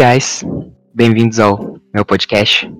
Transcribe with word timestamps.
Guys, 0.00 0.42
bem-vindos 0.94 1.38
ao 1.38 1.76
meu 1.92 2.06
podcast. 2.06 2.72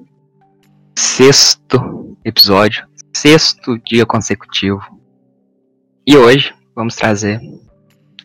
Sexto 0.96 2.16
episódio, 2.24 2.86
sexto 3.14 3.78
dia 3.80 4.06
consecutivo. 4.06 4.80
E 6.06 6.16
hoje 6.16 6.54
vamos 6.74 6.96
trazer 6.96 7.38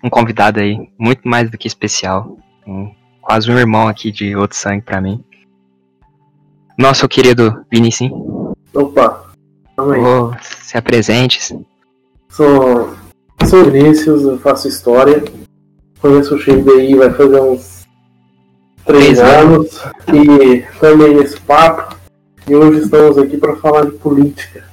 um 0.02 0.10
convidado 0.10 0.62
aí 0.62 0.90
muito 0.98 1.28
mais 1.28 1.52
do 1.52 1.58
que 1.58 1.68
especial, 1.68 2.38
um, 2.66 2.90
quase 3.22 3.52
um 3.52 3.60
irmão 3.60 3.90
aqui 3.90 4.14
de 4.14 4.34
outro 4.34 4.56
sangue 4.56 4.84
para 4.84 5.02
mim. 5.02 5.22
Nosso 6.80 7.06
querido 7.10 7.66
Vinicius. 7.70 8.14
Opa, 8.74 9.30
calma 9.76 9.96
aí. 9.96 10.02
Oh, 10.02 10.32
se 10.42 10.78
apresente. 10.78 11.54
Sou, 12.30 12.96
sou 13.46 13.70
Vinícius, 13.70 14.24
eu 14.24 14.40
faço 14.40 14.70
história. 14.70 15.22
Conheço 16.00 16.34
o 16.34 16.72
aí 16.78 16.96
vai 16.96 17.12
fazer 17.12 17.42
uns 17.42 17.85
três 18.86 19.20
anos 19.20 19.80
e 20.14 20.64
também 20.80 21.16
nesse 21.16 21.40
papo. 21.42 21.96
E 22.48 22.56
hoje 22.56 22.82
estamos 22.82 23.18
aqui 23.18 23.38
para 23.38 23.56
falar 23.56 23.86
de 23.86 23.92
política. 23.94 24.64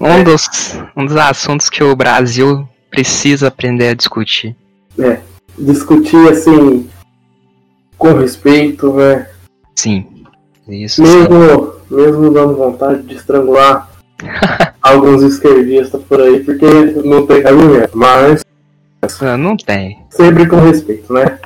Um 0.00 0.22
dos, 0.24 0.48
um 0.96 1.06
dos 1.06 1.16
assuntos 1.16 1.70
que 1.70 1.82
o 1.82 1.94
Brasil 1.96 2.68
precisa 2.90 3.48
aprender 3.48 3.88
a 3.88 3.94
discutir. 3.94 4.54
É, 4.98 5.20
discutir 5.56 6.28
assim 6.30 6.88
com 7.96 8.12
respeito, 8.14 8.92
né? 8.92 9.28
Sim, 9.76 10.06
isso 10.68 11.04
sim. 11.04 11.18
Mesmo, 11.28 11.72
mesmo 11.90 12.30
dando 12.32 12.56
vontade 12.56 13.02
de 13.02 13.14
estrangular 13.14 13.88
alguns 14.82 15.22
esquerdistas 15.22 16.02
por 16.02 16.20
aí, 16.20 16.42
porque 16.44 16.66
não 17.04 17.26
tem 17.26 17.42
cabimento, 17.42 17.96
mas 17.96 18.44
Ah, 19.20 19.36
Não 19.36 19.56
tem. 19.56 19.98
sempre 20.10 20.46
com 20.46 20.56
respeito, 20.60 21.12
né? 21.12 21.38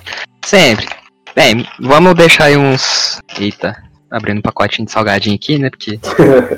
Sempre. 0.45 0.87
Bem, 1.35 1.67
vamos 1.81 2.15
deixar 2.15 2.45
aí 2.45 2.57
uns. 2.57 3.21
Eita, 3.39 3.83
abrindo 4.11 4.39
um 4.39 4.43
pacotinho 4.43 4.87
de 4.87 4.93
salgadinho 4.93 5.37
aqui, 5.37 5.59
né? 5.59 5.71
Porque 5.71 5.99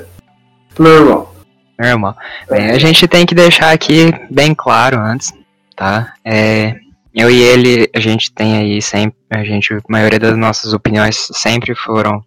Normal. 0.77 1.33
normal. 1.79 2.15
Bem, 2.49 2.71
a 2.71 2.77
gente 2.77 3.07
tem 3.07 3.25
que 3.25 3.33
deixar 3.33 3.71
aqui 3.71 4.11
bem 4.29 4.53
claro 4.53 4.99
antes, 4.99 5.33
tá? 5.75 6.13
É, 6.25 6.75
eu 7.13 7.31
e 7.31 7.41
ele, 7.41 7.89
a 7.95 7.99
gente 7.99 8.31
tem 8.33 8.57
aí 8.57 8.81
sempre. 8.81 9.17
A 9.29 9.43
gente, 9.43 9.73
a 9.73 9.79
maioria 9.87 10.19
das 10.19 10.37
nossas 10.37 10.73
opiniões 10.73 11.29
sempre 11.31 11.73
foram 11.73 12.21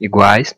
iguais. 0.00 0.54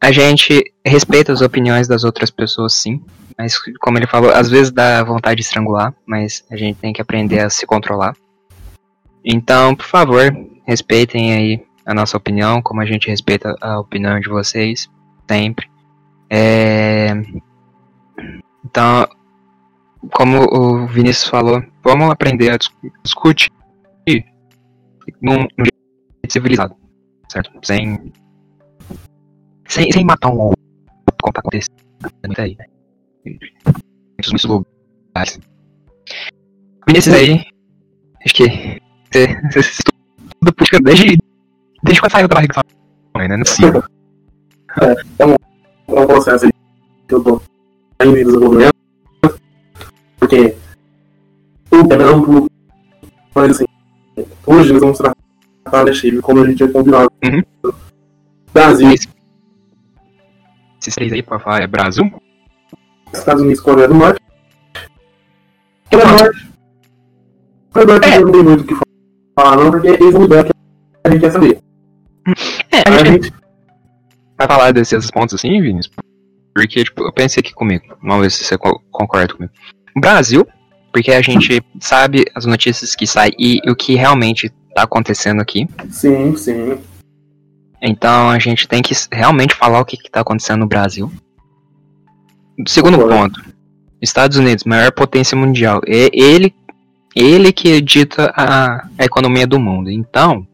A 0.00 0.12
gente 0.12 0.62
respeita 0.86 1.32
as 1.32 1.40
opiniões 1.40 1.88
das 1.88 2.04
outras 2.04 2.30
pessoas, 2.30 2.74
sim. 2.74 3.02
Mas, 3.36 3.58
como 3.80 3.98
ele 3.98 4.06
falou, 4.06 4.30
às 4.30 4.48
vezes 4.48 4.70
dá 4.70 5.02
vontade 5.02 5.36
de 5.36 5.42
estrangular, 5.42 5.92
mas 6.06 6.44
a 6.50 6.56
gente 6.56 6.76
tem 6.78 6.92
que 6.92 7.02
aprender 7.02 7.40
a 7.40 7.50
se 7.50 7.66
controlar. 7.66 8.14
Então, 9.30 9.76
por 9.76 9.84
favor, 9.84 10.34
respeitem 10.66 11.34
aí 11.34 11.66
a 11.84 11.92
nossa 11.92 12.16
opinião, 12.16 12.62
como 12.62 12.80
a 12.80 12.86
gente 12.86 13.08
respeita 13.08 13.54
a 13.60 13.78
opinião 13.78 14.18
de 14.18 14.28
vocês, 14.28 14.88
sempre. 15.30 15.68
É... 16.30 17.12
Então, 18.64 19.06
como 20.12 20.44
o 20.44 20.86
Vinícius 20.86 21.28
falou, 21.28 21.62
vamos 21.82 22.10
aprender 22.10 22.50
a 22.50 22.56
dis- 22.56 22.70
discutir 23.04 23.52
num, 25.20 25.46
jeito 25.58 26.32
civilizado, 26.32 26.74
certo? 27.30 27.50
Sem, 27.62 28.12
sem, 29.66 29.92
sem 29.92 30.04
matar 30.04 30.30
um 30.30 30.38
ou 30.38 30.46
outro, 30.48 31.16
como 31.20 31.32
tá 31.34 31.40
acontecendo 31.40 32.38
aí, 32.38 32.56
né? 32.56 32.64
Lugares. 34.44 35.38
Vinícius 36.86 37.14
aí, 37.14 37.44
acho 38.24 38.34
que 38.34 38.87
você, 39.10 39.26
você 39.52 39.60
estuda 39.60 40.52
política 40.56 40.78
desde, 40.82 41.18
desde 41.82 42.00
quando 42.00 42.12
saiu 42.12 42.28
da 42.28 42.34
barriga 42.34 42.54
da 42.54 42.62
mãe, 43.18 43.28
né? 43.28 43.36
Não 43.36 43.42
é 43.42 43.44
possível. 43.44 43.82
É 45.88 46.00
um 46.00 46.06
processo 46.06 46.44
aí 46.46 46.52
que 47.06 47.14
eu 47.14 47.22
tô 47.24 47.40
ainda 47.98 48.20
em 48.20 48.24
desenvolvimento, 48.24 48.74
porque 50.18 50.56
o 51.70 51.88
tema 51.88 52.02
é 52.02 52.06
amplo, 52.06 52.46
mas 53.34 53.50
assim, 53.52 53.64
hoje 54.46 54.72
nós 54.72 54.82
vamos 54.82 54.98
tratar 54.98 55.84
da 55.84 55.92
Chile 55.92 56.20
como 56.20 56.42
a 56.42 56.46
gente 56.46 56.62
é 56.62 56.68
combinado. 56.68 57.10
Uhum. 57.24 57.72
Brasil, 58.52 58.90
Esses 58.90 60.94
três 60.94 61.12
aí, 61.12 61.22
por 61.22 61.40
falar, 61.40 61.62
é 61.62 61.66
Brasil? 61.66 62.10
Estados 63.12 63.42
Unidos, 63.42 63.60
Coreia 63.60 63.88
do 63.88 63.94
Norte. 63.94 64.20
Coreia 65.90 66.06
do 66.06 66.22
Norte. 66.22 66.48
Coreia 67.72 67.86
do 67.86 67.92
Norte 67.92 68.08
É. 68.08 68.20
não 68.20 68.32
tem 68.32 68.42
muito 68.42 68.60
o 68.60 68.64
que 68.64 68.74
falar 68.74 68.87
não, 69.56 69.70
porque 69.70 69.88
eles 69.88 70.12
vão 70.12 70.22
mudar 70.22 70.44
que 70.44 70.50
a 71.04 71.10
gente 71.10 71.20
quer 71.20 71.30
saber. 71.32 71.58
É, 72.70 72.82
A 72.88 73.04
gente, 73.04 73.32
vai 74.36 74.46
falar 74.46 74.72
desses 74.72 75.10
pontos 75.10 75.34
assim, 75.34 75.60
Vinícius? 75.60 75.94
Porque, 76.54 76.84
tipo, 76.84 77.02
eu 77.04 77.12
pensei 77.12 77.40
aqui 77.40 77.54
comigo. 77.54 77.84
Vamos 78.02 78.22
ver 78.22 78.30
se 78.30 78.44
você 78.44 78.58
co- 78.58 78.82
concorda 78.90 79.32
comigo. 79.34 79.52
Brasil, 79.96 80.46
porque 80.92 81.12
a 81.12 81.20
gente 81.22 81.62
sabe 81.80 82.24
as 82.34 82.44
notícias 82.44 82.94
que 82.96 83.06
saem 83.06 83.32
e 83.38 83.60
o 83.70 83.74
que 83.76 83.94
realmente 83.94 84.50
tá 84.74 84.82
acontecendo 84.82 85.40
aqui. 85.40 85.66
sim, 85.90 86.36
sim. 86.36 86.78
Então 87.80 88.28
a 88.28 88.38
gente 88.40 88.66
tem 88.66 88.82
que 88.82 88.92
realmente 89.12 89.54
falar 89.54 89.80
o 89.80 89.84
que, 89.84 89.96
que 89.96 90.10
tá 90.10 90.20
acontecendo 90.20 90.60
no 90.60 90.66
Brasil. 90.66 91.10
Segundo 92.66 92.98
Concordo. 92.98 93.34
ponto. 93.40 93.54
Estados 94.02 94.36
Unidos, 94.36 94.64
maior 94.64 94.90
potência 94.92 95.36
mundial. 95.36 95.80
É 95.86 96.08
ele, 96.12 96.52
ele 97.18 97.52
que 97.52 97.80
dita 97.80 98.32
a, 98.36 98.86
a 98.96 99.04
economia 99.04 99.46
do 99.46 99.58
mundo. 99.58 99.90
Então, 99.90 100.46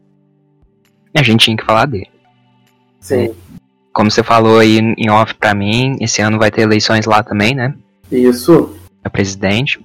a 1.13 1.21
gente 1.21 1.45
tinha 1.45 1.57
que 1.57 1.65
falar 1.65 1.85
dele. 1.85 2.09
Sim. 2.99 3.33
Como 3.93 4.09
você 4.09 4.23
falou 4.23 4.59
aí 4.59 4.79
em 4.79 5.09
off 5.09 5.33
pra 5.35 5.53
mim, 5.53 5.95
esse 6.01 6.21
ano 6.21 6.39
vai 6.39 6.51
ter 6.51 6.61
eleições 6.61 7.05
lá 7.05 7.23
também, 7.23 7.53
né? 7.53 7.73
Isso. 8.11 8.75
Pra 9.01 9.09
presidente. 9.09 9.79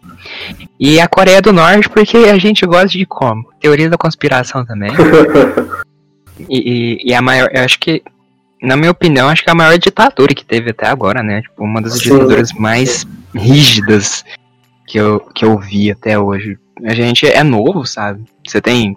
E 0.78 0.98
a 0.98 1.06
Coreia 1.06 1.42
do 1.42 1.52
Norte, 1.52 1.88
porque 1.88 2.16
a 2.16 2.38
gente 2.38 2.66
gosta 2.66 2.88
de 2.88 3.04
como? 3.06 3.44
Teoria 3.60 3.88
da 3.90 3.98
conspiração 3.98 4.64
também. 4.64 4.90
E, 6.48 7.00
e, 7.04 7.10
e 7.10 7.14
a 7.14 7.20
maior, 7.20 7.50
eu 7.52 7.62
acho 7.62 7.78
que, 7.78 8.02
na 8.62 8.76
minha 8.76 8.90
opinião, 8.90 9.28
acho 9.28 9.42
que 9.42 9.50
é 9.50 9.52
a 9.52 9.54
maior 9.54 9.76
ditadura 9.78 10.34
que 10.34 10.42
teve 10.42 10.70
até 10.70 10.86
agora, 10.86 11.22
né? 11.22 11.42
Tipo, 11.42 11.62
uma 11.62 11.82
das 11.82 11.98
Sim. 11.98 12.14
ditaduras 12.14 12.52
mais 12.52 13.06
rígidas 13.34 14.24
que 14.86 14.98
eu, 14.98 15.20
que 15.34 15.44
eu 15.44 15.58
vi 15.58 15.90
até 15.90 16.19
hoje. 16.19 16.58
A 16.84 16.94
gente 16.94 17.26
é 17.26 17.42
novo, 17.42 17.84
sabe? 17.84 18.24
Você 18.46 18.60
tem 18.60 18.96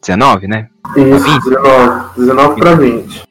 19, 0.00 0.46
né? 0.46 0.68
Isso, 0.96 1.24
Vinte. 1.24 1.44
19. 1.44 2.20
19 2.20 2.60
pra 2.60 2.74
20. 2.74 3.22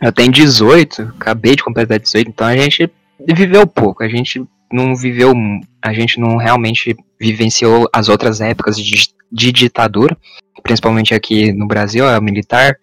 Eu 0.00 0.12
tenho 0.12 0.32
18, 0.32 1.14
acabei 1.16 1.56
de 1.56 1.64
completar 1.64 1.98
18, 1.98 2.28
então 2.28 2.46
a 2.46 2.56
gente 2.56 2.90
viveu 3.26 3.66
pouco, 3.66 4.02
a 4.02 4.08
gente 4.08 4.44
não 4.70 4.94
viveu, 4.94 5.32
a 5.80 5.92
gente 5.92 6.20
não 6.20 6.36
realmente 6.36 6.96
vivenciou 7.18 7.88
as 7.92 8.08
outras 8.08 8.40
épocas 8.40 8.76
de, 8.76 9.08
de 9.30 9.52
ditadura, 9.52 10.16
principalmente 10.62 11.14
aqui 11.14 11.52
no 11.52 11.66
Brasil, 11.66 12.06
a 12.06 12.20
militar, 12.20 12.76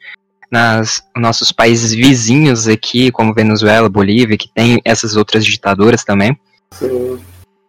nas 0.51 1.03
nossos 1.15 1.51
países 1.51 1.93
vizinhos 1.93 2.67
aqui, 2.67 3.11
como 3.11 3.33
Venezuela, 3.33 3.87
Bolívia, 3.89 4.37
que 4.37 4.51
tem 4.53 4.81
essas 4.83 5.15
outras 5.15 5.45
ditaduras 5.45 6.03
também. 6.03 6.37
Sim. 6.71 7.19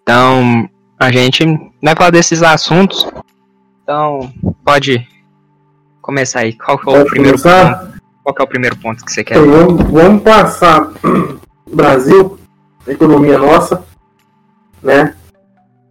Então, 0.03 0.69
a 1.03 1.11
gente 1.11 1.45
vai 1.83 1.95
falar 1.97 2.11
desses 2.11 2.43
assuntos. 2.43 3.07
Então, 3.83 4.33
pode 4.65 5.07
começar 6.01 6.41
aí. 6.41 6.53
Qual 6.53 6.79
que 6.79 6.89
é 6.89 6.93
o 6.93 6.97
Pode 6.99 7.11
primeiro 7.11 7.39
começar? 7.41 7.79
ponto? 7.79 8.03
Qual 8.23 8.35
que 8.35 8.43
é 8.43 8.45
o 8.45 8.49
primeiro 8.49 8.77
ponto 8.77 9.05
que 9.05 9.13
você 9.13 9.25
quer? 9.25 9.37
Então, 9.39 9.51
vamos, 9.51 9.91
vamos 9.91 10.23
passar 10.23 10.93
Brasil, 11.73 12.39
economia 12.87 13.39
nossa, 13.39 13.85
né? 14.83 15.15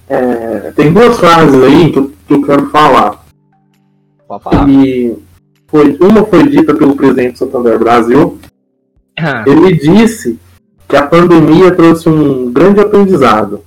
É, 0.07 0.71
tem 0.71 0.91
duas 0.91 1.17
frases 1.19 1.61
aí 1.63 1.91
que 1.91 1.99
eu, 1.99 2.13
que 2.27 2.33
eu 2.33 2.41
quero 2.41 2.69
falar. 2.69 3.23
Falar. 4.27 4.69
E 4.69 5.17
foi, 5.67 5.97
uma 6.01 6.25
foi 6.25 6.47
dita 6.47 6.73
pelo 6.73 6.95
presidente 6.95 7.37
Santander 7.39 7.77
Brasil. 7.79 8.39
Ah, 9.19 9.43
Ele 9.45 9.73
disse 9.73 10.39
que 10.87 10.95
a 10.95 11.05
pandemia 11.05 11.73
trouxe 11.73 12.09
um 12.09 12.51
grande 12.51 12.79
aprendizado. 12.79 13.63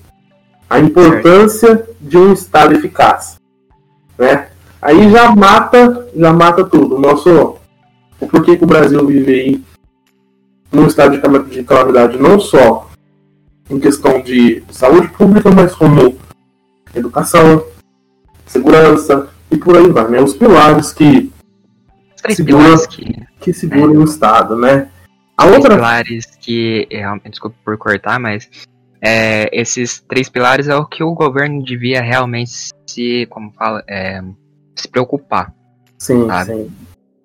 A 0.68 0.78
importância 0.78 1.88
de 2.00 2.16
um 2.16 2.32
Estado 2.32 2.74
eficaz. 2.74 3.36
Né? 4.18 4.48
Aí 4.80 5.10
já 5.10 5.34
mata, 5.34 6.08
já 6.14 6.32
mata 6.32 6.64
tudo. 6.64 6.96
O 6.96 7.00
nosso, 7.00 7.56
o 8.20 8.26
porquê 8.28 8.56
que 8.56 8.64
o 8.64 8.66
Brasil 8.66 9.04
vive 9.06 9.32
aí 9.32 9.64
num 10.72 10.86
estado 10.86 11.12
de 11.16 11.22
cala- 11.22 11.42
de 11.44 11.62
calamidade 11.62 12.18
não 12.18 12.38
só 12.40 12.90
em 13.70 13.78
questão 13.78 14.20
de 14.20 14.62
saúde 14.70 15.08
pública, 15.08 15.50
mas 15.50 15.74
como 15.74 16.16
educação, 16.94 17.64
segurança 18.46 19.28
e 19.50 19.56
por 19.56 19.76
aí 19.76 19.88
vai, 19.90 20.08
né? 20.08 20.20
Os 20.20 20.34
pilares 20.34 20.92
que, 20.92 21.32
três 22.22 22.36
segura- 22.36 22.58
pilares 22.64 22.86
que. 22.86 23.14
que 23.40 23.52
seguram 23.52 23.92
o 24.00 24.04
Estado, 24.04 24.56
né? 24.56 24.88
A 25.36 25.46
outra 25.46 25.76
pilares 25.76 26.26
que. 26.40 26.86
é, 26.90 27.04
Desculpa 27.28 27.56
por 27.64 27.76
cortar, 27.78 28.18
mas. 28.18 28.48
É, 29.04 29.50
esses 29.52 30.00
três 30.00 30.28
pilares 30.28 30.68
é 30.68 30.74
o 30.74 30.86
que 30.86 31.02
o 31.04 31.12
governo 31.12 31.62
devia 31.62 32.00
realmente 32.00 32.70
se. 32.86 33.26
Como 33.26 33.52
fala? 33.52 33.84
é, 33.86 34.22
se 34.76 34.88
preocupar. 34.88 35.52
Sim, 35.98 36.26
Sabe? 36.26 36.52
sim. 36.52 36.72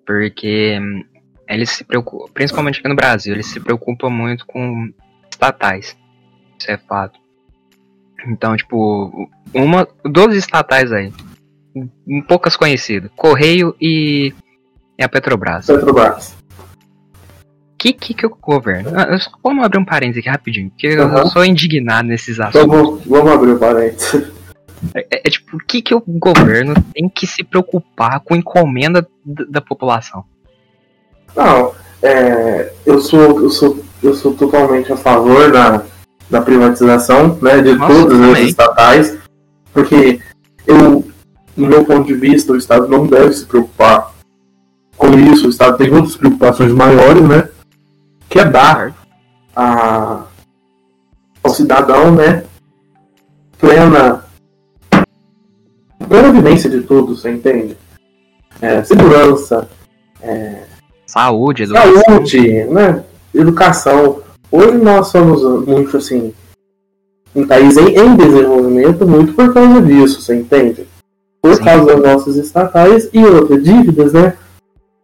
Porque 0.06 0.78
hum, 0.80 1.04
eles 1.48 1.70
se 1.70 1.84
preocupam, 1.84 2.32
principalmente 2.32 2.80
aqui 2.80 2.88
no 2.88 2.96
Brasil, 2.96 3.34
eles 3.34 3.46
se 3.46 3.60
preocupam 3.60 4.10
muito 4.10 4.46
com 4.46 4.92
estatais. 5.30 5.96
Isso 6.58 6.70
é 6.70 6.76
fato. 6.76 7.18
Então, 8.26 8.56
tipo, 8.56 9.30
uma, 9.54 9.88
duas 10.04 10.34
estatais 10.34 10.92
aí, 10.92 11.12
poucas 12.28 12.56
conhecidas, 12.56 13.10
Correio 13.16 13.74
e, 13.80 14.34
e 14.98 15.02
a 15.02 15.08
Petrobras. 15.08 15.66
Petrobras. 15.66 16.36
Que 17.80 17.94
que 17.94 18.12
que 18.12 18.26
o 18.26 18.36
governo? 18.38 18.90
Ah, 18.94 19.08
eu 19.10 19.18
vamos 19.42 19.64
abrir 19.64 19.78
um 19.78 19.84
parênteses 19.86 20.20
aqui 20.20 20.28
rapidinho, 20.28 20.68
porque 20.68 20.88
eu 20.88 21.04
Aham. 21.04 21.24
sou 21.30 21.42
indignado 21.42 22.06
nesses 22.06 22.38
assuntos. 22.38 22.68
vamos, 22.68 23.06
vamos 23.06 23.32
abrir 23.32 23.52
o 23.52 23.58
parênteses. 23.58 24.30
É, 24.94 25.06
é 25.10 25.30
tipo, 25.30 25.56
o 25.56 25.60
que 25.60 25.80
que 25.80 25.94
o 25.94 26.02
governo 26.06 26.74
tem 26.92 27.08
que 27.08 27.26
se 27.26 27.42
preocupar 27.42 28.20
com 28.20 28.36
encomenda 28.36 29.08
da, 29.24 29.62
população? 29.62 30.24
Não, 31.34 31.72
é, 32.02 32.70
eu, 32.84 33.00
sou, 33.00 33.40
eu, 33.40 33.48
sou, 33.48 33.82
eu 34.02 34.12
sou 34.12 34.34
totalmente 34.34 34.92
a 34.92 34.96
favor 34.98 35.50
da, 35.50 35.82
da 36.28 36.42
privatização 36.42 37.38
né, 37.40 37.62
de 37.62 37.76
Nossa, 37.76 37.94
todas 37.94 38.20
as 38.20 38.38
estatais, 38.40 39.18
porque 39.72 40.20
eu, 40.66 41.02
no 41.56 41.66
meu 41.66 41.82
ponto 41.86 42.06
de 42.06 42.14
vista, 42.14 42.52
o 42.52 42.58
Estado 42.58 42.86
não 42.88 43.06
deve 43.06 43.32
se 43.32 43.46
preocupar 43.46 44.12
com 44.98 45.18
isso. 45.18 45.46
O 45.46 45.50
Estado 45.50 45.78
tem 45.78 45.90
outras 45.90 46.14
preocupações 46.14 46.72
maiores, 46.72 47.22
né? 47.26 47.48
Que 48.30 48.38
é 48.38 48.44
dar 48.46 48.94
a, 49.54 50.24
ao 51.42 51.50
cidadão, 51.50 52.14
né? 52.14 52.44
Plena, 53.58 54.24
plena 56.08 56.32
vivência 56.32 56.70
de 56.70 56.80
tudo, 56.80 57.14
você 57.14 57.30
entende? 57.30 57.76
É, 58.62 58.82
segurança, 58.82 59.68
Saúde, 61.06 61.64
educação. 61.64 62.02
saúde, 62.06 62.64
né? 62.64 63.04
Educação. 63.34 64.22
Hoje 64.50 64.76
nós 64.78 65.08
somos 65.08 65.66
muito 65.66 65.96
assim 65.96 66.32
um 67.34 67.46
país 67.46 67.76
em, 67.76 67.96
em 67.96 68.16
desenvolvimento 68.16 69.06
muito 69.06 69.32
por 69.34 69.52
causa 69.52 69.82
disso, 69.82 70.20
você 70.20 70.36
entende? 70.36 70.86
Por 71.42 71.54
Sim. 71.54 71.64
causa 71.64 71.86
das 71.86 72.00
nossas 72.00 72.36
estatais 72.36 73.08
e 73.12 73.24
outras 73.24 73.62
dívidas, 73.64 74.12
né? 74.12 74.36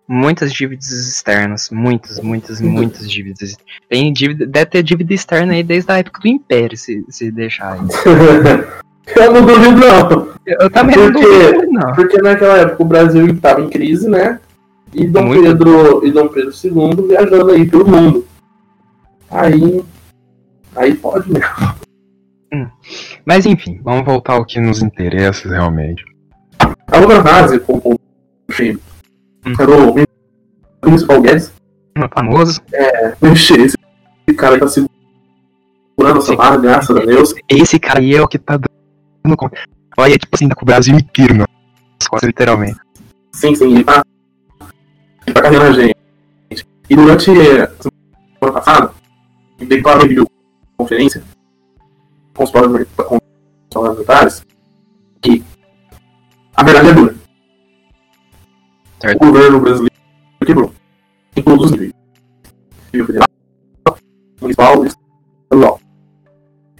Muitas 0.08 0.52
dívidas 0.52 0.88
externas, 0.88 1.68
muitas, 1.70 2.20
muitas, 2.20 2.60
muitas 2.60 3.10
dívidas. 3.10 3.56
Tem 3.88 4.12
dívida, 4.12 4.46
deve 4.46 4.66
ter 4.66 4.82
dívida 4.82 5.12
externa 5.12 5.52
aí 5.54 5.64
desde 5.64 5.90
a 5.90 5.98
época 5.98 6.20
do 6.20 6.28
Império, 6.28 6.76
se, 6.76 7.04
se 7.08 7.30
deixar 7.30 7.72
aí. 7.72 7.80
Eu 9.14 9.32
não 9.32 9.46
duvido 9.46 9.76
não, 9.76 10.28
Eu 10.44 10.68
também 10.70 10.96
não 10.96 11.12
Por 11.12 11.20
quê? 11.20 11.52
duvido, 11.52 11.72
não. 11.72 11.92
porque 11.94 12.18
naquela 12.20 12.58
época 12.58 12.82
o 12.82 12.86
Brasil 12.86 13.26
estava 13.28 13.60
em 13.60 13.68
crise, 13.68 14.08
né? 14.08 14.40
E 14.92 15.06
Dom 15.06 15.26
Muito. 15.26 15.42
Pedro 15.42 16.06
e 16.06 16.10
Dom 16.10 16.28
Pedro 16.28 16.50
II 16.52 17.06
viajando 17.08 17.50
aí 17.52 17.66
pelo 17.68 17.88
mundo. 17.88 18.26
Aí, 19.30 19.84
aí 20.74 20.94
pode 20.94 21.30
mesmo. 21.32 21.48
Mas 23.24 23.44
enfim, 23.46 23.80
vamos 23.82 24.04
voltar 24.04 24.34
ao 24.34 24.44
que 24.44 24.60
nos 24.60 24.82
interessa 24.82 25.48
realmente. 25.48 26.04
A 26.88 26.98
outra 26.98 27.22
frase, 27.22 27.58
como 27.60 27.80
o 27.84 27.98
Era 29.46 29.70
o 29.70 31.06
Paulo 31.06 31.22
Guedes. 31.22 31.52
Famoso. 32.12 32.60
Vixe, 33.22 33.54
esse 33.54 33.76
cara 34.36 34.58
tá 34.58 34.66
segurando 34.68 36.18
essa 36.18 36.36
barra, 36.36 36.56
graças 36.56 36.96
a 36.96 37.00
Deus. 37.00 37.34
Esse 37.48 37.78
cara 37.78 38.00
aí 38.00 38.14
é 38.14 38.22
o 38.22 38.28
que 38.28 38.38
tá 38.38 38.58
dando 38.58 39.36
conta. 39.36 39.56
Olha, 39.96 40.18
tipo 40.18 40.34
assim, 40.34 40.48
tá 40.48 40.54
com 40.54 40.62
o 40.62 40.66
Brasil 40.66 40.94
inteiro 40.94 41.34
nas 41.34 42.08
costas, 42.08 42.26
literalmente. 42.26 42.78
Sim, 43.32 43.54
sim, 43.54 43.72
ele 43.72 43.84
tá, 43.84 44.02
ele 45.26 45.34
tá 45.34 45.42
carregando 45.42 45.70
a 45.70 45.72
gente. 45.72 45.96
E 46.88 46.96
durante 46.96 47.30
a 47.30 47.68
semana 47.80 48.52
passada, 48.52 48.90
ele 49.58 49.68
declarou 49.68 50.04
em 50.04 50.08
videoconferência 50.08 51.22
com 52.34 52.44
os 52.44 52.50
parlamentares 52.50 52.88
com 52.96 53.16
os 53.16 53.20
parlamentares 53.72 54.42
que 55.22 55.42
a 56.54 56.62
verdade 56.62 56.88
é 56.88 56.92
dura. 56.92 57.15
Certo. 59.00 59.22
O 59.22 59.26
governo 59.26 59.60
brasileiro 59.60 59.94
quebrou 60.44 60.72
em 61.36 61.42
todos 61.42 61.66
os 61.66 61.70
níveis. 61.72 61.92
Nível 62.92 63.06
federal, 63.06 63.28
municipal 64.40 64.84
e 64.84 64.88
estadual. 64.88 65.80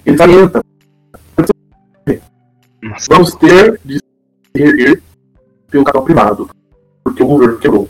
Ele 0.05 0.17
salienta 0.17 0.67
vamos 3.09 3.35
ter 3.35 3.81
de 3.85 3.97
se 3.99 4.03
reerguer 4.55 5.03
pelo 5.71 5.85
capital 5.85 6.05
privado, 6.05 6.51
porque 7.03 7.23
o 7.23 7.27
governo 7.27 7.59
quebrou. 7.59 7.89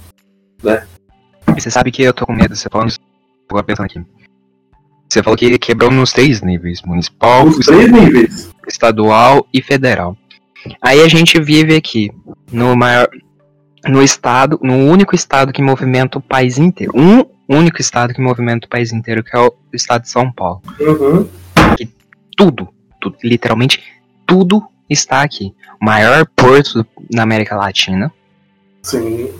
você 1.54 1.70
sabe 1.70 1.90
que 1.90 2.02
eu 2.02 2.14
tô 2.14 2.26
com 2.26 2.32
medo, 2.32 2.54
você 2.54 2.68
falando 2.70 2.92
tô 3.48 3.62
pensando 3.62 3.86
aqui. 3.86 4.02
Você 5.08 5.22
falou 5.22 5.36
que 5.36 5.58
quebrou 5.58 5.90
nos 5.90 6.12
três 6.12 6.42
níveis, 6.42 6.82
municipal, 6.82 7.48
três 7.64 7.92
níveis. 7.92 8.50
estadual 8.66 9.46
e 9.52 9.62
federal. 9.62 10.16
Aí 10.82 11.00
a 11.00 11.08
gente 11.08 11.40
vive 11.40 11.76
aqui 11.76 12.10
no 12.50 12.74
maior 12.74 13.08
no 13.88 14.02
estado, 14.02 14.58
no 14.62 14.74
único 14.90 15.14
estado 15.14 15.52
que 15.52 15.62
movimenta 15.62 16.18
o 16.18 16.20
país 16.22 16.58
inteiro. 16.58 16.92
Um 16.94 17.24
único 17.48 17.80
estado 17.80 18.12
que 18.12 18.20
movimenta 18.20 18.66
o 18.66 18.70
país 18.70 18.92
inteiro, 18.92 19.22
que 19.22 19.36
é 19.36 19.40
o 19.40 19.52
estado 19.72 20.02
de 20.02 20.10
São 20.10 20.30
Paulo. 20.32 20.60
Uhum. 20.80 21.28
Tudo, 22.36 22.68
tudo 23.00 23.16
literalmente 23.22 23.82
tudo 24.26 24.62
está 24.90 25.22
aqui. 25.22 25.54
O 25.80 25.84
maior 25.84 26.26
porto 26.34 26.84
na 27.10 27.22
América 27.22 27.56
Latina, 27.56 28.12
Sim. 28.82 29.30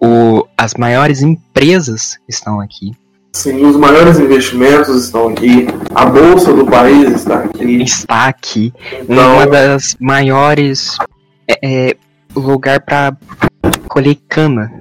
o- 0.00 0.46
as 0.56 0.74
maiores 0.74 1.22
empresas 1.22 2.18
estão 2.28 2.60
aqui. 2.60 2.92
Sim, 3.32 3.64
os 3.64 3.76
maiores 3.76 4.18
investimentos 4.18 5.04
estão 5.04 5.28
aqui. 5.28 5.66
A 5.94 6.06
bolsa 6.06 6.52
do 6.52 6.66
país 6.66 7.10
está 7.12 7.40
aqui. 7.40 7.82
Está 7.82 8.26
aqui 8.28 8.72
Então, 9.02 9.34
uma 9.34 9.46
das 9.46 9.96
maiores 10.00 10.96
é, 11.46 11.88
é, 11.90 11.96
lugar 12.34 12.80
para 12.80 13.16
colher 13.98 14.16
cana, 14.28 14.72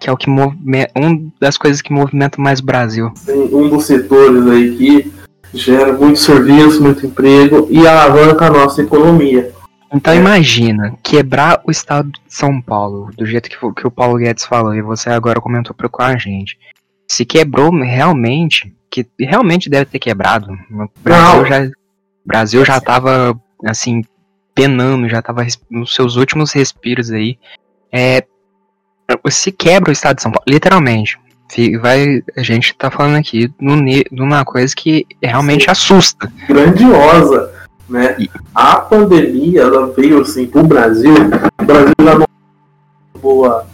que 0.00 0.08
é 0.08 0.12
o 0.12 0.16
que 0.16 0.30
uma 0.30 1.20
das 1.38 1.58
coisas 1.58 1.82
que 1.82 1.92
movimenta 1.92 2.40
mais 2.40 2.60
o 2.60 2.64
Brasil. 2.64 3.10
sim, 3.14 3.50
um 3.54 3.68
dos 3.68 3.84
setores 3.84 4.46
aí 4.46 4.76
que 4.76 5.12
gera 5.54 5.92
muito 5.92 6.18
serviço, 6.18 6.82
muito 6.82 7.04
emprego 7.06 7.68
e 7.70 7.86
alavanca 7.86 8.46
a 8.46 8.50
nossa 8.50 8.80
economia. 8.82 9.52
Então 9.94 10.14
É. 10.14 10.16
imagina 10.16 10.96
quebrar 11.02 11.60
o 11.66 11.70
estado 11.70 12.10
de 12.10 12.20
São 12.26 12.62
Paulo 12.62 13.10
do 13.14 13.26
jeito 13.26 13.50
que, 13.50 13.62
o- 13.64 13.74
que 13.74 13.86
o 13.86 13.90
Paulo 13.90 14.16
Guedes 14.16 14.46
falou 14.46 14.74
e 14.74 14.80
você 14.80 15.10
agora 15.10 15.38
comentou 15.40 15.74
pra- 15.74 15.88
com 15.90 16.02
a 16.02 16.16
gente. 16.16 16.56
Se 17.06 17.26
quebrou 17.26 17.70
realmente, 17.78 18.74
que 18.90 19.06
realmente 19.20 19.68
deve 19.68 19.84
ter 19.84 19.98
quebrado. 19.98 20.50
O 20.70 20.88
Brasil 21.04 21.42
Não. 21.42 21.46
já, 21.46 21.70
Brasil 22.24 22.64
já 22.64 22.80
tava 22.80 23.38
assim 23.66 24.02
penando, 24.54 25.08
já 25.10 25.20
tava 25.20 25.44
nos 25.70 25.94
seus 25.94 26.16
últimos 26.16 26.52
respiros 26.52 27.10
aí. 27.10 27.38
É, 27.92 28.24
se 29.30 29.50
quebra 29.52 29.90
o 29.90 29.92
estado 29.92 30.16
de 30.16 30.22
São 30.22 30.30
Paulo, 30.32 30.44
literalmente. 30.48 31.18
Vai, 31.82 32.22
a 32.34 32.42
gente 32.42 32.74
tá 32.76 32.90
falando 32.90 33.16
aqui 33.16 33.52
ni- 33.60 34.04
numa 34.10 34.42
coisa 34.42 34.74
que 34.74 35.06
realmente 35.22 35.70
assusta. 35.70 36.32
Grandiosa. 36.48 37.52
Né? 37.88 38.16
E- 38.18 38.30
A 38.54 38.76
pandemia 38.76 39.60
ela 39.62 39.92
veio 39.92 40.22
assim 40.22 40.46
pro 40.46 40.62
Brasil. 40.62 41.12
O 41.60 41.64
Brasil 41.64 41.92
já 42.00 42.18
não 42.18 42.26
boa 43.20 43.66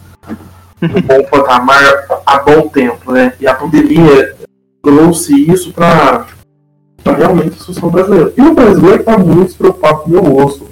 um 0.83 0.89
bom 1.03 1.23
patamar 1.31 1.81
há 2.27 2.39
bom 2.41 2.69
tempo, 2.69 3.13
né? 3.13 3.33
E 3.41 3.47
a 3.47 3.55
pandemia 3.55 4.35
trouxe 4.83 5.49
isso 5.49 5.73
para 5.73 6.27
realmente 7.17 7.57
assustar 7.61 7.85
o 7.85 7.91
brasileiro. 7.91 8.33
E 8.37 8.41
o 8.43 8.55
brasileiro 8.55 9.01
está 9.01 9.17
muito 9.19 9.55
preocupado 9.55 9.99
com 10.03 10.11
o 10.11 10.13
meu 10.13 10.37
osso. 10.37 10.69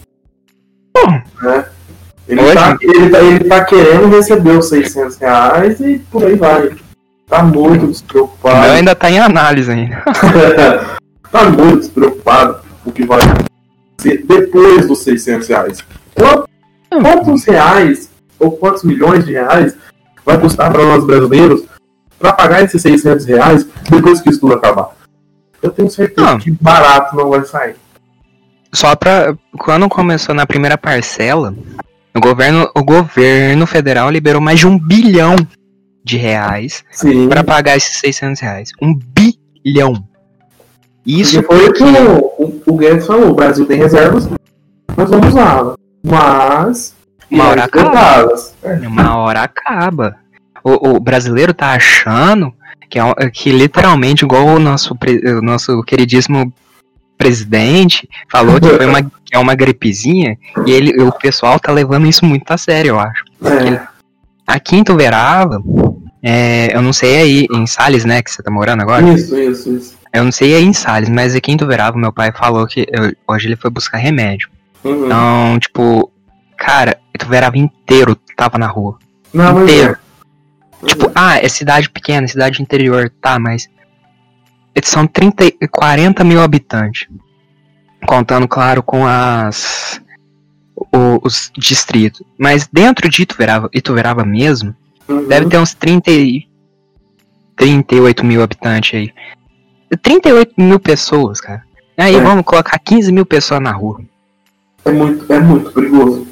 Né? 1.42 1.64
Ele, 2.28 2.40
Hoje? 2.40 2.54
tá, 2.54 2.76
ele, 2.80 3.08
tá, 3.10 3.20
ele 3.22 3.44
tá 3.44 3.64
querendo 3.64 4.08
receber 4.08 4.58
os 4.58 4.68
600 4.68 5.16
reais 5.16 5.80
e 5.80 5.98
por 6.10 6.24
aí 6.24 6.34
vai. 6.34 6.70
Tá 7.28 7.42
muito 7.42 7.82
meu 7.82 7.90
despreocupado. 7.90 8.66
ainda 8.72 8.94
tá 8.94 9.10
em 9.10 9.18
análise 9.18 9.70
ainda. 9.70 10.02
tá 11.30 11.44
muito 11.50 11.78
despreocupado 11.78 12.58
com 12.82 12.90
o 12.90 12.92
que 12.92 13.04
vai 13.04 13.20
ser 14.00 14.24
depois 14.26 14.86
dos 14.86 14.98
600 15.00 15.48
reais. 15.48 15.84
Quanto- 16.14 16.48
Quantos 16.88 17.44
reais 17.44 18.10
ou 18.38 18.52
quantos 18.52 18.82
milhões 18.84 19.24
de 19.26 19.32
reais 19.32 19.76
vai 20.24 20.38
custar 20.38 20.72
para 20.72 20.84
nós 20.84 21.04
brasileiros 21.04 21.64
para 22.18 22.32
pagar 22.32 22.62
esses 22.62 22.80
600 22.80 23.26
reais 23.26 23.66
depois 23.90 24.20
que 24.20 24.30
isso 24.30 24.40
tudo 24.40 24.54
acabar? 24.54 24.90
Eu 25.60 25.70
tenho 25.70 25.90
certeza 25.90 26.26
Não. 26.30 26.38
que 26.38 26.50
barato 26.50 27.14
não 27.16 27.28
vai 27.28 27.44
sair. 27.44 27.74
Só 28.72 28.94
pra. 28.94 29.34
Quando 29.58 29.88
começou 29.88 30.34
na 30.34 30.46
primeira 30.46 30.78
parcela, 30.78 31.54
o 32.16 32.20
governo, 32.20 32.70
o 32.74 32.82
governo 32.82 33.66
federal 33.66 34.10
liberou 34.10 34.40
mais 34.40 34.58
de 34.58 34.66
um 34.66 34.78
bilhão 34.78 35.36
de 36.02 36.16
reais 36.16 36.82
pra 37.28 37.44
pagar 37.44 37.76
esses 37.76 37.98
600 37.98 38.40
reais. 38.40 38.70
Um 38.80 38.94
bilhão. 38.94 40.02
Isso 41.04 41.42
Porque 41.42 41.54
foi 41.54 41.68
o 41.68 41.72
que 41.72 41.84
o, 41.84 42.62
o, 42.66 42.76
Guedes 42.76 43.06
falou: 43.06 43.30
o 43.30 43.34
Brasil 43.34 43.66
tem 43.66 43.78
reservas, 43.78 44.28
nós 44.96 45.10
vamos 45.10 45.28
usá-las. 45.28 45.76
Mas 46.02 46.94
Uma 47.30 47.48
hora 47.48 47.64
acaba. 47.64 47.90
detalhes. 47.90 48.54
Uma 48.86 49.16
hora 49.18 49.42
acaba. 49.42 50.16
O, 50.64 50.96
o 50.96 51.00
brasileiro 51.00 51.52
tá 51.52 51.72
achando 51.72 52.52
que, 52.88 52.98
é, 52.98 53.30
que 53.30 53.50
literalmente, 53.50 54.24
igual 54.24 54.46
o 54.46 54.58
nosso, 54.58 54.96
o 55.38 55.42
nosso 55.42 55.82
queridíssimo 55.82 56.52
presidente 57.16 58.08
falou 58.30 58.60
que, 58.60 58.68
foi 58.68 58.86
uma, 58.86 59.02
que 59.24 59.34
é 59.34 59.38
uma 59.38 59.54
gripezinha, 59.54 60.36
e 60.66 60.70
ele, 60.70 61.02
o 61.02 61.12
pessoal 61.12 61.58
tá 61.58 61.72
levando 61.72 62.06
isso 62.06 62.24
muito 62.24 62.50
a 62.50 62.56
sério, 62.58 62.90
eu 62.90 63.00
acho. 63.00 63.24
É, 63.44 63.86
Aqui 64.46 64.76
em 64.76 64.84
é, 66.22 66.76
eu 66.76 66.82
não 66.82 66.92
sei 66.92 67.16
aí, 67.18 67.46
em 67.52 67.66
Sales, 67.66 68.04
né, 68.04 68.22
que 68.22 68.30
você 68.30 68.42
tá 68.42 68.50
morando 68.50 68.82
agora, 68.82 69.08
isso, 69.12 69.36
isso, 69.36 69.70
isso. 69.76 69.98
eu 70.12 70.24
não 70.24 70.32
sei 70.32 70.54
aí 70.54 70.64
em 70.64 70.72
Sales, 70.72 71.08
mas 71.08 71.34
aqui 71.34 71.52
em 71.52 71.56
Tuverava, 71.56 71.96
meu 71.98 72.12
pai 72.12 72.32
falou 72.32 72.66
que 72.66 72.86
eu- 72.90 73.12
hoje 73.28 73.48
ele 73.48 73.56
foi 73.56 73.70
buscar 73.70 73.98
remédio. 73.98 74.48
Uhum. 74.84 75.06
Então, 75.06 75.58
tipo, 75.58 76.10
cara, 76.56 76.96
Tuverava 77.18 77.58
inteiro 77.58 78.16
tava 78.36 78.58
na 78.58 78.66
rua. 78.66 78.98
Não, 79.32 79.62
inteiro. 79.64 79.96
é. 80.82 80.86
Tipo, 80.86 81.10
ah, 81.14 81.38
é 81.38 81.48
cidade 81.48 81.88
pequena, 81.90 82.28
cidade 82.28 82.62
interior, 82.62 83.10
tá, 83.20 83.38
mas 83.38 83.68
são 84.84 85.06
30, 85.06 85.44
e 85.46 85.68
40 85.68 86.22
mil 86.24 86.40
habitantes. 86.40 87.08
Contando, 88.06 88.46
claro, 88.46 88.82
com 88.82 89.06
as 89.06 90.00
o- 90.76 91.18
os 91.26 91.50
distritos. 91.56 92.22
Mas 92.38 92.68
dentro 92.70 93.08
de 93.08 93.22
Ituverava, 93.22 93.68
Ituverava 93.72 94.24
mesmo, 94.24 94.74
Uhum. 95.08 95.26
deve 95.26 95.48
ter 95.48 95.58
uns 95.58 95.72
30 95.74 96.10
e 96.10 96.46
38 97.56 98.24
mil 98.24 98.42
habitantes 98.42 98.94
aí. 98.98 99.12
38 100.02 100.52
mil 100.58 100.78
pessoas, 100.78 101.40
cara. 101.40 101.62
Aí 101.96 102.14
É. 102.16 102.20
vamos 102.20 102.44
colocar 102.44 102.78
15 102.78 103.10
mil 103.10 103.24
pessoas 103.24 103.60
na 103.60 103.72
rua. 103.72 104.00
É 104.84 104.92
muito, 104.92 105.32
é 105.32 105.40
muito 105.40 105.72
perigoso. 105.72 106.26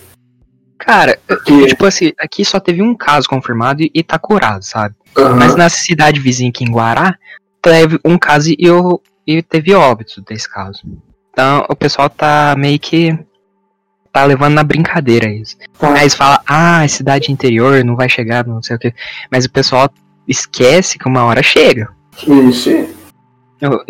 Cara, 0.79 1.19
Porque, 1.27 1.67
tipo 1.69 1.87
assim, 1.87 2.13
aqui 2.21 2.45
só 2.45 2.61
teve 2.61 2.83
um 2.83 2.95
caso 2.95 3.27
confirmado 3.29 3.83
e, 3.83 3.91
e 3.95 4.03
tá 4.03 4.19
curado, 4.19 4.63
sabe? 4.63 4.95
Aham. 5.17 5.37
Mas 5.37 5.57
na 5.57 5.69
cidade 5.71 6.21
vizinha 6.21 6.51
aqui 6.51 6.63
em 6.65 6.71
Guará, 6.71 7.17
teve 7.65 7.99
um 8.05 8.19
caso 8.19 8.51
e, 8.51 8.57
eu, 8.59 9.01
e 9.27 9.43
teve 9.43 9.75
óbito 9.75 10.23
desse 10.23 10.49
caso. 10.49 10.83
Então 11.31 11.65
o 11.69 11.75
pessoal 11.75 12.11
tá 12.11 12.55
meio 12.57 12.79
que. 12.79 13.19
tá 14.13 14.25
levando 14.25 14.55
na 14.55 14.63
brincadeira 14.63 15.29
isso. 15.29 15.57
Tá. 15.79 15.95
Aí 15.95 16.03
eles 16.03 16.15
falam, 16.15 16.39
ah, 16.47 16.85
é 16.85 16.89
cidade 16.89 17.33
interior, 17.33 17.83
não 17.83 17.97
vai 17.97 18.09
chegar, 18.09 18.47
não 18.47 18.63
sei 18.63 18.77
o 18.77 18.79
que. 18.79 18.95
Mas 19.33 19.47
o 19.47 19.51
pessoal 19.51 19.89
esquece 20.29 20.99
que 20.99 21.09
uma 21.09 21.25
hora 21.25 21.43
chega. 21.43 21.89
Ixi. 22.23 22.95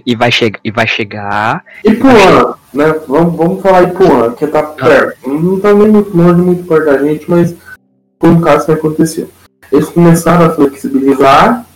E 0.06 0.14
vai, 0.14 0.30
che 0.30 0.52
e 0.62 0.70
vai 0.70 0.86
chegar. 0.86 1.64
Ipuã, 1.84 2.54
né? 2.72 2.94
Vamos, 3.08 3.36
vamos 3.36 3.60
falar 3.60 3.82
Ipuã, 3.82 4.32
que 4.32 4.46
tá 4.46 4.62
perto. 4.62 5.28
Não 5.28 5.58
tá 5.58 5.74
nem 5.74 5.88
muito 5.88 6.16
longe, 6.16 6.40
muito 6.40 6.64
perto 6.64 6.84
da 6.84 6.98
gente, 7.02 7.28
mas 7.28 7.56
foi 8.20 8.30
um 8.30 8.40
caso 8.40 8.66
que 8.66 8.72
aconteceu. 8.72 9.28
Eles 9.72 9.88
começaram 9.88 10.46
a 10.46 10.50
flexibilizar 10.50 11.66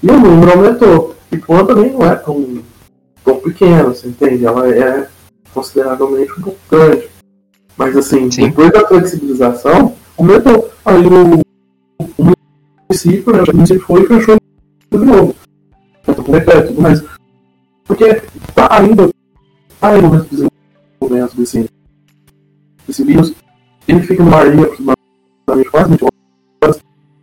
e 0.00 0.08
o 0.08 0.20
número 0.20 0.52
aumentou. 0.52 1.17
Ipuã 1.30 1.64
também 1.64 1.92
não 1.92 2.04
é 2.04 2.16
tão, 2.16 2.62
tão 3.24 3.40
pequeno, 3.40 3.94
você 3.94 4.08
entende? 4.08 4.46
Ela 4.46 4.68
é 4.68 5.08
consideravelmente 5.52 6.32
um 6.38 6.42
pouco 6.42 6.58
grande. 6.70 7.08
Mas 7.76 7.96
assim, 7.96 8.30
Sim. 8.30 8.48
depois 8.48 8.72
da 8.72 8.86
flexibilização, 8.86 9.94
aumentou. 10.16 10.70
Aí 10.84 11.04
o, 11.06 11.40
o 12.18 12.34
município, 12.88 13.32
né, 13.32 13.42
o 13.42 13.54
município 13.54 13.82
foi 13.82 14.02
e 14.02 14.06
fechou 14.06 14.36
de 14.90 14.98
novo. 14.98 15.34
Com 16.04 16.32
decreto 16.32 16.80
mais. 16.80 17.04
Porque 17.84 18.22
tá 18.54 18.68
ainda, 18.70 19.08
tá 19.80 19.88
ainda 19.88 20.08
no 20.08 20.24
desenvolvimento 20.24 21.36
desse, 21.36 21.68
desse 22.86 23.04
vírus. 23.04 23.34
Ele 23.86 24.02
fica 24.02 24.22
ar 24.24 24.46
aí 24.46 24.60
aproximadamente 24.60 25.70
quase 25.70 25.90
20 25.90 26.04
horas. 26.62 26.82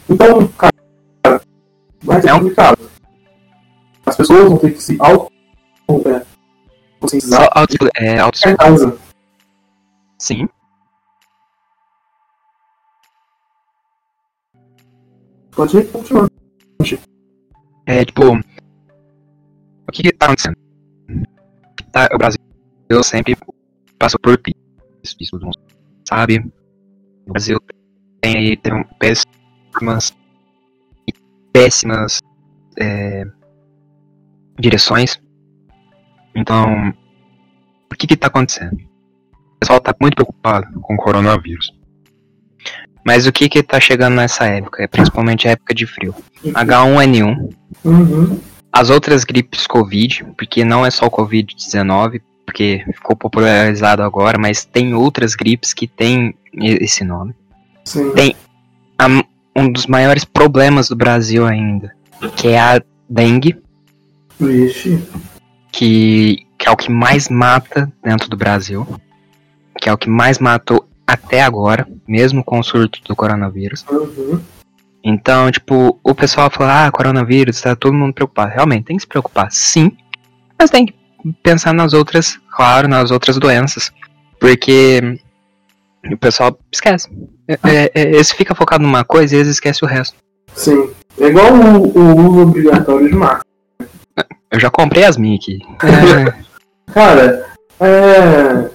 Então, 0.09 0.47
cara, 0.57 1.41
vai 2.03 2.21
ser 2.21 2.29
É 2.29 2.33
complicado. 2.33 2.94
As 4.15 4.17
pessoas 4.19 4.47
vão 4.47 4.57
ter 4.57 4.73
que 4.73 4.81
se 4.81 4.95
auto 4.97 5.29
é, 6.07 6.25
conscientizar 7.01 7.49
auto, 7.51 7.75
é, 7.97 8.17
auto 8.17 8.39
casa. 8.57 8.97
Sim. 10.17 10.47
Pode 15.51 15.77
ir 15.77 15.91
continuando. 15.91 16.31
É 17.85 18.05
tipo. 18.05 18.21
O 18.31 19.91
que, 19.91 20.03
que 20.03 20.13
tá 20.13 20.27
acontecendo? 20.27 20.55
Tá, 21.91 22.07
o 22.13 22.17
Brasil 22.17 22.39
sempre 23.03 23.35
passou 23.99 24.19
por 24.21 24.39
isso, 25.03 25.17
isso 25.19 25.31
todo 25.31 25.43
mundo 25.43 25.59
sabe. 26.07 26.39
O 27.27 27.33
Brasil 27.33 27.57
tem 28.21 28.37
aí 28.37 28.55
tem 28.55 28.73
um 28.75 28.83
péssimas. 28.97 30.15
péssimas. 31.51 32.19
é, 32.79 33.25
direções. 34.59 35.19
Então. 36.35 36.93
O 37.91 37.95
que 37.95 38.07
que 38.07 38.17
tá 38.17 38.27
acontecendo? 38.27 38.73
O 38.73 39.59
pessoal 39.59 39.79
tá 39.79 39.95
muito 40.01 40.15
preocupado 40.15 40.67
com 40.81 40.95
o 40.95 40.97
coronavírus. 40.97 41.73
Mas 43.05 43.25
o 43.27 43.31
que 43.31 43.47
que 43.47 43.61
tá 43.63 43.79
chegando 43.79 44.15
nessa 44.15 44.45
época? 44.45 44.83
É 44.83 44.87
principalmente 44.87 45.47
a 45.47 45.51
época 45.51 45.73
de 45.73 45.85
frio. 45.85 46.13
H1N1 46.43 47.49
Uhum. 47.83 48.39
as 48.73 48.89
outras 48.89 49.23
gripes 49.23 49.65
Covid, 49.67 50.25
porque 50.37 50.65
não 50.65 50.85
é 50.85 50.91
só 50.91 51.05
o 51.05 51.11
Covid-19, 51.11 52.21
porque 52.45 52.83
ficou 52.93 53.15
popularizado 53.15 54.01
agora, 54.03 54.37
mas 54.37 54.65
tem 54.65 54.93
outras 54.93 55.35
gripes 55.35 55.73
que 55.73 55.87
têm 55.87 56.33
e- 56.53 56.83
esse 56.83 57.03
nome. 57.03 57.33
Sim. 57.85 58.11
Tem- 58.13 58.35
A- 58.97 59.23
um 59.55 59.71
dos 59.71 59.85
maiores 59.87 60.25
problemas 60.25 60.89
do 60.89 60.95
Brasil 60.95 61.45
ainda, 61.45 61.93
que 62.35 62.47
é 62.49 62.59
a 62.59 62.81
dengue, 63.09 63.55
Vixe. 64.39 65.01
que, 65.71 66.45
que 66.57 66.67
é 66.67 66.71
o 66.71 66.77
que 66.77 66.91
mais 66.91 67.29
mata 67.29 67.91
dentro 68.03 68.29
do 68.29 68.37
Brasil, 68.37 68.87
que 69.79 69.89
é 69.89 69.93
o 69.93 69.97
que 69.97 70.09
mais 70.09 70.39
matou 70.39 70.87
até 71.05 71.41
agora, 71.41 71.87
mesmo 72.07 72.43
com 72.43 72.59
o 72.59 72.63
surto 72.63 72.99
do 73.03 73.15
coronavírus. 73.15 73.85
Uhum. 73.89 74.39
Então, 75.03 75.51
tipo, 75.51 75.99
o 76.03 76.15
pessoal 76.15 76.49
fala, 76.49 76.87
ah, 76.87 76.91
coronavírus, 76.91 77.61
tá 77.61 77.75
todo 77.75 77.93
mundo 77.93 78.13
preocupado. 78.13 78.51
Realmente, 78.51 78.85
tem 78.85 78.95
que 78.95 79.03
se 79.03 79.07
preocupar, 79.07 79.51
sim. 79.51 79.91
Mas 80.57 80.71
tem 80.71 80.87
que 80.87 80.95
pensar 81.43 81.73
nas 81.73 81.93
outras, 81.93 82.39
claro, 82.55 82.87
nas 82.87 83.11
outras 83.11 83.37
doenças. 83.37 83.91
Porque 84.39 85.19
o 86.11 86.17
pessoal 86.17 86.57
esquece. 86.71 87.09
É, 87.47 87.53
é, 87.63 87.91
é, 87.93 88.01
eles 88.15 88.31
ficam 88.31 88.55
focados 88.55 88.85
numa 88.85 89.03
coisa 89.03 89.35
e 89.35 89.39
eles 89.39 89.49
esquecem 89.49 89.87
o 89.87 89.91
resto. 89.91 90.15
Sim. 90.55 90.89
É 91.19 91.27
igual 91.27 91.53
o, 91.53 91.97
o 91.97 92.29
uso 92.29 92.41
obrigatório 92.41 93.07
de 93.07 93.15
máscara. 93.15 93.45
Eu 94.55 94.59
já 94.59 94.69
comprei 94.69 95.03
as 95.03 95.17
minhas 95.17 95.39
aqui. 95.41 95.59
É, 95.83 96.33
Cara, 96.93 97.45
é. 97.79 98.69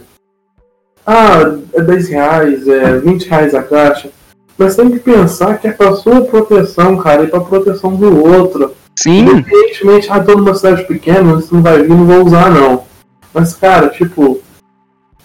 Ah, 1.06 1.54
é 1.72 1.80
10 1.82 2.08
reais, 2.08 2.68
é 2.68 2.99
20 2.99 3.26
reais 3.28 3.54
a 3.54 3.62
caixa. 3.62 4.10
Mas 4.58 4.76
tem 4.76 4.90
que 4.90 4.99
pensar 5.00 5.58
que 5.58 5.66
é 5.68 5.72
pra 5.72 5.94
sua 5.96 6.20
proteção, 6.20 6.99
cara, 6.99 7.25
e 7.25 7.28
pra 7.28 7.40
proteção 7.40 7.96
do 7.96 8.22
outro. 8.25 8.75
sim, 8.99 9.20
Independentemente, 9.20 10.08
ah, 10.10 10.20
tô 10.22 10.37
numa 10.37 10.54
cidade 10.54 10.84
pequena, 10.87 11.38
isso 11.38 11.54
não 11.54 11.62
vai 11.62 11.78
vir, 11.82 11.88
não 11.88 12.04
vou 12.06 12.25
usar 12.26 12.50
não. 12.50 12.84
Mas, 13.32 13.54
cara, 13.54 13.88
tipo, 13.88 14.40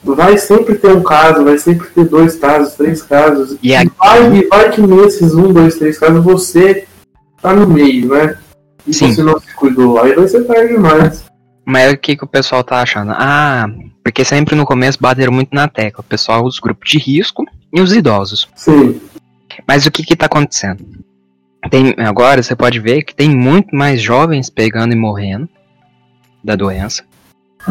vai 0.01 0.37
sempre 0.37 0.75
ter 0.75 0.87
um 0.95 1.03
caso, 1.03 1.43
vai 1.43 1.57
sempre 1.57 1.87
ter 1.89 2.05
dois 2.05 2.35
casos, 2.37 2.75
três 2.75 3.01
casos. 3.01 3.57
E 3.61 3.75
a- 3.75 3.83
vai, 3.99 4.33
e 4.37 4.47
vai 4.47 4.69
que 4.71 4.79
nesses 4.81 5.35
um, 5.35 5.51
dois, 5.51 5.75
três 5.75 5.99
casos 5.99 6.23
você 6.23 6.85
tá 7.41 7.53
no 7.53 7.67
meio, 7.67 8.07
né? 8.07 8.37
E 8.87 8.93
Sim. 8.93 9.13
você 9.13 9.23
não 9.23 9.39
se 9.39 9.53
cuidou. 9.55 9.99
Aí 9.99 10.13
vai 10.13 10.27
ser 10.27 10.43
tarde 10.43 10.73
demais. 10.73 11.25
mas 11.65 11.93
o 11.93 11.97
que, 11.97 12.15
que 12.15 12.23
o 12.23 12.27
pessoal 12.27 12.63
tá 12.63 12.81
achando? 12.81 13.11
Ah, 13.13 13.67
porque 14.03 14.23
sempre 14.23 14.55
no 14.55 14.65
começo 14.65 14.99
bateram 15.01 15.33
muito 15.33 15.53
na 15.53 15.67
tecla. 15.67 16.01
O 16.01 16.03
pessoal, 16.03 16.45
os 16.45 16.59
grupos 16.59 16.89
de 16.89 16.97
risco 16.97 17.45
e 17.73 17.81
os 17.81 17.93
idosos. 17.93 18.47
Sim. 18.55 19.01
Mas 19.67 19.85
o 19.85 19.91
que 19.91 20.03
que 20.03 20.15
tá 20.15 20.25
acontecendo? 20.25 20.85
Tem, 21.69 21.95
agora 21.97 22.43
você 22.43 22.55
pode 22.55 22.79
ver 22.79 23.03
que 23.03 23.15
tem 23.15 23.29
muito 23.29 23.75
mais 23.75 24.01
jovens 24.01 24.49
pegando 24.49 24.93
e 24.93 24.95
morrendo 24.95 25.49
da 26.43 26.55
doença. 26.55 27.03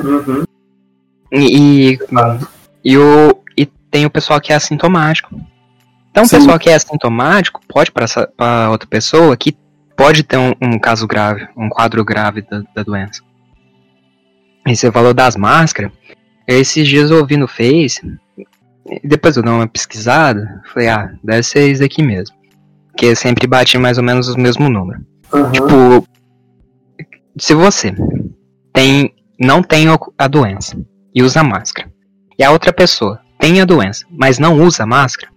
Uhum. 0.03 0.43
E, 1.31 1.93
e, 1.93 1.99
e 2.85 2.99
o, 2.99 3.39
e 3.57 3.67
tem 3.67 4.05
o 4.05 4.11
pessoal 4.11 4.41
que 4.41 4.53
é 4.53 4.57
assintomático. 4.57 5.41
Então 6.11 6.25
o 6.25 6.27
Sim. 6.27 6.39
pessoal 6.39 6.59
que 6.59 6.71
é 6.71 6.75
assintomático 6.75 7.61
pode 7.69 7.93
passar 7.93 8.27
para 8.37 8.71
outra 8.71 8.89
pessoa 8.89 9.37
que 9.37 9.57
pode 9.97 10.23
ter 10.23 10.37
um, 10.37 10.53
um 10.61 10.79
caso 10.79 11.07
grave, 11.07 11.49
um 11.57 11.69
quadro 11.69 12.05
grave 12.05 12.43
da, 12.43 12.63
da 12.75 12.83
doença. 12.83 13.23
E 14.67 14.75
você 14.75 14.91
falou 14.91 15.13
das 15.13 15.37
máscaras. 15.37 15.93
Esses 16.47 16.87
dias 16.87 17.11
eu 17.11 17.19
ouvi 17.19 17.37
no 17.37 17.49
Face, 17.49 18.01
depois 19.03 19.37
eu 19.37 19.43
dei 19.43 19.53
uma 19.53 19.67
pesquisada, 19.67 20.63
falei, 20.73 20.89
ah, 20.89 21.15
deve 21.23 21.43
ser 21.43 21.71
isso 21.71 21.83
aqui 21.83 22.03
mesmo. 22.03 22.37
Porque 22.89 23.15
sempre 23.15 23.47
bate 23.47 23.77
mais 23.79 23.99
ou 23.99 24.05
menos 24.05 24.29
o 24.29 24.39
mesmo 24.39 24.69
número. 24.69 25.05
Aham. 25.33 25.53
Tipo, 25.53 26.09
se 27.39 27.55
você 27.55 27.95
tem, 28.73 29.15
não 29.41 29.63
tem 29.63 29.87
a 30.19 30.29
doença 30.29 30.79
e 31.15 31.23
usa 31.23 31.43
máscara, 31.43 31.91
e 32.39 32.45
a 32.45 32.51
outra 32.51 32.73
pessoa 32.73 33.21
tem 33.39 33.61
a 33.61 33.65
doença, 33.65 34.05
mas 34.11 34.39
não 34.39 34.61
usa 34.63 34.87
máscara, 34.87 35.33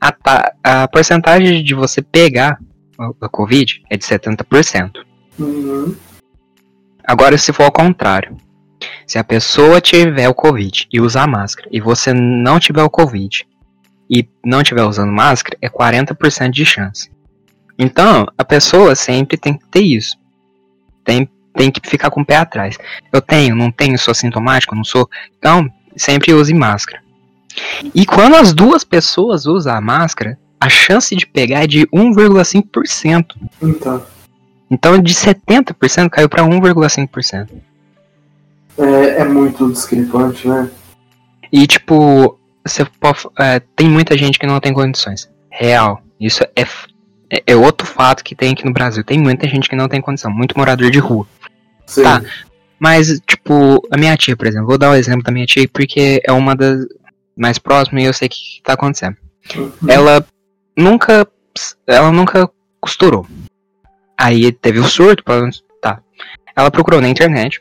a, 0.00 0.82
a 0.82 0.88
porcentagem 0.88 1.62
de 1.62 1.74
você 1.74 2.02
pegar 2.02 2.58
a, 3.00 3.26
a 3.26 3.28
Covid 3.28 3.82
é 3.88 3.96
de 3.96 4.04
70%. 4.04 4.98
Uhum. 5.38 5.96
Agora, 7.02 7.38
se 7.38 7.52
for 7.52 7.64
ao 7.64 7.72
contrário, 7.72 8.36
se 9.06 9.18
a 9.18 9.24
pessoa 9.24 9.80
tiver 9.80 10.28
o 10.28 10.34
Covid 10.34 10.86
e 10.92 11.00
usar 11.00 11.26
máscara, 11.26 11.68
e 11.72 11.80
você 11.80 12.12
não 12.12 12.60
tiver 12.60 12.82
o 12.82 12.90
Covid 12.90 13.46
e 14.08 14.28
não 14.44 14.62
tiver 14.62 14.84
usando 14.84 15.12
máscara, 15.12 15.56
é 15.60 15.68
40% 15.68 16.50
de 16.50 16.64
chance. 16.64 17.10
Então, 17.78 18.26
a 18.36 18.44
pessoa 18.44 18.94
sempre 18.94 19.38
tem 19.38 19.56
que 19.56 19.66
ter 19.68 19.80
isso. 19.80 20.16
Tem, 21.02 21.28
tem 21.54 21.70
que 21.70 21.80
ficar 21.88 22.10
com 22.10 22.20
o 22.20 22.26
pé 22.26 22.36
atrás. 22.36 22.76
Eu 23.12 23.22
tenho, 23.22 23.56
não 23.56 23.70
tenho, 23.70 23.98
sou 23.98 24.14
sintomático, 24.14 24.74
não 24.74 24.84
sou. 24.84 25.08
Então, 25.38 25.66
sempre 25.96 26.34
use 26.34 26.52
máscara. 26.52 27.02
E 27.94 28.04
quando 28.04 28.36
as 28.36 28.52
duas 28.52 28.84
pessoas 28.84 29.46
usam 29.46 29.74
a 29.74 29.80
máscara, 29.80 30.38
a 30.60 30.68
chance 30.68 31.16
de 31.16 31.26
pegar 31.26 31.64
é 31.64 31.66
de 31.66 31.86
1,5%. 31.86 33.24
Então, 33.62 34.02
Então, 34.70 34.98
de 35.02 35.14
70% 35.14 36.10
caiu 36.10 36.28
para 36.28 36.44
1,5%. 36.44 37.48
é, 38.78 39.20
é 39.20 39.24
muito 39.24 39.70
discrepante, 39.72 40.46
né? 40.46 40.70
E 41.52 41.66
tipo, 41.66 42.38
você 42.64 42.84
pode, 42.84 43.18
é, 43.38 43.60
tem 43.74 43.88
muita 43.88 44.16
gente 44.16 44.38
que 44.38 44.46
não 44.46 44.60
tem 44.60 44.72
condições. 44.72 45.28
Real. 45.50 46.02
Isso 46.20 46.44
é, 46.54 46.62
é, 47.30 47.42
é 47.48 47.56
outro 47.56 47.86
fato 47.86 48.22
que 48.22 48.34
tem 48.34 48.52
aqui 48.52 48.64
no 48.64 48.72
Brasil. 48.72 49.02
Tem 49.02 49.18
muita 49.18 49.48
gente 49.48 49.68
que 49.68 49.74
não 49.76 49.88
tem 49.88 50.00
condição. 50.00 50.30
Muito 50.30 50.56
morador 50.56 50.90
de 50.90 50.98
rua. 50.98 51.26
Sim. 51.86 52.02
Tá. 52.02 52.22
Mas, 52.78 53.20
tipo, 53.26 53.86
a 53.90 53.96
minha 53.98 54.16
tia, 54.16 54.36
por 54.36 54.46
exemplo. 54.46 54.68
Vou 54.68 54.78
dar 54.78 54.90
o 54.90 54.94
exemplo 54.94 55.22
da 55.22 55.32
minha 55.32 55.46
tia 55.46 55.68
porque 55.72 56.22
é 56.24 56.32
uma 56.32 56.54
das 56.54 56.86
mais 57.36 57.58
próximas 57.58 58.02
e 58.04 58.06
eu 58.06 58.12
sei 58.12 58.26
o 58.26 58.30
que, 58.30 58.36
que 58.36 58.62
tá 58.62 58.74
acontecendo. 58.74 59.16
Uhum. 59.56 59.72
Ela 59.88 60.24
nunca. 60.80 61.26
Ela 61.86 62.10
nunca 62.10 62.48
costurou. 62.80 63.26
Aí 64.18 64.52
teve 64.52 64.78
o 64.78 64.84
surto. 64.84 65.22
Tá. 65.80 66.00
Ela 66.56 66.70
procurou 66.70 67.00
na 67.00 67.08
internet. 67.08 67.60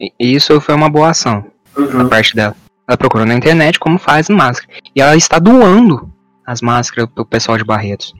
E 0.00 0.12
isso 0.18 0.60
foi 0.60 0.74
uma 0.74 0.88
boa 0.88 1.10
ação 1.10 1.44
da 1.76 1.82
Uhum. 1.82 2.08
parte 2.08 2.34
dela. 2.34 2.54
Ela 2.86 2.96
procurou 2.96 3.26
na 3.26 3.34
internet 3.34 3.78
como 3.78 3.98
faz 3.98 4.28
máscara. 4.28 4.72
E 4.94 5.00
ela 5.00 5.16
está 5.16 5.38
doando 5.38 6.10
as 6.46 6.60
máscaras 6.62 7.10
pro 7.14 7.24
pessoal 7.26 7.58
de 7.58 7.64
Barretos. 7.64 8.14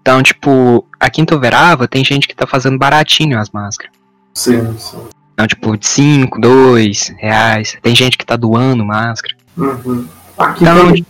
Então, 0.00 0.22
tipo, 0.22 0.86
aqui 1.00 1.20
em 1.20 1.24
Toverava 1.24 1.86
tem 1.88 2.04
gente 2.04 2.26
que 2.28 2.34
tá 2.34 2.46
fazendo 2.46 2.78
baratinho 2.78 3.38
as 3.38 3.50
máscaras. 3.50 3.92
Sim, 4.34 4.76
sim. 4.78 4.98
Então, 5.32 5.46
tipo, 5.46 5.76
de 5.76 5.86
5, 5.86 6.40
2 6.40 7.08
reais. 7.18 7.76
Tem 7.82 7.94
gente 7.94 8.18
que 8.18 8.26
tá 8.26 8.36
doando 8.36 8.84
máscara. 8.84 9.34
Uhum. 9.56 10.06
Aqui 10.38 10.62
Então, 10.64 10.92
tem- 10.92 11.06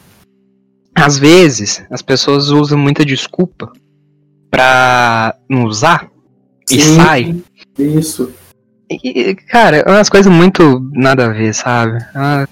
às 0.94 1.18
vezes, 1.18 1.84
as 1.90 2.02
pessoas 2.02 2.50
usam 2.50 2.78
muita 2.78 3.04
desculpa 3.04 3.72
pra 4.50 5.34
não 5.48 5.64
usar 5.64 6.10
e 6.70 6.80
Sim, 6.80 6.96
sai. 6.96 7.42
Isso. 7.78 8.32
E, 8.90 9.30
e, 9.30 9.34
cara, 9.34 9.78
é 9.78 9.90
umas 9.90 10.08
coisas 10.08 10.32
muito 10.32 10.80
nada 10.92 11.26
a 11.26 11.28
ver, 11.28 11.54
sabe? 11.54 11.98
Ah, 12.14 12.46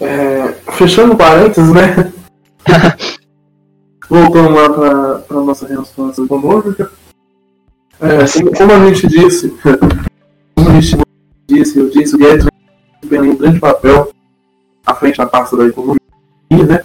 É, 0.00 0.52
fechando 0.72 1.16
parênteses, 1.16 1.72
né? 1.72 2.12
Voltando 4.08 4.54
lá 4.54 4.70
para 4.70 5.18
pra 5.20 5.40
nossa 5.40 5.68
relação 5.68 6.10
econômica. 6.10 6.90
É, 8.00 8.26
como, 8.32 8.52
como 8.56 8.72
a 8.72 8.92
gente 8.92 9.06
disse, 9.06 9.54
como 10.56 10.68
a 10.68 10.80
gente 10.80 10.98
disse, 11.46 11.78
eu 11.78 11.90
disse, 11.90 12.16
o 12.16 12.18
Guedes 12.18 12.46
tem 13.08 13.20
um 13.20 13.36
grande 13.36 13.60
papel 13.60 14.10
à 14.86 14.94
frente 14.94 15.18
da 15.18 15.26
pasta 15.26 15.56
da 15.56 15.66
economia, 15.66 15.98
né? 16.50 16.84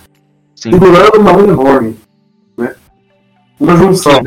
Sim. 0.66 0.72
Segurando 0.72 1.20
uma 1.20 1.32
onda 1.32 1.52
enorme, 1.52 1.96
né? 2.58 2.76
Uma 3.60 3.78
junção. 3.78 4.24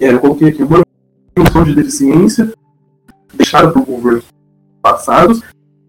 É, 0.00 0.12
eu 0.12 0.20
coloquei 0.20 0.48
aqui 0.48 0.62
uma 0.62 0.82
junção 1.36 1.64
de 1.64 1.74
deficiência 1.74 2.52
deixada 3.34 3.70
por 3.70 3.84
governos 3.84 4.24
passados 4.80 5.42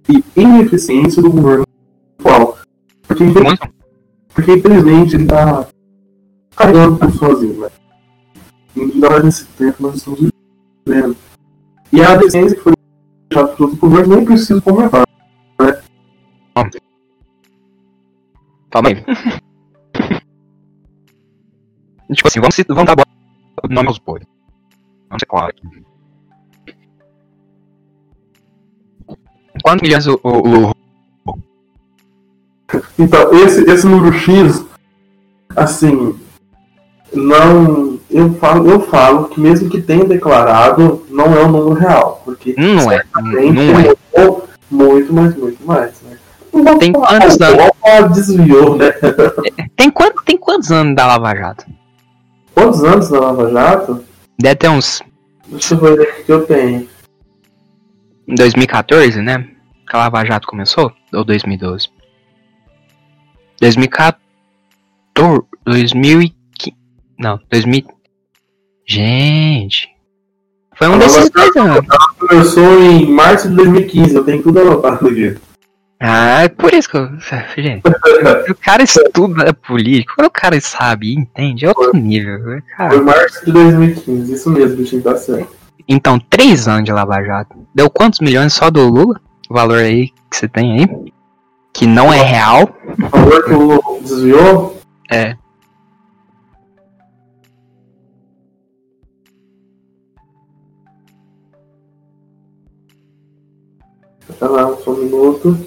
e 0.09 0.23
ineficiência 0.35 1.21
do 1.21 1.31
governo 1.31 1.63
atual. 2.19 2.57
Porque, 3.07 3.23
Muito. 3.23 3.69
porque 4.33 4.53
infelizmente 4.53 5.15
ele 5.15 5.23
está 5.23 5.65
carregando 6.55 6.97
tudo 6.97 7.17
sozinho, 7.17 7.61
né? 7.61 7.69
Ainda 8.75 9.09
mais 9.09 9.23
nesse 9.23 9.45
tempo 9.45 9.83
nós 9.83 9.95
estamos 9.95 10.19
vivendo. 10.85 11.15
E 11.91 12.01
a 12.01 12.15
deficiência 12.17 12.57
que 12.57 12.63
foi 12.63 12.73
deixada 13.29 13.55
por 13.55 13.63
outros 13.63 13.79
governos 13.79 14.15
nem 14.15 14.25
preciso 14.25 14.61
comentar. 14.61 15.07
Calma 18.69 18.89
aí. 18.89 19.37
tipo 22.13 22.27
assim, 22.27 22.39
vamos, 22.39 22.55
vamos 22.67 22.85
dar 22.85 22.95
bo- 22.95 23.03
nome 23.69 23.87
aos 23.87 23.99
bois. 23.99 24.23
Vamos 25.09 25.19
ser 25.21 25.25
claro 25.25 25.47
aqui. 25.49 25.67
Quantos 29.63 29.81
milhões 29.81 30.07
o, 30.07 30.19
o, 30.23 30.69
o- 30.69 31.39
Então, 32.99 33.33
esse, 33.33 33.61
esse 33.69 33.87
número 33.87 34.13
X, 34.17 34.63
assim, 35.55 36.17
não. 37.13 37.97
Eu 38.09 38.33
falo, 38.35 38.69
eu 38.69 38.79
falo 38.79 39.27
que 39.27 39.39
mesmo 39.39 39.69
que 39.69 39.81
tenha 39.81 40.05
declarado, 40.05 41.05
não 41.09 41.25
é 41.35 41.43
um 41.45 41.51
número 41.51 41.73
real. 41.73 42.21
Porque 42.23 42.55
Não 42.57 42.89
é, 42.89 43.03
não 43.21 43.39
é. 43.39 44.35
muito, 44.71 45.13
mas 45.13 45.35
muito 45.35 45.65
mais, 45.65 46.01
né? 46.03 46.17
Tem 46.79 46.93
quantos 46.93 47.35
o 47.35 47.43
anos? 47.95 48.15
Desviou, 48.15 48.77
né? 48.77 48.91
Tem, 49.75 49.91
quanto, 49.91 50.23
tem 50.23 50.37
quantos 50.37 50.71
anos 50.71 50.95
da 50.95 51.05
Lava 51.05 51.35
Jato? 51.35 51.65
Quantos 52.57 52.83
anos 52.83 53.11
na 53.11 53.19
Lava 53.19 53.51
Jato? 53.51 54.03
Deve 54.41 54.55
ter 54.55 54.67
uns 54.67 55.03
Deixa 55.47 55.75
eu 55.75 55.79
ver 55.79 56.01
aqui 56.01 56.23
que 56.23 56.31
eu 56.31 56.43
tenho. 56.47 56.89
em 58.27 58.33
2014, 58.33 59.21
né? 59.21 59.47
Que 59.87 59.95
a 59.95 59.99
Lava 59.99 60.25
Jato 60.25 60.47
começou? 60.47 60.91
Ou 61.13 61.23
2012? 61.23 61.87
2014. 63.61 64.17
2015. 65.65 66.75
Não, 67.19 67.39
2000. 67.47 67.83
Gente. 68.87 69.89
Foi 70.75 70.87
um 70.87 70.97
desses 70.97 71.29
dois 71.29 71.55
anos. 71.55 71.85
Começou 72.17 72.81
em 72.81 73.05
março 73.05 73.49
de 73.49 73.55
2015, 73.55 74.15
eu 74.15 74.23
tenho 74.23 74.41
tudo 74.41 74.61
anotado 74.61 75.07
aqui. 75.07 75.37
Ah, 75.99 76.43
é 76.43 76.47
por 76.49 76.71
isso 76.73 76.89
que 76.89 76.97
eu. 76.97 77.09
Gente, 77.57 77.81
o 78.51 78.55
cara 78.55 78.83
estuda 78.83 79.51
política. 79.53 80.13
Quando 80.15 80.27
o 80.27 80.31
cara 80.31 80.59
sabe 80.61 81.07
e 81.11 81.15
entende, 81.15 81.65
é 81.65 81.69
outro 81.69 81.95
nível. 81.97 82.37
né, 82.39 82.61
Cara. 82.77 82.91
Foi 82.91 83.01
março 83.01 83.45
de 83.45 83.51
2015, 83.51 84.33
isso 84.33 84.49
mesmo, 84.51 84.77
bichinho, 84.77 85.01
tá 85.01 85.15
certo. 85.17 85.55
Então, 85.87 86.19
três 86.19 86.67
anos 86.67 86.83
de 86.83 86.91
Lava 86.91 87.23
Jato. 87.23 87.55
Deu 87.73 87.89
quantos 87.89 88.19
milhões 88.19 88.53
só 88.53 88.69
do 88.69 88.87
Lula? 88.87 89.19
O 89.49 89.53
valor 89.53 89.79
aí 89.79 90.09
que 90.29 90.37
você 90.37 90.47
tem 90.47 90.79
aí? 90.81 91.13
Que 91.73 91.87
não 91.87 92.13
é 92.13 92.21
real. 92.21 92.69
O 92.99 93.09
valor 93.17 93.43
que 93.45 93.53
o 93.53 93.59
Lula 93.59 93.99
desviou, 94.01 94.79
É. 95.09 95.35
tá 104.39 104.47
lá, 104.47 104.75
só 104.77 104.91
um 104.91 104.97
minuto. 104.97 105.66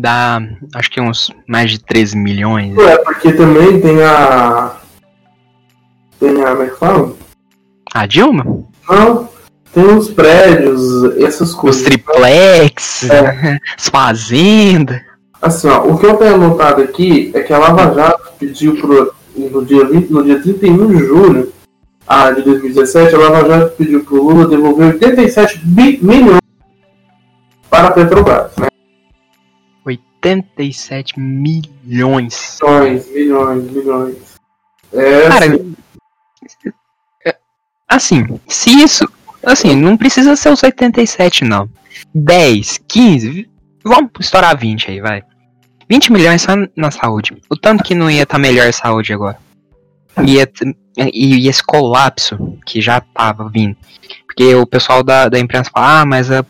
Dá 0.00 0.40
acho 0.74 0.90
que 0.90 1.00
uns 1.00 1.30
mais 1.46 1.70
de 1.70 1.78
13 1.78 2.16
milhões. 2.16 2.76
É, 2.78 2.98
porque 2.98 3.32
também 3.32 3.80
tem 3.80 4.02
a. 4.02 4.72
Tem 6.20 6.42
a. 6.42 6.50
Como 6.50 6.62
é 6.62 6.66
que 6.68 6.76
fala? 6.78 7.12
A 7.94 8.06
Dilma? 8.06 8.44
Não, 8.88 9.28
tem 9.72 9.84
os 9.84 10.08
prédios, 10.10 11.16
essas 11.18 11.50
Os 11.50 11.54
coisas. 11.54 11.82
triplex, 11.82 13.08
É. 13.10 13.58
as 13.78 13.88
fazendas. 13.88 15.00
Assim, 15.40 15.68
ó, 15.68 15.84
o 15.86 15.96
que 15.98 16.04
eu 16.06 16.16
tenho 16.16 16.34
anotado 16.34 16.82
aqui 16.82 17.30
é 17.34 17.40
que 17.42 17.52
a 17.52 17.58
Lava 17.58 17.94
Jato 17.94 18.32
pediu 18.38 18.76
pro, 18.76 19.12
no, 19.36 19.64
dia 19.64 19.84
20, 19.84 20.10
no 20.10 20.22
dia 20.24 20.40
31 20.42 20.86
de 20.88 20.98
julho 20.98 21.52
ah, 22.06 22.30
de 22.32 22.42
2017, 22.42 23.14
a 23.14 23.18
Lava 23.18 23.48
Jato 23.48 23.76
pediu 23.76 24.04
pro 24.04 24.16
Lula 24.22 24.48
devolver 24.48 24.94
87 24.94 25.60
bi- 25.64 25.98
milhões 26.02 26.40
para 27.70 27.88
a 27.88 27.90
Petrobras, 27.92 28.50
né? 28.56 28.67
87 30.24 31.18
milhões. 31.18 32.58
Milhões, 32.62 33.10
milhões, 33.10 33.70
milhões. 33.70 34.16
É, 34.92 35.28
Cara, 35.28 35.46
assim, 35.46 35.76
é, 37.26 37.36
assim, 37.88 38.40
se 38.48 38.70
isso. 38.70 39.08
Assim, 39.44 39.76
não 39.76 39.96
precisa 39.96 40.34
ser 40.34 40.50
os 40.50 40.62
87, 40.62 41.44
não. 41.44 41.68
10, 42.14 42.78
15, 42.88 43.48
vamos 43.84 44.10
estourar 44.20 44.58
20 44.58 44.90
aí, 44.90 45.00
vai. 45.00 45.22
20 45.88 46.12
milhões 46.12 46.42
só 46.42 46.52
na 46.76 46.90
saúde. 46.90 47.36
O 47.48 47.56
tanto 47.56 47.84
que 47.84 47.94
não 47.94 48.10
ia 48.10 48.24
estar 48.24 48.38
melhor 48.38 48.68
a 48.68 48.72
saúde 48.72 49.12
agora. 49.12 49.38
Ia, 50.26 50.50
e, 51.12 51.36
e 51.44 51.48
esse 51.48 51.62
colapso 51.62 52.58
que 52.66 52.80
já 52.80 53.00
tava 53.00 53.48
vindo. 53.48 53.76
Porque 54.26 54.54
o 54.54 54.66
pessoal 54.66 55.02
da, 55.02 55.28
da 55.28 55.38
imprensa 55.38 55.70
fala, 55.70 56.00
ah, 56.00 56.06
mas 56.06 56.30
a, 56.30 56.44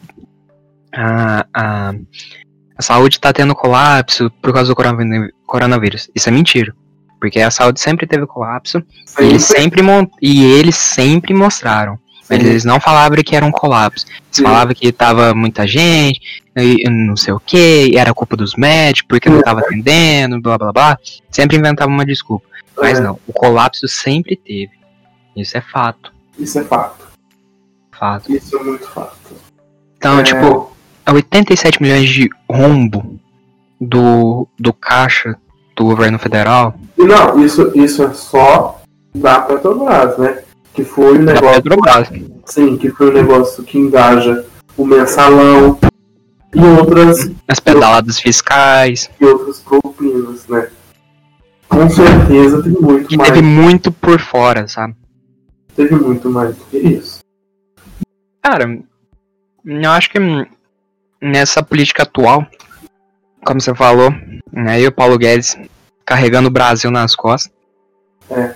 a, 0.94 1.46
a, 1.54 1.94
a 2.78 2.82
saúde 2.82 3.18
tá 3.18 3.32
tendo 3.32 3.54
colapso 3.56 4.30
por 4.40 4.52
causa 4.52 4.72
do 4.72 4.76
coronavírus. 5.44 6.08
Isso 6.14 6.28
é 6.28 6.32
mentira. 6.32 6.72
Porque 7.20 7.40
a 7.40 7.50
saúde 7.50 7.80
sempre 7.80 8.06
teve 8.06 8.24
colapso 8.26 8.78
e 8.78 9.08
Sempre. 9.10 9.26
eles 9.26 9.44
sempre, 9.44 9.82
e 10.22 10.44
eles 10.44 10.76
sempre 10.76 11.34
mostraram. 11.34 11.98
Sim. 12.22 12.34
Eles 12.34 12.64
não 12.64 12.78
falavam 12.78 13.18
que 13.24 13.34
era 13.34 13.44
um 13.44 13.50
colapso. 13.50 14.06
Eles 14.06 14.20
Sim. 14.30 14.42
falavam 14.44 14.72
que 14.74 14.92
tava 14.92 15.34
muita 15.34 15.66
gente, 15.66 16.20
e 16.56 16.84
e 16.86 16.88
não 16.88 17.16
sei 17.16 17.32
o 17.34 17.40
que, 17.40 17.96
era 17.96 18.14
culpa 18.14 18.36
dos 18.36 18.54
médicos, 18.54 19.08
porque 19.08 19.28
não 19.28 19.42
tava 19.42 19.60
atendendo, 19.60 20.40
blá 20.40 20.56
blá 20.56 20.72
blá. 20.72 20.98
Sempre 21.30 21.56
inventavam 21.56 21.92
uma 21.92 22.06
desculpa. 22.06 22.46
Mas 22.76 23.00
É, 23.00 23.02
não, 23.02 23.18
o 23.26 23.32
colapso 23.32 23.88
sempre 23.88 24.36
teve. 24.36 24.70
Isso 25.34 25.56
é 25.58 25.60
fato. 25.60 26.12
Isso 26.38 26.58
é 26.60 26.64
fato. 26.64 27.08
Fato. 27.90 28.32
Isso 28.32 28.56
é 28.56 28.62
muito 28.62 28.86
fato. 28.88 29.16
Então, 29.96 30.20
É, 30.20 30.22
tipo, 30.22 30.70
87 31.12 31.80
milhões 31.82 32.08
de 32.08 32.28
rombo 32.50 33.18
do, 33.80 34.46
do 34.58 34.72
caixa 34.72 35.36
do 35.76 35.84
governo 35.84 36.18
federal 36.18 36.74
E 36.98 37.04
não, 37.04 37.38
isso, 37.44 37.70
isso 37.74 38.02
é 38.02 38.12
só 38.12 38.80
da 39.14 39.40
Petrobras, 39.40 40.18
né? 40.18 40.42
Que 40.74 40.84
foi 40.84 41.18
o 41.18 41.24
da 41.24 41.34
negócio. 41.34 41.62
Petrobras. 41.62 42.08
Sim, 42.46 42.76
que 42.76 42.90
foi 42.90 43.08
o 43.10 43.12
negócio 43.12 43.62
que 43.64 43.78
engaja 43.78 44.44
o 44.76 44.84
mensalão 44.84 45.78
e 46.54 46.60
outras, 46.60 47.30
As 47.46 47.60
pedaladas 47.60 48.18
fiscais. 48.18 49.10
e 49.20 49.24
outras 49.24 49.60
propinas, 49.60 50.46
né? 50.48 50.68
Com 51.68 51.88
certeza 51.90 52.62
tem 52.62 52.72
muito 52.72 53.08
Que 53.08 53.16
mais. 53.16 53.30
teve 53.30 53.42
muito 53.42 53.92
por 53.92 54.18
fora, 54.20 54.66
sabe? 54.66 54.94
Teve 55.76 55.94
muito 55.94 56.30
mais 56.30 56.56
do 56.56 56.64
que 56.64 56.78
isso. 56.78 57.20
Cara, 58.42 58.80
eu 59.64 59.90
acho 59.90 60.10
que 60.10 60.18
nessa 61.20 61.62
política 61.62 62.02
atual, 62.02 62.46
como 63.44 63.60
você 63.60 63.74
falou, 63.74 64.12
aí 64.66 64.86
o 64.86 64.92
Paulo 64.92 65.18
Guedes 65.18 65.56
carregando 66.04 66.48
o 66.48 66.52
Brasil 66.52 66.90
nas 66.90 67.14
costas. 67.14 67.52
É. 68.30 68.54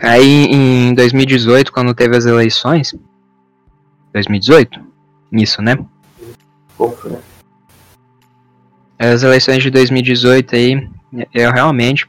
Aí 0.00 0.44
em 0.46 0.94
2018, 0.94 1.72
quando 1.72 1.94
teve 1.94 2.16
as 2.16 2.24
eleições. 2.24 2.94
2018? 4.12 4.80
Isso, 5.32 5.60
né? 5.60 5.76
As 8.98 9.22
eleições 9.22 9.62
de 9.62 9.70
2018 9.70 10.54
aí, 10.54 10.88
eu 11.34 11.50
realmente. 11.50 12.08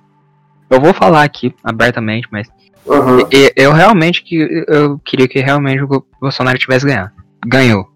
Eu 0.70 0.80
vou 0.80 0.94
falar 0.94 1.24
aqui 1.24 1.54
abertamente, 1.64 2.28
mas 2.32 2.48
Aham. 2.88 3.28
eu, 3.32 3.52
eu 3.56 3.74
realmente 3.74 4.24
que 4.24 4.64
eu 4.68 5.00
queria 5.00 5.28
que 5.28 5.40
realmente 5.40 5.84
o 5.84 6.06
Bolsonaro 6.22 6.60
tivesse 6.60 6.86
ganhado. 6.86 7.12
Ganhou. 7.46 7.90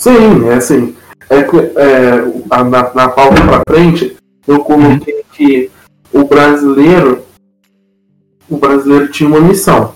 Sim, 0.00 0.48
é 0.48 0.54
assim. 0.54 0.96
É, 1.28 1.42
que, 1.42 1.56
é, 1.58 2.64
na, 2.64 2.94
na 2.94 3.08
pauta 3.10 3.42
pra 3.42 3.60
frente, 3.68 4.16
eu 4.46 4.60
coloquei 4.60 5.22
que 5.34 5.70
o 6.10 6.24
brasileiro. 6.24 7.22
O 8.48 8.56
brasileiro 8.56 9.08
tinha 9.08 9.28
uma 9.28 9.40
missão. 9.40 9.94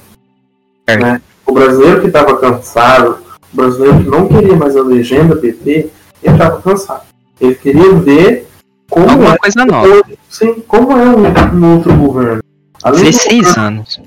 Certo. 0.87 1.03
Né? 1.03 1.23
O 1.47 1.53
brasileiro 1.53 2.03
que 2.03 2.09
estava 2.09 2.39
cansado, 2.39 3.19
o 3.51 3.57
brasileiro 3.57 4.05
que 4.05 4.11
não 4.11 4.29
queria 4.29 4.55
mais 4.55 4.77
a 4.77 4.83
legenda 4.83 5.37
PT, 5.37 5.91
ele 6.23 6.35
estava 6.35 6.61
cansado. 6.61 7.03
Ele 7.41 7.55
queria 7.55 7.95
ver 7.95 8.47
como 8.91 9.09
Alguma 9.11 9.35
é, 9.35 9.39
coisa 9.39 9.65
nova. 9.65 10.03
sim, 10.29 10.63
como 10.69 10.93
é 10.93 11.05
um, 11.07 11.57
um 11.57 11.77
outro 11.77 11.97
governo. 11.97 12.43
Além 12.83 13.01
do 13.01 13.07
16 13.07 13.57
anos. 13.57 14.01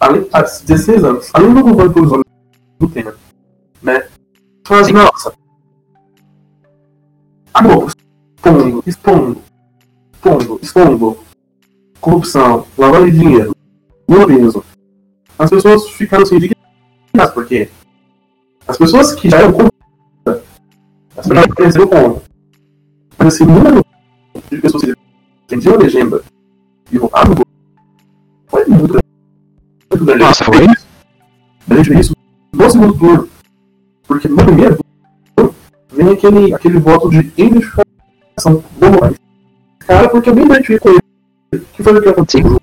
além, 0.00 0.28
ah, 0.32 0.42
16 0.42 1.04
anos. 1.04 1.30
Além 1.32 1.54
do 1.54 1.62
governo 1.62 1.92
provisório 1.92 2.24
do 2.80 2.88
Temer, 2.88 3.14
né? 3.80 4.04
Mas, 4.68 4.86
Sim. 4.86 4.92
nossa. 4.94 5.43
Amor, 7.54 7.92
expondo, 8.36 8.82
expondo, 8.84 9.42
expondo, 10.12 10.60
expondo. 10.60 11.18
Corrupção, 12.00 12.66
lavagem 12.76 13.12
de 13.12 13.18
dinheiro, 13.20 13.56
globalismo. 14.08 14.64
As 15.38 15.50
pessoas 15.50 15.88
ficaram 15.90 16.24
assim 16.24 16.34
indignadas, 16.34 17.32
porque 17.32 17.70
as 18.66 18.76
pessoas 18.76 19.14
que 19.14 19.30
já 19.30 19.38
eram 19.38 19.52
contra, 19.52 20.42
as 21.16 21.28
pessoas 21.28 21.44
que 21.46 21.52
apareceram 21.52 21.86
contra. 21.86 22.22
Mas 23.16 23.34
esse 23.34 23.44
número 23.44 23.84
de 24.50 24.60
pessoas 24.60 24.82
que 24.82 24.94
entendiam 25.44 25.74
a 25.76 25.78
legenda 25.78 26.24
e 26.90 26.98
votaram 26.98 27.34
foi 28.48 28.64
muito 28.66 28.88
grande. 28.88 29.06
Muito 29.90 30.04
grande. 30.04 30.24
Nossa, 30.24 30.44
foi? 30.44 30.66
A 31.70 31.74
gente 31.76 31.90
vê 31.90 32.00
isso 32.00 32.16
no 32.52 32.70
segundo 32.70 32.98
turno. 32.98 33.28
Porque 34.06 34.28
no 34.28 34.36
primeiro 34.36 34.83
vem 36.04 36.14
aquele, 36.14 36.54
aquele 36.54 36.78
voto 36.78 37.10
de 37.10 37.18
identificação 37.36 38.62
do 38.78 38.90
Moraes. 38.90 39.16
Cara, 39.80 40.08
porque 40.08 40.30
eu 40.30 40.34
me 40.34 40.44
identifico 40.44 40.88
com 40.88 40.90
ele. 40.90 41.64
Que 41.72 41.82
foi 41.82 41.92
o 41.92 42.02
que 42.02 42.08
aconteceu? 42.08 42.60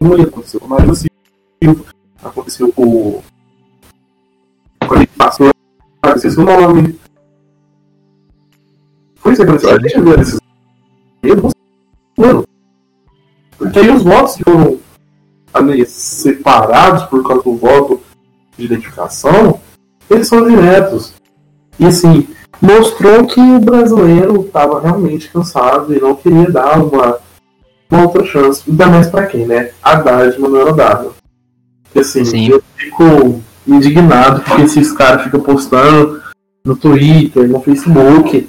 Não 0.00 0.18
ia 0.18 0.24
acontecer 0.24 0.58
com 0.58 0.74
o 0.74 0.94
Silva. 0.94 1.84
Aconteceu 2.22 2.72
com 2.72 2.82
o. 2.82 3.24
Com 4.86 4.94
aquele 4.94 5.06
pastor. 5.06 5.52
Ah, 6.02 6.12
esqueci 6.12 6.38
o 6.38 6.44
nome. 6.44 6.98
Foi 9.16 9.32
isso 9.32 9.42
que 9.42 9.48
aconteceu. 9.48 9.80
Ver 9.80 10.20
esses. 10.20 10.40
Eu 11.22 11.36
não 11.36 11.50
sei. 11.50 12.44
Porque 13.56 13.78
aí 13.78 13.90
os 13.90 14.02
votos 14.02 14.34
que 14.34 14.44
foram 14.44 14.78
ali 15.54 15.86
separados 15.86 17.04
por 17.04 17.26
causa 17.26 17.42
do 17.42 17.56
voto 17.56 18.00
de 18.58 18.64
identificação, 18.66 19.60
eles 20.10 20.28
são 20.28 20.46
diretos. 20.46 21.14
E 21.78 21.86
assim, 21.86 22.26
mostrou 22.60 23.26
que 23.26 23.40
o 23.40 23.60
brasileiro 23.60 24.42
estava 24.42 24.80
realmente 24.80 25.30
cansado 25.30 25.94
e 25.94 26.00
não 26.00 26.14
queria 26.14 26.50
dar 26.50 26.78
uma, 26.78 27.18
uma 27.90 28.02
outra 28.02 28.24
chance. 28.24 28.62
Ainda 28.68 28.86
mais 28.86 29.08
pra 29.08 29.26
quem, 29.26 29.46
né? 29.46 29.70
Haddad 29.82 30.38
não 30.40 30.56
era 30.56 30.72
dado. 30.72 31.14
Assim, 31.94 32.24
Sim. 32.24 32.48
eu 32.48 32.62
fico 32.76 33.40
indignado 33.66 34.40
porque 34.42 34.62
esses 34.62 34.92
caras 34.92 35.22
ficam 35.22 35.40
postando 35.40 36.20
no 36.64 36.76
Twitter, 36.76 37.48
no 37.48 37.60
Facebook. 37.60 38.48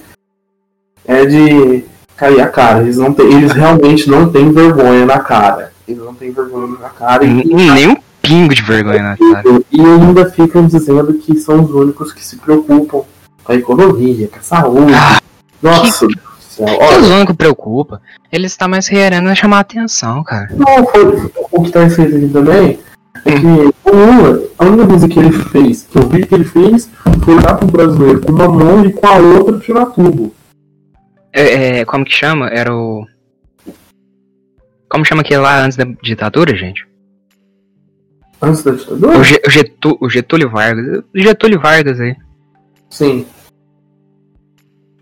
É 1.08 1.26
de 1.26 1.84
cair 2.16 2.42
a 2.42 2.48
cara. 2.48 2.82
Eles, 2.82 2.98
não 2.98 3.14
têm, 3.14 3.32
eles 3.32 3.52
realmente 3.52 4.10
não 4.10 4.30
têm 4.30 4.52
vergonha 4.52 5.06
na 5.06 5.20
cara. 5.20 5.72
Eles 5.88 6.04
não 6.04 6.16
têm 6.16 6.32
vergonha 6.32 6.80
na 6.80 6.90
cara. 6.90 7.24
E 7.24 7.28
Nem 7.28 7.90
um 7.90 7.96
pingo 8.22 8.56
de 8.56 8.64
vergonha 8.64 9.04
na 9.04 9.18
cara. 9.18 9.62
e 9.72 9.82
ainda 9.82 10.30
ficam 10.32 10.66
dizendo 10.66 11.14
que 11.14 11.38
são 11.38 11.64
os 11.64 11.70
únicos 11.70 12.12
que 12.12 12.26
se 12.26 12.38
preocupam 12.38 13.04
com 13.46 13.52
a 13.52 13.56
economia, 13.56 14.28
com 14.28 14.40
a 14.40 14.42
saúde. 14.42 14.94
Ah, 14.94 15.22
Nossa, 15.62 16.08
Deus 16.08 16.16
do 16.16 16.42
céu. 16.42 16.66
Que 16.66 16.84
Olha, 16.84 17.00
os 17.00 17.10
únicos 17.10 17.36
preocupa. 17.36 18.02
Ele 18.32 18.48
está 18.48 18.68
mais 18.68 18.90
querendo 18.90 19.34
chamar 19.36 19.60
atenção, 19.60 20.24
cara. 20.24 20.50
não, 20.58 20.86
foi, 20.88 21.32
o 21.52 21.62
que 21.62 21.68
está 21.68 21.84
escrito 21.86 22.18
aqui 22.18 22.30
também 22.30 22.80
é 23.24 23.32
que 23.32 23.46
o 23.46 23.96
Lula, 23.96 24.44
a 24.58 24.66
única 24.66 24.88
coisa 24.88 25.08
que 25.08 25.20
ele 25.20 25.32
fez, 25.32 25.84
que 25.84 25.98
eu 25.98 26.10
vi 26.10 26.26
que 26.26 26.36
ele 26.36 26.44
fez, 26.44 26.90
foi 27.24 27.40
dar 27.40 27.56
pro 27.56 27.68
brasileiro 27.68 28.22
com 28.22 28.32
uma 28.32 28.48
mão 28.48 28.84
e 28.84 28.92
com 28.92 29.08
a 29.08 29.16
outra 29.18 29.60
tirar 29.60 29.86
tudo. 29.88 30.34
É, 31.32 31.80
é, 31.80 31.86
como 31.86 32.04
que 32.04 32.14
chama? 32.14 32.48
Era 32.48 32.74
o. 32.74 33.06
Como 34.90 35.06
chama 35.06 35.22
aquele 35.22 35.42
lá 35.42 35.64
antes 35.64 35.78
da 35.78 35.86
ditadura, 36.02 36.56
gente? 36.56 36.88
Antes 38.42 38.64
da 38.64 38.72
ditadura? 38.72 39.18
O, 39.18 39.22
o 39.22 40.06
o 40.06 40.10
Getúlio 40.10 40.50
Vargas. 40.50 41.04
O 41.14 41.20
Getúlio 41.20 41.60
Vargas 41.60 42.00
aí. 42.00 42.16
Sim. 42.96 43.26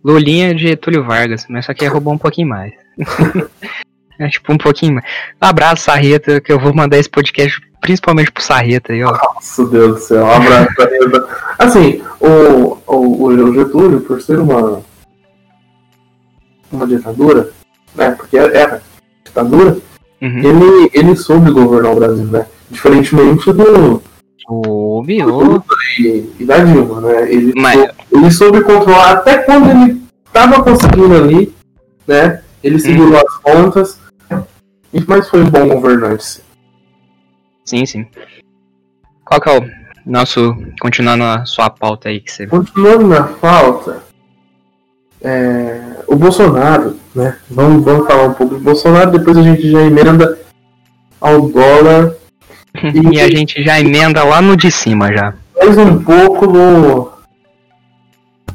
Lulinha 0.03 0.56
de 0.56 0.67
Getúlio 0.67 1.06
Vargas, 1.06 1.45
mas 1.47 1.65
só 1.67 1.73
que 1.75 1.86
roubou 1.86 2.12
um 2.13 2.17
pouquinho 2.17 2.49
mais. 2.49 2.73
é 4.19 4.27
tipo 4.27 4.51
um 4.51 4.58
pouquinho 4.58 4.95
mais. 4.95 5.06
Um 5.41 5.45
abraço, 5.45 5.84
Sarreta, 5.84 6.41
que 6.41 6.51
eu 6.51 6.60
vou 6.60 6.73
mandar 6.73 6.97
esse 6.97 7.10
podcast 7.10 7.62
principalmente 7.79 8.32
pro 8.32 8.41
Sarreta 8.41 8.93
aí, 8.93 9.03
ó. 9.03 9.12
Nossa, 9.12 9.65
Deus 9.67 9.93
do 9.93 9.99
céu. 9.99 10.25
Um 10.25 10.32
abraço 10.32 10.69
ele. 10.79 11.25
Assim, 11.60 12.03
o, 12.19 12.77
o, 12.88 13.25
o 13.25 13.53
Getúlio, 13.53 14.01
por 14.01 14.19
ser 14.23 14.39
uma, 14.39 14.82
uma 16.71 16.88
ditadura, 16.88 17.51
né? 17.93 18.12
Porque 18.12 18.38
era 18.38 18.82
ditadura, 19.23 19.77
Uhum. 20.19 20.39
ele, 20.39 20.89
ele 20.93 21.15
soube 21.17 21.51
governar 21.51 21.91
o 21.91 21.95
Brasil, 21.97 22.23
né? 22.23 22.47
Diferentemente 22.71 23.51
do 23.51 24.01
Ouve, 24.47 25.23
ouve. 25.23 25.62
e, 26.39 26.45
da 26.45 26.58
Dilma, 26.63 27.01
né? 27.01 27.32
Ele, 27.32 27.53
Mas- 27.56 27.89
ele 28.12 28.32
soube 28.32 28.62
controlar 28.62 29.12
até 29.13 29.38
quando 29.39 29.69
ele 29.69 30.01
tava 30.32 30.62
conseguindo 30.63 31.15
ali, 31.15 31.53
né? 32.08 32.41
Ele 32.62 32.79
segurou 32.79 33.17
as 33.17 33.39
pontas, 33.41 33.99
mas 35.08 35.29
foi 35.29 35.41
um 35.43 35.49
bom 35.49 35.67
governante. 35.67 36.41
sim. 37.65 37.86
Sim. 37.86 38.06
Qual 39.25 39.39
que 39.41 39.49
é 39.49 39.60
o 39.60 39.65
nosso. 40.06 40.56
Continuando 40.82 41.23
a 41.23 41.45
sua 41.45 41.69
pauta 41.69 42.10
aí 42.10 42.19
que 42.19 42.32
você. 42.32 42.45
Continuando 42.47 43.08
na 43.08 43.25
falta, 43.27 44.03
é, 45.21 46.03
o 46.08 46.15
Bolsonaro, 46.15 46.97
né? 47.15 47.38
Vamos, 47.49 47.84
vamos 47.86 48.06
falar 48.08 48.27
um 48.27 48.34
pouco 48.34 48.56
do 48.56 48.60
Bolsonaro, 48.62 49.12
depois 49.12 49.38
a 49.38 49.41
gente 49.41 49.69
já 49.71 49.82
emenda 49.82 50.38
ao 51.21 51.49
dólar 51.49 52.13
E 53.12 53.19
a 53.19 53.29
gente 53.29 53.63
já 53.63 53.79
emenda 53.79 54.23
lá 54.23 54.41
no 54.41 54.57
de 54.57 54.71
cima 54.71 55.12
já. 55.12 55.33
mais 55.57 55.77
um 55.77 56.01
pouco 56.03 56.47
no 56.47 57.12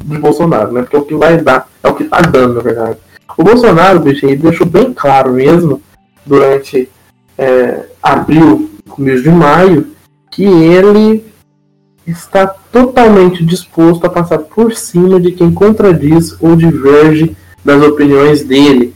de 0.04 0.18
Bolsonaro, 0.18 0.72
né? 0.72 0.83
Porque 0.83 0.96
é 0.96 0.98
o 0.98 1.04
que 1.04 1.14
vai 1.14 1.38
dar, 1.38 1.68
é 1.83 1.88
o 1.88 1.94
que 1.94 2.04
tá 2.04 2.20
dando, 2.20 2.54
na 2.54 2.61
verdade. 2.61 2.98
O 3.37 3.44
Bolsonaro, 3.44 4.00
bicho, 4.00 4.26
ele 4.26 4.37
deixou 4.37 4.66
bem 4.66 4.92
claro 4.92 5.33
mesmo 5.33 5.81
durante 6.26 6.88
é, 7.37 7.85
abril, 8.02 8.70
começo 8.88 9.22
de 9.22 9.31
maio, 9.31 9.92
que 10.31 10.44
ele 10.44 11.24
está 12.07 12.46
totalmente 12.46 13.44
disposto 13.44 14.04
a 14.04 14.11
passar 14.11 14.38
por 14.38 14.74
cima 14.74 15.20
de 15.20 15.33
quem 15.33 15.52
contradiz 15.52 16.37
ou 16.40 16.57
diverge 16.57 17.37
das 17.64 17.83
opiniões 17.83 18.42
dele. 18.42 18.94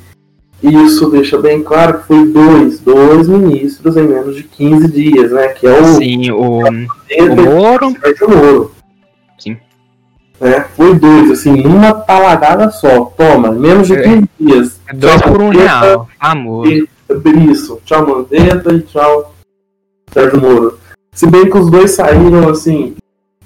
E 0.62 0.72
isso 0.84 1.10
deixa 1.10 1.38
bem 1.38 1.62
claro 1.62 1.98
que 1.98 2.06
foi 2.06 2.24
dois, 2.26 2.78
dois 2.78 3.26
ministros 3.28 3.96
em 3.96 4.04
menos 4.04 4.36
de 4.36 4.44
15 4.44 4.88
dias, 4.92 5.32
né? 5.32 5.48
Que 5.48 5.66
é 5.66 5.80
o, 5.80 5.84
Sim, 5.96 6.30
o, 6.30 6.58
o 6.60 7.36
Moro. 7.36 7.90
Sérgio 8.00 8.30
Moro. 8.30 8.72
Sim. 9.38 9.56
É, 10.40 10.60
foi 10.76 10.94
dois, 10.94 11.30
assim, 11.32 11.52
numa 11.62 11.92
palagada 11.94 12.70
só. 12.70 13.06
Toma, 13.16 13.50
menos 13.50 13.88
de 13.88 13.94
É. 13.94 14.02
15 14.02 14.28
dias. 14.38 14.80
Dois 14.94 15.20
Tchau, 15.20 15.32
por 15.32 15.42
um 15.42 15.46
Mandetta, 15.46 15.80
real. 15.80 16.08
Famoso. 16.20 16.70
e- 16.70 16.88
Isso, 17.50 17.80
tchau 17.84 18.06
Mandetta 18.06 18.72
e 18.72 18.80
tchau 18.82 19.34
Sérgio 20.12 20.40
Moro. 20.40 20.78
Se 21.12 21.26
bem 21.26 21.50
que 21.50 21.58
os 21.58 21.70
dois 21.70 21.90
saíram 21.90 22.48
assim, 22.48 22.94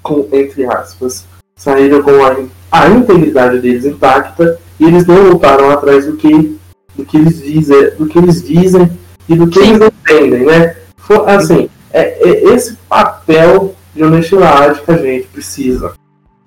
com, 0.01 0.25
entre 0.31 0.65
aspas, 0.65 1.25
saíram 1.55 2.01
com 2.01 2.11
a, 2.23 2.35
a 2.71 2.89
integridade 2.89 3.59
deles 3.59 3.83
intacta 3.85 4.57
e 4.79 4.85
eles 4.85 5.05
não 5.05 5.15
voltaram 5.31 5.69
atrás 5.71 6.05
do 6.05 6.15
que, 6.15 6.56
do 6.97 7.05
que 7.05 7.17
eles 7.17 7.41
dizem, 7.41 7.95
do 7.95 8.07
que 8.07 8.17
eles 8.17 8.45
dizem 8.45 8.91
e 9.29 9.35
do 9.35 9.47
que 9.47 9.61
Sim. 9.61 9.75
eles 9.75 9.87
entendem, 9.87 10.45
né? 10.45 10.75
For, 10.97 11.29
assim, 11.29 11.69
é, 11.91 12.27
é 12.27 12.53
esse 12.53 12.75
papel 12.89 13.75
de 13.95 14.03
honestidade 14.03 14.81
que 14.81 14.91
a 14.91 14.97
gente 14.97 15.27
precisa. 15.27 15.93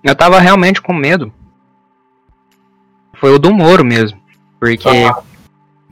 Eu 0.03 0.15
tava 0.15 0.39
realmente 0.41 0.83
com 0.83 0.93
medo. 0.93 1.33
Foi 3.19 3.33
o 3.33 3.39
do 3.39 3.53
Moro 3.53 3.85
mesmo. 3.85 4.19
Porque. 4.59 4.89
Ah. 4.89 5.23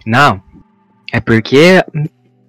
Não. 0.05 0.43
É 1.13 1.21
porque 1.21 1.83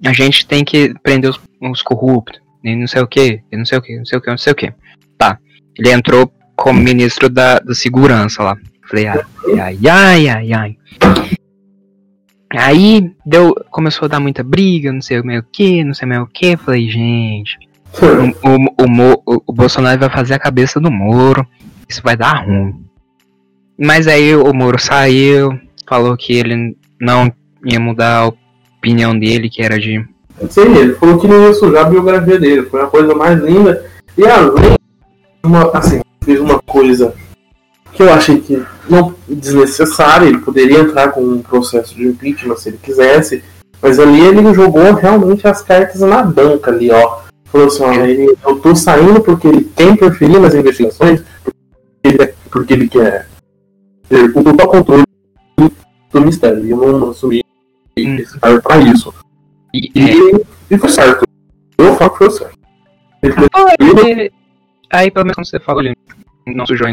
a 0.06 0.14
gente 0.14 0.46
tem 0.46 0.64
que 0.64 0.94
prender 1.02 1.30
os, 1.30 1.40
os 1.62 1.82
corruptos. 1.82 2.42
E 2.64 2.76
não 2.76 2.88
sei 2.88 3.02
o 3.02 3.08
que, 3.08 3.42
e 3.50 3.58
não 3.58 3.66
sei 3.66 3.78
o 3.78 3.82
que, 3.82 3.98
não 3.98 4.06
sei 4.06 4.18
o 4.18 4.22
que, 4.22 4.30
não 4.30 4.38
sei 4.38 4.52
o 4.52 4.56
que. 4.56 4.74
Tá. 5.18 5.38
Ele 5.78 5.92
entrou 5.92 6.32
como 6.56 6.82
ministro 6.82 7.30
da, 7.30 7.60
da 7.60 7.74
segurança 7.74 8.44
lá. 8.44 8.58
Falei, 8.90 9.08
ai, 9.08 9.22
ai, 9.60 9.88
ai, 9.88 10.28
ai, 10.30 10.54
ai. 10.54 10.78
Aí 12.56 13.12
deu, 13.26 13.54
começou 13.70 14.06
a 14.06 14.10
dar 14.10 14.20
muita 14.20 14.44
briga, 14.44 14.92
não 14.92 15.02
sei 15.02 15.20
o 15.20 15.24
que, 15.52 15.84
não 15.84 15.94
sei 15.94 16.08
o 16.18 16.26
que. 16.28 16.58
Falei, 16.58 16.90
gente, 16.90 17.58
o, 18.44 18.84
o, 18.84 19.14
o- 19.36 19.44
o 19.48 19.54
Bolsonaro 19.54 20.00
vai 20.00 20.10
fazer 20.10 20.34
a 20.34 20.40
cabeça 20.40 20.80
do 20.80 20.90
Moro. 20.92 21.46
Isso 21.88 22.02
vai 22.04 22.18
dar 22.18 22.46
ruim. 22.46 22.74
Mas 23.78 24.08
aí 24.08 24.36
o 24.36 24.54
Moro 24.54 24.80
saiu, 24.80 25.58
falou 25.88 26.18
que 26.18 26.34
ele 26.34 26.76
não 27.00 27.32
ia 27.64 27.80
mudar 27.80 28.20
a 28.24 28.28
opinião 28.78 29.18
dele, 29.18 29.50
que 29.50 29.62
era 29.62 29.80
de. 29.80 30.04
Sim, 30.50 30.76
ele 30.76 30.94
falou 30.96 31.20
que 31.20 31.28
não 31.28 31.44
ia 31.48 31.54
sujar 31.54 31.86
a 31.86 31.90
biografia 31.90 32.40
dele. 32.40 32.64
Foi 32.64 32.82
a 32.82 32.88
coisa 32.88 33.14
mais 33.14 33.40
linda. 33.42 33.86
E 34.18 34.26
além, 34.26 34.76
uma, 35.44 35.70
assim, 35.78 36.02
fez 36.24 36.40
uma 36.40 36.60
coisa 36.60 37.14
que 37.94 38.04
eu 38.04 38.12
achei 38.14 38.40
que 38.40 38.64
não 38.90 39.14
desnecessária. 39.28 40.28
Ele 40.28 40.40
poderia 40.40 40.80
entrar 40.80 41.10
com 41.10 41.22
um 41.22 41.42
processo 41.42 41.96
de 41.96 42.06
impeachment 42.08 42.56
se 42.58 42.70
ele 42.70 42.80
quisesse. 42.82 43.44
Mas 43.82 44.00
ali 44.00 44.20
ele 44.20 44.54
jogou 44.54 44.94
realmente 44.94 45.48
as 45.48 45.62
cartas 45.62 46.02
na 46.02 46.22
banca 46.24 46.72
ali, 46.72 46.92
ó. 46.92 47.20
Falou 47.46 47.68
assim, 47.68 47.84
ó, 47.84 47.92
ele, 47.94 48.38
eu 48.46 48.60
tô 48.60 48.76
saindo 48.76 49.22
porque 49.22 49.48
ele 49.48 49.64
tem 49.64 49.96
perfil 49.96 50.40
nas 50.40 50.54
investigações, 50.54 51.24
porque 51.44 51.58
ele, 52.04 52.34
porque 52.52 52.74
ele 52.74 52.90
quer 52.90 53.28
ter 54.08 54.26
o 54.26 54.44
total 54.44 54.68
controle 54.68 55.04
do 56.12 56.22
mistério. 56.22 56.66
E 56.66 56.70
eu 56.72 56.78
não 56.78 57.10
assumi 57.12 57.42
Hum. 57.98 58.16
esse 58.16 58.40
cargo 58.40 58.62
pra 58.62 58.78
isso. 58.78 59.14
E, 59.74 59.92
E, 59.96 60.46
e 60.72 60.78
foi 60.78 60.90
certo. 60.90 61.26
Eu 61.78 61.96
falo 61.96 62.12
que 62.12 62.18
foi 62.18 62.32
certo. 62.32 62.60
Ele 63.22 64.24
é, 64.24 64.30
aí, 64.92 65.12
pelo 65.12 65.26
menos 65.26 65.36
como 65.36 65.46
você 65.46 65.60
falou, 65.60 65.82
ele 65.82 65.96
não 66.48 66.66
sujou 66.66 66.88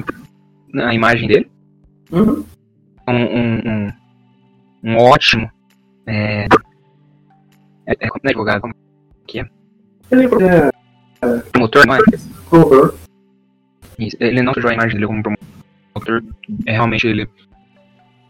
a 0.79 0.95
imagem 0.95 1.29
dele. 1.29 1.51
Uhum. 2.11 2.45
Um, 3.09 3.13
um, 3.13 3.63
um, 3.67 3.93
um 4.85 4.97
ótimo. 4.99 5.51
É, 6.07 6.47
é, 7.87 7.97
é, 8.01 8.09
como 8.09 8.21
é 8.25 8.29
advogado? 8.29 8.61
Como 8.61 8.75
Ele 10.11 10.25
é 10.25 10.71
promotor, 11.53 11.87
não 11.87 11.95
é? 11.95 11.99
promotor. 12.49 12.95
Ele 13.99 14.43
não 14.43 14.53
sujou 14.53 14.71
a 14.71 14.75
imagem 14.75 14.95
dele 14.95 15.07
como 15.07 15.23
promotor. 15.23 16.23
É, 16.67 16.73
realmente 16.73 17.07
ele 17.07 17.29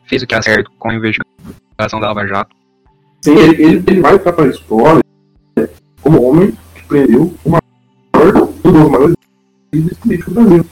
fez 0.04 0.22
o 0.22 0.26
que 0.26 0.34
era 0.34 0.42
certo 0.42 0.70
com 0.78 0.90
a 0.90 0.94
investigação 0.94 2.00
da 2.00 2.08
Lava 2.08 2.26
Jato. 2.26 2.54
Sim, 3.22 3.36
ele, 3.36 3.62
ele, 3.62 3.84
ele 3.86 4.00
vai 4.00 4.18
ficar 4.18 4.32
pra 4.32 4.46
história 4.46 5.02
como 6.00 6.22
homem 6.22 6.56
que 6.74 6.84
prendeu 6.84 7.34
o 7.44 7.50
maior, 7.50 8.52
um 8.64 8.72
dos 8.72 8.90
maiores 8.90 9.16
do 9.72 10.34
Brasil. 10.34 10.66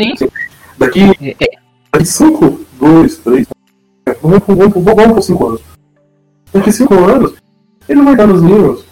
Sim. 0.00 0.28
Daqui, 0.78 1.02
É, 1.22 1.44
é, 1.44 1.58
daqui 1.92 2.06
5, 2.06 2.60
2, 2.80 3.16
3, 3.18 3.46
vamos, 4.20 4.42
vamos, 4.46 4.72
vamos, 4.72 4.84
vamos 4.84 5.12
por 5.12 5.22
5 5.22 5.46
anos. 5.46 5.60
Daqui 6.52 6.72
5 6.72 6.94
anos, 6.94 7.34
ele 7.88 8.02
vai 8.02 8.16
dar 8.16 8.26
nos 8.26 8.42
livros. 8.42 8.84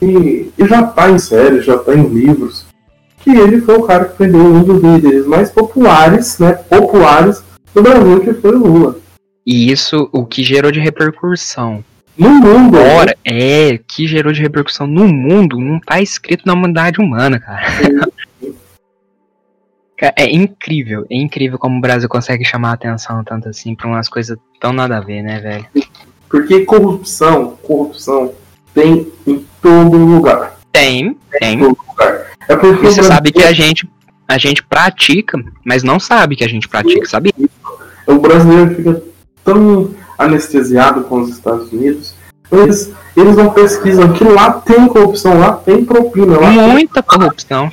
E, 0.00 0.50
e 0.56 0.66
já 0.66 0.82
tá 0.82 1.10
em 1.10 1.18
séries, 1.18 1.64
já 1.64 1.78
tá 1.78 1.94
em 1.94 2.06
livros. 2.06 2.66
Que 3.18 3.30
ele 3.30 3.60
foi 3.60 3.76
o 3.76 3.82
cara 3.82 4.04
que 4.04 4.16
prendeu 4.16 4.40
um 4.40 4.62
dos 4.62 4.82
líderes 4.82 5.26
mais 5.26 5.50
populares, 5.50 6.38
né? 6.38 6.52
Populares 6.52 7.42
do 7.74 7.82
Brasil, 7.82 8.20
que 8.20 8.34
foi 8.34 8.54
o 8.54 8.58
Lula. 8.58 8.96
E 9.44 9.72
isso, 9.72 10.08
o 10.12 10.24
que 10.24 10.42
gerou 10.42 10.70
de 10.70 10.78
repercussão. 10.78 11.82
No 12.16 12.30
mundo, 12.30 12.78
né? 12.78 12.96
Ora, 12.96 13.16
é, 13.24 13.78
que 13.78 14.06
gerou 14.06 14.32
de 14.32 14.42
repercussão 14.42 14.86
no 14.86 15.06
mundo, 15.08 15.58
não 15.58 15.80
tá 15.80 16.00
escrito 16.00 16.42
na 16.46 16.52
humanidade 16.52 17.00
humana, 17.00 17.40
cara. 17.40 17.62
É 20.00 20.30
incrível, 20.30 21.04
é 21.10 21.16
incrível 21.16 21.58
como 21.58 21.78
o 21.78 21.80
Brasil 21.80 22.08
consegue 22.08 22.44
chamar 22.44 22.70
a 22.70 22.74
atenção 22.74 23.24
tanto 23.24 23.48
assim 23.48 23.74
pra 23.74 23.88
umas 23.88 24.08
coisas 24.08 24.38
tão 24.60 24.72
nada 24.72 24.98
a 24.98 25.00
ver, 25.00 25.22
né, 25.22 25.40
velho? 25.40 25.66
Porque 26.28 26.64
corrupção, 26.64 27.58
corrupção 27.62 28.32
tem 28.72 29.10
em 29.26 29.44
todo 29.60 29.96
lugar. 29.96 30.56
Tem, 30.70 31.16
tem. 31.40 31.54
Em 31.54 31.58
todo 31.58 31.78
lugar. 31.88 32.26
É 32.48 32.56
porque 32.56 32.86
você 32.86 33.02
sabe 33.02 33.32
que 33.32 33.42
a 33.42 33.52
gente, 33.52 33.88
a 34.28 34.38
gente 34.38 34.62
pratica, 34.62 35.36
mas 35.64 35.82
não 35.82 35.98
sabe 35.98 36.36
que 36.36 36.44
a 36.44 36.48
gente 36.48 36.68
pratica, 36.68 37.06
sabe? 37.06 37.34
o 38.06 38.18
brasileiro 38.18 38.74
fica 38.74 39.02
tão 39.44 39.90
anestesiado 40.16 41.02
com 41.02 41.20
os 41.20 41.30
Estados 41.30 41.70
Unidos. 41.72 42.14
Eles, 42.50 42.92
eles 43.14 43.36
não 43.36 43.52
pesquisam 43.52 44.12
que 44.14 44.24
lá 44.24 44.52
tem 44.52 44.88
corrupção, 44.88 45.38
lá 45.38 45.52
tem 45.52 45.84
propina, 45.84 46.38
lá, 46.38 46.50
Muita 46.50 47.02
corrupção. 47.02 47.70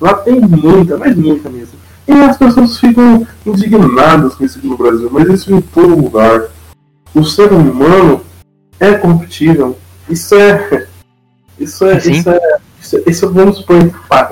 Lá 0.00 0.14
tem 0.14 0.40
muita, 0.40 0.96
mas 0.96 1.16
muita 1.16 1.48
mesmo. 1.48 1.78
E 2.08 2.12
as 2.12 2.36
pessoas 2.36 2.78
ficam 2.78 3.26
indignadas 3.44 4.34
com 4.34 4.44
isso 4.44 4.58
aqui 4.58 4.66
no 4.68 4.76
Brasil, 4.76 5.08
mas 5.10 5.28
isso 5.28 5.52
em 5.52 5.60
todo 5.60 6.00
lugar. 6.00 6.48
O 7.14 7.24
ser 7.24 7.52
humano 7.52 8.20
é 8.78 8.94
corruptível. 8.94 9.76
Isso 10.08 10.34
é. 10.34 10.86
Isso 11.58 11.86
é. 11.86 11.98
Sim. 11.98 12.12
Isso 12.12 12.30
é. 12.30 12.58
Isso, 12.78 13.02
isso 13.06 13.32
vamos 13.32 13.56
supor, 13.56 13.76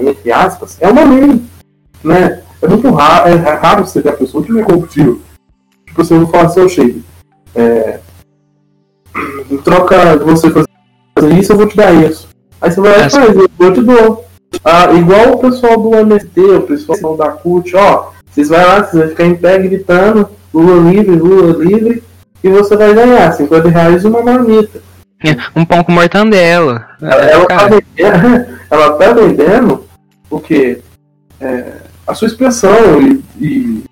entre- 0.01 0.31
aspas, 0.31 0.77
é 0.79 0.89
uma 0.89 1.05
lei. 1.05 1.41
Né? 2.05 2.43
É 2.61 2.69
muito 2.69 2.91
raro, 2.91 3.29
é 3.29 3.35
raro 3.35 3.87
você 3.87 4.03
ter 4.03 4.11
a 4.11 4.13
pessoa 4.13 4.45
que 4.45 4.53
não 4.53 4.61
é 4.61 4.65
corruptível. 4.65 5.21
Tipo 5.87 6.03
assim, 6.03 6.15
eu 6.15 6.21
vou 6.21 6.31
falar 6.31 6.45
assim, 6.45 6.61
eu 6.61 6.69
chego. 6.69 7.03
É, 7.55 8.01
em 9.51 9.57
troca 9.59 10.17
de 10.17 10.25
você 10.25 10.51
fazer 10.51 11.39
isso, 11.39 11.53
eu 11.53 11.57
vou 11.57 11.67
te 11.67 11.77
dar 11.77 11.93
isso. 11.95 12.29
Aí 12.61 12.71
você 12.71 12.81
vai 12.81 12.99
lá 12.99 13.07
e 13.07 13.11
faz, 13.11 13.37
eu 13.59 13.73
te 13.73 13.81
dou. 13.83 14.24
Ah, 14.65 14.93
igual 14.93 15.33
o 15.35 15.39
pessoal 15.39 15.77
do 15.79 15.95
MST, 15.95 16.41
o 16.41 16.63
pessoal 16.63 17.17
da 17.17 17.33
CUT, 17.33 17.77
ó. 17.77 18.13
Vocês 18.31 18.49
vão 18.49 18.59
lá, 18.59 18.83
vocês 18.83 18.93
vão 19.03 19.09
ficar 19.11 19.25
em 19.27 19.35
pé 19.37 19.59
gritando, 19.59 20.29
Lula 20.53 20.91
livre, 20.91 21.17
Lula 21.17 21.63
livre, 21.63 22.03
e 22.43 22.49
você 22.49 22.77
vai 22.77 22.95
ganhar 22.95 23.31
50 23.33 23.69
reais 23.69 24.03
e 24.05 24.07
uma 24.07 24.23
marmita. 24.23 24.83
Um 25.55 25.65
pão 25.65 25.85
com 25.85 25.93
mortandela. 25.93 26.87
Ela, 27.01 27.15
ela 27.15 27.47
tá 27.47 27.57
Cara, 27.57 27.69
vendendo, 27.97 28.59
ela 28.71 28.93
tá 28.93 29.13
vendendo 29.13 29.85
o 30.31 30.41
quê? 30.41 30.83
É, 31.41 31.73
a 32.07 32.15
sua 32.15 32.29
expressão 32.29 33.01
e, 33.01 33.25
e 33.41 33.85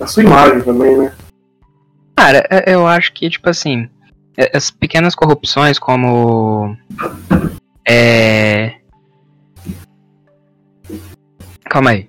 a 0.00 0.06
sua 0.06 0.22
imagem 0.22 0.60
também, 0.60 0.96
né? 0.96 1.12
Cara, 2.16 2.44
é- 2.50 2.74
eu 2.74 2.86
acho 2.86 3.12
que, 3.12 3.30
tipo 3.30 3.48
assim, 3.48 3.88
é- 4.36 4.56
as 4.56 4.70
pequenas 4.70 5.14
corrupções 5.14 5.78
como. 5.78 6.76
É. 7.88 8.74
Calma 11.68 11.90
aí. 11.90 12.08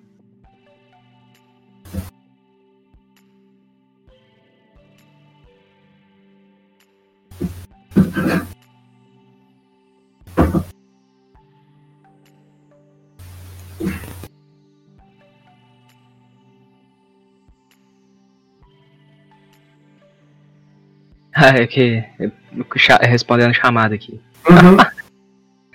Ah, 21.41 21.55
é 21.57 21.67
que. 21.67 22.03
É, 22.19 23.07
respondendo 23.07 23.51
a 23.51 23.53
chamada 23.53 23.95
aqui. 23.95 24.19
Uhum. 24.49 24.77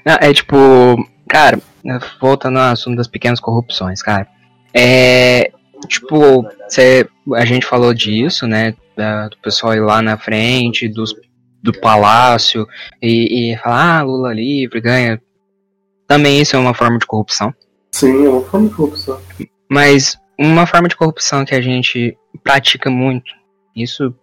é 0.05 0.33
tipo 0.33 0.57
cara, 1.35 1.59
voltando 2.21 2.61
ao 2.61 2.73
assunto 2.73 2.97
das 2.97 3.09
pequenas 3.09 3.41
corrupções, 3.41 4.01
cara. 4.01 4.29
É. 4.73 5.51
Tipo, 5.89 6.47
cê, 6.69 7.07
a 7.35 7.45
gente 7.45 7.67
falou 7.67 7.93
disso, 7.93 8.47
né? 8.47 8.75
da- 8.97 9.29
do 9.29 9.37
pessoal 9.39 9.75
ir 9.75 9.81
lá 9.81 10.01
na 10.01 10.17
frente, 10.17 10.89
dos, 10.89 11.13
do 11.61 11.73
palácio, 11.73 12.67
e, 13.03 13.53
e 13.53 13.57
falar, 13.59 13.99
ah, 13.99 14.03
Lula 14.03 14.33
livre, 14.33 14.81
ganha. 14.81 15.21
Também 16.07 16.41
isso 16.41 16.55
é 16.55 16.59
uma 16.59 16.73
forma 16.73 16.99
de 16.99 17.07
corrupção. 17.07 17.53
Sim, 17.91 18.25
é 18.25 18.29
uma 18.29 18.43
forma 18.43 18.69
de 18.69 18.75
corrupção. 18.75 19.21
Mas 19.69 20.17
uma 20.39 20.67
forma 20.67 20.87
de 20.89 20.97
corrupção 20.97 21.45
que 21.45 21.55
a 21.57 21.61
gente 21.61 22.17
pratica 22.45 22.89
muito, 22.89 23.33
isso, 23.75 24.15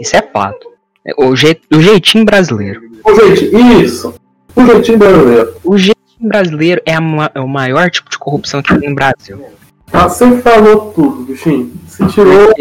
isso 0.00 0.14
é 0.16 0.22
fato. 0.22 0.68
É 1.04 1.12
O, 1.20 1.34
je, 1.34 1.60
o 1.74 1.80
jeitinho 1.80 2.24
brasileiro. 2.24 2.80
Ô, 3.04 3.12
gente, 3.14 3.44
isso. 3.82 4.14
O 4.54 4.64
jeitinho 4.64 4.98
brasileiro. 4.98 5.56
O 5.64 5.76
jeitinho 5.76 5.95
brasileiro 6.20 6.80
é, 6.86 6.98
ma- 7.00 7.30
é 7.34 7.40
o 7.40 7.48
maior 7.48 7.90
tipo 7.90 8.08
de 8.10 8.18
corrupção 8.18 8.62
que 8.62 8.76
tem 8.78 8.88
no 8.88 8.94
Brasil. 8.94 9.44
Você 9.92 10.38
falou 10.42 10.92
tudo, 10.92 11.24
bichinho. 11.24 11.72
Você 11.86 12.06
tirou. 12.08 12.52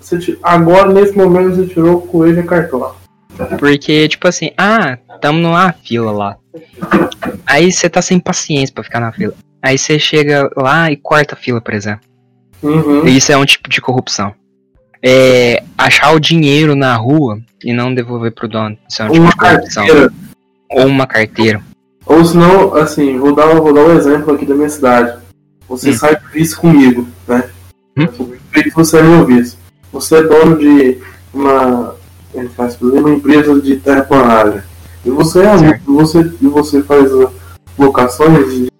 Você 0.00 0.18
ti- 0.18 0.38
Agora, 0.42 0.92
nesse 0.92 1.16
momento, 1.16 1.56
você 1.56 1.66
tirou 1.66 1.96
o 1.96 2.02
coelho 2.02 2.36
e 2.38 2.40
a 2.40 2.46
cartola. 2.46 2.96
porque, 3.58 4.08
tipo 4.08 4.28
assim, 4.28 4.50
ah, 4.58 4.98
tamo 5.20 5.38
numa 5.38 5.72
fila 5.72 6.12
lá. 6.12 6.36
Aí 7.46 7.72
você 7.72 7.88
tá 7.88 8.02
sem 8.02 8.18
paciência 8.20 8.74
pra 8.74 8.84
ficar 8.84 9.00
na 9.00 9.10
fila. 9.12 9.34
Aí 9.62 9.78
você 9.78 9.98
chega 9.98 10.50
lá 10.56 10.90
e 10.90 10.96
corta 10.96 11.34
a 11.34 11.38
fila, 11.38 11.60
por 11.60 11.72
exemplo. 11.74 12.02
Uhum. 12.62 13.06
Isso 13.06 13.32
é 13.32 13.36
um 13.36 13.44
tipo 13.44 13.68
de 13.68 13.80
corrupção. 13.80 14.34
É, 15.04 15.62
achar 15.76 16.12
o 16.14 16.20
dinheiro 16.20 16.76
na 16.76 16.94
rua 16.94 17.40
e 17.64 17.72
não 17.72 17.92
devolver 17.94 18.32
pro 18.32 18.46
dono. 18.48 18.76
Isso 18.88 19.02
é 19.02 19.06
um 19.06 19.08
tipo 19.10 19.22
Uma 19.22 19.30
de 19.30 19.36
corrupção. 19.36 19.86
carteira. 19.86 20.12
Ou 20.70 20.86
uma 20.86 21.06
carteira. 21.06 21.60
Ou 22.06 22.24
senão, 22.24 22.74
assim, 22.74 23.18
vou 23.18 23.34
dar, 23.34 23.54
vou 23.54 23.72
dar 23.72 23.82
um 23.84 23.96
exemplo 23.96 24.34
aqui 24.34 24.44
da 24.44 24.54
minha 24.54 24.68
cidade. 24.68 25.18
Você 25.68 25.90
Hum. 25.90 25.94
sai 25.94 26.16
do 26.16 26.28
vice 26.32 26.56
comigo, 26.56 27.06
né? 27.26 27.44
Hum. 27.96 28.06
Você 28.74 28.98
é 28.98 29.02
meu 29.02 29.24
vice. 29.24 29.56
Você 29.92 30.16
é 30.16 30.22
dono 30.22 30.58
de 30.58 30.98
uma, 31.32 31.94
ele 32.34 32.48
faz, 32.50 32.80
uma 32.80 33.10
empresa 33.10 33.60
de 33.60 33.76
terraplanagem. 33.76 34.62
E 35.04 35.10
você 35.10 35.40
é 35.40 35.50
amigo, 35.50 35.94
você, 35.94 36.20
e 36.40 36.46
você 36.46 36.82
faz 36.82 37.10
locações 37.78 38.54
de 38.54 38.72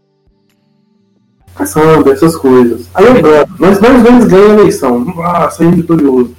caçamba, 1.55 2.13
essas 2.13 2.37
coisas. 2.37 2.89
Aí 2.95 3.21
ganho. 3.21 3.47
Nós 3.59 3.79
dois 3.79 4.03
vezes 4.03 4.25
ganhamos 4.27 4.57
a 4.57 4.61
eleição. 4.61 5.15
Ah, 5.23 5.51
saímos 5.51 5.77
vitorioso. 5.77 6.35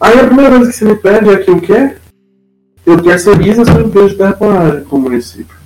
Aí 0.00 0.18
a 0.20 0.24
primeira 0.24 0.56
coisa 0.56 0.70
que 0.70 0.76
você 0.76 0.84
me 0.84 0.96
pede 0.96 1.30
é 1.30 1.36
que 1.38 1.50
eu 1.50 1.60
quero 1.60 1.96
eu 2.88 3.02
terceirizo 3.02 3.62
essa 3.62 3.80
empresa 3.80 4.08
de 4.08 4.16
terraplanagem 4.16 4.84
pro 4.84 4.98
município. 4.98 5.56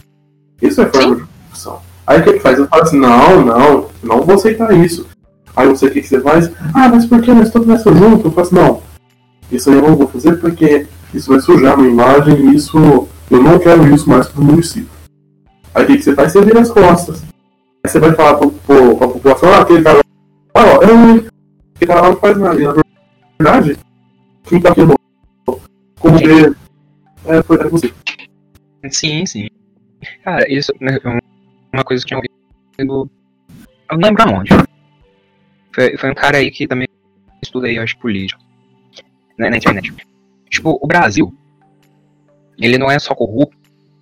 Isso 0.61 0.83
é 0.83 0.87
forma 0.87 1.17
de 1.17 1.23
corrupção. 1.23 1.81
Aí 2.05 2.21
o 2.21 2.25
que 2.25 2.33
que 2.33 2.41
faz? 2.41 2.59
Eu 2.59 2.67
falo 2.67 2.83
assim, 2.83 2.99
não, 2.99 3.45
não, 3.45 3.87
não 4.03 4.23
vou 4.23 4.35
aceitar 4.35 4.73
isso. 4.73 5.07
Aí 5.55 5.69
você, 5.69 5.87
o 5.87 5.91
que, 5.91 6.01
que 6.01 6.09
você 6.09 6.21
faz? 6.21 6.51
Ah, 6.75 6.89
mas 6.89 7.07
por 7.07 7.23
que 7.23 7.33
nós 7.33 7.47
estamos 7.47 7.69
nessa 7.69 7.93
junto? 7.93 8.27
Eu 8.27 8.33
falo 8.33 8.47
assim, 8.47 8.57
não, 8.57 8.83
isso 9.53 9.71
aí 9.71 9.77
eu 9.77 9.83
não 9.83 9.97
vou 9.97 10.09
fazer 10.09 10.37
porque 10.41 10.87
isso 11.15 11.31
vai 11.31 11.41
sujar 11.41 11.75
a 11.75 11.77
minha 11.77 11.91
imagem 11.91 12.35
e 12.35 12.57
isso, 12.57 12.79
eu 13.31 13.43
não 13.43 13.59
quero 13.59 13.87
isso 13.95 14.09
mais 14.09 14.27
pro 14.27 14.43
município. 14.43 14.91
Aí 15.75 15.85
o 15.85 15.87
que, 15.87 15.97
que 15.99 16.03
você 16.03 16.15
faz? 16.15 16.33
Você 16.33 16.45
vira 16.45 16.61
as 16.61 16.71
costas. 16.71 17.23
Aí 17.85 17.91
você 17.91 18.01
vai 18.01 18.13
falar 18.13 18.35
pro, 18.37 18.51
pra 18.51 19.09
população, 19.09 19.53
ah, 19.53 19.61
aquele 19.61 19.83
cara 19.83 19.99
lá, 19.99 20.03
ó, 20.57 20.83
é 20.83 20.93
um, 20.93 21.17
aquele 21.17 21.87
cara 21.87 22.01
lá 22.01 22.09
não 22.09 22.17
faz 22.17 22.37
nada. 22.37 22.61
E, 22.61 22.65
na 22.65 22.75
verdade, 23.39 23.79
quem 24.45 24.61
tá 24.61 24.71
aqui 24.71 24.81
como 26.01 26.19
ver, 26.19 26.57
é, 27.27 27.43
foi 27.43 27.61
é 27.61 27.69
você. 27.69 27.93
Sim, 28.91 29.25
sim. 29.27 29.49
Cara, 30.25 30.51
isso 30.53 30.73
é 30.81 31.21
uma 31.73 31.85
coisa 31.85 32.05
que 32.05 32.15
eu 32.15 32.21
tinha 32.21 32.31
ouvido. 32.79 33.11
Eu 33.91 33.99
não 33.99 34.09
lembro 34.09 34.23
aonde. 34.23 34.51
Foi, 35.75 35.97
foi 35.97 36.11
um 36.11 36.15
cara 36.15 36.39
aí 36.39 36.51
que 36.51 36.67
também 36.67 36.89
estudei, 37.43 37.79
eu 37.79 37.83
acho, 37.83 37.97
política. 37.99 38.41
Na, 39.39 39.51
na 39.51 39.57
internet. 39.57 39.93
Tipo, 40.51 40.79
o 40.83 40.87
Brasil, 40.87 41.35
ele 42.59 42.79
não 42.79 42.91
é 42.91 42.99
só 42.99 43.15
corrupto 43.15 43.57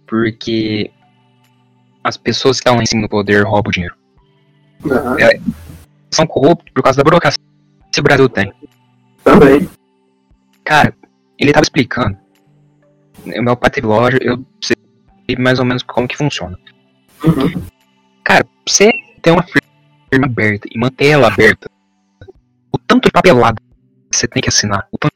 porque 0.07 0.91
as 2.03 2.17
pessoas 2.17 2.61
que 2.61 2.69
estão 2.69 2.83
em 2.83 2.87
cima 2.87 3.03
do 3.03 3.09
poder 3.09 3.45
roubam 3.45 3.69
o 3.69 3.73
dinheiro. 3.73 3.95
Ah, 4.91 5.39
São 6.11 6.27
corruptos 6.27 6.73
por 6.73 6.83
causa 6.83 6.97
da 6.97 7.05
burocracia 7.05 7.39
que 7.93 8.01
o 8.01 8.03
Brasil 8.03 8.29
tem. 8.29 8.53
também. 9.23 9.69
Cara, 10.65 10.95
ele 11.39 11.53
tava 11.53 11.63
explicando. 11.63 12.17
O 13.25 13.43
meu 13.43 13.57
pai 13.57 13.71
teve 13.71 13.87
loja, 13.87 14.19
eu 14.21 14.45
sei 14.61 14.77
mais 15.39 15.59
ou 15.59 15.65
menos 15.65 15.83
como 15.83 16.09
que 16.09 16.17
funciona. 16.17 16.59
Uhum. 17.25 17.63
Cara, 18.25 18.47
você 18.67 18.93
ter 19.23 19.31
uma 19.31 19.43
firma 19.43 20.27
aberta 20.27 20.69
e 20.71 20.79
manter 20.79 21.09
ela 21.09 21.29
aberta, 21.29 21.71
o 22.73 22.79
tanto 22.79 23.05
de 23.05 23.11
papelada 23.11 23.61
que 24.11 24.17
você 24.17 24.27
tem 24.27 24.43
que 24.43 24.49
assinar, 24.49 24.89
o 24.91 24.99
tanto 24.99 25.15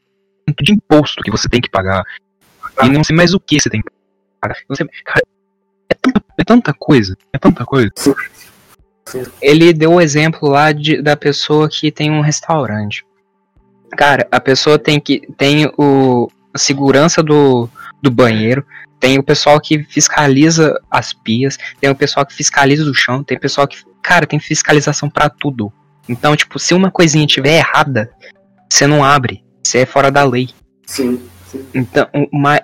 de 0.61 0.73
imposto 0.73 1.23
que 1.23 1.31
você 1.31 1.49
tem 1.49 1.59
que 1.61 1.69
pagar, 1.69 2.03
e 2.83 2.89
não 2.89 3.03
sei 3.03 3.15
mais 3.15 3.33
o 3.33 3.39
que 3.39 3.59
você 3.59 3.69
tem 3.69 3.81
que 3.81 3.89
pagar. 4.39 4.55
Sei, 4.73 4.87
cara, 5.03 5.21
é 5.89 5.93
tanta, 5.93 6.23
é 6.39 6.43
tanta 6.43 6.73
coisa, 6.73 7.17
é 7.33 7.37
tanta 7.37 7.65
coisa. 7.65 7.91
Ele 9.41 9.73
deu 9.73 9.93
o 9.93 10.01
exemplo 10.01 10.49
lá 10.49 10.71
de, 10.71 11.01
da 11.01 11.15
pessoa 11.15 11.69
que 11.69 11.91
tem 11.91 12.11
um 12.11 12.21
restaurante. 12.21 13.05
Cara, 13.91 14.27
a 14.31 14.39
pessoa 14.39 14.79
tem 14.79 14.99
que 14.99 15.21
tem 15.37 15.71
o 15.77 16.29
a 16.53 16.57
segurança 16.57 17.21
do, 17.21 17.69
do 18.01 18.11
banheiro, 18.11 18.65
tem 18.99 19.17
o 19.19 19.23
pessoal 19.23 19.59
que 19.59 19.83
fiscaliza 19.83 20.79
as 20.89 21.13
pias, 21.13 21.57
tem 21.79 21.89
o 21.89 21.95
pessoal 21.95 22.25
que 22.25 22.33
fiscaliza 22.33 22.89
o 22.89 22.93
chão, 22.93 23.23
tem 23.23 23.37
o 23.37 23.41
pessoal 23.41 23.67
que, 23.67 23.77
cara, 24.01 24.25
tem 24.25 24.39
fiscalização 24.39 25.09
pra 25.09 25.29
tudo. 25.29 25.71
Então, 26.07 26.35
tipo, 26.35 26.57
se 26.59 26.73
uma 26.73 26.91
coisinha 26.91 27.25
tiver 27.25 27.57
errada, 27.57 28.11
você 28.69 28.85
não 28.87 29.03
abre, 29.03 29.43
você 29.63 29.79
é 29.79 29.85
fora 29.85 30.11
da 30.11 30.23
lei. 30.23 30.49
Sim, 30.85 31.19
sim. 31.47 31.65
Então, 31.73 32.07
o, 32.13 32.37
ma- 32.37 32.61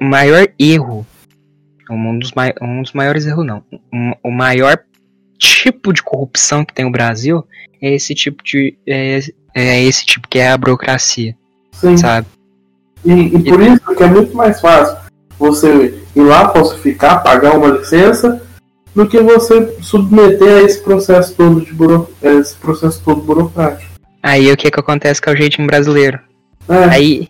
o 0.00 0.04
maior 0.04 0.48
erro, 0.58 1.06
um 1.90 2.18
dos, 2.18 2.32
mai- 2.32 2.54
um 2.60 2.82
dos 2.82 2.92
maiores 2.92 3.26
erros 3.26 3.46
não, 3.46 3.62
um- 3.92 4.12
o 4.22 4.30
maior 4.30 4.78
tipo 5.38 5.92
de 5.92 6.02
corrupção 6.02 6.64
que 6.64 6.74
tem 6.74 6.84
o 6.84 6.90
Brasil 6.90 7.46
é 7.80 7.94
esse 7.94 8.14
tipo 8.14 8.42
de, 8.42 8.76
é, 8.86 9.20
é 9.54 9.82
esse 9.84 10.04
tipo 10.04 10.26
que 10.28 10.38
é 10.38 10.50
a 10.50 10.58
burocracia, 10.58 11.36
sim. 11.72 11.96
sabe? 11.96 12.26
E, 13.04 13.12
e 13.12 13.44
por 13.44 13.60
isso 13.60 13.80
que 13.96 14.02
é 14.02 14.06
muito 14.06 14.36
mais 14.36 14.60
fácil 14.60 14.96
você 15.38 15.94
ir 16.16 16.20
lá 16.20 16.48
falsificar, 16.50 17.22
pagar 17.22 17.56
uma 17.56 17.68
licença, 17.68 18.42
do 18.94 19.06
que 19.06 19.20
você 19.20 19.76
submeter 19.80 20.58
a 20.58 20.62
esse 20.62 20.80
processo 20.82 21.34
todo 21.34 21.60
de 21.60 21.72
buro... 21.72 22.10
esse 22.22 22.54
processo 22.56 23.00
todo 23.04 23.20
burocrático. 23.22 23.88
Aí 24.22 24.50
o 24.50 24.56
que 24.56 24.70
que 24.70 24.80
acontece 24.80 25.22
com 25.22 25.30
o 25.30 25.36
jeitinho 25.36 25.66
brasileiro? 25.68 26.18
É, 26.68 26.84
Aí, 26.86 27.28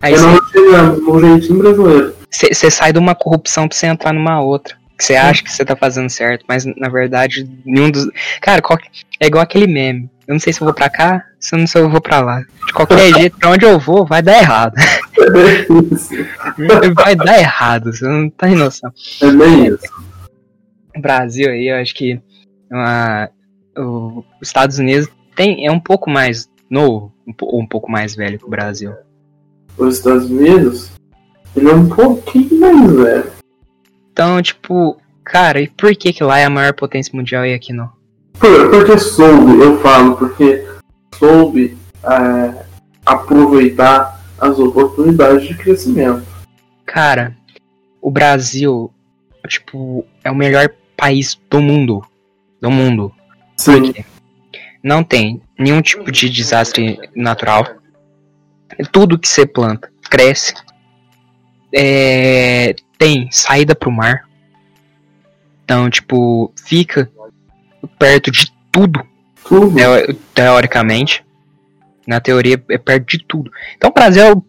aí 0.00 0.14
é 0.14 0.18
nós 0.18 0.40
chegamos 0.50 1.02
no 1.02 1.20
jeitinho 1.20 1.58
brasileiro. 1.58 2.14
você 2.30 2.70
sai 2.70 2.92
de 2.92 2.98
uma 3.00 3.14
corrupção 3.14 3.66
pra 3.66 3.76
você 3.76 3.86
entrar 3.86 4.12
numa 4.12 4.40
outra. 4.40 4.76
Que 4.96 5.04
você 5.04 5.14
acha 5.16 5.42
que 5.44 5.52
você 5.52 5.64
tá 5.64 5.76
fazendo 5.76 6.10
certo, 6.10 6.44
mas 6.48 6.64
na 6.64 6.88
verdade, 6.88 7.48
nenhum 7.64 7.88
dos. 7.90 8.08
Cara, 8.40 8.60
qual- 8.60 8.78
é 9.20 9.26
igual 9.26 9.42
aquele 9.42 9.66
meme. 9.68 10.08
Eu 10.26 10.34
não 10.34 10.40
sei 10.40 10.52
se 10.52 10.60
eu 10.60 10.64
vou 10.64 10.74
pra 10.74 10.90
cá, 10.90 11.24
se 11.38 11.54
eu 11.54 11.58
não 11.60 11.66
sei 11.68 11.80
se 11.80 11.86
eu 11.86 11.90
vou 11.90 12.00
pra 12.00 12.20
lá. 12.20 12.40
De 12.66 12.72
qualquer 12.72 12.98
jeito, 13.14 13.36
pra 13.38 13.50
onde 13.50 13.64
eu 13.64 13.78
vou, 13.78 14.04
vai 14.04 14.20
dar 14.22 14.38
errado. 14.38 14.74
Vai 16.94 17.16
dar 17.16 17.38
errado, 17.38 17.92
você 17.92 18.06
não 18.06 18.30
tem 18.30 18.54
noção. 18.54 18.92
É 19.20 19.30
bem 19.30 19.66
isso. 19.68 19.80
O 20.96 21.00
Brasil 21.00 21.50
aí, 21.50 21.68
eu 21.68 21.76
acho 21.76 21.94
que 21.94 22.20
os 23.76 24.24
Estados 24.42 24.78
Unidos 24.78 25.08
tem, 25.34 25.66
é 25.66 25.70
um 25.70 25.80
pouco 25.80 26.10
mais 26.10 26.48
novo, 26.68 27.12
um, 27.26 27.32
ou 27.42 27.60
um 27.60 27.66
pouco 27.66 27.90
mais 27.90 28.14
velho 28.14 28.38
que 28.38 28.44
o 28.44 28.50
Brasil. 28.50 28.92
Os 29.76 29.98
Estados 29.98 30.28
Unidos, 30.28 30.90
ele 31.54 31.70
é 31.70 31.74
um 31.74 31.88
pouquinho 31.88 32.60
mais 32.60 32.92
velho. 32.92 33.32
Então, 34.12 34.42
tipo, 34.42 35.00
cara, 35.24 35.60
e 35.60 35.68
por 35.68 35.94
que 35.94 36.12
que 36.12 36.24
lá 36.24 36.38
é 36.38 36.44
a 36.44 36.50
maior 36.50 36.74
potência 36.74 37.14
mundial 37.14 37.46
e 37.46 37.54
aqui 37.54 37.72
não? 37.72 37.90
Por, 38.38 38.70
porque 38.70 38.98
soube, 38.98 39.60
eu 39.60 39.78
falo, 39.80 40.16
porque 40.16 40.66
soube 41.14 41.76
é, 42.02 42.64
aproveitar 43.06 44.17
as 44.40 44.58
oportunidades 44.58 45.46
de 45.46 45.54
crescimento. 45.56 46.26
Cara, 46.86 47.36
o 48.00 48.10
Brasil, 48.10 48.92
tipo, 49.46 50.04
é 50.24 50.30
o 50.30 50.34
melhor 50.34 50.68
país 50.96 51.38
do 51.50 51.60
mundo. 51.60 52.04
Do 52.60 52.70
mundo. 52.70 53.12
Sim, 53.56 53.92
Não 54.82 55.02
tem 55.02 55.40
nenhum 55.58 55.80
tipo 55.82 56.10
de 56.10 56.28
desastre 56.30 56.98
natural. 57.14 57.66
Tudo 58.92 59.18
que 59.18 59.28
você 59.28 59.46
planta 59.46 59.90
cresce. 60.08 60.54
É, 61.74 62.74
tem 62.96 63.28
saída 63.30 63.74
pro 63.74 63.90
mar. 63.90 64.26
Então, 65.64 65.90
tipo, 65.90 66.52
fica 66.64 67.10
perto 67.98 68.30
de 68.30 68.50
tudo, 68.72 69.04
tudo. 69.46 69.74
teo- 69.74 70.14
teoricamente. 70.34 71.24
Na 72.08 72.20
teoria, 72.20 72.60
é 72.70 72.78
perto 72.78 73.06
de 73.06 73.24
tudo. 73.24 73.50
Então, 73.76 73.90
o 73.90 73.92
Brasil 73.92 74.24
é 74.24 74.32
o 74.32 74.42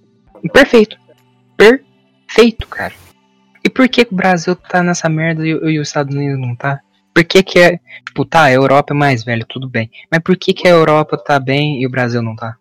Perfeito. 0.47 0.97
Perfeito, 1.57 2.65
cara. 2.67 2.93
E 3.63 3.69
por 3.69 3.89
que, 3.89 4.05
que 4.05 4.13
o 4.13 4.15
Brasil 4.15 4.55
tá 4.55 4.81
nessa 4.81 5.09
merda 5.09 5.45
e, 5.45 5.49
e 5.49 5.79
os 5.79 5.89
Estados 5.89 6.15
Unidos 6.15 6.39
não 6.39 6.55
tá? 6.55 6.79
Por 7.13 7.23
que 7.25 7.43
que 7.43 7.59
é... 7.59 7.79
Tipo, 8.05 8.23
tá, 8.23 8.43
a 8.43 8.51
Europa 8.53 8.93
é 8.93 8.97
mais 8.97 9.23
velha, 9.23 9.45
tudo 9.47 9.67
bem. 9.67 9.91
Mas 10.09 10.21
por 10.21 10.37
que 10.37 10.53
que 10.53 10.67
a 10.67 10.71
Europa 10.71 11.17
tá 11.17 11.37
bem 11.37 11.81
e 11.81 11.85
o 11.85 11.89
Brasil 11.89 12.21
não 12.21 12.35
tá? 12.35 12.55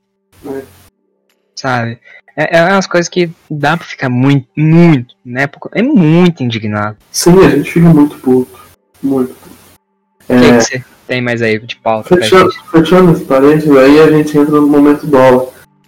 É. 0.45 0.63
Sabe? 1.55 2.01
É, 2.37 2.59
é 2.59 2.63
umas 2.65 2.87
coisas 2.87 3.09
que 3.09 3.31
dá 3.49 3.77
pra 3.77 3.87
ficar 3.87 4.09
muito, 4.09 4.49
muito, 4.57 5.15
né? 5.25 5.49
É 5.75 5.83
muito 5.83 6.43
indignado. 6.43 6.97
Sim, 7.13 7.39
a 7.45 7.51
gente 7.51 7.71
fica 7.71 7.89
muito 7.89 8.19
puto. 8.19 8.61
Muito. 9.01 9.37
O 10.29 10.35
que, 10.35 10.41
que 10.41 10.53
você 10.53 10.85
tem 11.09 11.23
mais 11.23 11.41
aí 11.41 11.59
de 11.59 11.75
pauta 11.77 12.15
Fechando, 12.15 12.53
fechando 12.71 13.13
esse 13.13 13.25
parênteses, 13.25 13.75
aí 13.75 13.99
a 13.99 14.11
gente 14.11 14.39
entra 14.39 14.61
no 14.61 14.69
momento 14.69 15.07
dólar. 15.07 15.47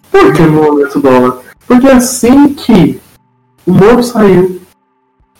Por 0.09 0.33
que 0.33 0.41
no 0.41 0.63
momento 0.63 0.99
dólar? 0.99 1.39
Porque 1.67 1.87
assim 1.87 2.53
que 2.55 2.99
o 3.65 3.71
Moro 3.71 4.03
saiu, 4.03 4.59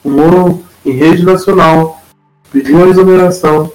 o 0.04 0.10
Moro 0.10 0.64
em 0.86 0.92
rede 0.92 1.26
nacional 1.26 2.00
pediu 2.52 2.84
a 2.84 2.88
exoneração, 2.88 3.74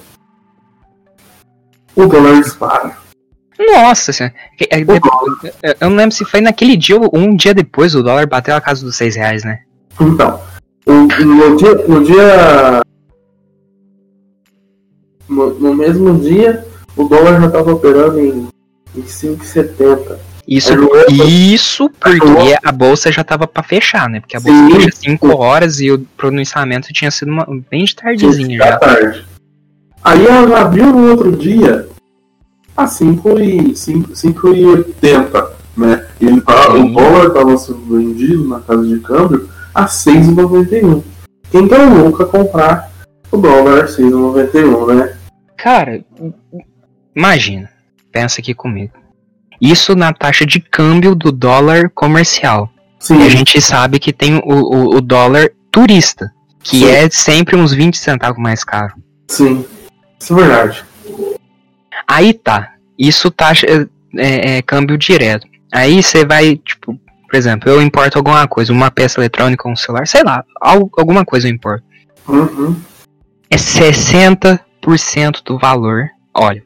o 1.97 2.07
dólar 2.07 2.41
dispara. 2.41 2.97
Nossa 3.59 4.13
senhora. 4.13 4.35
É, 4.71 4.81
eu- 4.81 5.89
não 5.89 5.97
lembro 5.97 6.15
se 6.15 6.25
foi 6.25 6.41
naquele 6.41 6.77
dia 6.77 6.97
ou 6.97 7.11
um 7.15 7.35
dia 7.35 7.53
depois 7.53 7.95
o 7.95 8.03
dólar 8.03 8.27
bateu 8.27 8.55
a 8.55 8.61
casa 8.61 8.85
dos 8.85 8.97
seis 8.97 9.17
reais, 9.17 9.43
né? 9.45 9.61
Então, 10.01 10.41
no 10.87 11.57
dia. 11.57 11.75
No, 11.89 12.05
dia 12.05 12.83
no, 15.29 15.75
mesmo 15.75 16.19
dia, 16.19 16.65
o 16.97 17.05
dólar 17.05 17.41
já 17.41 17.47
estava 17.47 17.73
operando 17.73 18.19
em, 18.21 18.49
em 18.95 19.03
5,70. 19.03 20.17
Isso, 20.49 20.73
isso 21.27 21.91
porque 22.01 22.57
a 22.63 22.71
bolsa 22.71 23.11
já 23.11 23.25
tava 23.25 23.49
pra 23.49 23.65
fechar, 23.65 24.09
né? 24.09 24.21
Porque 24.21 24.37
a 24.37 24.41
bolsa 24.41 24.67
Sim. 24.67 24.71
fecha 24.75 24.91
5 24.97 25.37
horas 25.37 25.81
e 25.81 25.91
o 25.91 25.99
pronunciamento 26.17 26.93
tinha 26.93 27.11
sido 27.11 27.33
uma- 27.33 27.47
bem 27.69 27.85
de 27.85 27.97
tardezinha 27.97 28.57
já. 28.59 28.77
tarde. 28.79 29.27
Aí 30.05 30.25
ela 30.25 30.61
abriu 30.61 30.87
no 30.87 31.11
outro 31.11 31.33
dia 31.33 31.89
a 32.77 32.87
5,80, 32.87 35.49
né? 35.77 36.07
E 36.21 36.27
ele 36.27 36.41
tá, 36.41 36.73
o 36.75 36.89
dólar 36.93 37.27
estava 37.27 37.57
sendo 37.57 37.81
vendido 37.99 38.47
na 38.49 38.61
casa 38.61 38.87
de 38.87 39.01
câmbio 39.01 39.49
a 39.75 39.89
6,91. 39.89 41.03
Quem 41.51 41.67
que 41.67 41.75
é 41.75 41.79
o 41.79 42.03
louco 42.05 42.23
a 42.23 42.27
comprar 42.27 42.89
o 43.33 43.37
dólar 43.37 43.83
a 43.85 43.89
6,91, 43.89 44.95
né? 44.95 45.16
Cara, 45.57 46.05
imagina, 47.15 47.71
pensa 48.13 48.41
aqui 48.41 48.55
comigo. 48.55 48.93
Isso 49.61 49.95
na 49.97 50.13
taxa 50.13 50.45
de 50.45 50.61
câmbio 50.61 51.15
do 51.15 51.33
dólar 51.33 51.91
comercial. 51.91 52.71
Sim, 52.99 53.21
E 53.21 53.27
a 53.27 53.29
gente 53.31 53.61
sabe 53.61 53.99
que 53.99 54.13
tem 54.13 54.37
o, 54.37 54.43
o, 54.45 54.97
o 54.97 55.01
dólar 55.01 55.51
turista, 55.71 56.31
que 56.63 56.79
Sim. 56.81 56.91
é 56.91 57.09
sempre 57.11 57.57
uns 57.57 57.73
20 57.73 57.97
centavos 57.97 58.39
mais 58.39 58.63
caro. 58.65 58.95
sim. 59.29 59.65
Isso 60.19 60.33
é 60.33 60.37
verdade. 60.37 60.85
Aí 62.09 62.33
tá, 62.33 62.73
isso 62.99 63.31
taxa 63.31 63.67
é, 64.17 64.57
é 64.59 64.63
câmbio 64.63 64.97
direto. 64.97 65.47
Aí 65.73 66.03
você 66.03 66.25
vai, 66.25 66.57
tipo, 66.57 66.99
por 67.29 67.37
exemplo, 67.37 67.69
eu 67.69 67.83
importo 67.83 68.17
alguma 68.17 68.47
coisa, 68.49 68.73
uma 68.73 68.91
peça 68.91 69.21
eletrônica, 69.21 69.69
um 69.69 69.77
celular, 69.77 70.07
sei 70.07 70.23
lá, 70.23 70.43
al- 70.61 70.91
alguma 70.97 71.25
coisa 71.25 71.49
eu 71.49 71.53
importo. 71.53 71.85
Uhum. 72.27 72.75
É 73.51 73.57
60% 73.57 74.59
do 75.45 75.59
valor. 75.59 76.09
Olha, 76.35 76.63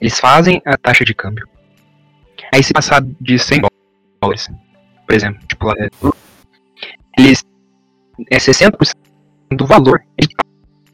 eles 0.00 0.18
fazem 0.20 0.60
a 0.64 0.76
taxa 0.76 1.04
de 1.04 1.14
câmbio. 1.14 1.48
Aí 2.52 2.62
se 2.62 2.72
passar 2.72 3.02
de 3.20 3.38
100 3.38 3.62
dólares, 4.20 4.48
por 5.06 5.14
exemplo, 5.14 5.46
tipo, 5.46 5.70
é, 5.72 5.88
eles 7.18 7.44
é 8.30 8.36
60% 8.36 8.94
do 9.52 9.66
valor 9.66 10.04
de 10.20 10.28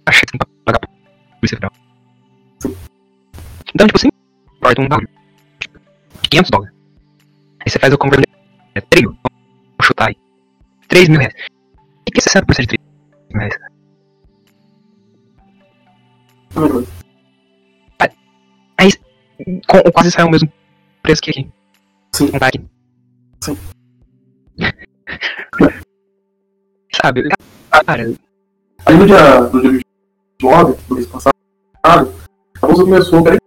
taxa 0.04 0.22
que 0.26 0.38
pagar 0.38 0.78
pra 0.78 0.88
Polícia 1.38 1.56
Federal. 1.56 1.72
Então, 3.74 3.86
tipo, 3.86 3.98
você 3.98 4.08
importa 4.56 4.80
um 4.80 4.88
tipo, 5.58 5.78
500 6.30 6.50
dólares. 6.50 6.74
Aí 7.60 7.70
você 7.70 7.78
faz 7.78 7.92
a 7.92 7.96
conversão, 7.96 8.24
é 8.74 8.80
3 8.80 9.06
mil, 9.06 9.18
vamos 9.22 9.86
chutar 9.86 10.08
aí, 10.08 10.16
3 10.88 11.08
mil 11.08 11.18
reais. 11.18 11.34
O 12.08 12.12
que 12.12 12.18
é 12.18 12.22
60% 12.22 12.60
de 12.60 12.66
3 12.66 12.80
mil 13.30 13.38
reais? 13.38 13.69
Com- 19.66 19.90
quase 19.92 20.10
sai 20.10 20.24
o 20.24 20.30
mesmo 20.30 20.52
preço 21.02 21.22
que 21.22 21.30
aqui. 21.30 21.48
Sim. 22.14 22.30
Aqui. 22.40 22.60
Sim. 23.42 23.56
Sabe, 27.02 27.28
cara, 27.86 28.14
Aí 28.86 28.96
no 28.96 29.06
dia, 29.06 29.40
no 29.40 29.60
dia 29.60 29.70
29, 30.40 30.76
do 30.88 30.94
mês 30.94 31.06
passado, 31.06 31.34
a 31.82 32.04
bolsa 32.66 32.84
começou 32.84 33.20
a 33.20 33.38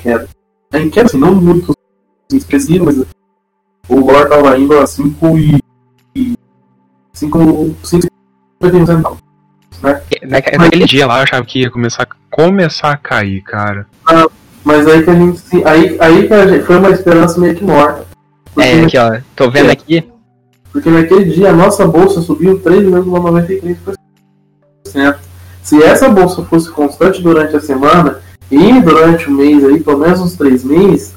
queda. 0.00 0.28
É 0.72 0.78
em 0.80 0.90
queda, 0.90 1.06
assim, 1.06 1.18
não 1.18 1.34
muito 1.34 1.72
expressiva, 2.32 2.84
mas 2.86 2.98
o 2.98 3.06
dólar 3.88 4.28
tava 4.28 4.58
indo 4.58 4.78
a 4.78 4.86
5 4.86 5.38
e. 5.38 5.60
5 7.12 7.76
51 7.82 8.86
centavos. 8.86 9.25
Naque- 9.82 10.56
naquele 10.56 10.84
dia 10.84 11.06
lá, 11.06 11.18
Eu 11.18 11.22
achava 11.24 11.44
que 11.44 11.60
ia 11.60 11.70
começar, 11.70 12.06
começar 12.30 12.92
a 12.92 12.96
cair, 12.96 13.42
cara. 13.42 13.86
Mas 14.64 14.86
aí 14.86 15.02
que 15.02 15.10
a 15.10 15.14
gente. 15.14 15.38
se- 15.38 15.64
Aí, 15.64 15.96
aí 16.00 16.26
que 16.26 16.34
a 16.34 16.46
gente, 16.46 16.64
foi 16.64 16.76
uma 16.76 16.90
esperança 16.90 17.40
meio 17.40 17.54
que 17.54 17.64
morta. 17.64 18.04
É, 18.58 18.80
aqui 18.82 18.98
ó, 18.98 19.18
tô 19.36 19.50
vendo 19.50 19.70
aqui, 19.70 20.04
porque 20.72 20.88
naquele 20.90 21.24
dia 21.26 21.50
a 21.50 21.52
nossa 21.52 21.86
bolsa 21.86 22.20
subiu 22.22 22.58
3,93%. 22.60 23.76
Se 25.62 25.82
essa 25.82 26.08
bolsa 26.08 26.42
fosse 26.44 26.70
constante 26.70 27.20
durante 27.22 27.56
a 27.56 27.60
semana 27.60 28.20
e 28.50 28.80
durante 28.80 29.28
o 29.28 29.32
mês 29.32 29.64
aí, 29.64 29.80
pelo 29.80 29.98
menos 29.98 30.20
uns 30.20 30.34
três 30.36 30.64
meses, 30.64 31.14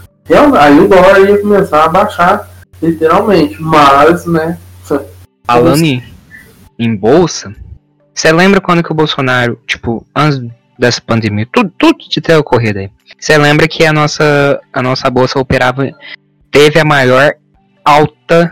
aí 0.59 0.79
o 0.79 0.87
dólar 0.87 1.19
ia 1.21 1.37
começar 1.39 1.85
a 1.85 1.87
baixar 1.87 2.49
literalmente. 2.81 3.61
Mas, 3.61 4.25
né? 4.25 4.57
falando 5.45 5.83
em, 5.83 6.03
em 6.77 6.95
bolsa, 6.95 7.53
você 8.19 8.33
lembra 8.33 8.59
quando 8.59 8.83
que 8.83 8.91
o 8.91 8.95
Bolsonaro, 8.95 9.57
tipo, 9.65 10.05
antes 10.13 10.41
dessa 10.77 10.99
pandemia, 10.99 11.47
tudo, 11.51 11.71
tudo 11.77 11.97
de 12.09 12.19
ter 12.19 12.35
ocorrido 12.35 12.79
aí, 12.79 12.89
você 13.17 13.37
lembra 13.37 13.65
que 13.65 13.85
a 13.85 13.93
nossa, 13.93 14.59
a 14.73 14.81
nossa 14.81 15.09
bolsa 15.09 15.39
operava, 15.39 15.89
teve 16.51 16.79
a 16.79 16.83
maior 16.85 17.33
alta, 17.85 18.51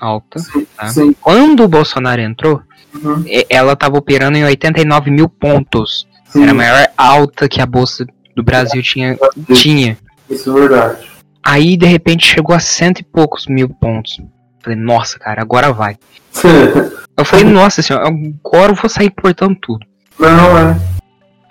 alta, 0.00 0.40
Tá. 0.74 0.88
Sim. 0.88 1.14
quando 1.20 1.64
o 1.64 1.68
Bolsonaro 1.68 2.20
entrou, 2.22 2.62
Uhum. 2.94 3.24
ela 3.50 3.76
tava 3.76 3.98
operando 3.98 4.38
em 4.38 4.44
89 4.44 5.10
mil 5.10 5.28
pontos. 5.28 6.06
sim, 6.26 6.42
Era 6.42 6.52
a 6.52 6.54
maior 6.54 6.88
alta 6.96 7.46
que 7.48 7.60
a 7.60 7.66
bolsa 7.66 8.06
do 8.34 8.42
Brasil 8.42 8.82
tinha. 8.82 9.18
tinha. 9.52 9.98
Isso 10.30 10.56
é 10.56 10.60
verdade. 10.60 11.10
Aí, 11.42 11.76
de 11.76 11.84
repente, 11.86 12.24
chegou 12.26 12.54
a 12.56 12.60
cento 12.60 13.00
e 13.00 13.04
poucos 13.04 13.46
mil 13.48 13.68
pontos. 13.68 14.18
Falei, 14.62 14.78
nossa, 14.78 15.18
cara, 15.18 15.42
agora 15.42 15.72
vai. 15.74 15.98
Eu 17.16 17.24
falei, 17.24 17.44
nossa 17.44 17.80
senhora, 17.80 18.08
agora 18.08 18.72
eu 18.72 18.76
vou 18.76 18.88
sair 18.88 19.10
portando 19.10 19.56
tudo. 19.60 19.86
Não, 20.18 20.58
é. 20.58 20.76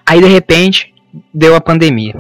Aí, 0.06 0.22
de 0.22 0.28
repente, 0.28 0.94
deu 1.34 1.56
a 1.56 1.62
pandemia. 1.62 2.16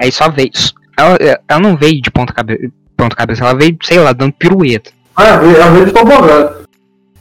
Aí 0.00 0.10
só 0.10 0.28
veio. 0.28 0.50
Ela, 0.96 1.16
ela 1.48 1.60
não 1.60 1.76
veio 1.76 2.00
de 2.02 2.10
ponta 2.10 2.32
cabeça, 2.32 2.68
ponta 2.96 3.16
cabeça, 3.16 3.44
ela 3.44 3.54
veio, 3.54 3.76
sei 3.82 3.98
lá, 3.98 4.12
dando 4.12 4.32
pirueta. 4.32 4.90
Ah, 5.16 5.26
é 5.26 5.62
a 5.62 5.70
vez 5.70 5.86
de 5.86 5.92
tobogã. 5.92 6.50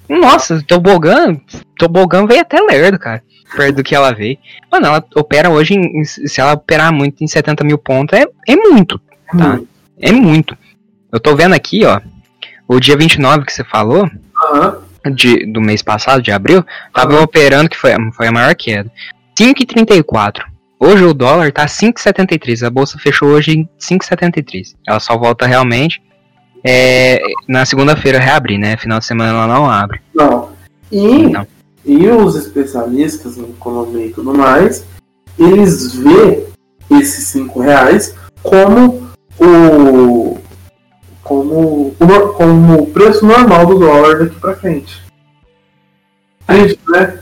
Nossa, 0.07 0.63
tobogã, 0.67 1.39
tobogã 1.77 2.25
veio 2.25 2.41
até 2.41 2.59
lerdo, 2.59 2.97
cara. 2.97 3.21
Perto 3.55 3.77
do 3.77 3.83
que 3.83 3.95
ela 3.95 4.13
veio. 4.13 4.37
Mano, 4.71 4.87
ela 4.87 5.05
opera 5.15 5.49
hoje, 5.49 5.75
em, 5.75 6.03
se 6.03 6.39
ela 6.41 6.53
operar 6.53 6.91
muito 6.91 7.23
em 7.23 7.27
70 7.27 7.63
mil 7.63 7.77
pontos, 7.77 8.17
é, 8.17 8.25
é 8.47 8.55
muito. 8.55 8.99
Tá. 9.37 9.59
É 9.99 10.11
muito. 10.11 10.57
Eu 11.11 11.19
tô 11.19 11.35
vendo 11.35 11.53
aqui, 11.53 11.85
ó. 11.85 11.99
O 12.67 12.79
dia 12.79 12.95
29 12.97 13.45
que 13.45 13.53
você 13.53 13.63
falou, 13.63 14.09
Aham. 14.51 14.88
De, 15.13 15.45
do 15.45 15.61
mês 15.61 15.81
passado, 15.81 16.21
de 16.21 16.31
abril, 16.31 16.63
tava 16.93 17.13
Aham. 17.13 17.23
operando, 17.23 17.69
que 17.69 17.77
foi, 17.77 17.91
foi 18.13 18.27
a 18.27 18.31
maior 18.31 18.55
queda. 18.55 18.91
5,34. 19.39 20.43
Hoje 20.79 21.03
o 21.03 21.13
dólar 21.13 21.51
tá 21.51 21.65
5,73. 21.65 22.65
A 22.65 22.69
bolsa 22.69 22.97
fechou 22.97 23.29
hoje 23.29 23.51
em 23.51 23.69
5,73. 23.79 24.75
Ela 24.87 24.99
só 24.99 25.17
volta 25.17 25.45
realmente 25.45 26.01
é, 26.63 27.21
na 27.47 27.65
segunda-feira 27.65 28.19
reabrir, 28.19 28.57
né? 28.57 28.77
Final 28.77 28.99
de 28.99 29.05
semana 29.05 29.31
ela 29.31 29.47
não 29.47 29.69
abre. 29.69 30.01
Não. 30.13 30.49
E, 30.91 31.31
e 31.85 32.07
os 32.07 32.35
especialistas 32.35 33.37
em 33.37 33.43
economia 33.43 34.07
e 34.07 34.11
tudo 34.11 34.33
mais, 34.33 34.85
eles 35.37 35.95
vê 35.95 36.47
esses 36.91 37.25
5 37.27 37.59
reais 37.59 38.15
como 38.41 39.09
o 39.39 40.28
como 41.29 41.95
como 42.35 42.81
o 42.81 42.87
preço 42.91 43.23
normal 43.25 43.65
do 43.67 43.77
dólar 43.79 44.17
daqui 44.19 44.39
pra 44.39 44.55
frente. 44.55 44.99
Triste, 46.47 46.79
né? 46.89 47.19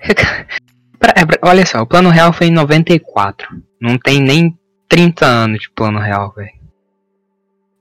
Pra- 0.98 1.12
é, 1.14 1.22
olha 1.46 1.66
só, 1.66 1.82
o 1.82 1.86
plano 1.86 2.08
real 2.08 2.32
foi 2.32 2.46
em 2.46 2.50
94. 2.52 3.48
Não 3.78 3.98
tem 3.98 4.18
nem 4.18 4.58
30 4.88 5.26
anos 5.26 5.60
de 5.60 5.70
plano 5.70 5.98
real, 5.98 6.32
velho. 6.34 6.48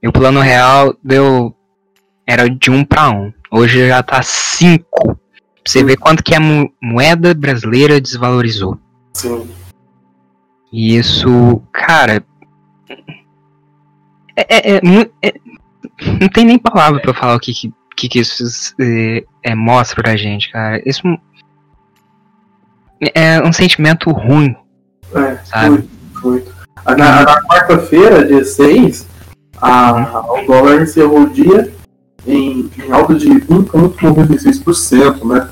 E 0.04 0.08
o 0.08 0.12
plano 0.12 0.42
real 0.42 0.94
deu 1.02 1.56
era 2.28 2.50
de 2.50 2.70
1 2.70 2.84
para 2.84 3.10
1. 3.10 3.34
Hoje 3.50 3.88
já 3.88 4.04
tá 4.04 4.22
5. 4.22 4.86
Pra 5.06 5.16
você 5.66 5.82
ver 5.84 5.96
quanto 5.98 6.22
que 6.22 6.36
a 6.36 6.40
mo- 6.42 6.70
moeda 6.84 7.34
brasileira 7.34 8.02
desvalorizou. 8.02 8.78
Sim. 9.14 9.50
E 10.74 10.98
isso, 10.98 11.62
cara. 11.72 12.22
É, 14.36 14.46
é- 14.50 14.76
é 14.78 14.82
é- 15.22 15.34
não 16.20 16.28
tem 16.30 16.44
nem 16.46 16.58
palavra 16.58 17.00
pra 17.02 17.14
falar 17.14 17.36
o 17.36 17.40
que, 17.40 17.54
que, 17.96 18.10
que, 18.10 18.20
isso 18.20 18.74
é, 18.80 19.24
é, 19.44 19.56
mostra 19.56 20.02
pra 20.04 20.16
gente, 20.18 20.52
cara. 20.52 20.82
Isso 20.86 21.02
é 23.14 23.42
um 23.42 23.54
sentimento 23.54 24.10
ruim, 24.12 24.56
É, 25.14 25.36
Sabe? 25.46 25.88
foi, 26.20 26.42
foi. 26.42 26.46
Ah, 26.86 26.96
Na, 26.96 27.24
na 27.24 27.42
quarta-feira, 27.44 28.26
dia 28.26 28.44
6, 28.44 29.08
a, 29.62 30.22
o 30.34 30.46
dólar 30.46 30.82
encerrou 30.82 31.22
o 31.24 31.30
dia 31.30 31.72
em, 32.28 32.70
em 32.78 32.92
alta 32.92 33.14
de 33.16 33.30
1,96%, 33.30 35.24
né? 35.26 35.50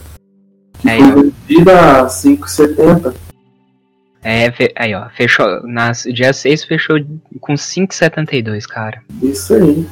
Que 0.79 0.89
É, 0.89 0.97
foi 0.99 1.31
vendida 1.47 2.01
a 2.01 2.07
5,70. 2.07 3.13
É, 4.23 4.51
aí 4.75 4.95
ó, 4.95 5.09
fechou. 5.09 5.61
Nas, 5.67 6.03
dia 6.03 6.31
6 6.33 6.63
fechou 6.63 6.97
com 7.41 7.53
5,72, 7.55 8.65
cara. 8.65 9.01
Isso 9.21 9.53
aí. 9.53 9.85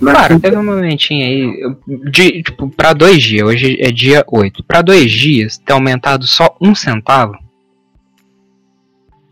Na 0.00 0.12
Claro, 0.12 0.34
quinta- 0.34 0.50
teve 0.50 0.60
um 0.60 0.64
momentinho 0.64 1.24
aí. 1.24 1.76
De, 2.10 2.42
tipo, 2.42 2.68
pra 2.68 2.92
dois 2.92 3.22
dias, 3.22 3.46
hoje 3.48 3.76
é 3.80 3.90
dia 3.90 4.24
8. 4.28 4.62
Pra 4.64 4.82
dois 4.82 5.10
dias, 5.10 5.56
ter 5.56 5.72
aumentado 5.72 6.26
só 6.26 6.54
um 6.60 6.74
centavo. 6.74 7.34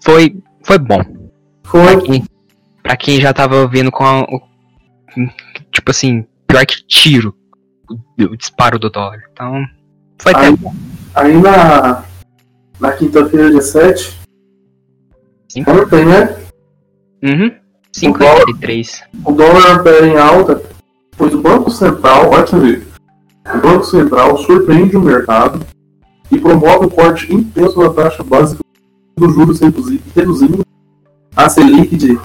Foi, 0.02 0.36
foi 0.64 0.78
bom. 0.78 1.02
Pra 1.62 1.70
foi, 1.70 2.02
quem, 2.02 2.24
pra 2.82 2.96
quem 2.96 3.20
já 3.20 3.32
tava 3.32 3.66
vindo 3.68 3.90
com 3.90 4.04
a, 4.04 4.22
o- 4.22 4.42
Tipo 5.70 5.90
assim, 5.90 6.24
pior 6.46 6.64
que 6.64 6.82
tiro. 6.86 7.34
O, 7.90 8.22
o 8.24 8.36
disparo 8.36 8.78
do 8.78 8.88
dólar. 8.88 9.20
Então, 9.32 9.62
foi 10.18 10.32
até 10.32 10.50
bom. 10.52 10.74
aí 11.14 11.32
na, 12.80 12.92
quinta-feira, 12.92 13.50
dia 13.50 13.60
7, 13.62 14.18
Sim. 15.48 15.64
ontem, 15.66 16.04
né? 16.04 16.36
Uhum. 17.22 17.52
5,83. 17.94 19.02
O 19.24 19.32
dólar 19.32 19.80
opera 19.80 20.06
em 20.06 20.16
alta, 20.16 20.62
pois 21.16 21.34
o 21.34 21.40
Banco 21.40 21.70
Central, 21.70 22.30
olha 22.30 22.44
pra 22.44 22.58
ver, 22.58 22.86
o 23.54 23.58
Banco 23.60 23.84
Central 23.84 24.38
surpreende 24.38 24.96
o 24.96 25.00
mercado 25.02 25.64
e 26.30 26.38
promove 26.38 26.86
um 26.86 26.88
corte 26.88 27.32
intenso 27.32 27.78
na 27.80 27.90
taxa 27.90 28.22
básica 28.22 28.62
dos 29.16 29.34
juros 29.34 29.60
reduzi- 29.60 30.00
reduzindo 30.16 30.64
a 31.36 31.48
Selic 31.48 31.96
de 31.96 32.18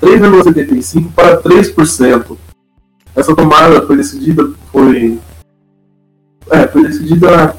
3,75% 0.00 1.12
para 1.14 1.40
3%. 1.40 2.36
Essa 3.14 3.34
tomada 3.34 3.86
foi 3.86 3.96
decidida, 3.96 4.50
foi, 4.72 5.18
é, 6.50 6.66
foi 6.66 6.82
decidida 6.84 7.56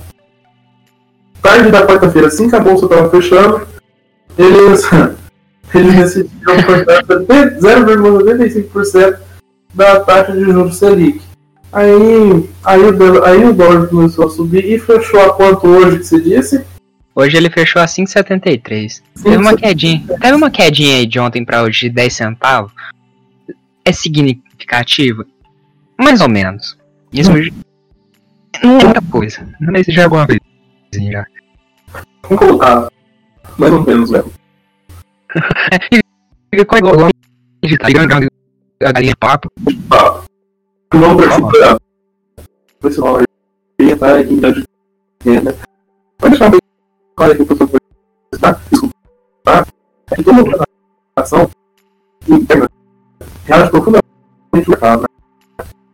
tarde 1.41 1.71
da 1.71 1.85
quarta-feira, 1.85 2.27
assim 2.27 2.49
que 2.49 2.55
a 2.55 2.59
bolsa 2.59 2.85
estava 2.85 3.09
fechando, 3.09 3.67
eles 4.37 4.83
eles 5.73 5.95
decidiram 5.95 6.63
cortar 6.63 6.99
até 7.09 7.59
0,95% 7.59 9.19
da 9.73 9.99
taxa 10.01 10.33
de 10.33 10.43
juros 10.43 10.77
Selic. 10.77 11.21
Aí, 11.71 12.49
aí, 12.65 12.81
o 12.81 12.91
dólar, 12.91 13.29
aí 13.29 13.45
o 13.45 13.53
dólar 13.53 13.87
começou 13.87 14.27
a 14.27 14.29
subir 14.29 14.65
e 14.65 14.77
fechou 14.77 15.21
a 15.21 15.33
quanto 15.33 15.67
hoje 15.67 15.99
que 15.99 16.03
você 16.03 16.21
disse? 16.21 16.65
Hoje 17.15 17.37
ele 17.37 17.49
fechou 17.49 17.81
a 17.81 17.85
5,73. 17.85 19.01
Teve 19.23 19.37
uma 19.37 19.55
quedinha. 19.55 20.03
Teve 20.19 20.33
uma 20.33 20.51
quedinha 20.51 20.97
aí 20.97 21.05
de 21.05 21.19
ontem 21.19 21.45
pra 21.45 21.63
hoje 21.63 21.87
de 21.87 21.89
10 21.89 22.13
centavos. 22.13 22.73
É 23.85 23.91
significativo? 23.91 25.25
Mais 25.97 26.19
ou 26.19 26.29
menos. 26.29 26.77
Isso 27.13 27.31
não 27.31 27.39
é 27.39 28.65
muita 28.65 29.01
coisa. 29.09 29.47
Mas 29.59 29.85
já 29.87 30.01
é 30.01 30.03
alguma 30.05 30.25
coisinha 30.25 30.40
já. 30.93 31.25
Vamos 32.23 32.39
colocar 32.39 32.89
mais 33.57 33.73
ou 33.73 33.85
menos 33.85 34.09
mesmo. 34.11 34.31
Ficou 36.53 36.77
igual 36.77 36.95
igual 36.95 37.11
tá 37.79 37.87
ligado? 37.87 38.27
a 38.83 38.91
galinha 38.91 39.11
de 39.11 39.17
papo. 39.17 39.49
Tá. 39.89 40.23
Não 40.93 41.15
precisa. 41.15 43.01
Dólar 43.01 43.23
ia 43.79 43.93
estar 43.93 44.19
aqui 44.19 44.33
em 44.33 44.37
idade 44.37 44.63
pequena. 45.19 45.55
Pode 46.17 46.31
deixar 46.31 46.49
bem 46.49 46.59
claro 47.15 47.35
que 47.35 47.41
o 47.41 47.67
foi 47.67 47.79
tá? 48.39 48.59
Desculpa. 48.69 48.95
Tá? 49.43 49.65
É 50.11 50.15
que 50.15 50.23
toda 50.23 50.65
transação 51.15 51.49
interna 52.27 52.69
reage 53.45 53.71
profundamente 53.71 54.05
no 54.53 54.61
mercado? 54.69 55.05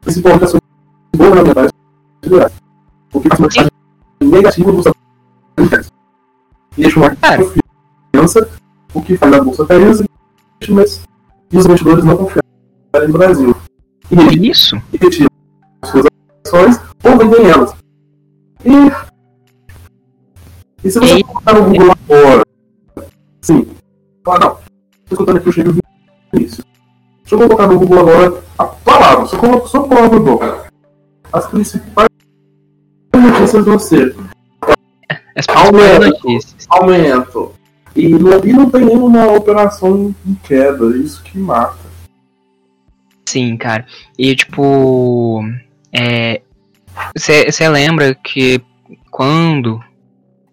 Principalmente 0.01 0.43
as 0.43 0.49
ações 0.49 0.61
governamentais. 1.15 1.71
O 3.13 3.21
que 3.21 3.29
faz 3.29 3.39
uma 3.39 3.76
no 4.27 4.79
Estados 4.79 5.91
E 6.77 6.81
deixa 6.81 6.99
uma 6.99 7.15
Cara. 7.15 7.43
confiança, 7.43 8.49
o 8.93 9.01
que 9.01 9.17
faz 9.17 9.33
a 9.33 9.43
bolsa 9.43 9.63
os 9.63 10.03
investimentos 10.61 11.01
e 11.51 11.57
os 11.57 11.65
investidores 11.65 12.03
não 12.03 12.17
confiarem 12.17 13.07
no 13.07 13.17
Brasil. 13.17 13.55
E 14.11 14.19
ele 14.19 14.49
Isso? 14.49 14.75
e 14.93 14.97
retiram 14.97 15.27
suas 15.85 16.05
ações 16.45 16.79
ou 17.03 17.17
vendem 17.17 17.49
elas. 17.49 17.73
E, 18.65 18.71
e 20.83 20.91
se 20.91 20.99
você 20.99 21.23
colocar 21.23 21.53
no 21.53 21.63
Google 21.63 21.91
agora, 21.91 22.43
sim, 23.41 23.67
fala, 24.25 24.39
não, 24.39 24.49
estou 24.49 25.11
escutando 25.11 25.37
aqui 25.37 25.49
o 25.49 25.51
cheiro 25.51 25.73
do 25.73 25.79
início. 26.33 26.63
Deixa 27.21 27.35
eu 27.35 27.39
colocar 27.39 27.67
no 27.67 27.79
Google 27.79 27.99
agora 27.99 28.43
a 28.57 28.65
palavra, 28.65 29.25
só 29.25 29.37
coloco 29.37 29.67
só 29.67 29.79
a 29.79 29.87
palavra 29.87 30.19
Google. 30.19 30.39
As 31.33 31.47
principais 31.47 32.06
notícias 33.53 33.65
vão 33.65 33.79
ser 33.79 34.15
As 35.35 35.45
principais 35.45 35.65
Aumento. 35.65 36.27
aumento. 36.69 37.51
E 37.95 38.05
e 38.05 38.09
não 38.53 38.69
tem 38.69 38.85
nenhuma 38.85 39.25
operação 39.31 40.13
em 40.25 40.33
queda, 40.43 40.85
isso 40.97 41.23
que 41.23 41.37
mata. 41.37 41.77
Sim, 43.27 43.57
cara. 43.57 43.85
E 44.17 44.35
tipo. 44.35 45.43
É. 45.91 46.41
Você 47.15 47.69
lembra 47.69 48.15
que 48.15 48.61
quando 49.11 49.79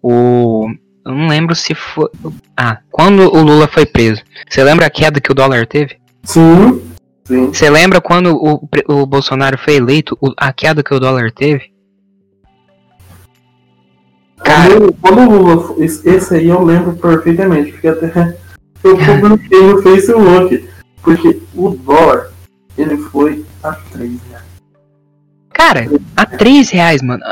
o. 0.01 0.67
Eu 1.05 1.11
não 1.13 1.27
lembro 1.27 1.55
se 1.55 1.75
foi. 1.75 2.09
Ah, 2.57 2.79
quando 2.91 3.21
o 3.21 3.41
Lula 3.43 3.67
foi 3.67 3.85
preso. 3.85 4.21
Você 4.49 4.63
lembra 4.63 4.87
a 4.87 4.89
queda 4.89 5.21
que 5.21 5.31
o 5.31 5.35
dólar 5.35 5.67
teve? 5.67 5.97
Sim. 6.23 6.81
Você 7.27 7.69
lembra 7.69 8.01
quando 8.01 8.35
o, 8.35 8.67
o 8.87 9.05
Bolsonaro 9.05 9.57
foi 9.57 9.75
eleito, 9.75 10.15
o- 10.21 10.33
a 10.37 10.51
queda 10.53 10.83
que 10.83 10.93
o 10.93 10.99
dólar 10.99 11.31
teve? 11.31 11.71
Cara. 14.37 14.91
Quando, 15.01 15.21
o 15.21 15.41
Lula. 15.41 15.75
Esse, 15.79 16.35
aí 16.35 16.49
eu 16.49 16.63
lembro 16.63 16.93
perfeitamente, 16.93 17.71
porque 17.71 17.87
até 17.87 18.35
eu 18.83 18.97
publiquei 19.21 19.61
no 19.61 19.81
Facebook. 19.81 20.69
Porque 21.01 21.39
o 21.53 21.69
dólar, 21.69 22.31
ele 22.77 22.97
foi 22.97 23.45
a 23.63 23.73
3 23.73 24.11
reais. 24.29 24.45
Cara, 25.53 25.87
a 26.17 26.25
3 26.25 26.69
reais, 26.71 27.01
mano. 27.01 27.23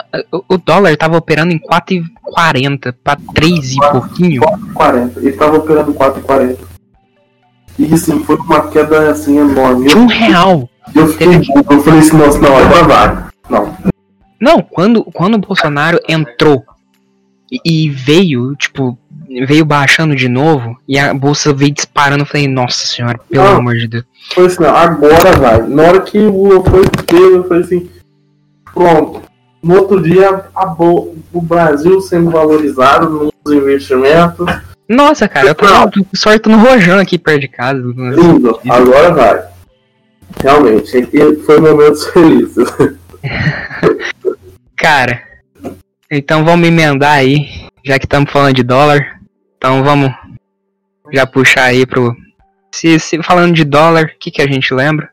O, 0.47 0.57
dólar 0.57 0.95
tava 0.95 1.17
operando 1.17 1.51
em 1.51 1.59
4,40 1.59 2.93
pra 3.03 3.17
3 3.33 3.73
e 3.73 3.79
pouquinho. 3.91 4.41
4,40. 4.41 5.17
Ele 5.17 5.31
tava 5.33 5.57
operando 5.57 5.93
4,40. 5.93 6.57
E 7.79 7.93
assim, 7.93 8.23
foi 8.23 8.37
uma 8.37 8.67
queda 8.69 9.09
assim 9.09 9.39
enorme. 9.39 9.87
De 9.87 9.97
um 9.97 10.05
real. 10.05 10.69
eu 10.95 11.07
fiquei 11.07 11.27
eu 11.27 11.79
falei 11.81 11.99
assim, 11.99 12.17
nossa, 12.17 12.39
não, 12.39 12.57
agora 12.57 12.83
vai. 12.83 13.25
Não. 13.49 13.77
Não, 14.39 14.61
quando, 14.61 15.03
quando 15.05 15.35
o 15.35 15.39
Bolsonaro 15.39 15.99
entrou 16.07 16.63
e, 17.63 17.89
veio, 17.89 18.55
tipo, 18.55 18.97
veio 19.47 19.65
baixando 19.65 20.15
de 20.15 20.27
novo 20.29 20.77
e 20.87 20.97
a 20.97 21.13
bolsa 21.13 21.53
veio 21.53 21.71
disparando, 21.71 22.23
eu 22.23 22.27
falei, 22.27 22.47
nossa 22.47 22.85
senhora, 22.85 23.19
pelo 23.29 23.43
Não. 23.43 23.55
amor 23.57 23.75
de 23.75 23.87
Deus. 23.87 24.05
Foi 24.33 24.45
assim, 24.45 24.61
não, 24.63 24.75
agora 24.75 25.31
vai. 25.37 25.61
Na 25.67 25.83
hora 25.83 26.01
que 26.01 26.17
o 26.17 26.31
Lula 26.31 26.63
foi 26.69 26.83
preso, 27.05 27.35
eu 27.37 27.47
falei 27.47 27.63
assim, 27.63 27.89
pronto. 28.73 29.21
No 29.61 29.75
outro 29.75 30.01
dia, 30.01 30.45
a 30.53 30.65
bo- 30.65 31.15
o 31.31 31.41
Brasil 31.41 32.01
sendo 32.01 32.31
valorizado 32.31 33.09
nos 33.45 33.53
investimentos. 33.53 34.45
Nossa, 34.89 35.27
cara, 35.29 35.47
eu 35.47 35.55
tava 35.55 35.89
sortando 36.13 36.57
rojão 36.57 36.99
aqui 36.99 37.17
perto 37.17 37.41
de 37.41 37.47
casa. 37.47 37.79
Lindo, 37.79 38.59
agora 38.69 39.13
vai. 39.13 39.43
Realmente, 40.41 40.97
aqui 40.97 41.35
foi 41.45 41.59
momentos 41.61 42.05
felizes. 42.07 42.67
Cara, 44.75 45.21
então 46.13 46.45
vamos 46.45 46.67
emendar 46.67 47.13
aí, 47.13 47.67
já 47.83 47.97
que 47.97 48.05
estamos 48.05 48.31
falando 48.31 48.55
de 48.55 48.63
dólar. 48.63 49.19
Então 49.57 49.83
vamos 49.83 50.11
já 51.11 51.25
puxar 51.25 51.65
aí 51.65 51.85
pro. 51.85 52.15
Se, 52.71 52.99
se 52.99 53.21
falando 53.23 53.53
de 53.53 53.63
dólar, 53.63 54.05
o 54.05 54.19
que, 54.19 54.31
que 54.31 54.41
a 54.41 54.47
gente 54.47 54.73
lembra? 54.73 55.09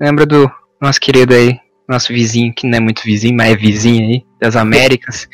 Lembra 0.00 0.24
do 0.24 0.50
nosso 0.80 1.00
querido 1.00 1.34
aí, 1.34 1.58
nosso 1.88 2.12
vizinho, 2.12 2.52
que 2.54 2.66
não 2.66 2.78
é 2.78 2.80
muito 2.80 3.02
vizinho, 3.02 3.36
mas 3.36 3.52
é 3.52 3.56
vizinho 3.56 4.06
aí, 4.06 4.24
das 4.40 4.56
Américas. 4.56 5.28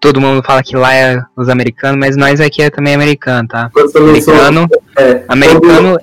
Todo 0.00 0.20
mundo 0.20 0.42
fala 0.42 0.62
que 0.62 0.76
lá 0.76 0.94
é 0.94 1.20
os 1.36 1.48
americanos, 1.48 1.98
mas 1.98 2.16
nós 2.16 2.40
aqui 2.40 2.62
é 2.62 2.70
também 2.70 2.94
americano, 2.94 3.48
tá? 3.48 3.70
Americano, 3.96 4.68
é, 4.96 5.24
americano 5.28 5.98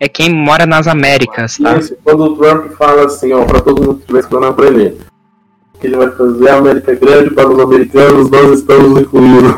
é 0.00 0.08
quem 0.08 0.30
mora 0.30 0.66
nas 0.66 0.86
Américas, 0.86 1.58
tá? 1.58 1.76
Isso, 1.76 1.96
quando 2.04 2.24
o 2.24 2.36
Trump 2.36 2.72
fala 2.72 3.06
assim, 3.06 3.32
ó, 3.32 3.44
pra 3.44 3.60
todo 3.60 3.80
mundo 3.80 3.94
que 3.94 4.00
estiver 4.00 4.20
escutando 4.20 4.64
ele, 4.64 4.98
que 5.78 5.86
ele 5.86 5.96
vai 5.96 6.10
fazer 6.10 6.48
a 6.48 6.56
América 6.56 6.94
grande 6.94 7.30
para 7.30 7.48
os 7.48 7.58
americanos, 7.60 8.30
nós 8.30 8.58
estamos 8.58 9.00
incluídos. 9.00 9.54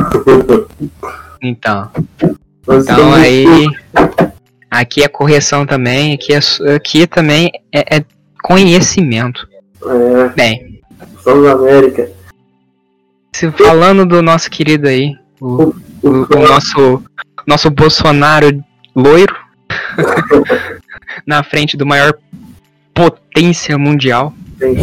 Então, 1.42 1.90
Nós 2.66 2.84
então 2.84 3.14
aí. 3.14 3.66
Aqui 4.70 5.02
é 5.02 5.08
correção 5.08 5.66
também, 5.66 6.14
aqui, 6.14 6.32
é, 6.32 6.74
aqui 6.74 7.06
também 7.06 7.50
é, 7.72 7.96
é 7.96 8.04
conhecimento. 8.42 9.48
É, 9.84 10.28
Bem, 10.28 10.80
estamos 11.16 11.44
na 11.44 11.52
América. 11.52 12.08
se 13.32 13.50
falando 13.50 14.06
do 14.06 14.22
nosso 14.22 14.48
querido 14.50 14.86
aí, 14.86 15.16
o, 15.40 15.74
o, 16.02 16.08
o 16.08 16.48
nosso, 16.48 17.02
nosso 17.46 17.70
Bolsonaro 17.70 18.62
loiro, 18.94 19.34
na 21.26 21.42
frente 21.42 21.76
do 21.76 21.86
maior 21.86 22.14
potência 22.94 23.76
mundial. 23.76 24.32
Tem 24.60 24.76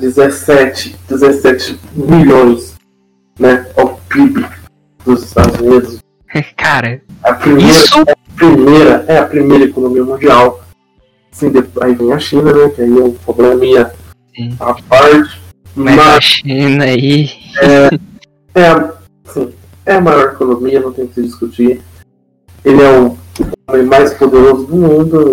17, 0.00 0.96
17 1.08 1.78
milhões, 1.94 2.74
né, 3.38 3.64
ao 3.76 3.94
PIB 4.08 4.44
dos 5.04 5.22
Estados 5.22 5.60
Unidos. 5.60 5.98
Cara, 6.56 7.00
A 7.22 7.34
primeira, 7.34 7.70
isso 7.70 8.00
a 8.00 8.34
primeira, 8.34 9.04
é 9.06 9.18
a 9.18 9.26
primeira 9.26 9.64
economia 9.66 10.02
mundial. 10.02 10.60
Sim, 11.30 11.50
depois, 11.50 11.86
aí 11.86 11.94
vem 11.94 12.12
a 12.12 12.18
China, 12.18 12.52
né, 12.52 12.70
que 12.70 12.82
aí 12.82 12.90
é 12.98 13.02
um 13.02 13.12
probleminha 13.12 13.92
Sim. 14.34 14.56
à 14.58 14.74
parte. 14.74 15.40
mas 15.76 15.94
Mas 15.94 16.08
a 16.08 16.20
China 16.20 16.84
aí. 16.84 17.30
é, 18.52 18.58
assim, 19.30 19.52
é 19.86 19.94
a 19.94 20.00
maior 20.00 20.32
economia, 20.32 20.80
não 20.80 20.92
tem 20.92 21.06
que 21.06 21.14
se 21.14 21.22
discutir. 21.22 21.80
Ele 22.64 22.82
é 22.82 22.98
o 22.98 23.16
homem 23.68 23.86
mais 23.86 24.12
poderoso 24.14 24.66
do 24.66 24.76
mundo. 24.76 25.32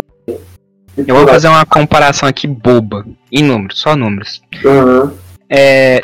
Eu 1.05 1.15
vou 1.15 1.27
fazer 1.27 1.47
uma 1.47 1.65
comparação 1.65 2.27
aqui 2.27 2.47
boba. 2.47 3.05
Em 3.31 3.43
números, 3.43 3.79
só 3.79 3.95
números. 3.95 4.41
Aham. 4.65 5.13
É, 5.49 6.01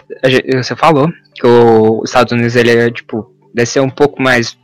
você 0.56 0.76
falou 0.76 1.12
que 1.36 1.46
o- 1.46 2.00
os 2.02 2.10
Estados 2.10 2.32
Unidos 2.32 2.56
ele 2.56 2.72
é 2.72 2.90
tipo 2.92 3.30
deve 3.54 3.66
ser 3.70 3.82
um 3.82 3.90
pouco 3.90 4.22
mais 4.22 4.58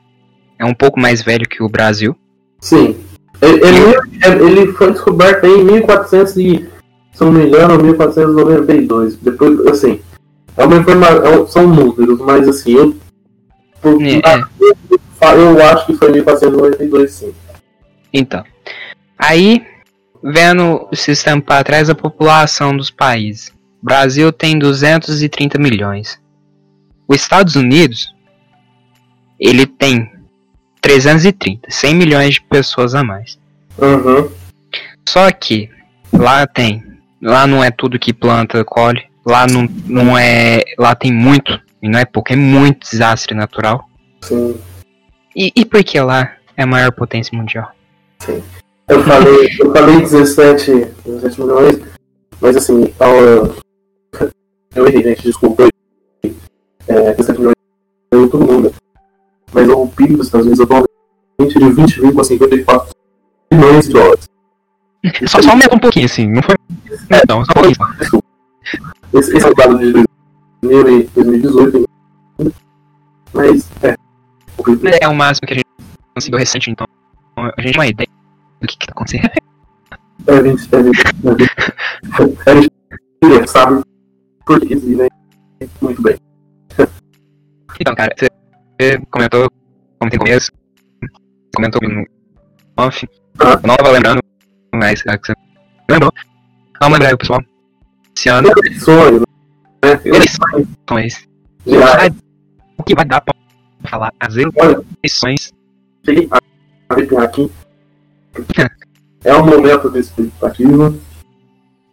é 0.58 0.64
um 0.66 0.74
pouco 0.74 1.00
mais 1.00 1.22
velho 1.22 1.48
que 1.48 1.62
o 1.64 1.68
Brasil. 1.70 2.16
Sim. 2.62 2.96
Ele, 3.42 3.60
ele, 3.66 4.44
ele 4.62 4.74
foi 4.74 4.92
descoberto 4.92 5.46
em 5.46 5.64
1400 5.64 6.36
e, 6.38 6.68
se 7.14 7.22
não 7.24 7.32
me 7.32 7.46
engano, 7.46 7.82
1492. 7.82 9.16
Depois, 9.18 9.66
assim, 9.68 10.02
é 10.58 10.66
uma 10.66 10.76
informação, 10.78 11.48
são 11.48 11.68
números, 11.68 12.20
mas 12.20 12.48
assim, 12.50 12.74
eu, 12.74 12.96
por, 13.82 14.02
É, 14.02 14.18
é. 14.18 15.36
eu 15.38 15.64
acho 15.68 15.86
que 15.86 15.96
foi 15.96 16.12
1492 16.12 17.12
sim. 17.12 17.34
Então, 18.14 18.44
aí 19.18 19.66
vendo 20.24 20.88
o 20.92 20.96
sistema 20.96 21.42
para 21.42 21.64
trás 21.64 21.90
a 21.90 21.96
população 21.96 22.76
dos 22.76 22.90
países. 22.90 23.50
O 23.82 23.86
Brasil 23.86 24.32
tem 24.32 24.58
230 24.60 25.58
milhões. 25.58 26.20
Os 27.08 27.18
Estados 27.18 27.56
Unidos 27.56 28.14
ele 29.40 29.66
tem 29.66 30.12
330, 30.82 31.70
100 31.70 31.96
milhões 31.96 32.34
de 32.36 32.42
pessoas 32.42 32.94
a 32.94 33.04
mais. 33.04 33.40
Uhum. 33.78 34.30
Só 35.08 35.32
que 35.32 35.70
lá 36.12 36.46
tem, 36.46 36.84
lá 37.22 37.48
não 37.48 37.64
é 37.64 37.72
tudo 37.72 37.98
que 37.98 38.14
planta 38.14 38.64
colhe, 38.66 39.06
lá 39.26 39.48
não, 39.48 39.68
não 39.86 40.18
é, 40.18 40.62
lá 40.78 40.94
tem 40.94 41.12
muito 41.12 41.60
e 41.82 41.88
não 41.88 42.00
é 42.00 42.06
pouco, 42.06 42.34
é 42.34 42.36
muito 42.36 42.90
desastre 42.90 43.34
natural. 43.34 43.90
Sim. 44.22 44.60
E, 45.36 45.52
e 45.56 45.66
por 45.66 45.84
que 45.84 46.00
lá 46.00 46.34
é 46.58 46.64
a 46.64 46.68
maior 46.68 46.92
potência 46.92 47.38
mundial? 47.38 47.72
Eu 48.90 49.04
falei, 49.04 49.50
eu 49.60 49.72
falei 49.72 50.00
17, 50.02 50.72
17 51.06 51.42
milhões, 51.42 51.80
mas 52.42 52.56
assim, 52.56 52.92
ao- 53.00 53.54
eu 54.76 54.88
errei, 54.88 55.04
gente, 55.04 55.24
desculpa. 55.24 55.68
É, 56.88 57.14
17 57.14 57.40
milhões 57.40 57.54
é 58.12 58.28
todo 58.28 58.46
mundo. 58.46 58.74
Mas 59.54 59.70
o 59.70 59.88
PIB 59.88 60.16
dos 60.16 60.26
Estados 60.28 60.48
Unidos 60.48 60.64
atualmente 60.64 60.88
é 61.40 61.60
de 61.60 61.66
20,54 61.66 62.90
bilhões 63.52 63.88
de 63.88 63.94
dólares. 63.94 64.26
Só, 65.28 65.42
só 65.42 65.52
aumenta 65.52 65.76
um 65.76 65.80
pouquinho, 65.80 66.06
assim. 66.06 66.28
Não 66.28 66.42
foi. 66.42 66.56
Não, 67.28 67.46
só 67.46 67.54
pouquinho. 67.54 67.76
Desculpa. 68.00 68.28
Esse, 69.14 69.38
esse 69.38 69.46
é 69.46 69.50
o 69.50 69.56
dado 69.56 69.78
de 69.80 69.92
2000 70.64 71.00
e 71.00 71.04
2018. 71.16 71.86
Mas, 73.34 73.70
é. 73.84 73.96
É 75.02 75.08
o 75.08 75.16
máximo 75.16 75.48
que 75.48 75.54
a 75.54 75.58
gente 75.58 75.66
conseguiu 76.14 76.38
recente, 76.40 76.70
então 76.70 76.86
a 77.38 77.62
gente 77.62 77.72
tem 77.74 77.80
uma 77.80 77.88
ideia 77.88 78.10
do 78.62 78.68
que, 78.68 78.78
que 78.78 78.88
tá 78.88 78.92
acontecendo. 78.94 79.30
é 80.28 80.42
20, 80.42 80.74
é 80.76 80.84
20, 80.84 81.00
é 81.00 81.36
20, 81.36 81.50
é 82.46 82.54
20, 82.54 82.72
é 83.24 83.28
20, 83.40 83.48
sabe? 83.50 83.82
Porque 84.46 84.74
eles 84.74 84.84
vivem 84.84 85.10
muito 85.82 86.02
bem. 86.02 86.16
Então, 87.80 87.96
cara, 87.96 88.14
você 88.18 89.00
comentou, 89.12 89.50
como 90.00 90.10
tem 90.12 90.20
começo, 90.20 90.52
comentou 91.56 91.82
no 91.88 92.06
off, 92.78 93.08
Ah. 93.40 93.60
eu 93.62 93.68
não 93.68 93.76
tava 93.78 93.92
lembrando, 93.92 94.20
mas 94.74 95.04
é 95.08 95.18
que 95.18 95.28
você 95.28 95.34
lembrou. 95.90 96.12
Vamos 96.82 96.98
lembrar 96.98 97.10
aí, 97.12 97.18
pessoal. 97.18 97.42
Esse 98.18 98.30
ano, 98.30 98.50
Sonho, 98.80 99.20
né? 99.84 100.02
eleições, 100.04 100.68
eleições. 100.90 101.28
Já 101.66 101.96
Vai- 101.98 102.10
O 102.78 102.84
que 102.84 102.96
vai 102.96 103.06
dar 103.06 103.22
pra 103.22 103.34
falar? 103.86 104.12
As 104.20 104.36
eleições 104.36 105.52
cheguei 106.06 106.28
a 106.32 106.40
arrepiar 106.94 107.24
aqui. 107.24 107.52
É 109.24 109.36
um 109.36 109.46
momento 109.46 109.90
de 109.90 110.00
expectativa. 110.00 110.94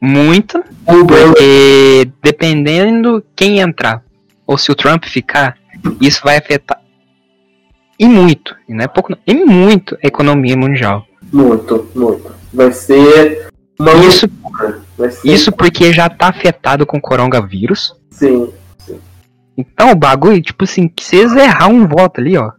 muito, 0.01 0.62
porque 0.84 2.11
dependendo 2.22 3.24
quem 3.34 3.61
entrar, 3.61 4.03
ou 4.47 4.57
se 4.57 4.70
o 4.70 4.74
Trump 4.74 5.05
ficar, 5.05 5.57
isso 6.01 6.20
vai 6.22 6.37
afetar 6.37 6.80
e 7.99 8.07
muito, 8.07 8.55
e 8.68 8.74
não 8.74 8.84
é 8.84 8.89
pouco, 8.89 9.11
não, 9.11 9.18
e 9.26 9.34
muito 9.34 9.97
a 10.03 10.07
economia 10.07 10.57
mundial. 10.57 11.07
muito, 11.32 11.89
muito. 11.95 12.30
Vai 12.53 12.72
ser 12.72 13.49
uma 13.78 13.93
Isso, 13.95 14.28
ser, 15.11 15.20
isso 15.24 15.53
porque 15.53 15.93
já 15.93 16.09
tá 16.09 16.28
afetado 16.28 16.87
com 16.87 16.99
o 16.99 17.01
coronavírus. 17.01 17.95
sim. 18.11 18.53
Então 19.59 19.91
o 19.91 19.97
bagulho, 19.97 20.41
tipo 20.43 20.64
assim, 20.64 20.87
que 20.87 21.03
se 21.03 21.16
eles 21.16 21.34
errar 21.34 21.68
um 21.68 21.87
voto 21.87 22.20
ali, 22.20 22.37
ó, 22.37 22.51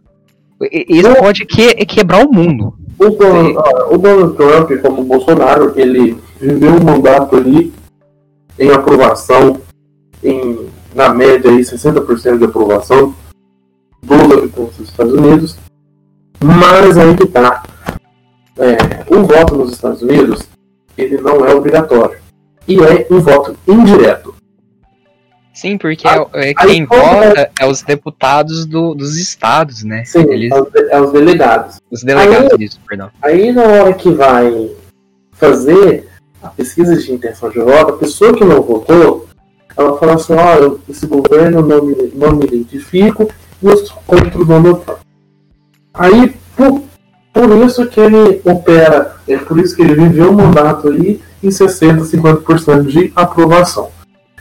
isso 0.88 1.14
pode 1.14 1.46
que, 1.46 1.72
quebrar 1.86 2.26
o 2.26 2.32
mundo. 2.32 2.76
O 2.98 3.10
Donald, 3.10 3.56
ó, 3.56 3.94
o 3.94 3.98
Donald 3.98 4.36
Trump, 4.36 4.70
como 4.82 5.02
o 5.02 5.04
Bolsonaro, 5.04 5.72
ele 5.76 6.18
viveu 6.40 6.72
um 6.72 6.82
mandato 6.82 7.36
ali 7.36 7.72
em 8.58 8.70
aprovação, 8.70 9.60
em, 10.22 10.68
na 10.94 11.14
média 11.14 11.50
aí 11.50 11.60
60% 11.60 12.38
de 12.38 12.44
aprovação 12.44 13.14
dos 14.02 14.20
habitantes 14.20 14.76
dos 14.76 14.88
Estados 14.88 15.12
Unidos. 15.12 15.56
Mas 16.42 16.98
aí 16.98 17.16
que 17.16 17.26
tá. 17.26 17.62
É, 18.56 18.76
o 19.14 19.22
voto 19.22 19.54
nos 19.54 19.72
Estados 19.72 20.02
Unidos, 20.02 20.48
ele 20.96 21.20
não 21.20 21.46
é 21.46 21.54
obrigatório. 21.54 22.18
E 22.66 22.80
é 22.82 23.06
um 23.10 23.20
voto 23.20 23.56
indireto. 23.66 24.34
Sim, 25.60 25.76
porque 25.76 26.06
Ah, 26.06 26.24
é, 26.34 26.50
é 26.50 26.54
aí 26.56 26.68
quem 26.68 26.84
vota 26.86 27.50
é 27.58 27.66
os 27.66 27.82
deputados 27.82 28.64
do- 28.64 28.94
dos 28.94 29.16
estados, 29.16 29.82
né? 29.82 30.04
Sim, 30.04 30.20
Eles, 30.30 30.52
é 30.52 30.60
os, 30.62 30.70
de- 30.70 30.88
é 30.92 31.00
os 31.00 31.10
delegados. 31.12 31.80
os 31.90 32.02
delegados 32.04 32.56
disso, 32.56 32.78
perdão. 32.88 33.10
Aí 33.20 33.50
na 33.50 33.62
hora 33.64 33.92
que 33.92 34.08
vai 34.12 34.70
fazer 35.32 36.06
a 36.40 36.48
pesquisa 36.48 36.94
de 36.96 37.12
intenção 37.12 37.50
de 37.50 37.58
voto, 37.58 37.94
a 37.94 37.96
pessoa 37.98 38.32
que 38.34 38.44
não 38.44 38.62
votou, 38.62 39.26
ela 39.76 39.98
fala 39.98 40.14
assim, 40.14 40.34
ó, 40.34 40.54
eu- 40.54 40.80
esse 40.88 41.06
governo 41.08 41.60
não 41.60 41.82
me, 41.84 42.12
não 42.14 42.36
me 42.36 42.44
identifico 42.44 43.28
e 43.60 43.66
eu 43.66 43.76
sou 43.78 43.96
contra 44.06 44.40
o 44.40 44.44
Donald 44.44 44.80
Trump. 44.84 44.98
Aí, 45.92 46.36
por, 46.56 46.82
por 47.32 47.66
isso 47.66 47.84
que 47.86 47.98
ele 47.98 48.40
opera, 48.44 49.16
é 49.26 49.36
por 49.38 49.58
isso 49.58 49.74
que 49.74 49.82
ele 49.82 49.94
viveu 49.96 50.30
o 50.30 50.34
mandato 50.34 50.86
ali 50.86 51.20
em 51.42 51.50
60, 51.50 52.04
50% 52.04 52.84
de 52.86 53.12
aprovação. 53.16 53.90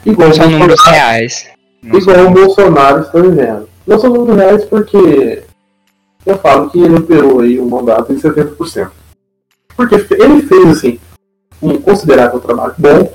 Igual, 0.06 0.34
São 0.34 0.46
números 0.50 0.76
Bolsonaro- 0.76 0.96
reais. 0.96 1.48
Não 1.84 2.00
igual 2.00 2.26
o 2.28 2.32
Bolsonaro 2.32 3.02
está 3.02 3.20
vivendo. 3.20 3.70
Não 3.86 4.00
são 4.00 4.10
números 4.12 4.38
reais 4.38 4.66
porque 4.66 5.44
eu 6.26 6.38
falo 6.40 6.70
que 6.70 6.80
ele 6.82 6.96
operou 6.98 7.40
aí 7.42 7.60
um 7.60 7.70
mandato 7.70 8.12
em 8.12 8.20
70%. 8.20 8.92
Porque 9.76 9.96
ele 9.96 10.42
fez 10.44 10.66
assim, 10.70 11.00
um 11.62 11.78
considerável 11.80 12.40
trabalho 12.40 12.74
bom 12.78 13.14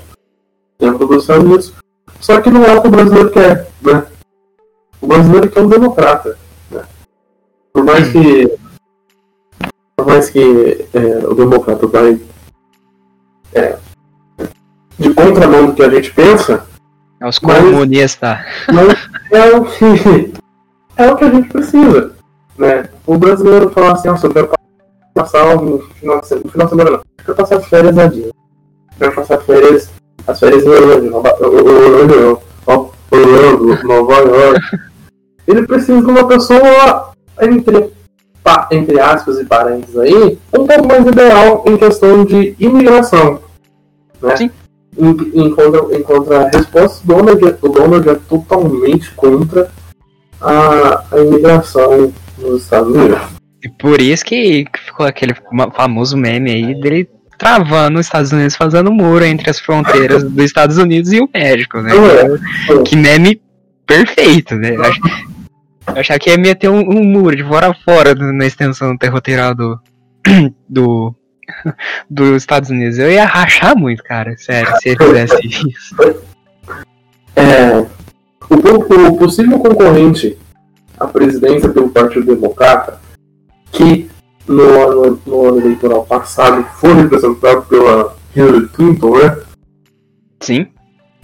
dentro 0.79 1.05
dos 1.07 1.23
Estados 1.23 1.43
Unidos, 1.43 1.73
só 2.19 2.39
que 2.41 2.49
não 2.49 2.63
é 2.63 2.73
o 2.73 2.81
que 2.81 2.87
o 2.87 2.91
brasileiro 2.91 3.29
quer, 3.31 3.67
né? 3.81 4.05
O 5.01 5.07
brasileiro 5.07 5.49
quer 5.49 5.61
um 5.61 5.67
democrata. 5.67 6.37
Né? 6.71 6.83
Por 7.73 7.83
mais 7.83 8.09
que. 8.11 8.57
Por 9.95 10.07
mais 10.07 10.29
que 10.29 10.85
é, 10.93 11.27
o 11.27 11.33
democrata 11.35 11.85
vai 11.87 12.19
é, 13.53 13.77
de 14.97 15.13
contramão 15.13 15.67
do 15.67 15.73
que 15.73 15.83
a 15.83 15.89
gente 15.89 16.11
pensa, 16.13 16.65
É 17.23 17.27
os 17.29 17.39
comunistas. 17.39 18.37
mas 18.67 19.09
é 19.31 19.55
o 19.55 19.63
que 19.63 20.33
é 20.97 21.09
o 21.09 21.15
que 21.15 21.23
a 21.23 21.29
gente 21.29 21.47
precisa, 21.47 22.11
né? 22.57 22.89
O 23.07 23.17
brasileiro 23.17 23.69
fala 23.69 23.93
assim, 23.93 24.09
nossa, 24.09 24.27
eu 24.27 24.33
quero 24.33 24.51
passar 25.13 25.55
um 25.55 25.79
final 25.79 26.19
de 26.19 26.27
semana. 26.27 26.49
Final 26.51 26.67
de 26.67 26.69
semana 26.69 26.91
não. 26.91 27.01
Quero 27.23 27.37
passar 27.37 27.61
férias 27.61 27.95
na 27.95 28.07
Disney. 28.07 28.33
Quero 28.99 29.15
passar 29.15 29.37
férias. 29.39 29.89
As 30.27 30.37
férias 30.37 30.65
em 30.65 30.69
Orlando, 30.69 31.15
Orlando, 31.15 32.41
Orlando, 33.09 33.87
Nova 33.87 34.15
York. 34.15 34.61
Ele 35.47 35.65
precisa 35.65 36.01
de 36.01 36.05
uma 36.05 36.27
pessoa 36.27 37.13
entre, 37.41 37.89
entre 38.71 38.99
aspas 38.99 39.39
e 39.39 39.45
parênteses 39.45 39.97
aí, 39.97 40.37
um 40.53 40.67
pouco 40.67 40.87
mais 40.87 41.07
ideal 41.07 41.63
em 41.65 41.77
questão 41.77 42.25
de 42.25 42.53
imigração. 42.59 43.39
Né? 44.21 44.35
Sim. 44.35 44.51
Em, 44.97 45.09
em, 45.45 45.49
contra, 45.55 45.97
em 45.97 46.03
contrarresposta, 46.03 47.01
o 47.03 47.07
Donald, 47.07 47.45
é- 47.45 47.57
o 47.61 47.69
Donald 47.69 48.09
é 48.09 48.15
totalmente 48.15 49.11
contra 49.11 49.69
a, 50.39 51.03
a 51.11 51.19
imigração 51.19 52.13
nos 52.37 52.63
Estados 52.63 52.95
Unidos. 52.95 53.19
E 53.63 53.69
por 53.69 54.01
isso 54.01 54.23
que 54.25 54.65
ficou 54.85 55.05
aquele 55.05 55.33
famoso 55.73 56.17
meme 56.17 56.51
aí 56.51 56.79
dele 56.79 57.09
travando 57.39 57.99
os 57.99 58.05
Estados 58.05 58.31
Unidos 58.31 58.55
fazendo 58.55 58.91
muro 58.91 59.23
entre 59.25 59.49
as 59.49 59.59
fronteiras 59.59 60.23
dos 60.23 60.43
Estados 60.45 60.77
Unidos 60.77 61.11
e 61.11 61.19
o 61.19 61.29
México, 61.33 61.79
né? 61.81 61.91
É. 61.93 62.81
Que 62.83 62.95
meme 62.95 63.41
perfeito, 63.87 64.55
né? 64.55 64.75
Eu 64.75 64.83
ach- 64.83 64.99
eu 65.87 65.95
achava 65.99 66.19
que 66.19 66.29
ia 66.29 66.37
meter 66.37 66.69
um, 66.69 66.79
um 66.79 67.03
muro 67.03 67.35
de 67.35 67.43
fora 67.43 67.69
a 67.71 67.73
fora 67.73 68.13
do- 68.15 68.31
na 68.31 68.45
extensão 68.45 68.95
territorial 68.97 69.53
do, 69.55 69.77
do 70.69 71.13
dos 72.09 72.37
Estados 72.37 72.69
Unidos. 72.69 72.97
Eu 72.97 73.11
ia 73.11 73.25
rachar 73.25 73.77
muito, 73.77 74.03
cara, 74.03 74.35
sério, 74.37 74.73
se 74.81 74.89
ele 74.89 74.97
fizesse 74.97 75.47
isso. 75.47 75.95
É, 77.35 77.79
o, 78.49 79.07
o 79.07 79.17
possível 79.17 79.59
concorrente 79.59 80.37
à 80.99 81.07
presidência 81.07 81.69
pelo 81.69 81.89
Partido 81.89 82.35
Democrata, 82.35 82.99
que 83.71 84.09
no 84.47 84.63
ano, 84.63 85.21
no 85.25 85.47
ano 85.47 85.59
eleitoral 85.59 86.05
passado 86.05 86.63
foi 86.75 86.93
representado 86.93 87.63
pela 87.63 88.15
Hillary 88.35 88.67
Clinton, 88.69 89.17
né? 89.17 89.37
Sim. 90.41 90.67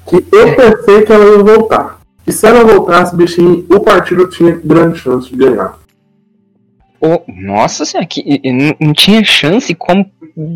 Que 0.08 0.26
eu 0.32 0.56
pensei 0.56 1.04
que 1.04 1.12
ela 1.12 1.26
ia 1.26 1.44
voltar. 1.44 2.00
E 2.26 2.32
se 2.32 2.48
ela 2.48 2.64
voltasse, 2.64 3.16
bichinho, 3.16 3.66
o 3.70 3.80
partido 3.80 4.28
tinha 4.30 4.60
grande 4.64 5.00
chance 5.00 5.30
de 5.30 5.36
ganhar. 5.36 5.78
Ô, 7.02 7.22
nossa 7.28 7.86
senhora, 7.86 8.08
que, 8.08 8.42
não, 8.80 8.94
tinha 8.94 9.24
chance 9.24 9.74
como, 9.74 10.10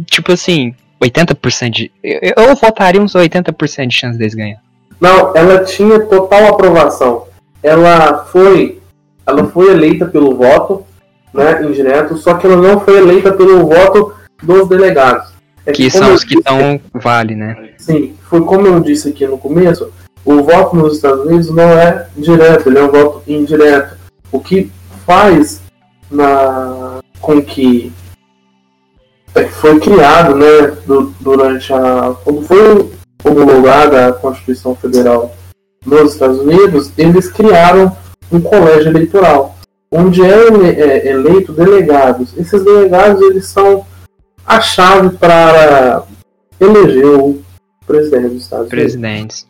tipo 0.05 0.31
assim, 0.31 0.75
80% 1.01 1.69
de. 1.69 1.91
Eu, 2.03 2.33
eu 2.35 2.55
votaria 2.55 3.01
uns 3.01 3.13
80% 3.13 3.87
de 3.87 3.95
chance 3.95 4.17
deles 4.17 4.33
ganhar. 4.33 4.59
Não, 4.99 5.35
ela 5.35 5.63
tinha 5.63 5.99
total 6.01 6.47
aprovação. 6.47 7.25
Ela 7.61 8.25
foi, 8.25 8.79
ela 9.25 9.45
foi 9.47 9.71
eleita 9.71 10.05
pelo 10.05 10.35
voto, 10.35 10.85
né, 11.33 11.63
indireto, 11.63 12.17
só 12.17 12.33
que 12.33 12.45
ela 12.45 12.57
não 12.57 12.79
foi 12.81 12.97
eleita 12.97 13.31
pelo 13.31 13.65
voto 13.67 14.13
dos 14.41 14.67
delegados. 14.67 15.33
É 15.65 15.71
Que 15.71 15.89
como 15.89 16.03
são 16.03 16.13
os 16.13 16.23
que 16.23 16.37
estão 16.37 16.79
vale, 16.93 17.35
né? 17.35 17.69
Sim, 17.77 18.15
foi 18.29 18.41
como 18.41 18.67
eu 18.67 18.79
disse 18.81 19.09
aqui 19.09 19.25
no 19.25 19.37
começo, 19.37 19.91
o 20.25 20.43
voto 20.43 20.75
nos 20.75 20.95
Estados 20.95 21.25
Unidos 21.25 21.49
não 21.49 21.69
é 21.69 22.07
direto, 22.17 22.69
ele 22.69 22.79
é 22.79 22.83
um 22.83 22.91
voto 22.91 23.23
indireto. 23.27 23.97
O 24.31 24.39
que 24.39 24.69
faz 25.05 25.62
na 26.13 26.99
com 27.19 27.41
que 27.41 27.91
é, 29.35 29.45
foi 29.45 29.79
criado, 29.79 30.35
né, 30.35 30.67
du- 30.85 31.13
durante 31.19 31.73
a 31.73 32.15
quando 32.23 32.41
foi 32.43 32.91
homologada 33.23 34.07
a 34.09 34.13
Constituição 34.13 34.75
Federal 34.75 35.33
nos 35.85 36.13
Estados 36.13 36.39
Unidos, 36.39 36.91
eles 36.97 37.29
criaram 37.31 37.95
um 38.31 38.39
colégio 38.41 38.89
eleitoral, 38.89 39.55
onde 39.91 40.21
é, 40.21 40.27
é 40.27 41.07
eleito 41.11 41.51
delegados. 41.53 42.37
Esses 42.37 42.63
delegados 42.63 43.21
eles 43.21 43.47
são 43.47 43.85
a 44.45 44.59
chave 44.59 45.17
para 45.17 46.03
eleger 46.59 47.05
o 47.05 47.41
presidente 47.87 48.29
dos 48.29 48.43
Estados 48.43 48.67
Unidos. 48.67 48.69
Presidentes. 48.69 49.47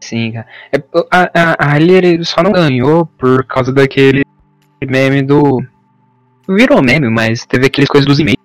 Sim, 0.00 0.32
cara. 0.32 0.46
É, 0.72 0.82
a, 1.10 1.30
a, 1.34 1.72
a 1.72 1.80
Hillary 1.80 2.24
só 2.24 2.42
não 2.42 2.52
ganhou 2.52 3.06
por 3.18 3.44
causa 3.46 3.72
daquele 3.72 4.24
meme 4.86 5.22
do. 5.22 5.62
Virou 6.48 6.82
meme, 6.82 7.08
mas 7.08 7.46
teve 7.46 7.66
aqueles 7.66 7.88
coisas 7.88 8.06
dos 8.06 8.18
e-mails 8.18 8.38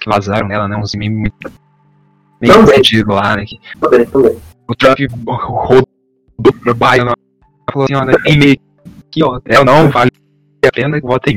que 0.00 0.08
vazaram 0.08 0.46
nela, 0.48 0.68
né? 0.68 0.76
Uns 0.76 0.94
e-mails 0.94 1.16
muito. 1.16 1.52
Meio 2.40 3.06
lá, 3.08 3.36
né? 3.36 3.44
que 3.44 3.60
Também, 3.78 4.06
também. 4.06 4.38
o 4.66 4.74
Trump 4.74 4.98
rodou 5.26 5.86
no 6.64 6.74
bairro, 6.74 7.12
falou 7.70 7.84
assim, 7.84 7.94
olha, 7.94 8.18
tem 8.22 8.34
e-mail 8.34 8.58
aqui, 9.06 9.22
ó. 9.22 9.40
É, 9.44 9.62
não, 9.62 9.90
vale 9.90 10.10
a 10.64 10.72
pena, 10.72 10.98
vota 11.00 11.30
em 11.30 11.36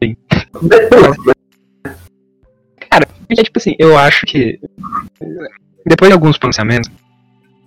mim. 0.00 0.16
Depois, 0.62 1.16
né? 1.26 1.34
Porque, 3.26 3.42
tipo 3.42 3.58
assim, 3.58 3.74
eu 3.78 3.96
acho 3.96 4.26
que. 4.26 4.60
Depois 5.86 6.08
de 6.08 6.14
alguns 6.14 6.38
pronunciamentos 6.38 6.90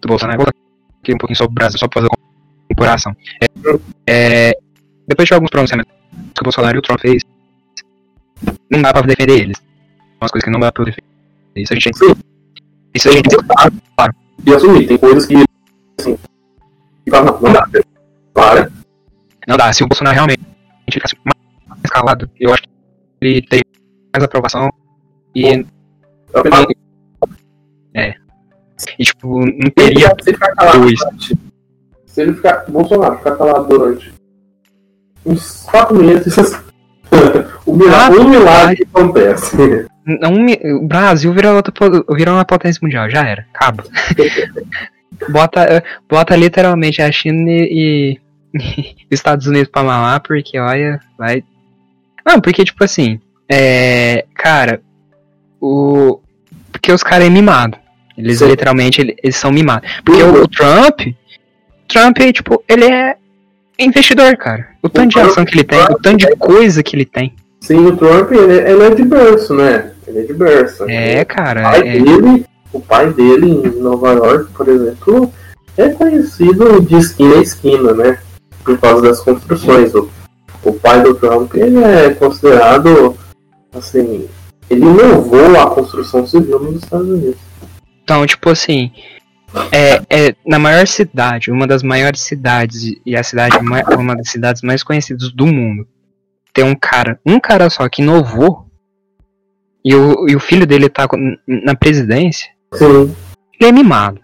do 0.01 0.07
Bolsonaro, 0.07 0.38
vou 0.38 0.45
falar 0.45 0.99
aqui 1.01 1.13
um 1.13 1.17
pouquinho 1.17 1.38
sobre 1.38 1.51
o 1.51 1.55
Brasil, 1.55 1.79
só 1.79 1.88
pra 1.88 2.01
fazer 2.01 2.11
uma 2.11 2.27
comparação. 2.69 3.15
É, 3.41 4.49
é, 4.49 4.57
depois 5.07 5.27
de 5.27 5.33
alguns 5.33 5.49
pronunciamentos 5.49 5.91
que 6.35 6.41
o 6.41 6.43
Bolsonaro 6.43 6.77
e 6.77 6.79
o 6.79 6.81
Trump 6.81 6.99
fez, 6.99 7.23
não 8.69 8.81
dá 8.81 8.91
pra 8.91 9.01
defender 9.03 9.39
eles. 9.41 9.57
Umas 10.19 10.31
coisas 10.31 10.43
que 10.45 10.51
não 10.51 10.59
dá 10.59 10.71
pra 10.71 10.83
defender. 10.83 11.07
Isso 11.55 11.73
a 11.73 11.75
gente 11.75 11.91
tem 11.91 11.93
que. 11.93 12.21
Isso 12.93 13.09
a 13.09 13.11
gente 13.11 13.29
tem 13.29 13.39
que. 13.39 14.17
E 14.45 14.53
assumir, 14.53 14.87
tem 14.87 14.97
coisas 14.97 15.25
que, 15.25 15.35
assim, 15.99 16.17
não, 17.07 17.23
não 17.23 17.53
dá. 17.53 17.67
Para. 18.33 18.71
Não 19.47 19.57
dá. 19.57 19.71
Se 19.73 19.83
o 19.83 19.87
Bolsonaro 19.87 20.15
realmente 20.15 20.41
ficasse 20.91 21.15
mais 21.23 21.81
escalado, 21.83 22.29
eu 22.39 22.53
acho 22.53 22.63
que 22.63 22.69
ele 23.21 23.41
tem 23.41 23.61
mais 24.13 24.23
aprovação 24.23 24.69
e. 25.33 25.47
É 25.47 26.39
o 26.39 26.43
que 26.43 26.49
fala. 26.49 26.67
E, 28.99 29.03
tipo, 29.03 29.39
não 29.39 29.47
Se 29.47 29.71
teria. 29.71 30.07
ele 30.11 30.23
ficar 30.23 30.53
calado 30.53 30.81
dois. 30.81 30.99
Se 32.05 32.21
ele 32.21 32.33
ficar, 32.33 32.65
Bolsonaro 32.69 33.17
ficar 33.17 33.35
calado 33.35 33.67
durante 33.67 34.13
uns 35.28 35.63
quatro 35.63 35.95
meses, 35.95 36.36
o 37.65 37.75
milagre, 37.75 38.17
Ah, 38.17 38.21
um 38.21 38.30
milagre 38.30 38.88
acontece. 38.93 39.55
Me- 40.05 40.59
o 40.82 40.88
Brasil 40.88 41.34
vira, 41.34 41.51
outra, 41.53 41.71
po- 41.71 42.15
vira 42.15 42.32
uma 42.32 42.45
potência 42.45 42.80
mundial, 42.82 43.09
já 43.09 43.25
era, 43.28 43.45
acaba. 43.53 43.84
bota, 45.30 45.61
eh, 45.63 45.84
bota 46.09 46.36
literalmente 46.36 47.01
a 47.01 47.11
China 47.11 47.49
e, 47.51 48.19
e 48.53 49.05
Estados 49.11 49.47
Unidos 49.47 49.69
pra 49.71 49.84
mamar, 49.84 50.21
porque 50.21 50.57
olha, 50.59 50.99
vai. 51.17 51.43
Não, 52.25 52.39
porque 52.41 52.63
tipo 52.63 52.84
assim, 52.84 53.19
é. 53.49 54.25
Cara, 54.34 54.82
o. 55.61 56.19
Porque 56.71 56.91
os 56.91 57.03
caras 57.03 57.28
é 57.28 57.30
mimado. 57.30 57.78
Eles 58.17 58.39
Sim. 58.39 58.47
literalmente 58.47 59.01
ele- 59.01 59.15
eles 59.21 59.36
são 59.36 59.51
mimados. 59.51 59.89
Porque 60.03 60.23
o, 60.23 60.43
o 60.43 60.47
Trump. 60.47 61.01
Trump, 61.88 62.17
tipo, 62.34 62.63
ele 62.67 62.86
é 62.86 63.15
investidor, 63.80 64.36
cara. 64.38 64.67
O 64.82 64.89
tanto 64.89 65.09
de 65.09 65.13
Trump- 65.15 65.30
ação 65.30 65.45
que 65.45 65.55
ele 65.55 65.63
tem, 65.63 65.82
o 65.84 65.99
tanto 65.99 66.17
de 66.17 66.36
coisa 66.38 66.82
que 66.84 66.95
ele 66.95 67.05
tem. 67.05 67.34
Sim, 67.61 67.86
o 67.88 67.97
Trump, 67.97 68.32
ele, 68.32 68.53
ele 68.53 68.84
é 68.84 68.89
de 68.91 69.03
berço, 69.03 69.53
né? 69.53 69.91
Ele 70.07 70.19
é 70.19 70.23
de 70.23 70.34
berço. 70.34 70.86
É, 70.89 71.21
O 71.21 71.25
cara. 71.25 71.61
pai 71.63 71.80
É, 71.80 71.84
dele, 71.99 72.45
o 72.71 72.80
pai 72.80 73.11
dele 73.13 73.49
em 73.49 73.82
Nova 73.82 74.13
York, 74.13 74.51
por 74.53 74.67
exemplo, 74.67 75.32
é 75.75 75.89
conhecido 75.89 76.82
de 76.82 76.95
esquina 76.95 77.36
a 77.36 77.41
esquina, 77.41 77.93
né? 77.93 78.19
Por 78.63 78.78
causa 78.80 79.01
das 79.01 79.19
construções. 79.21 79.93
O, 79.95 80.09
o 80.63 80.73
pai 80.73 81.01
do 81.01 81.13
Trump, 81.15 81.53
ele 81.55 81.84
é 81.84 82.09
considerado, 82.11 83.15
assim, 83.73 84.28
ele 84.69 84.82
inovou 84.86 85.59
a 85.59 85.69
construção 85.69 86.25
civil 86.25 86.59
nos 86.59 86.84
Estados 86.84 87.07
Unidos. 87.09 87.38
Então, 88.03 88.25
tipo 88.25 88.49
assim, 88.49 88.91
é, 89.71 90.01
é 90.09 90.35
na 90.45 90.59
maior 90.59 90.85
cidade, 90.87 91.51
uma 91.51 91.65
das 91.67 91.81
maiores 91.83 92.21
cidades 92.21 92.93
e 93.05 93.15
a 93.15 93.23
cidade 93.23 93.59
ma- 93.61 93.83
uma 93.97 94.15
das 94.15 94.29
cidades 94.29 94.61
mais 94.61 94.83
conhecidas 94.83 95.31
do 95.31 95.45
mundo, 95.45 95.87
tem 96.53 96.63
um 96.65 96.75
cara, 96.75 97.19
um 97.25 97.39
cara 97.39 97.69
só 97.69 97.87
que 97.87 98.01
inovou 98.01 98.65
e 99.83 99.95
o, 99.95 100.27
e 100.27 100.35
o 100.35 100.39
filho 100.39 100.65
dele 100.67 100.89
tá 100.89 101.07
na 101.47 101.75
presidência, 101.75 102.49
Sim. 102.73 103.15
ele 103.59 103.69
é 103.69 103.71
mimado. 103.71 104.19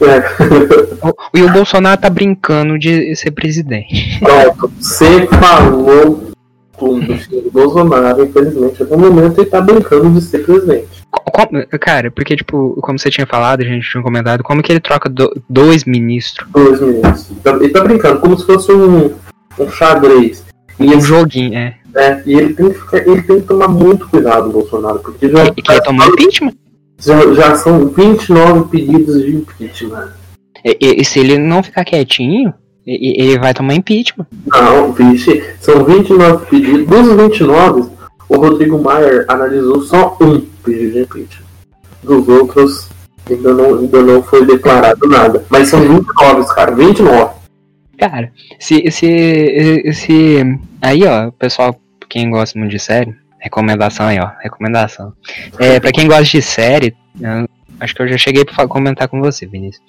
É. 0.00 1.06
O- 1.06 1.38
E 1.38 1.42
o 1.42 1.52
Bolsonaro 1.52 2.00
tá 2.00 2.08
brincando 2.08 2.78
de 2.78 3.14
ser 3.14 3.30
presidente. 3.32 4.18
Pronto, 4.20 4.72
você 4.80 5.26
falou 5.26 6.32
tudo, 6.78 7.16
filho 7.18 7.42
do 7.42 7.50
Bolsonaro, 7.50 8.24
infelizmente, 8.24 8.82
até 8.82 8.94
o 8.94 8.98
momento 8.98 9.40
ele 9.40 9.50
tá 9.50 9.60
brincando 9.60 10.10
de 10.10 10.20
ser 10.22 10.44
presidente. 10.44 11.01
Co- 11.12 11.30
como- 11.30 11.66
cara, 11.78 12.10
porque, 12.10 12.34
tipo, 12.34 12.74
como 12.80 12.98
você 12.98 13.10
tinha 13.10 13.26
falado, 13.26 13.60
a 13.60 13.64
gente 13.64 13.88
tinha 13.88 14.02
comentado, 14.02 14.42
como 14.42 14.62
que 14.62 14.72
ele 14.72 14.80
troca 14.80 15.08
do- 15.10 15.30
dois 15.48 15.84
ministros? 15.84 16.48
Dois 16.50 16.80
minutos. 16.80 17.30
Ele 17.44 17.68
tá 17.68 17.84
brincando, 17.84 18.18
como 18.20 18.38
se 18.38 18.46
fosse 18.46 18.72
um, 18.72 19.12
um 19.58 19.70
xadrez. 19.70 20.42
E 20.80 20.84
Um 20.86 20.92
ele 20.92 21.00
joguinho, 21.02 21.54
é. 21.54 21.74
É, 21.94 22.22
e 22.24 22.32
ele 22.32 22.54
tem, 22.54 22.70
que 22.72 22.96
ele 22.96 23.22
tem 23.22 23.40
que 23.42 23.46
tomar 23.46 23.68
muito 23.68 24.08
cuidado, 24.08 24.48
Bolsonaro, 24.48 25.00
porque 25.00 25.28
já, 25.28 25.42
ele 25.44 25.80
tomou 25.84 26.06
impeachment. 26.08 26.54
já, 26.98 27.34
já 27.34 27.54
são 27.56 27.88
29 27.88 28.70
pedidos 28.70 29.22
de 29.22 29.36
impeachment. 29.36 30.08
E, 30.64 30.78
e- 30.80 31.04
se 31.04 31.20
ele 31.20 31.36
não 31.36 31.62
ficar 31.62 31.84
quietinho, 31.84 32.54
ele 32.86 33.38
vai 33.38 33.52
tomar 33.52 33.74
impeachment. 33.74 34.26
Não, 34.46 34.92
vixe, 34.92 35.44
são 35.60 35.84
29 35.84 36.46
pedidos. 36.46 36.86
Dos 36.86 37.14
29, 37.14 37.90
o 38.32 38.40
Rodrigo 38.40 38.82
Maier 38.82 39.26
analisou 39.28 39.82
só 39.82 40.16
um 40.20 40.40
pedido 40.64 40.92
de 40.92 41.00
impeachment. 41.00 41.46
Dos 42.02 42.26
outros, 42.28 42.88
ainda 43.28 43.52
não, 43.52 43.78
ainda 43.78 44.02
não 44.02 44.22
foi 44.22 44.46
declarado 44.46 45.06
nada. 45.06 45.44
Mas 45.50 45.68
são 45.68 45.80
29, 45.80 46.54
cara, 46.54 46.74
29. 46.74 47.34
Cara, 47.98 48.32
se, 48.58 48.90
se, 48.90 49.92
se. 49.92 50.58
Aí, 50.80 51.04
ó, 51.04 51.30
pessoal, 51.32 51.78
quem 52.08 52.30
gosta 52.30 52.58
muito 52.58 52.72
de 52.72 52.78
série, 52.78 53.14
recomendação 53.38 54.06
aí, 54.06 54.18
ó, 54.18 54.30
recomendação. 54.40 55.12
É, 55.58 55.78
pra 55.78 55.92
quem 55.92 56.08
gosta 56.08 56.24
de 56.24 56.42
série, 56.42 56.96
acho 57.78 57.94
que 57.94 58.02
eu 58.02 58.08
já 58.08 58.16
cheguei 58.16 58.44
pra 58.44 58.66
comentar 58.66 59.08
com 59.08 59.20
você, 59.20 59.46
Vinícius. 59.46 59.84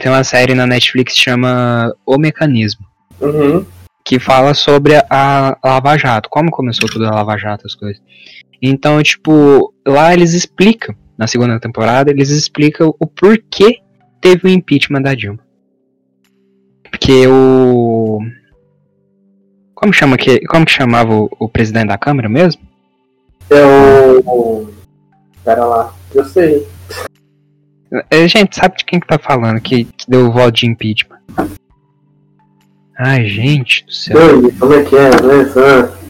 Tenho 0.00 0.14
uma 0.14 0.24
série 0.24 0.54
na 0.54 0.66
Netflix 0.66 1.14
que 1.14 1.20
chama 1.20 1.94
O 2.04 2.18
Mecanismo. 2.18 2.84
Uhum. 3.20 3.64
Que 4.06 4.20
fala 4.20 4.54
sobre 4.54 4.94
a 5.10 5.58
Lava 5.64 5.98
Jato, 5.98 6.30
como 6.30 6.48
começou 6.48 6.88
tudo 6.88 7.06
a 7.06 7.10
Lava 7.10 7.36
Jato, 7.36 7.66
as 7.66 7.74
coisas. 7.74 8.00
Então, 8.62 9.02
tipo, 9.02 9.74
lá 9.84 10.14
eles 10.14 10.32
explicam, 10.32 10.94
na 11.18 11.26
segunda 11.26 11.58
temporada, 11.58 12.12
eles 12.12 12.30
explicam 12.30 12.94
o 13.00 13.06
porquê 13.06 13.80
teve 14.20 14.46
o 14.46 14.48
impeachment 14.48 15.02
da 15.02 15.12
Dilma. 15.12 15.40
Porque 16.88 17.26
o. 17.26 18.20
Como 19.74 19.92
chama 19.92 20.16
que. 20.16 20.38
Como 20.46 20.64
que 20.64 20.72
chamava 20.72 21.12
o, 21.12 21.28
o 21.40 21.48
presidente 21.48 21.88
da 21.88 21.98
Câmara 21.98 22.28
mesmo? 22.28 22.62
É 23.50 23.64
o. 24.24 24.70
Pera 25.44 25.64
lá, 25.64 25.92
eu 26.14 26.24
sei. 26.24 26.64
A 28.10 28.26
gente 28.28 28.54
sabe 28.54 28.76
de 28.76 28.84
quem 28.84 29.00
que 29.00 29.06
tá 29.06 29.18
falando 29.18 29.60
que, 29.60 29.84
que 29.84 30.08
deu 30.08 30.28
o 30.28 30.32
voto 30.32 30.52
de 30.52 30.66
impeachment. 30.66 31.18
Ai, 32.98 33.26
gente 33.26 33.84
do 33.84 33.92
céu. 33.92 34.40
Doido, 34.40 34.58
como 34.58 34.72
é 34.72 34.82
que 34.82 34.96
é? 34.96 35.10
Ah, 35.10 36.06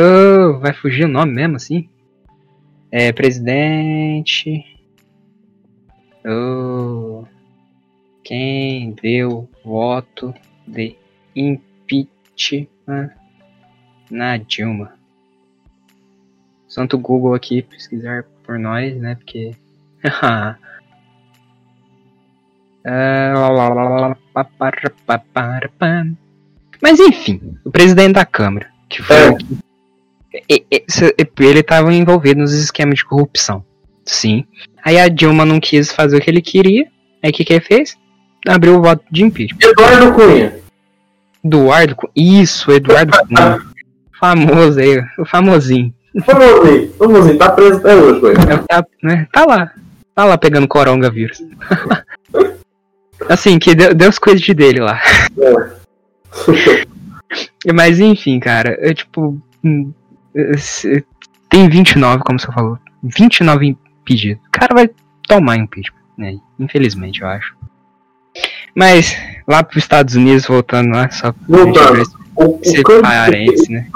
Oh, 0.00 0.58
vai 0.58 0.72
fugir 0.72 1.04
o 1.04 1.08
nome 1.08 1.34
mesmo 1.34 1.56
assim? 1.56 1.88
É, 2.90 3.12
presidente. 3.12 4.64
Oh, 6.26 7.24
quem 8.24 8.92
deu 8.92 9.48
voto 9.62 10.34
de 10.66 10.96
impeachment 11.36 13.10
na 14.10 14.38
Dilma? 14.38 14.94
Santo 16.66 16.96
Google 16.98 17.34
aqui 17.34 17.60
pesquisar 17.60 18.24
por 18.42 18.58
nós, 18.58 18.96
né? 18.96 19.14
Porque. 19.14 19.54
Mas 26.82 27.00
enfim, 27.00 27.56
o 27.64 27.70
presidente 27.70 28.12
da 28.14 28.26
Câmara, 28.26 28.66
que 28.88 29.02
foi 29.02 29.16
É. 29.16 29.36
ele 30.50 31.60
estava 31.60 31.92
envolvido 31.94 32.40
nos 32.40 32.52
esquemas 32.52 32.98
de 32.98 33.04
corrupção. 33.04 33.64
Sim. 34.04 34.44
Aí 34.84 34.98
a 34.98 35.08
Dilma 35.08 35.44
não 35.46 35.58
quis 35.60 35.90
fazer 35.90 36.16
o 36.16 36.20
que 36.20 36.30
ele 36.30 36.42
queria. 36.42 36.86
Aí 37.22 37.30
o 37.30 37.32
que, 37.32 37.44
que 37.44 37.54
ele 37.54 37.64
fez? 37.64 37.96
Abriu 38.46 38.76
o 38.76 38.82
voto 38.82 39.02
de 39.10 39.24
impeachment. 39.24 39.58
Eduardo 39.62 40.12
Cunha. 40.12 40.54
Eduardo 41.42 41.96
Cunha. 41.96 42.12
Isso, 42.14 42.70
Eduardo 42.70 43.16
Cunha. 43.26 43.62
Famoso 44.20 44.78
aí, 44.78 45.02
o 45.18 45.24
famosinho. 45.24 45.94
Famosinho, 46.24 46.92
famosinho, 46.94 47.38
tá 47.38 47.50
preso 47.50 47.78
até 47.78 47.96
hoje, 47.96 48.20
velho. 48.20 48.38
É, 48.40 48.56
Tá, 48.68 48.86
né, 49.02 49.26
tá 49.32 49.44
lá. 49.46 49.72
Tá 50.14 50.24
lá 50.24 50.38
pegando 50.38 50.68
coronavírus. 50.68 51.42
assim, 53.28 53.58
que 53.58 53.74
deu, 53.74 53.94
deu 53.94 54.08
as 54.08 54.18
coisas 54.18 54.40
de 54.40 54.54
dele 54.54 54.80
lá. 54.80 55.00
Mas 57.74 58.00
enfim, 58.00 58.38
cara, 58.38 58.76
é 58.80 58.92
tipo. 58.94 59.40
hum, 59.64 59.92
é, 60.34 60.52
Tem 61.48 61.68
29, 61.68 62.22
como 62.24 62.38
você 62.38 62.52
falou. 62.52 62.78
29 63.02 63.66
impedidos. 63.66 64.44
O 64.46 64.50
cara 64.50 64.74
vai 64.74 64.90
tomar 65.28 65.56
impeachment, 65.56 66.00
né? 66.16 66.36
Infelizmente, 66.58 67.22
eu 67.22 67.28
acho. 67.28 67.54
Mas, 68.74 69.16
lá 69.46 69.62
pros 69.62 69.82
Estados 69.84 70.14
Unidos, 70.16 70.46
voltando 70.46 70.90
lá, 70.90 71.08
só 71.10 71.32
pra 71.32 71.42
Voltando. 71.46 72.02
O, 72.36 72.58
ser 72.64 72.80
o, 72.80 72.82
candidato, 72.82 73.02
parente, 73.02 73.72
né? 73.72 73.86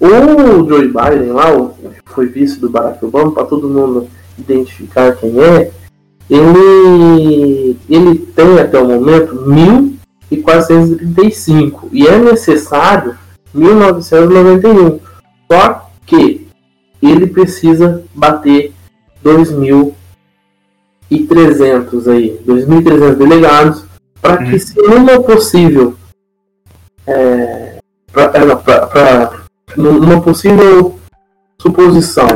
O 0.00 0.66
Joe 0.68 0.88
Biden 0.88 1.32
lá, 1.32 1.46
foi 2.06 2.26
vice 2.26 2.58
do 2.60 2.70
Barack 2.70 3.04
Obama, 3.04 3.32
para 3.32 3.44
todo 3.44 3.68
mundo 3.68 4.08
identificar 4.38 5.14
quem 5.16 5.38
é, 5.40 5.70
ele, 6.28 7.76
ele 7.88 8.18
tem 8.18 8.58
até 8.58 8.78
o 8.78 8.86
momento 8.86 9.34
1.435 9.34 9.95
e 11.92 12.06
é 12.06 12.18
necessário 12.18 13.16
1.991. 13.54 15.00
Só 15.50 15.90
que 16.04 16.46
ele 17.02 17.26
precisa 17.26 18.02
bater 18.14 18.72
2.300 21.10 22.08
aí, 22.08 22.40
2.300 22.44 23.14
delegados, 23.16 23.84
para 24.20 24.38
que 24.38 24.52
Uhum. 24.52 24.58
se 24.58 24.74
numa 24.82 25.20
possível 25.22 25.94
é, 27.06 27.78
pra, 28.12 28.32
é, 28.34 28.44
não, 28.44 28.56
pra- 28.56 28.86
pra- 28.86 29.44
numa 29.76 30.20
possível 30.20 30.98
suposição 31.60 32.26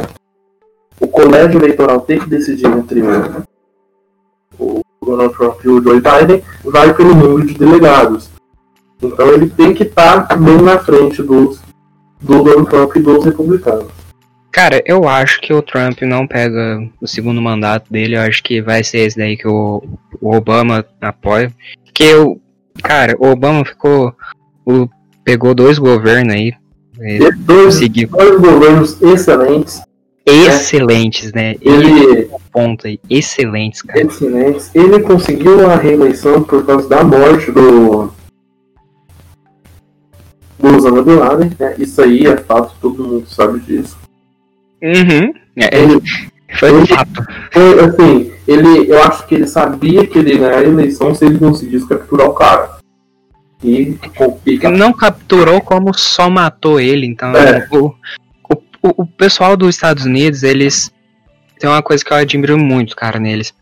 o 1.00 1.08
colégio 1.08 1.58
eleitoral 1.58 2.00
ter 2.02 2.20
que 2.20 2.28
decidir 2.30 2.66
entre 2.66 3.02
Donald 5.10 5.34
Trump 5.34 5.64
e 5.64 5.68
o 5.68 5.82
Joe 5.82 6.00
Biden, 6.00 6.42
vai 6.64 6.94
pelo 6.94 7.14
número 7.14 7.46
de 7.46 7.54
delegados. 7.54 8.30
Então 9.02 9.28
ele 9.28 9.48
tem 9.48 9.72
que 9.74 9.84
estar 9.84 10.26
bem 10.36 10.60
na 10.60 10.78
frente 10.78 11.22
dos, 11.22 11.60
do 12.20 12.42
Donald 12.42 12.68
Trump 12.68 12.96
e 12.96 13.00
dos 13.00 13.24
republicanos. 13.24 14.00
Cara, 14.52 14.82
eu 14.84 15.08
acho 15.08 15.40
que 15.40 15.52
o 15.52 15.62
Trump 15.62 16.02
não 16.02 16.26
pega 16.26 16.86
o 17.00 17.06
segundo 17.06 17.40
mandato 17.40 17.90
dele. 17.90 18.16
Eu 18.16 18.22
acho 18.22 18.42
que 18.42 18.60
vai 18.60 18.82
ser 18.82 18.98
esse 18.98 19.16
daí 19.16 19.36
que 19.36 19.46
o, 19.46 19.82
o 20.20 20.34
Obama 20.34 20.84
apoia. 21.00 21.52
Porque 21.84 22.14
o. 22.14 22.40
Cara, 22.82 23.16
o 23.18 23.28
Obama 23.28 23.64
ficou. 23.64 24.12
O, 24.66 24.88
pegou 25.24 25.54
dois 25.54 25.78
governos 25.78 26.34
aí. 26.34 26.52
dois, 27.46 27.66
conseguiu. 27.66 28.08
dois 28.08 28.40
governos 28.40 29.00
excelentes. 29.00 29.80
Excelentes, 30.30 31.32
né? 31.32 31.56
Ele 31.60 31.90
Ele, 31.90 32.30
ponto 32.52 32.86
aí. 32.86 32.98
Excelentes, 33.08 33.82
cara. 33.82 34.00
excelentes. 34.02 34.70
Ele 34.74 35.00
conseguiu 35.00 35.68
a 35.70 35.76
reeleição 35.76 36.42
por 36.42 36.64
causa 36.64 36.88
da 36.88 37.02
morte 37.04 37.50
do 37.50 38.12
do 40.58 40.76
Osama 40.76 41.02
Bin 41.02 41.14
Laden, 41.14 41.50
né? 41.58 41.74
Isso 41.78 42.02
aí 42.02 42.26
é 42.26 42.36
fato, 42.36 42.74
todo 42.80 43.02
mundo 43.02 43.26
sabe 43.26 43.60
disso. 43.60 43.96
Uhum. 44.82 45.32
É, 45.56 45.78
Ele, 45.82 46.00
Foi 46.58 46.68
Ele- 46.70 46.86
fato. 46.86 47.24
Foi 47.52 47.80
assim, 47.80 48.32
ele, 48.46 48.90
eu 48.90 49.02
acho 49.04 49.26
que 49.26 49.36
ele 49.36 49.46
sabia 49.46 50.06
que 50.06 50.18
ele 50.18 50.32
ia 50.32 50.38
ganhar 50.38 50.58
a 50.58 50.64
eleição 50.64 51.14
se 51.14 51.24
ele 51.24 51.38
conseguisse 51.38 51.86
capturar 51.88 52.28
o 52.28 52.34
cara. 52.34 52.78
E 53.62 53.94
complica. 54.16 54.68
Não 54.70 54.92
capturou 54.92 55.60
como 55.60 55.92
só 55.96 56.28
matou 56.28 56.80
ele, 56.80 57.06
então 57.06 57.34
É. 57.36 57.68
o, 57.70 57.92
o, 58.82 58.88
o- 58.88 59.02
o 59.02 59.06
pessoal 59.06 59.56
dos 59.56 59.74
Estados 59.74 60.04
Unidos, 60.04 60.42
eles 60.42 60.90
tem 61.58 61.68
uma 61.68 61.82
coisa 61.82 62.04
que 62.04 62.12
eu 62.12 62.16
admiro 62.16 62.58
muito, 62.58 62.96
cara, 62.96 63.18
neles. 63.18 63.52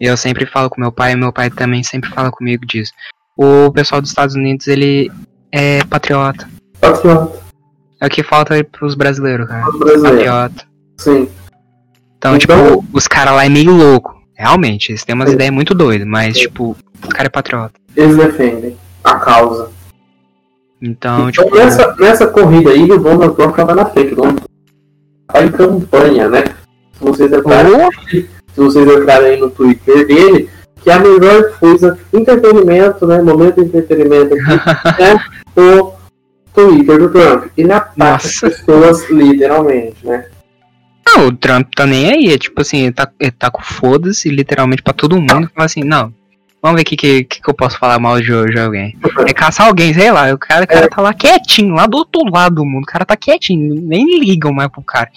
E 0.00 0.06
eu 0.06 0.16
sempre 0.16 0.46
falo 0.46 0.70
com 0.70 0.80
meu 0.80 0.92
pai, 0.92 1.12
e 1.12 1.16
meu 1.16 1.32
pai 1.32 1.50
também 1.50 1.82
sempre 1.82 2.08
fala 2.10 2.30
comigo 2.30 2.64
disso. 2.64 2.92
O 3.36 3.70
pessoal 3.72 4.00
dos 4.00 4.10
Estados 4.10 4.34
Unidos, 4.36 4.66
ele 4.68 5.10
é 5.50 5.82
patriota. 5.84 6.48
Patriota, 6.80 7.36
É 8.00 8.06
o 8.06 8.10
que 8.10 8.22
falta 8.22 8.62
pros 8.64 8.94
brasileiros, 8.94 9.48
cara. 9.48 9.64
brasileiro. 9.72 10.02
Patriota. 10.16 10.64
Sim. 10.98 11.28
Então, 12.16 12.36
Então- 12.36 12.38
tipo, 12.38 12.84
os 12.92 13.08
caras 13.08 13.34
lá 13.34 13.44
é 13.44 13.48
meio 13.48 13.72
louco. 13.72 14.16
Realmente, 14.36 14.92
eles 14.92 15.04
têm 15.04 15.14
umas 15.16 15.30
Sim. 15.30 15.34
ideias 15.34 15.52
muito 15.52 15.74
doidas, 15.74 16.06
mas, 16.06 16.34
Sim. 16.36 16.42
tipo, 16.42 16.76
os 17.02 17.08
caras 17.08 17.26
é 17.26 17.30
patriota. 17.30 17.72
Eles 17.96 18.16
defendem 18.16 18.76
a 19.02 19.16
causa. 19.16 19.70
Então, 20.80 21.28
Então, 21.28 21.44
tipo, 21.44 21.56
nessa, 21.56 21.96
nessa 21.96 22.26
corrida 22.28 22.70
aí, 22.70 22.84
o 22.84 22.98
Donald 22.98 23.34
Trump 23.34 23.50
estava 23.50 23.74
na 23.74 23.84
frente. 23.86 24.12
O 24.12 24.16
Donald 24.16 24.42
tá 25.28 25.44
em 25.44 25.52
campanha, 25.52 26.28
né? 26.28 26.44
Se 26.92 27.04
vocês 27.04 27.32
entrarem, 27.32 27.90
se 28.10 28.26
vocês 28.56 28.88
entrarem 28.88 29.28
aí 29.28 29.40
no 29.40 29.50
Twitter 29.50 30.06
dele, 30.06 30.50
que 30.82 30.90
é 30.90 30.94
a 30.94 30.98
melhor 30.98 31.58
coisa, 31.58 31.98
entretenimento, 32.12 33.06
né? 33.06 33.22
Momento 33.22 33.56
de 33.56 33.68
entretenimento 33.68 34.34
aqui, 34.34 34.98
é 35.56 35.60
o 35.60 35.92
Twitter 36.54 36.98
do 36.98 37.10
Trump. 37.10 37.46
Ele 37.56 37.72
ataca 37.72 37.92
Nossa. 37.96 38.46
as 38.46 38.54
pessoas 38.54 39.08
literalmente, 39.10 40.04
né? 40.04 40.26
Não, 41.06 41.28
o 41.28 41.36
Trump 41.36 41.68
tá 41.74 41.86
nem 41.86 42.10
aí. 42.10 42.32
É 42.32 42.38
tipo 42.38 42.60
assim, 42.60 42.82
ele 42.82 42.92
tá, 42.92 43.10
ele 43.18 43.30
tá 43.30 43.50
com 43.50 43.62
foda-se 43.62 44.28
literalmente 44.28 44.82
pra 44.82 44.92
todo 44.92 45.16
mundo. 45.20 45.50
Fala 45.54 45.66
assim, 45.66 45.82
não. 45.82 46.12
Vamos 46.60 46.76
ver 46.76 46.82
o 46.82 46.84
que, 46.84 46.96
que, 46.96 47.24
que 47.24 47.48
eu 47.48 47.54
posso 47.54 47.78
falar 47.78 48.00
mal 48.00 48.20
de, 48.20 48.26
de 48.26 48.58
alguém. 48.58 48.96
É 49.26 49.32
caçar 49.32 49.68
alguém, 49.68 49.94
sei 49.94 50.10
lá. 50.10 50.32
O 50.34 50.38
cara, 50.38 50.64
o 50.64 50.66
cara 50.66 50.88
tá 50.88 51.00
lá 51.00 51.14
quietinho, 51.14 51.74
lá 51.74 51.86
do 51.86 51.98
outro 51.98 52.20
lado 52.32 52.56
do 52.56 52.64
mundo. 52.64 52.82
O 52.82 52.86
cara 52.86 53.04
tá 53.04 53.16
quietinho, 53.16 53.80
nem 53.80 54.18
ligam 54.18 54.52
mais 54.52 54.68
pro 54.68 54.82
cara. 54.82 55.08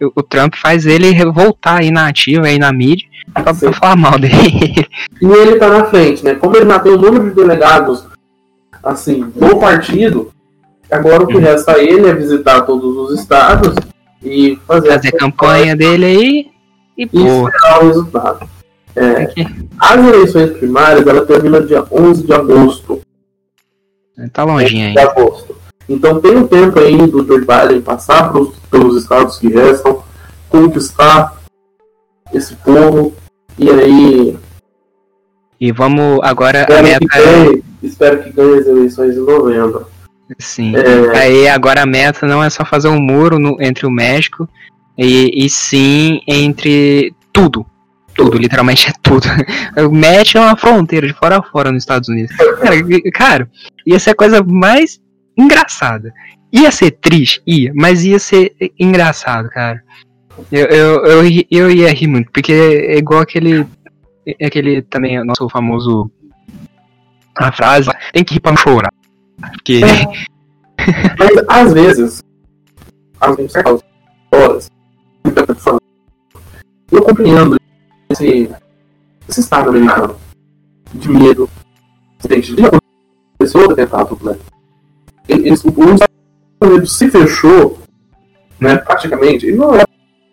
O, 0.00 0.12
o- 0.20 0.22
Trump 0.22 0.54
faz 0.54 0.86
ele 0.86 1.12
voltar 1.32 1.80
aí 1.80 1.90
na 1.90 2.06
ativa, 2.06 2.46
aí 2.46 2.58
na 2.58 2.72
mídia, 2.72 3.08
pra, 3.32 3.42
pra 3.52 3.72
falar 3.72 3.96
mal 3.96 4.18
dele. 4.18 4.86
E 5.20 5.26
ele 5.26 5.56
tá 5.56 5.68
na 5.68 5.84
frente, 5.86 6.24
né? 6.24 6.34
Como 6.36 6.56
ele 6.56 6.66
tem 6.78 6.92
o 6.92 6.96
número 6.98 7.28
de 7.30 7.34
delegados, 7.34 8.06
assim, 8.82 9.32
do 9.34 9.56
partido, 9.58 10.30
agora 10.90 11.24
o 11.24 11.26
que 11.26 11.34
Uhum. 11.34 11.40
resta 11.42 11.72
a 11.72 11.78
ele 11.82 12.06
é 12.08 12.14
visitar 12.14 12.60
todos 12.62 12.96
os 13.10 13.18
estados 13.20 13.74
e 14.22 14.58
fazer, 14.66 14.88
Fazer 14.90 15.08
a 15.08 15.18
campanha 15.18 15.74
dele 15.74 16.04
aí 16.04 16.46
e 16.96 17.08
e 17.12 17.26
esperar 17.26 17.82
o 17.82 17.86
resultado. 17.88 18.48
É, 18.96 19.28
as 19.78 20.06
eleições 20.06 20.50
primárias, 20.56 21.06
ela 21.06 21.26
termina 21.26 21.60
dia 21.60 21.84
11 21.90 22.24
de 22.24 22.32
agosto. 22.32 23.00
Tá 24.32 24.44
longinho 24.44 24.92
de 24.92 24.98
ainda. 24.98 25.10
agosto. 25.10 25.56
Então 25.88 26.20
tem 26.20 26.36
um 26.36 26.46
tempo 26.46 26.78
aí 26.78 26.96
do 27.06 27.26
Joe 27.26 27.40
Biden 27.44 27.82
passar 27.82 28.30
pros, 28.30 28.56
pelos 28.70 29.02
estados 29.02 29.38
que 29.38 29.48
restam, 29.48 30.02
conquistar 30.48 31.42
esse 32.32 32.54
povo, 32.56 33.12
e 33.58 33.68
aí 33.70 34.38
E 35.60 35.72
vamos 35.72 36.20
agora 36.22 36.60
a 36.60 36.62
espero 36.62 36.84
que, 36.84 36.90
meta. 37.06 37.18
é 37.18 37.22
ganhe, 37.44 37.64
espero 37.82 38.22
que 38.22 38.30
ganhe 38.30 38.58
as 38.60 38.66
eleições 38.66 39.16
em 39.16 39.20
novembro. 39.20 39.86
Sim. 40.38 40.72
É, 40.76 41.18
Aí 41.18 41.48
agora 41.48 41.82
a 41.82 41.86
meta 41.86 42.26
não 42.26 42.42
é 42.42 42.48
só 42.48 42.64
fazer 42.64 42.88
um 42.88 43.00
muro 43.00 43.38
no- 43.38 43.60
entre 43.60 43.86
o 43.86 43.90
México 43.90 44.48
e, 44.96 45.44
e 45.44 45.50
sim 45.50 46.20
entre 46.26 47.14
tudo. 47.32 47.66
Tudo, 48.14 48.38
literalmente 48.38 48.88
é 48.88 48.92
tudo. 49.02 49.26
O 49.88 49.92
México 49.92 50.38
é 50.38 50.40
uma 50.40 50.56
fronteira 50.56 51.06
de 51.06 51.12
fora 51.12 51.38
a 51.38 51.42
fora 51.42 51.72
nos 51.72 51.82
Estados 51.82 52.08
Unidos. 52.08 52.34
Cara, 52.36 52.76
cara, 53.12 53.50
ia 53.86 53.98
ser 53.98 54.10
a 54.10 54.14
coisa 54.14 54.42
mais 54.42 55.00
engraçada. 55.36 56.12
Ia 56.52 56.70
ser 56.70 56.92
triste, 56.92 57.42
ia, 57.46 57.72
mas 57.74 58.04
ia 58.04 58.18
ser 58.18 58.54
engraçado, 58.78 59.48
cara. 59.50 59.82
Eu, 60.50 60.66
eu, 60.66 61.06
eu, 61.06 61.44
eu 61.50 61.70
ia 61.70 61.92
rir 61.92 62.06
muito, 62.06 62.30
porque 62.30 62.52
é 62.52 62.98
igual 62.98 63.20
aquele. 63.20 63.66
é 64.26 64.46
Aquele 64.46 64.82
também, 64.82 65.20
o 65.20 65.24
nosso 65.24 65.48
famoso. 65.48 66.10
A 67.36 67.50
frase, 67.50 67.90
tem 68.12 68.22
que 68.22 68.34
rir 68.34 68.40
pra 68.40 68.52
não 68.52 68.58
chorar. 68.58 68.92
Porque. 69.52 69.80
Mas 71.18 71.44
às 71.48 71.72
vezes, 71.72 72.22
às 73.20 73.36
vezes, 73.36 73.54
horas, 74.32 74.70
eu 76.92 77.02
compreendo 77.02 77.56
esse, 78.14 78.50
esse 79.28 79.40
estado 79.40 79.70
americano 79.70 80.16
de 80.94 81.08
medo. 81.08 81.48
Entende? 82.24 82.54
De 82.54 82.62
aconteceu 82.64 83.60
outro 83.60 83.72
atentado, 83.72 84.18
né? 84.22 84.36
Eles, 85.28 85.64
o 85.64 85.68
os 85.68 85.74
Estados 85.74 86.10
Unidos 86.62 86.92
se 86.96 87.10
fechou, 87.10 87.78
né, 88.60 88.76
praticamente, 88.76 89.46
ele 89.46 89.56
não 89.56 89.74
é 89.74 89.84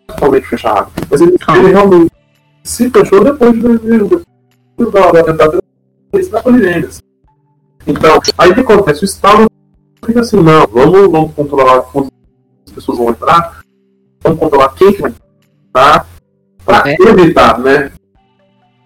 totalmente 0.06 0.46
fechado, 0.46 0.90
mas 1.10 1.20
ele, 1.20 1.36
Ah. 1.46 1.58
ele 1.58 1.68
realmente 1.68 2.12
se 2.62 2.90
fechou 2.90 3.24
depois 3.24 3.52
do, 3.60 3.78
do, 3.78 4.24
do, 4.76 4.90
do 4.90 4.98
atentado 4.98 5.62
das 6.12 6.42
Torres 6.42 7.02
Então, 7.86 8.20
aí 8.38 8.50
o 8.50 8.54
que 8.54 8.60
acontece? 8.60 9.02
O 9.02 9.04
Estado 9.04 9.46
fica 10.04 10.20
assim, 10.20 10.36
não, 10.36 10.66
vamos, 10.66 11.10
vamos 11.10 11.34
controlar 11.34 11.82
quantas 11.82 12.12
pessoas 12.74 12.98
vão 12.98 13.10
entrar, 13.10 13.62
vamos 14.22 14.38
controlar 14.38 14.74
quem 14.74 14.92
que 14.92 15.02
vai 15.02 15.12
entrar, 15.68 16.06
pra 16.64 16.82
É. 16.86 16.94
evitar, 17.00 17.58
né? 17.58 17.90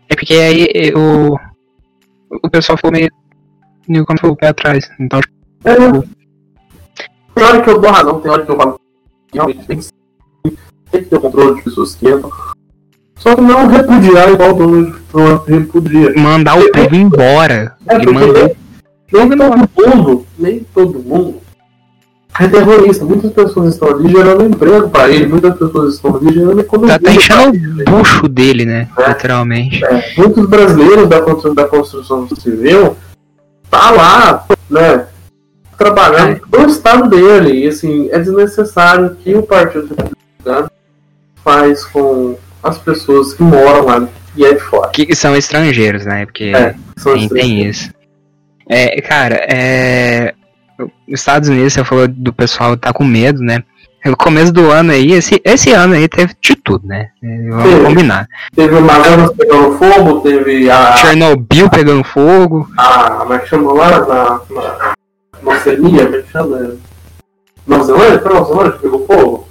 É 0.09 0.15
porque 0.15 0.35
aí 0.35 0.93
o, 0.95 1.37
o 2.45 2.51
pessoal 2.51 2.77
ficou 2.77 2.93
meio. 2.93 3.11
como 4.07 4.19
foi 4.21 4.31
o 4.31 4.37
pé 4.37 4.49
atrás. 4.49 4.89
Então, 5.01 5.21
É, 5.65 5.75
tem 7.35 7.45
hora 7.45 7.63
que 7.63 7.71
eu 7.71 7.81
dou 7.81 7.91
razão, 7.91 8.21
tem 8.21 8.31
hora 8.31 8.45
que 8.45 8.51
eu 8.53 8.57
falo 8.57 8.81
que 9.29 9.37
realmente 9.39 9.67
tem 9.67 9.79
que, 9.79 9.87
tem 10.91 11.03
que 11.03 11.11
ter 11.11 11.17
o 11.17 11.21
controle 11.21 11.57
de 11.57 11.63
pessoas 11.63 11.95
que 11.95 12.09
entram. 12.09 12.31
Só 13.17 13.35
que 13.35 13.41
não 13.41 13.67
repudiar 13.67 14.31
igual 14.31 14.55
o 14.57 14.93
Trump 15.11 15.49
repudia. 15.49 16.13
mandar 16.17 16.59
o 16.59 16.71
povo 16.71 16.95
embora. 16.95 17.77
É, 17.87 17.99
mandou. 17.99 18.33
nem, 19.13 19.29
nem 19.29 19.39
todo 19.39 19.97
mundo, 19.97 20.27
nem 20.39 20.61
todo 20.75 20.99
mundo 21.01 21.41
é 22.41 22.49
terrorista. 22.49 23.05
Muitas 23.05 23.33
pessoas 23.33 23.75
estão 23.75 23.89
ali 23.89 24.09
gerando 24.11 24.45
emprego 24.45 24.89
para 24.89 25.09
ele, 25.11 25.27
muitas 25.27 25.57
pessoas 25.57 25.95
estão 25.95 26.17
ali 26.17 26.33
gerando 26.33 26.61
economia. 26.61 26.99
Tá, 26.99 27.05
tá 27.05 27.13
enchendo 27.13 27.83
o 27.83 27.85
bucho 27.91 28.29
dele, 28.29 28.65
né? 28.65 28.89
É. 28.99 29.09
Literalmente. 29.09 29.85
É, 29.85 30.13
muitos 30.17 30.49
brasileiros 30.49 31.09
da 31.09 31.21
construção, 31.21 31.55
da 31.55 31.65
construção 31.65 32.29
civil 32.37 32.97
tá 33.71 33.91
lá, 33.91 34.47
né, 34.71 35.07
trabalhando 35.77 36.41
no 36.51 36.67
estado 36.67 37.09
dele. 37.09 37.65
E 37.65 37.69
assim, 37.69 38.09
é 38.11 38.19
desnecessário 38.19 39.17
que 39.23 39.35
o 39.35 39.43
Partido 39.43 39.89
Republicano 39.89 40.71
faz 41.43 41.85
com 41.85 42.37
as 42.63 42.79
pessoas 42.79 43.35
que 43.35 43.43
moram 43.43 43.85
lá 43.85 44.09
e 44.37 44.45
é 44.45 44.53
de 44.53 44.61
fora. 44.61 44.91
Que 44.91 45.15
são 45.15 45.35
estrangeiros, 45.35 46.05
né? 46.05 46.27
Porque 46.27 46.53
É, 46.55 46.75
São 46.97 47.15
tem, 47.15 47.29
tem 47.29 47.67
isso. 47.67 47.91
É, 48.69 49.01
cara, 49.01 49.37
é. 49.49 50.35
Os 50.79 50.91
Estados 51.21 51.49
Unidos, 51.49 51.73
você 51.73 51.85
falou 51.85 52.07
do 52.09 52.33
pessoal 52.33 52.77
tá 52.77 52.93
com 52.93 53.05
medo, 53.05 53.43
né? 53.43 53.63
No 54.05 54.17
começo 54.17 54.53
do 54.53 54.71
ano 54.71 54.93
aí, 54.93 55.11
esse, 55.13 55.41
esse 55.45 55.73
ano 55.73 55.95
aí 55.95 56.07
teve 56.07 56.33
de 56.41 56.55
tudo, 56.55 56.87
né? 56.87 57.09
É, 57.23 57.49
Vamos 57.51 57.65
Teve. 57.65 57.85
combinar. 57.87 58.29
Teve 58.55 58.75
o 58.75 58.79
Amazonas 58.79 59.33
pegando 59.33 59.79
fogo, 59.79 60.21
teve 60.21 60.71
a. 60.71 60.93
Chernobyl 60.97 61.69
pegando 61.71 62.05
fogo. 62.05 62.69
a 62.79 63.11
como 63.11 63.33
é 63.35 63.39
que 63.41 63.49
chama 63.49 63.73
lá? 63.73 63.91
Na. 64.07 64.41
na 65.43 65.53
Oceania, 65.53 66.05
como 66.05 66.17
é 66.17 66.23
que 66.23 66.31
chama? 66.31 66.77
Nova 67.67 67.85
Zelândia? 67.85 68.19
Foi 68.21 68.33
Nova 68.33 68.45
Zelândia 68.47 68.73
que 68.73 68.79
pegou 68.83 69.07
fogo? 69.07 69.49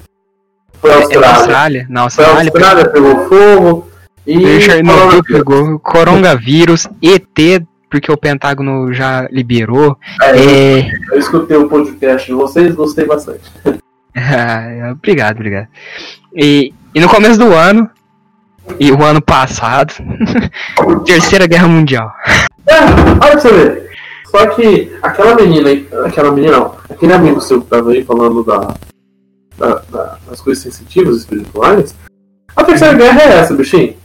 Foi 0.80 0.90
a 0.92 0.94
É, 0.94 0.98
na 1.00 1.04
Austrália. 1.04 1.36
Austrália. 1.36 1.86
Na 1.90 2.10
Foi 2.10 2.24
a 2.24 2.28
Austrália. 2.30 2.52
Austrália, 2.52 2.90
pegou 2.90 3.28
fogo. 3.28 3.88
E. 4.26 4.62
Chernobyl 4.62 5.24
pegou 5.24 5.80
coronavírus, 5.80 6.88
ET, 7.02 7.62
porque 7.96 8.12
o 8.12 8.18
Pentágono 8.18 8.94
já 8.94 9.26
liberou. 9.32 9.98
É, 10.22 10.80
É, 10.80 10.92
Eu 11.12 11.18
escutei 11.20 11.56
o 11.56 11.70
podcast 11.70 12.28
de 12.28 12.34
vocês, 12.34 12.76
gostei 12.76 13.06
bastante. 13.06 13.50
ah, 14.16 14.92
obrigado, 14.92 15.36
obrigado. 15.36 15.68
E, 16.36 16.74
e 16.94 17.00
no 17.00 17.08
começo 17.08 17.40
do 17.40 17.54
ano, 17.54 17.90
e 18.80 18.92
o 18.92 19.02
ano 19.02 19.22
passado, 19.22 19.94
Terceira 21.06 21.48
Guerra 21.48 21.70
Mundial. 21.70 22.12
É, 22.68 22.80
olha 22.82 23.18
pra 23.32 23.40
você 23.40 23.54
ver. 23.54 23.90
Só 24.30 24.46
que 24.48 24.92
aquela 25.02 25.36
menina 25.36 25.70
aí, 25.70 25.88
aquela 26.06 26.32
menina 26.32 26.58
não, 26.58 26.76
aquele 26.90 27.14
amigo 27.14 27.40
seu 27.40 27.62
que 27.62 27.70
tava 27.70 27.92
aí 27.92 28.04
falando 28.04 28.44
da, 28.44 28.74
da- 29.58 29.82
da- 29.90 30.18
das 30.30 30.42
coisas 30.42 30.62
sensitivas 30.62 31.16
espirituais, 31.18 31.96
a 32.56 32.64
terceira 32.66 32.94
guerra 32.96 33.22
é 33.22 33.38
essa, 33.40 33.54
bichinho. 33.54 33.96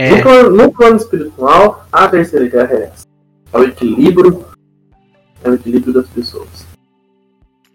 É, 0.00 0.10
No, 0.10 0.22
plano, 0.22 0.50
no 0.56 0.72
plano 0.72 0.96
espiritual, 0.96 1.84
a 1.90 2.06
terceira 2.06 2.46
guerra 2.46 2.72
é 2.72 2.82
essa. 2.84 3.06
É 3.52 3.58
o 3.58 3.64
equilíbrio, 3.64 4.44
é 5.42 5.50
o 5.50 5.54
equilíbrio 5.54 5.92
das 5.92 6.06
pessoas. 6.08 6.48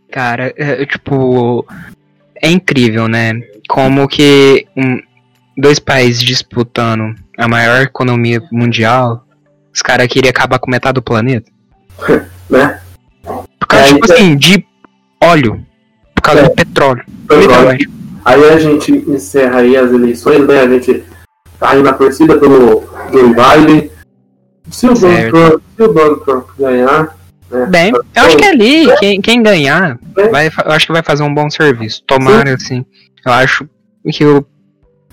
cara, 0.09 0.53
é, 0.55 0.85
tipo, 0.85 1.65
é 2.41 2.49
incrível, 2.49 3.07
né? 3.09 3.33
Como 3.67 4.07
que 4.07 4.65
um, 4.77 4.99
dois 5.57 5.79
países 5.79 6.21
disputando 6.21 7.13
a 7.37 7.47
maior 7.47 7.81
economia 7.81 8.41
mundial, 8.51 9.25
os 9.73 9.81
caras 9.81 10.07
queriam 10.07 10.29
acabar 10.29 10.59
com 10.59 10.71
metade 10.71 10.93
do 10.95 11.01
planeta. 11.01 11.51
né? 12.49 12.79
Por 13.23 13.67
causa, 13.67 13.85
É, 13.85 13.87
tipo 13.89 14.05
então- 14.05 14.15
assim, 14.15 14.37
de 14.37 14.65
óleo. 15.21 15.65
Por 16.15 16.21
causa 16.21 16.41
É. 16.41 16.47
de 16.47 16.55
petróleo. 16.55 17.03
Petróleo. 17.27 17.91
Aí 18.23 18.43
a 18.45 18.57
gente 18.57 18.91
encerra 18.93 19.59
aí 19.59 19.75
as 19.75 19.91
eleições, 19.91 20.47
né? 20.47 20.61
A 20.61 20.67
gente 20.69 21.03
tá 21.63 21.69
aí 21.71 21.81
na 21.81 21.93
torcida 21.93 22.37
pelo 22.37 22.83
Joe 23.11 23.33
Biden. 23.33 23.89
Se 24.69 24.87
o, 24.87 24.93
Donald. 24.93 25.29
Trump, 25.31 25.61
se 25.77 25.83
o 25.83 25.87
Donald 25.93 26.25
Trump 26.25 26.47
ganhar, 26.59 27.15
né? 27.49 27.65
Bem, 27.67 27.91
eu 27.93 28.23
acho 28.23 28.35
que 28.37 28.45
ali, 28.45 28.87
quem, 28.99 29.21
quem 29.21 29.41
ganhar, 29.41 29.97
É. 30.17 30.27
vai, 30.29 30.47
eu 30.47 30.71
acho 30.71 30.87
que 30.87 30.91
vai 30.93 31.03
fazer 31.03 31.23
um 31.23 31.33
bom 31.33 31.49
serviço. 31.49 32.03
Tomara, 32.05 32.53
assim. 32.53 32.85
Eu 33.25 33.31
acho 33.31 33.65
que 34.11 34.25
o, 34.25 34.45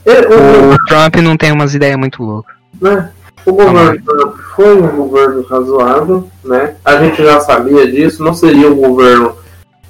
E 0.04 0.10
o, 0.10 0.72
o 0.74 0.84
Trump 0.86 1.16
não 1.16 1.36
tem 1.36 1.52
umas 1.52 1.74
ideias 1.74 1.96
muito 1.96 2.22
loucas. 2.22 2.54
né? 2.80 3.10
O 3.46 3.52
governo 3.52 4.02
Trump 4.02 4.36
foi 4.56 4.82
um 4.82 4.88
governo 4.88 5.42
razoável, 5.42 6.28
né? 6.44 6.74
A 6.84 6.96
gente 6.96 7.22
já 7.22 7.40
sabia 7.40 7.90
disso, 7.90 8.22
não 8.24 8.34
seria 8.34 8.70
um 8.70 8.74
governo 8.76 9.34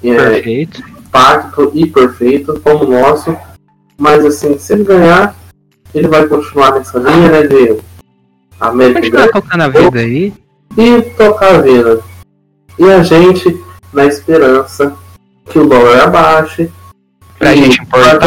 é, 0.03 0.13
Perfeito. 0.15 0.81
pacto 1.11 1.71
e 1.73 1.85
perfeito 1.85 2.59
como 2.63 2.85
o 2.85 2.89
nosso, 2.89 3.35
mas 3.97 4.25
assim, 4.25 4.57
se 4.57 4.73
ele 4.73 4.83
ganhar, 4.85 5.35
ele 5.93 6.07
vai 6.07 6.25
continuar 6.27 6.73
nessa 6.73 6.97
linha, 6.99 7.29
né, 7.29 7.43
de 7.47 7.77
América 8.59 9.01
Continuar 9.01 9.27
Grande 9.27 9.31
tocando 9.33 9.61
a 9.61 9.67
vida 9.67 9.99
aí. 9.99 10.33
e 10.77 11.01
tocar 11.17 11.55
a 11.55 11.61
vida. 11.61 11.99
E 12.79 12.89
a 12.89 13.03
gente, 13.03 13.59
na 13.93 14.05
esperança 14.05 14.93
que 15.45 15.59
o 15.59 15.65
dólar 15.67 16.03
abaixe, 16.03 16.69
Pra 17.37 17.55
gente 17.55 17.81
importar. 17.81 18.19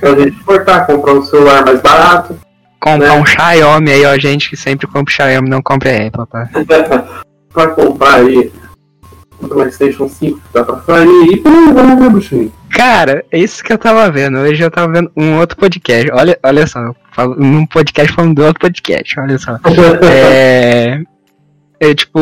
pra 0.00 0.14
gente 0.16 0.36
importar, 0.36 0.86
comprar 0.86 1.12
um 1.14 1.22
celular 1.24 1.64
mais 1.64 1.80
barato, 1.80 2.36
Comprar 2.80 2.98
né? 2.98 3.12
um 3.12 3.24
Xiaomi 3.24 3.90
aí, 3.92 4.04
ó. 4.04 4.18
Gente 4.18 4.50
que 4.50 4.56
sempre 4.56 4.88
compra 4.88 5.14
Xiaomi, 5.14 5.48
não 5.48 5.62
compra 5.62 5.90
Apple, 6.08 6.26
tá? 6.28 6.48
pra 7.54 7.68
comprar 7.68 8.14
aí 8.16 8.52
PlayStation 9.48 10.08
5 10.08 10.36
que 10.38 10.42
dá 10.54 10.64
pra 10.64 10.80
sair 10.82 11.08
e 11.32 11.36
por 11.38 11.74
vai, 11.74 11.96
né, 11.96 12.08
bichinho? 12.10 12.52
Cara, 12.70 13.24
é 13.30 13.38
isso 13.38 13.62
que 13.62 13.72
eu 13.72 13.78
tava 13.78 14.10
vendo. 14.10 14.38
Hoje 14.38 14.62
eu 14.62 14.70
tava 14.70 14.92
vendo 14.92 15.10
um 15.16 15.38
outro 15.38 15.56
podcast. 15.56 16.10
Olha, 16.12 16.38
olha 16.42 16.66
só, 16.66 16.94
num 17.36 17.66
podcast 17.66 18.12
falando 18.14 18.34
do 18.34 18.44
outro 18.44 18.60
podcast, 18.60 19.20
olha 19.20 19.38
só. 19.38 19.58
É. 20.02 21.00
É 21.80 21.94
tipo. 21.94 22.18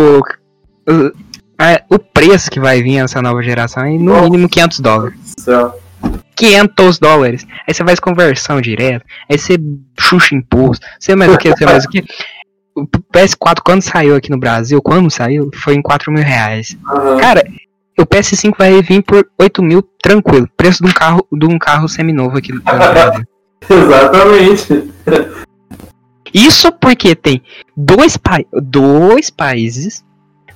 O, 0.88 1.12
a- 1.58 1.82
o 1.90 1.98
preço 1.98 2.50
que 2.50 2.58
vai 2.58 2.82
vir 2.82 2.96
essa 2.98 3.20
nova 3.22 3.42
geração 3.42 3.84
é 3.84 3.90
no 3.90 3.98
Nossa. 4.00 4.22
mínimo 4.24 4.48
500 4.48 4.80
dólares. 4.80 5.18
Céu. 5.38 5.78
500 6.34 6.98
dólares. 6.98 7.46
Aí 7.68 7.74
você 7.74 7.84
faz 7.84 8.00
conversão 8.00 8.60
direto. 8.60 9.04
Aí 9.30 9.38
você 9.38 9.56
chucha 9.98 10.34
imposto. 10.34 10.86
Você 10.98 11.14
mais 11.14 11.32
o 11.32 11.36
que? 11.38 11.50
Você 11.50 11.64
mais 11.66 11.84
o 11.84 11.88
que? 11.88 12.02
O 12.74 12.86
PS4, 12.86 13.60
quando 13.64 13.82
saiu 13.82 14.16
aqui 14.16 14.30
no 14.30 14.38
Brasil, 14.38 14.80
quando 14.80 15.10
saiu, 15.10 15.50
foi 15.54 15.74
em 15.74 15.82
4 15.82 16.12
mil 16.12 16.22
reais. 16.22 16.76
Aham. 16.88 17.16
Cara, 17.18 17.44
o 17.98 18.06
PS5 18.06 18.54
vai 18.56 18.80
vir 18.80 19.02
por 19.02 19.26
8 19.38 19.62
mil 19.62 19.82
tranquilo. 20.02 20.48
Preço 20.56 20.82
de 20.82 20.90
um 20.90 20.92
carro, 20.92 21.26
de 21.30 21.46
um 21.46 21.58
carro 21.58 21.88
seminovo 21.88 22.38
aqui 22.38 22.52
no 22.52 22.62
Brasil. 22.62 23.24
Exatamente. 23.68 24.90
Isso 26.32 26.72
porque 26.72 27.14
tem 27.14 27.42
dois, 27.76 28.16
pa 28.16 28.38
dois 28.52 29.30
países, 29.30 30.04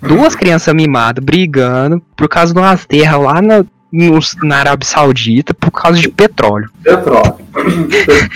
duas 0.00 0.34
crianças 0.34 0.72
mimadas 0.72 1.24
brigando 1.24 2.00
por 2.16 2.28
causa 2.28 2.54
de 2.54 2.60
umas 2.60 2.86
terras 2.86 3.20
lá 3.20 3.42
na, 3.42 3.64
nos- 3.94 4.36
na 4.42 4.56
Arábia 4.58 4.86
Saudita 4.88 5.54
por 5.54 5.70
causa 5.70 5.98
de 5.98 6.08
petróleo. 6.08 6.68
Petróleo. 6.82 7.34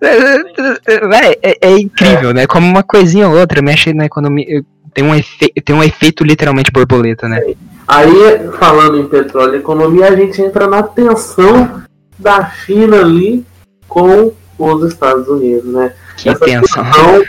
Véi, 0.00 1.38
é, 1.42 1.58
é 1.68 1.78
incrível, 1.78 2.32
né? 2.32 2.46
Como 2.46 2.66
uma 2.66 2.82
coisinha 2.82 3.28
ou 3.28 3.36
outra 3.38 3.60
mexe 3.62 3.92
na 3.92 4.06
economia. 4.06 4.64
Tem 4.94 5.04
um, 5.04 5.14
efe, 5.14 5.52
tem 5.64 5.74
um 5.76 5.82
efeito 5.82 6.24
literalmente 6.24 6.70
borboleta, 6.70 7.28
né? 7.28 7.40
Aí, 7.86 8.14
falando 8.58 8.98
em 8.98 9.06
petróleo 9.06 9.56
e 9.56 9.58
economia, 9.58 10.08
a 10.08 10.16
gente 10.16 10.40
entra 10.40 10.66
na 10.66 10.82
tensão 10.82 11.82
da 12.18 12.48
China 12.50 13.00
ali 13.00 13.44
com 13.88 14.32
os 14.58 14.90
Estados 14.92 15.28
Unidos, 15.28 15.70
né? 15.72 15.92
Que 16.16 16.30
Essa 16.30 16.44
tensão. 16.44 16.84
tensão, 16.84 17.24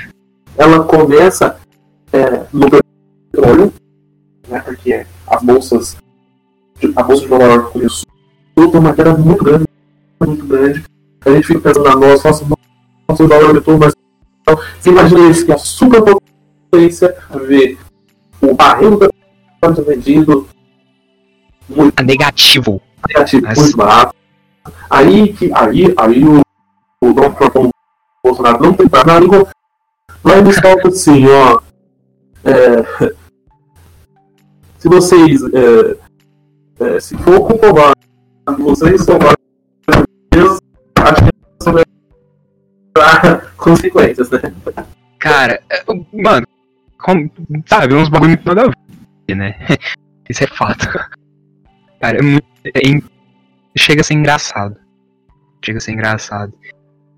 ela 0.57 0.83
começa 0.83 1.57
é, 2.13 2.41
no 2.53 2.67
petróleo, 2.69 3.73
né? 4.47 4.59
Porque 4.61 5.05
as 5.27 5.43
bolsas, 5.43 5.97
a 6.95 7.03
bolsa 7.03 7.23
de 7.23 7.29
Nova 7.29 7.43
York 7.45 7.71
começou 7.71 8.07
uma 8.57 8.93
queda 8.93 9.13
muito 9.15 9.43
grande, 9.43 9.65
muito 10.19 10.45
grande. 10.45 10.83
A 11.25 11.31
gente 11.31 11.47
fica 11.47 11.59
pensando 11.59 11.83
na 11.83 11.95
nossa, 11.95 12.29
nossa, 12.29 12.45
nossa 13.07 13.23
o 13.23 13.27
dólar 13.27 13.47
aumentou, 13.47 13.77
mas 13.77 13.93
então, 14.41 14.63
você 14.79 14.89
imagina 14.89 15.29
isso 15.29 15.45
que 15.45 15.51
a 15.51 15.57
superpotência 15.57 17.17
vê 17.45 17.77
o 18.41 18.53
barril 18.53 18.97
petróleo 18.97 19.75
sendo 19.75 19.83
vendido 19.85 20.47
muito 21.67 22.01
negativo. 22.03 22.81
negativo, 23.07 23.45
Mas- 23.45 23.59
muito 23.59 23.77
barato. 23.77 24.15
Aí 24.89 25.33
que 25.33 25.51
aí, 25.53 25.93
aí 25.97 26.23
o, 26.23 26.41
o 27.01 27.13
Donald 27.13 27.35
Trump 27.37 27.55
o 27.57 27.71
Bolsonaro 28.23 28.61
não 28.63 28.73
tem 28.73 28.87
na 29.05 29.19
língua, 29.19 29.47
mas 30.23 30.37
eles 30.37 30.59
falam 30.59 30.87
assim, 30.87 31.25
ó. 31.27 31.59
é, 32.43 33.11
se 34.79 34.87
vocês 34.89 35.41
é, 35.53 35.97
é, 36.79 36.99
se 36.99 37.17
for 37.17 37.47
comprovado 37.47 37.95
que 38.55 38.61
vocês 38.61 39.03
são 39.03 39.17
brasileiros, 39.17 40.59
acho 40.99 41.23
que 41.25 41.71
vai 41.71 41.83
dar 42.95 43.53
consequências, 43.57 44.29
né? 44.31 44.39
Cara, 45.19 45.61
é, 45.69 45.83
mano, 46.13 46.47
como- 46.97 47.31
sabe, 47.65 47.93
uns 47.93 48.09
bagulho 48.09 48.29
muito 48.31 48.45
nada 48.45 48.69
a 48.69 48.71
ver, 49.27 49.35
né? 49.35 49.55
Isso 50.29 50.43
é 50.43 50.47
fato. 50.47 50.87
Cara, 52.01 52.19
é 52.19 52.21
muito. 52.21 52.45
é 52.65 52.79
chega 53.77 54.01
a 54.01 54.03
ser 54.03 54.13
engraçado. 54.13 54.75
Chega 55.63 55.77
a 55.77 55.81
ser 55.81 55.91
engraçado. 55.93 56.53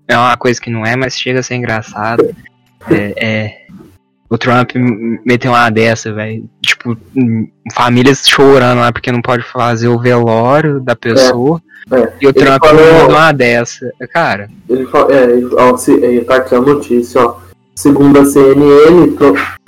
É 0.06 0.16
uma 0.16 0.36
coisa 0.36 0.60
que 0.60 0.70
não 0.70 0.84
é, 0.86 0.96
mas 0.96 1.18
chega 1.18 1.40
a 1.40 1.42
ser 1.42 1.56
engraçado. 1.56 2.34
É. 2.90 3.14
é- 3.24 3.66
o 4.30 4.38
Trump 4.38 4.70
meteu 5.26 5.50
uma 5.50 5.68
dessa, 5.70 6.12
velho. 6.12 6.48
Tipo, 6.62 6.96
hum, 7.16 7.48
famílias 7.74 8.26
chorando 8.28 8.78
lá 8.78 8.92
porque 8.92 9.10
não 9.12 9.20
pode 9.20 9.42
fazer 9.42 9.88
o 9.88 9.98
velório 9.98 10.80
da 10.80 10.94
pessoa. 10.96 11.60
é. 11.92 12.12
E 12.20 12.26
o 12.26 12.30
Ele 12.30 12.32
Trump 12.32 12.64
falou- 12.64 12.92
mandou 12.92 13.08
uma 13.16 13.32
dessa. 13.32 13.90
Cara, 14.12 14.48
Ele 14.68 14.86
fala, 14.86 15.12
é, 15.12 15.24
ele- 15.32 15.48
ó, 15.54 15.76
se, 15.76 16.04
é, 16.04 16.22
tá 16.24 16.36
aqui 16.36 16.54
a 16.54 16.60
notícia, 16.60 17.20
ó. 17.20 17.36
Segundo 17.74 18.18
a 18.20 18.24
CNN, 18.24 19.16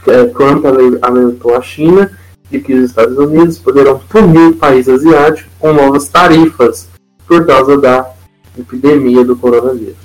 é, 0.06 0.24
Trump 0.26 0.64
ale- 0.66 0.98
alertou 1.02 1.56
a 1.56 1.62
China 1.62 2.10
de 2.50 2.60
que 2.60 2.74
os 2.74 2.90
Estados 2.90 3.16
Unidos 3.18 3.58
poderão 3.58 3.98
punir 3.98 4.50
o 4.50 4.54
país 4.56 4.88
asiático 4.88 5.48
com 5.58 5.72
novas 5.72 6.08
tarifas 6.08 6.88
por 7.26 7.46
causa 7.46 7.78
da 7.78 8.06
epidemia 8.58 9.24
do 9.24 9.34
coronavírus. 9.34 9.96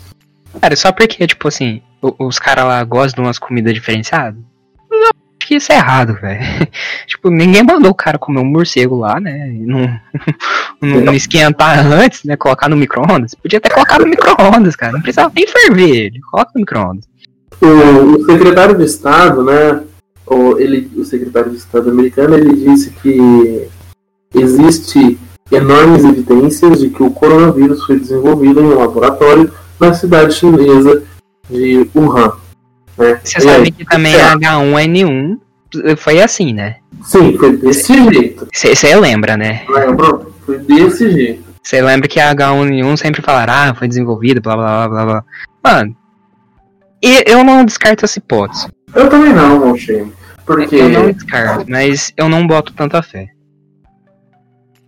Cara, 0.61 0.75
só 0.75 0.91
porque, 0.91 1.27
tipo 1.27 1.47
assim, 1.49 1.81
os 2.02 2.40
caras 2.40 2.65
lá 2.65 2.84
gostam 2.84 3.24
de 3.24 3.28
umas 3.28 3.40
comidas 3.40 3.74
diferenciadas? 3.74 4.40
Não, 4.90 5.10
acho 5.10 5.48
que 5.48 5.56
isso 5.56 5.72
é 5.72 5.76
errado, 5.76 6.14
velho. 6.15 6.41
tipo, 7.07 7.30
ninguém 7.30 7.64
mandou 7.64 7.91
o 7.91 7.95
cara 7.95 8.18
comer 8.18 8.40
um 8.40 8.45
morcego 8.45 8.98
lá, 8.98 9.19
né? 9.19 9.48
Não, 9.60 9.99
não, 10.80 11.02
não 11.06 11.14
esquentar 11.14 11.80
antes, 11.91 12.24
né? 12.24 12.36
Colocar 12.36 12.69
no 12.69 12.78
micro-ondas. 12.78 13.34
Podia 13.34 13.57
até 13.57 13.68
colocar 13.68 13.99
no 13.99 14.06
micro-ondas, 14.06 14.76
cara. 14.76 14.91
Não 14.91 15.02
precisava 15.02 15.32
nem 15.36 15.48
ferver 15.48 15.90
ele. 15.90 16.22
Coloca 16.22 16.52
no 16.53 16.60
micro-ondas. 16.60 17.06
O, 17.60 17.65
o 17.65 18.26
secretário 18.26 18.78
de 18.78 18.84
Estado, 18.84 19.44
né, 19.44 19.82
o, 20.28 20.57
ele, 20.60 20.91
o 20.95 21.03
secretário 21.03 21.49
de 21.49 21.57
Estado 21.57 21.90
americano, 21.90 22.36
ele 22.36 22.53
disse 22.53 22.91
que 22.91 23.68
existe 24.36 25.18
enormes 25.52 26.03
evidências 26.03 26.80
de 26.80 26.90
que 26.90 27.02
o 27.02 27.10
coronavírus 27.10 27.86
foi 27.86 27.99
desenvolvido 27.99 28.60
em 28.60 28.65
um 28.65 28.78
laboratório 28.78 29.52
na 29.80 29.94
cidade 29.94 30.34
chinesa 30.34 31.03
de 31.49 31.90
Wuhan. 31.95 32.32
Né? 32.98 33.19
Você 33.24 33.38
E 33.38 33.41
sabe 33.41 33.64
aí? 33.65 33.72
que 33.72 33.86
também 33.86 34.15
É. 34.15 34.34
H1N1 34.36 35.40
foi 35.98 36.22
assim, 36.22 36.53
né? 36.53 36.78
Sim, 37.03 37.38
foi 37.38 37.56
desse 37.57 37.94
jeito. 38.11 38.48
Você 38.53 38.95
lembra, 38.95 39.38
né? 39.38 39.65
Lembra? 39.69 40.19
Foi 40.45 40.57
desse 40.60 41.11
jeito. 41.11 41.44
Você 41.61 41.82
lembra 41.82 42.07
que 42.07 42.19
a 42.19 42.34
H1N1 42.34 42.98
sempre 42.98 43.22
falaram, 43.22 43.53
ah, 43.53 43.76
foi 43.76 43.88
desenvolvida, 43.88 44.40
blá 44.40 44.56
blá 44.56 44.88
blá 44.88 44.88
blá 44.88 45.06
blá. 45.06 45.24
Mano, 45.64 45.95
e- 47.03 47.24
eu 47.30 47.44
não 47.44 47.65
descarto 47.65 48.06
essa 48.06 48.18
hipótese. 48.19 48.68
Eu 48.95 49.10
também 49.10 49.34
não, 49.34 49.60
Monchene. 49.60 50.14
Porque, 50.45 50.76
Eu 50.78 50.90
não 50.90 51.11
descarto, 51.11 51.65
mas 51.68 52.14
eu 52.15 52.30
não 52.30 52.48
boto 52.48 52.72
tanta 52.74 53.02
fé. 53.02 53.28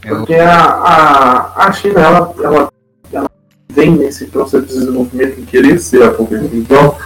Eu, 0.05 0.17
porque 0.19 0.35
a, 0.35 0.55
a, 0.55 1.67
a 1.67 1.71
China, 1.73 1.99
ela, 1.99 2.33
ela 2.41 2.69
vem 3.79 3.95
nesse 3.95 4.25
processo 4.25 4.65
de 4.65 4.73
desenvolvimento 4.73 5.39
em 5.39 5.45
querer 5.45 5.79
ser 5.79 6.03
a 6.03 6.11
potência 6.11 6.49
mundial 6.49 6.99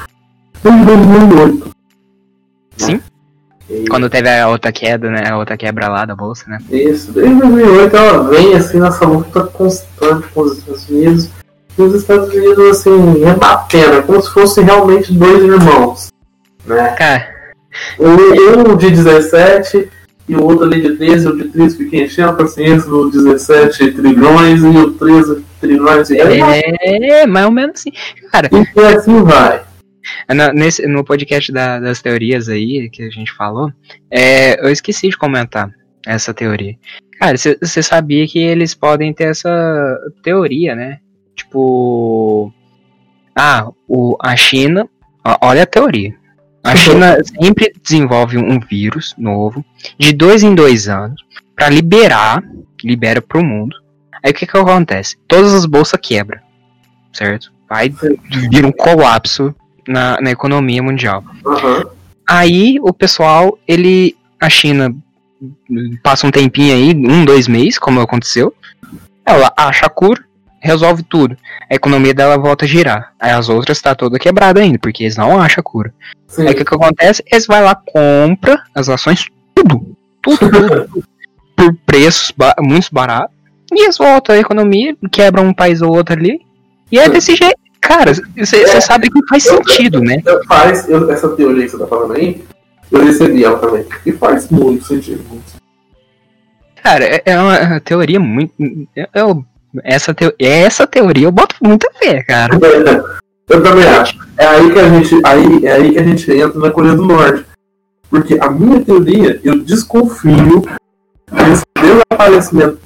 desde 0.64 0.86
2008. 0.86 1.72
Sim. 2.78 3.02
E 3.70 3.88
quando 3.88 4.10
teve 4.10 4.30
a 4.30 4.50
outra 4.50 4.72
queda, 4.72 5.10
né? 5.10 5.30
A 5.30 5.38
outra 5.38 5.56
quebra 5.56 5.88
lá 5.88 6.06
da 6.06 6.16
bolsa, 6.16 6.46
né? 6.48 6.58
Isso, 6.70 7.12
desde 7.12 7.36
2008 7.36 7.96
ela 7.96 8.30
vem 8.30 8.56
assim 8.56 8.80
nessa 8.80 9.06
luta 9.06 9.44
constante 9.44 10.28
com 10.34 10.42
os 10.42 10.58
Estados 10.58 10.90
Unidos. 10.90 11.30
E 11.78 11.82
os 11.82 11.96
Estados 11.96 12.30
Unidos, 12.32 12.70
assim, 12.70 13.24
rebatendo, 13.24 13.98
é 13.98 14.02
como 14.04 14.22
se 14.22 14.32
fossem 14.32 14.64
realmente 14.64 15.12
dois 15.12 15.44
irmãos. 15.44 16.10
Né? 16.66 16.90
Cara, 16.90 17.34
Um, 18.00 18.72
um 18.72 18.78
de 18.78 18.92
17 18.92 19.90
e 20.30 20.36
o 20.36 20.44
outro 20.44 20.66
ali 20.66 20.82
de 20.82 20.96
13, 20.96 21.28
o 21.28 21.36
de 21.36 21.46
13 21.46 21.78
fica 21.78 21.98
enchendo 21.98 22.30
a 22.30 22.34
paciência 22.34 22.88
do 22.88 23.10
17 23.10 23.92
trilhões 23.92 24.62
e 24.62 24.68
o 24.68 24.92
13 24.92 25.44
trilhões 25.64 26.10
e 26.10 26.18
é, 26.20 27.26
mais 27.26 27.46
ou 27.46 27.52
menos 27.52 27.80
assim. 27.80 27.92
Cara, 28.32 28.50
e 28.54 28.80
assim 28.82 29.24
vai. 29.24 29.64
na- 30.34 30.52
nesse, 30.54 30.86
no 30.88 31.04
podcast 31.04 31.52
da- 31.52 31.80
das 31.80 32.02
teorias 32.02 32.50
aí 32.50 32.90
que 32.90 33.04
a 33.04 33.10
gente 33.10 33.32
falou, 33.34 33.72
é, 34.12 34.64
eu 34.66 34.70
esqueci 34.72 35.10
de 35.10 35.18
comentar 35.18 35.70
essa 36.06 36.34
teoria. 36.34 36.76
Cara, 37.20 37.38
você 37.38 37.82
sabia 37.82 38.28
que 38.28 38.38
eles 38.40 38.74
podem 38.74 39.14
ter 39.14 39.26
essa 39.30 39.98
teoria, 40.22 40.76
né? 40.76 41.00
Tipo. 41.36 42.52
Ah, 43.36 43.70
o, 43.88 44.16
a 44.22 44.36
China. 44.36 44.88
ó, 45.26 45.38
Olha 45.50 45.64
a 45.64 45.68
teoria. 45.68 46.14
A 46.64 46.76
China 46.78 47.18
sempre 47.24 47.74
desenvolve 47.82 48.38
um 48.38 48.60
vírus 48.60 49.16
novo, 49.18 49.64
de 49.98 50.14
dois 50.14 50.44
em 50.44 50.54
dois 50.54 50.88
anos, 50.90 51.22
pra 51.56 51.70
liberar, 51.70 52.44
libera 52.84 53.22
pro 53.22 53.44
mundo. 53.44 53.76
Aí 54.24 54.32
o 54.32 54.34
que 54.34 54.48
que 54.48 54.58
acontece? 54.58 55.18
Todas 55.28 55.54
as 55.54 55.66
bolsas 55.66 56.00
quebram, 56.02 56.40
certo? 57.12 57.52
Vai 57.70 57.90
vir 57.90 58.66
um 58.66 58.72
colapso 58.72 59.54
na, 59.88 60.20
na 60.22 60.32
economia 60.32 60.82
mundial. 60.82 61.24
Aham. 61.46 61.86
Aí 62.28 62.80
o 62.82 62.94
pessoal, 62.94 63.58
ele. 63.68 64.16
A 64.40 64.50
China 64.50 64.94
passa 66.02 66.28
um 66.28 66.32
tempinho 66.32 66.74
aí, 66.74 66.92
um, 66.92 67.26
dois 67.26 67.48
meses, 67.48 67.78
como 67.78 68.00
aconteceu. 68.00 68.54
Ela 69.26 69.52
acha 69.56 69.86
a 69.86 69.90
cura, 69.90 70.24
resolve 70.60 71.04
tudo. 71.04 71.38
A 71.70 71.76
economia 71.76 72.14
dela 72.14 72.38
volta 72.38 72.66
a 72.66 72.68
girar. 72.68 73.14
Aí 73.20 73.32
as 73.32 73.50
outras 73.50 73.82
tá 73.82 73.96
toda 73.96 74.20
quebrada 74.20 74.60
ainda, 74.62 74.80
porque 74.80 75.04
eles 75.04 75.18
não 75.18 75.40
acham 75.40 75.62
a 75.62 75.64
cura. 75.64 75.94
Sim. 76.28 76.44
Aí 76.48 76.54
o 76.54 76.56
que, 76.56 76.66
que 76.66 76.76
acontece? 76.76 77.24
Eles 77.32 77.46
vai 77.46 77.62
lá, 77.62 77.76
compra 77.76 78.64
as 78.74 78.90
ações, 78.90 79.28
tudo. 79.56 79.96
Tudo, 80.22 80.38
tudo. 80.38 81.04
por 81.56 81.74
preços 81.86 82.34
ba 82.36 82.56
muito 82.60 82.90
baratos. 82.92 83.33
E 83.76 83.84
eles 83.84 83.98
voltam 83.98 84.36
a 84.36 84.40
economia, 84.40 84.96
quebram 85.12 85.46
um 85.48 85.54
país 85.54 85.82
ou 85.82 85.96
outro 85.96 86.14
ali. 86.16 86.40
E 86.92 87.00
é 87.00 87.10
desse 87.10 87.36
jeito. 87.36 87.58
Cara, 87.82 88.14
você 88.38 88.82
sabe 88.82 89.10
que 89.10 89.20
faz 89.28 89.44
sentido, 89.44 90.00
né? 90.00 90.22
Eu- 90.26 90.44
Faz, 90.46 90.88
eu- 90.88 91.10
essa 91.12 91.28
teoria 91.30 91.66
que 91.66 91.72
você 91.72 91.78
tá 91.80 91.88
falando 91.88 92.14
aí, 92.14 92.42
eu 92.92 93.04
recebi 93.04 93.44
ela 93.44 93.58
também. 93.60 93.86
E 94.06 94.12
faz 94.14 94.50
muito 94.50 94.86
sentido. 94.86 95.22
muito. 95.30 95.44
Cara, 96.82 97.04
é, 97.06 97.22
é 97.26 97.40
uma 97.40 97.80
teoria 97.80 98.20
muito. 98.20 98.54
Eu, 99.14 99.44
essa, 99.84 100.14
teo, 100.14 100.34
essa 100.40 100.86
teoria 100.88 101.28
eu 101.28 101.32
boto 101.32 101.56
muita 101.62 101.90
fé, 102.00 102.22
cara. 102.24 102.58
Eu 103.50 103.62
também 103.62 103.84
acho. 103.84 104.18
É 104.38 104.46
aí 104.46 104.72
que 104.72 104.80
a 104.80 104.88
gente, 104.90 105.22
aí, 105.26 105.66
é 105.66 105.72
aí 105.74 105.92
que 105.92 106.00
a 106.00 106.04
gente 106.04 106.32
entra 106.32 106.58
na 106.58 106.72
Coreia 106.72 106.96
do 106.96 107.06
Norte. 107.06 107.46
Porque 108.10 108.38
a 108.40 108.50
minha 108.50 108.80
teoria, 108.82 109.40
eu 109.44 109.60
desconfio 109.60 110.64
desse 111.30 111.64
desaparecimento 111.78 112.80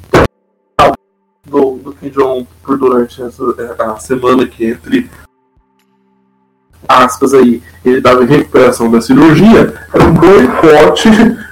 do, 1.49 1.77
do 1.77 1.93
Kim 1.93 2.09
Jong-un 2.09 2.45
por 2.63 2.77
durante 2.77 3.21
essa, 3.21 3.43
é, 3.59 3.83
a 3.83 3.97
semana 3.97 4.47
que 4.47 4.65
entre 4.65 5.09
aspas 6.87 7.33
aí, 7.33 7.61
ele 7.83 7.97
estava 7.97 8.23
em 8.23 8.27
recuperação 8.27 8.89
da 8.89 9.01
cirurgia, 9.01 9.73
era 9.93 10.05
um 10.05 10.13
boicote 10.13 11.09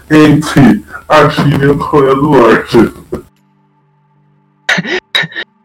entre 0.09 0.85
a 1.09 1.29
China 1.29 1.65
e 1.65 1.71
a 1.71 1.75
Coreia 1.75 2.15
do 2.15 2.29
Norte. 2.29 2.77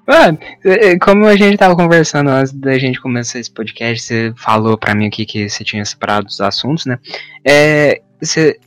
Mano, 0.07 0.39
é, 0.65 0.89
é, 0.89 0.98
como 0.98 1.27
a 1.27 1.36
gente 1.36 1.57
tava 1.57 1.77
conversando 1.77 2.31
antes 2.31 2.52
da 2.52 2.77
gente 2.78 3.01
começar 3.01 3.39
esse 3.39 3.51
podcast, 3.51 4.02
você 4.02 4.32
falou 4.36 4.77
pra 4.77 4.93
mim 4.93 5.07
aqui 5.07 5.24
que 5.24 5.48
você 5.48 5.62
tinha 5.62 5.85
separado 5.85 6.27
os 6.27 6.40
assuntos, 6.40 6.85
né? 6.85 6.98
É. 7.44 8.02
Você. 8.20 8.59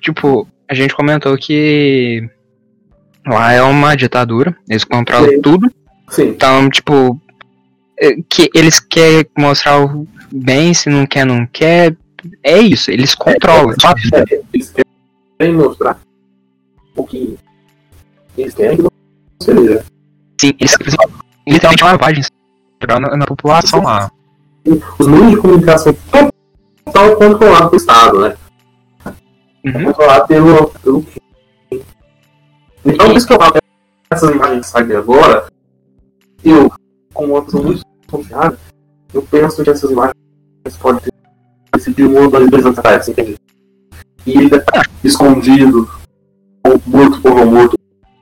Tipo, 0.00 0.48
a 0.68 0.74
gente 0.74 0.96
comentou 0.96 1.38
que. 1.38 2.28
Lá 3.26 3.52
é 3.52 3.62
uma 3.62 3.94
ditadura, 3.96 4.56
eles 4.68 4.84
controlam 4.84 5.30
Sim. 5.30 5.42
tudo. 5.42 5.70
Sim, 6.08 6.28
Então, 6.28 6.70
tipo. 6.70 7.20
é, 7.98 8.16
Que 8.28 8.50
eles 8.54 8.80
querem 8.80 9.26
mostrar 9.36 9.80
o 9.84 10.06
bem, 10.32 10.72
se 10.72 10.88
não 10.88 11.06
quer, 11.06 11.24
não 11.26 11.46
quer. 11.46 11.96
É 12.42 12.58
isso, 12.58 12.90
eles 12.90 13.14
controlam 13.14 13.74
sua 13.78 13.94
vida. 13.94 14.24
eles 14.52 14.74
querem 15.38 15.54
mostrar 15.54 15.98
um 16.90 16.94
pouquinho. 16.94 17.38
Eles 18.36 18.54
querem 18.54 18.76
que 18.78 18.84
você 19.40 19.54
veja. 19.54 19.84
Sim, 20.40 20.52
eles 20.58 20.76
literalmente 21.46 21.82
uma 21.84 21.92
lavagem 21.92 22.24
na, 22.86 23.16
na 23.16 23.26
população 23.26 23.82
lá. 23.82 24.10
Os 24.98 25.06
meios 25.06 25.30
de 25.30 25.36
comunicação 25.36 25.96
total 26.84 27.16
controlados 27.16 27.68
pelo 27.70 27.76
Estado, 27.76 28.20
né? 28.20 28.36
Uhum. 29.64 29.84
Controlado 29.84 30.26
pelo, 30.28 30.66
pelo. 30.82 31.06
Então, 32.88 33.06
por 33.06 33.16
isso 33.16 33.26
que 33.26 33.32
eu 33.34 33.38
falo 33.38 33.54
essas 34.10 34.30
imagens 34.30 34.60
que 34.66 34.72
saem 34.72 34.92
agora, 34.96 35.46
eu, 36.42 36.70
como 37.12 37.34
uma 37.34 37.44
pessoa 37.44 37.62
muito 37.62 37.82
desconfiada, 38.00 38.58
eu 39.12 39.22
penso 39.22 39.62
que 39.62 39.70
essas 39.70 39.90
imagens 39.90 40.14
podem 40.80 41.00
ter 41.02 41.80
sido 41.80 41.96
de 41.96 42.04
um 42.04 42.16
ou 42.24 42.30
dois, 42.30 42.64
anos 42.64 42.78
atrás, 42.78 43.06
entende? 43.08 43.36
E 44.26 44.30
ele 44.32 44.48
deve 44.48 44.62
estar 44.62 44.88
escondido, 45.04 45.88
ou 46.66 46.80
morto 46.86 47.20
por 47.20 47.34
não 47.34 47.46
morto, 47.46 47.76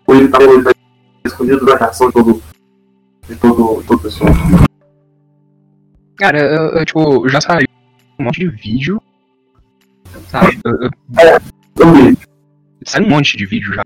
ou 0.06 0.14
ele 0.16 0.26
está 0.26 0.38
tá 0.38 0.72
escondido 1.24 1.64
da 1.64 1.76
reação 1.76 2.08
de 2.08 2.12
todo, 2.14 2.42
de 3.28 3.36
todo, 3.36 3.80
de 3.80 3.86
todo 3.86 4.02
pessoa. 4.02 4.30
Cara, 6.16 6.38
eu, 6.38 6.78
eu, 6.78 6.84
tipo, 6.84 7.28
já 7.28 7.40
saiu 7.40 7.66
um 8.18 8.24
monte 8.24 8.40
de 8.40 8.48
vídeo. 8.48 9.00
Sabe? 10.28 10.58
Eu- 10.64 10.72
eu- 10.80 10.90
Eu 11.78 11.92
vi. 11.92 12.18
Sai 12.84 13.02
um 13.02 13.08
monte 13.08 13.36
de 13.36 13.44
vídeo 13.46 13.72
já 13.74 13.82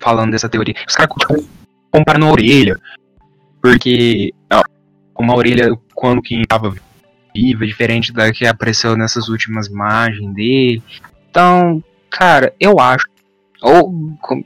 falando 0.00 0.32
dessa 0.32 0.48
teoria. 0.48 0.74
Os 0.86 0.94
caras 0.94 1.14
tipo, 1.18 1.44
comparam 1.90 2.28
a 2.28 2.32
orelha. 2.32 2.78
Porque 3.62 4.32
ó, 4.52 4.62
uma 5.18 5.34
orelha, 5.34 5.70
quando 5.94 6.20
quem 6.22 6.42
tava 6.44 6.74
viva, 7.34 7.64
é 7.64 7.66
diferente 7.66 8.12
da 8.12 8.30
que 8.32 8.46
apareceu 8.46 8.96
nessas 8.96 9.28
últimas 9.28 9.66
imagens 9.66 10.32
dele. 10.34 10.82
Então, 11.30 11.82
cara, 12.10 12.54
eu 12.60 12.78
acho. 12.78 13.06
Ou 13.62 13.92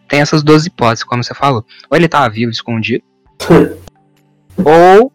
tem 0.08 0.20
essas 0.20 0.42
duas 0.44 0.64
hipóteses, 0.64 1.04
como 1.04 1.24
você 1.24 1.34
falou. 1.34 1.64
Ou 1.90 1.96
ele 1.96 2.08
tá 2.08 2.28
vivo, 2.28 2.52
escondido. 2.52 3.02
ou 4.64 5.12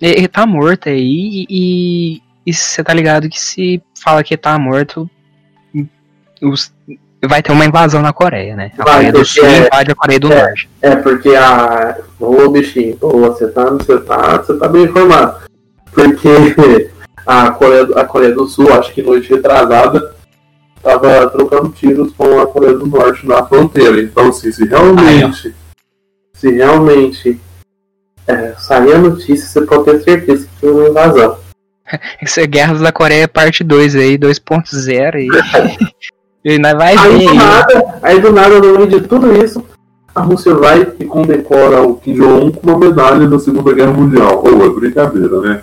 ele 0.00 0.28
tá 0.28 0.46
morto 0.46 0.88
aí 0.88 1.46
e. 1.48 2.22
E 2.44 2.52
você 2.52 2.82
tá 2.82 2.92
ligado 2.92 3.28
que 3.28 3.38
se 3.40 3.80
fala 4.02 4.24
que 4.24 4.36
tá 4.36 4.58
morto. 4.58 5.08
os- 6.42 6.74
vai 7.28 7.42
ter 7.42 7.52
uma 7.52 7.64
invasão 7.64 8.02
na 8.02 8.12
Coreia, 8.12 8.56
né? 8.56 8.72
A 8.78 8.84
Vai, 8.84 8.94
Coreia 8.94 9.12
do 9.12 9.24
Sul 9.24 9.44
é- 9.44 9.66
invade 9.66 9.90
a 9.90 9.94
Coreia 9.94 10.20
do 10.20 10.32
é. 10.32 10.42
Norte. 10.42 10.70
É, 10.80 10.96
porque 10.96 11.28
a. 11.30 11.98
Ô 12.18 12.48
bichinho, 12.48 12.96
ô, 13.00 13.20
você 13.20 13.48
tá, 13.48 13.64
você 13.64 13.98
tá, 14.00 14.38
você 14.38 14.54
tá 14.54 14.68
bem 14.68 14.84
informado. 14.84 15.42
Porque 15.92 16.28
a 17.26 17.50
Coreia, 17.50 17.88
a 17.96 18.04
Coreia 18.04 18.34
do 18.34 18.46
Sul, 18.48 18.72
acho 18.72 18.92
que 18.92 19.02
noite 19.02 19.30
retrasada, 19.30 20.14
tava 20.82 21.28
trocando 21.30 21.70
tiros 21.70 22.12
com 22.12 22.40
a 22.40 22.46
Coreia 22.46 22.74
do 22.74 22.86
Norte 22.86 23.26
na 23.26 23.44
fronteira. 23.44 24.00
Então, 24.00 24.28
assim, 24.28 24.50
se 24.50 24.64
realmente. 24.64 25.54
se 26.34 26.50
realmente 26.50 27.40
é, 28.26 28.54
sair 28.58 28.94
a 28.94 28.98
notícia, 28.98 29.46
você 29.46 29.60
pode 29.66 29.84
ter 29.84 30.02
certeza 30.02 30.46
que 30.46 30.60
foi 30.60 30.72
uma 30.72 30.88
invasão. 30.88 31.38
Isso 32.22 32.40
é 32.40 32.46
Guerras 32.46 32.80
da 32.80 32.92
Coreia 32.92 33.28
parte 33.28 33.62
2 33.62 33.94
aí, 33.96 34.18
2.0 34.18 35.16
e. 35.16 35.28
e 36.44 36.58
nós 36.58 36.74
vai 36.74 36.96
Aí 36.96 37.18
ver 37.18 37.28
do 37.28 37.34
nada, 37.34 37.98
aí 38.02 38.20
do 38.20 38.32
nada, 38.32 38.60
no 38.60 38.74
meio 38.76 38.86
de 38.88 39.00
tudo 39.02 39.32
isso, 39.44 39.64
a 40.14 40.20
Rússia 40.20 40.54
vai 40.54 40.86
e 40.98 41.04
condecora 41.04 41.82
o 41.82 41.96
Kim 41.96 42.14
Jong-un 42.14 42.50
com 42.50 42.68
uma 42.68 42.78
medalha 42.78 43.26
da 43.28 43.38
Segunda 43.38 43.72
Guerra 43.72 43.92
Mundial. 43.92 44.42
Ou 44.44 44.64
é 44.66 44.68
brincadeira, 44.68 45.40
né? 45.40 45.62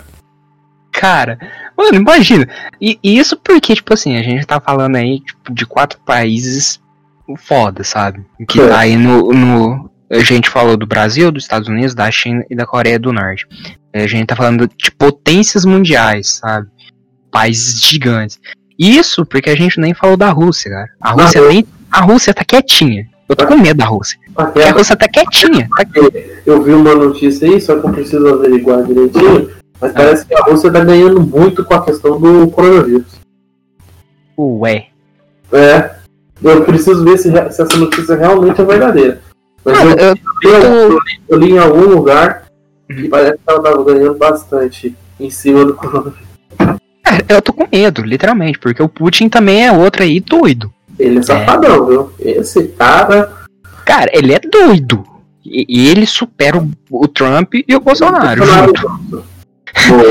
Cara, 0.92 1.38
mano, 1.76 1.96
imagina. 1.96 2.48
E, 2.80 2.98
e 3.02 3.18
isso 3.18 3.36
porque, 3.36 3.74
tipo 3.74 3.94
assim, 3.94 4.16
a 4.16 4.22
gente 4.22 4.46
tá 4.46 4.60
falando 4.60 4.96
aí 4.96 5.20
tipo, 5.20 5.52
de 5.54 5.64
quatro 5.64 5.98
países 6.04 6.80
foda, 7.38 7.84
sabe? 7.84 8.24
Que 8.48 8.60
É. 8.60 8.68
tá 8.68 8.78
aí 8.80 8.96
no, 8.96 9.32
no. 9.32 9.90
A 10.10 10.18
gente 10.18 10.50
falou 10.50 10.76
do 10.76 10.86
Brasil, 10.86 11.30
dos 11.30 11.44
Estados 11.44 11.68
Unidos, 11.68 11.94
da 11.94 12.10
China 12.10 12.44
e 12.50 12.56
da 12.56 12.66
Coreia 12.66 12.98
do 12.98 13.12
Norte. 13.12 13.46
A 13.94 14.06
gente 14.06 14.26
tá 14.26 14.34
falando 14.34 14.68
de 14.76 14.90
potências 14.90 15.64
mundiais, 15.64 16.40
sabe? 16.40 16.66
Países 17.30 17.80
gigantes. 17.80 18.40
Isso 18.80 19.26
porque 19.26 19.50
a 19.50 19.54
gente 19.54 19.78
nem 19.78 19.92
falou 19.92 20.16
da 20.16 20.30
Rússia, 20.30 20.70
cara. 20.70 20.88
A 21.00 21.10
Rússia 21.10 21.46
nem. 21.48 21.66
A 21.92 22.00
Rússia 22.00 22.32
tá 22.32 22.42
quietinha. 22.44 23.06
Eu 23.28 23.36
tô 23.36 23.46
com 23.46 23.56
medo 23.58 23.76
da 23.76 23.84
Rússia. 23.84 24.18
Porque 24.34 24.60
a 24.62 24.72
Rússia 24.72 24.96
tá 24.96 25.06
quietinha. 25.06 25.68
Tá... 25.76 25.84
Eu 26.46 26.62
vi 26.62 26.72
uma 26.72 26.94
notícia 26.94 27.46
aí, 27.46 27.60
só 27.60 27.78
que 27.78 27.86
eu 27.86 27.92
preciso 27.92 28.26
averiguar 28.26 28.82
direitinho, 28.84 29.50
Ah. 29.52 29.60
mas 29.82 29.92
parece 29.92 30.26
que 30.26 30.34
a 30.34 30.42
Rússia 30.44 30.72
tá 30.72 30.82
ganhando 30.82 31.20
muito 31.20 31.62
com 31.64 31.74
a 31.74 31.84
questão 31.84 32.18
do 32.18 32.48
coronavírus. 32.50 33.20
Ué. 34.38 34.86
É. 35.52 35.90
Eu 36.42 36.64
preciso 36.64 37.04
ver 37.04 37.18
se, 37.18 37.30
se 37.30 37.38
essa 37.62 37.76
notícia 37.76 38.16
realmente 38.16 38.60
é 38.60 38.64
verdadeira. 38.64 39.20
Mas 39.62 39.78
Mano, 39.78 39.90
eu, 40.00 40.14
eu, 40.42 40.50
eu, 40.62 40.90
tô- 40.90 40.98
eu 41.28 41.38
li 41.38 41.52
em 41.52 41.58
algum 41.58 41.82
lugar 41.84 42.44
que 42.86 43.08
parece 43.08 43.34
que 43.34 43.40
ela 43.46 43.62
tava 43.62 43.84
ganhando 43.84 44.14
bastante 44.16 44.96
em 45.20 45.28
cima 45.28 45.66
do 45.66 45.74
coronavírus. 45.74 46.18
Eu 47.28 47.42
tô 47.42 47.52
com 47.52 47.66
medo, 47.70 48.02
literalmente, 48.02 48.58
porque 48.58 48.82
o 48.82 48.88
Putin 48.88 49.28
também 49.28 49.66
é 49.66 49.72
outro 49.72 50.02
aí 50.02 50.20
doido. 50.20 50.72
Ele 50.98 51.18
é 51.18 51.22
safadão, 51.22 51.86
viu? 51.86 52.12
Esse 52.18 52.64
cara. 52.68 53.32
Cara, 53.84 54.10
ele 54.12 54.32
é 54.34 54.38
doido. 54.40 55.04
E, 55.44 55.64
e 55.68 55.88
ele 55.88 56.06
supera 56.06 56.58
o, 56.58 56.70
o 56.90 57.08
Trump 57.08 57.54
e 57.66 57.74
o 57.74 57.80
Bolsonaro. 57.80 58.44
junto. 58.44 59.24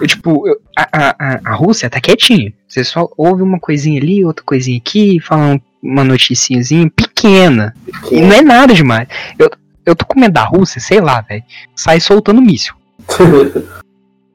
Eu, 0.00 0.06
tipo, 0.06 0.48
eu- 0.48 0.56
a, 0.76 0.88
a, 0.92 1.16
a- 1.18 1.40
a 1.44 1.54
Rússia 1.54 1.88
tá 1.88 2.00
quietinha. 2.00 2.52
Você 2.68 2.82
só 2.84 3.08
ouve 3.16 3.42
uma 3.42 3.58
coisinha 3.58 4.00
ali, 4.00 4.24
outra 4.24 4.44
coisinha 4.44 4.76
aqui, 4.78 5.20
fala 5.20 5.60
uma 5.82 6.02
noticiazinha 6.04 6.90
pequena. 6.94 7.74
E 8.10 8.20
não 8.20 8.32
é 8.32 8.42
nada 8.42 8.74
demais. 8.74 9.08
Eu, 9.38 9.50
eu 9.84 9.94
tô 9.94 10.04
com 10.04 10.18
medo 10.18 10.32
da 10.32 10.44
Rússia, 10.44 10.80
sei 10.80 11.00
lá, 11.00 11.20
velho. 11.20 11.42
Sai 11.74 12.00
soltando 12.00 12.42
míssil. 12.42 12.74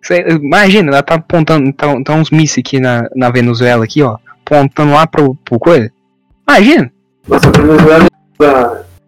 Cê- 0.04 0.26
imagina, 0.30 0.90
ela 0.92 1.04
tá 1.04 1.16
apontando. 1.16 1.72
Tá, 1.74 1.88
tá 2.04 2.14
uns 2.14 2.30
mísseis 2.32 2.64
aqui 2.66 2.80
na, 2.80 3.08
na 3.16 3.30
Venezuela, 3.30 3.84
aqui, 3.84 4.02
ó. 4.02 4.18
Apontando 4.46 4.94
lá 4.94 5.06
pro, 5.08 5.36
pro 5.46 5.60
coisa. 5.60 5.92
Imagina. 6.48 6.92
Nossa, 7.28 7.48
a 7.48 7.52
Venezuela 7.52 8.08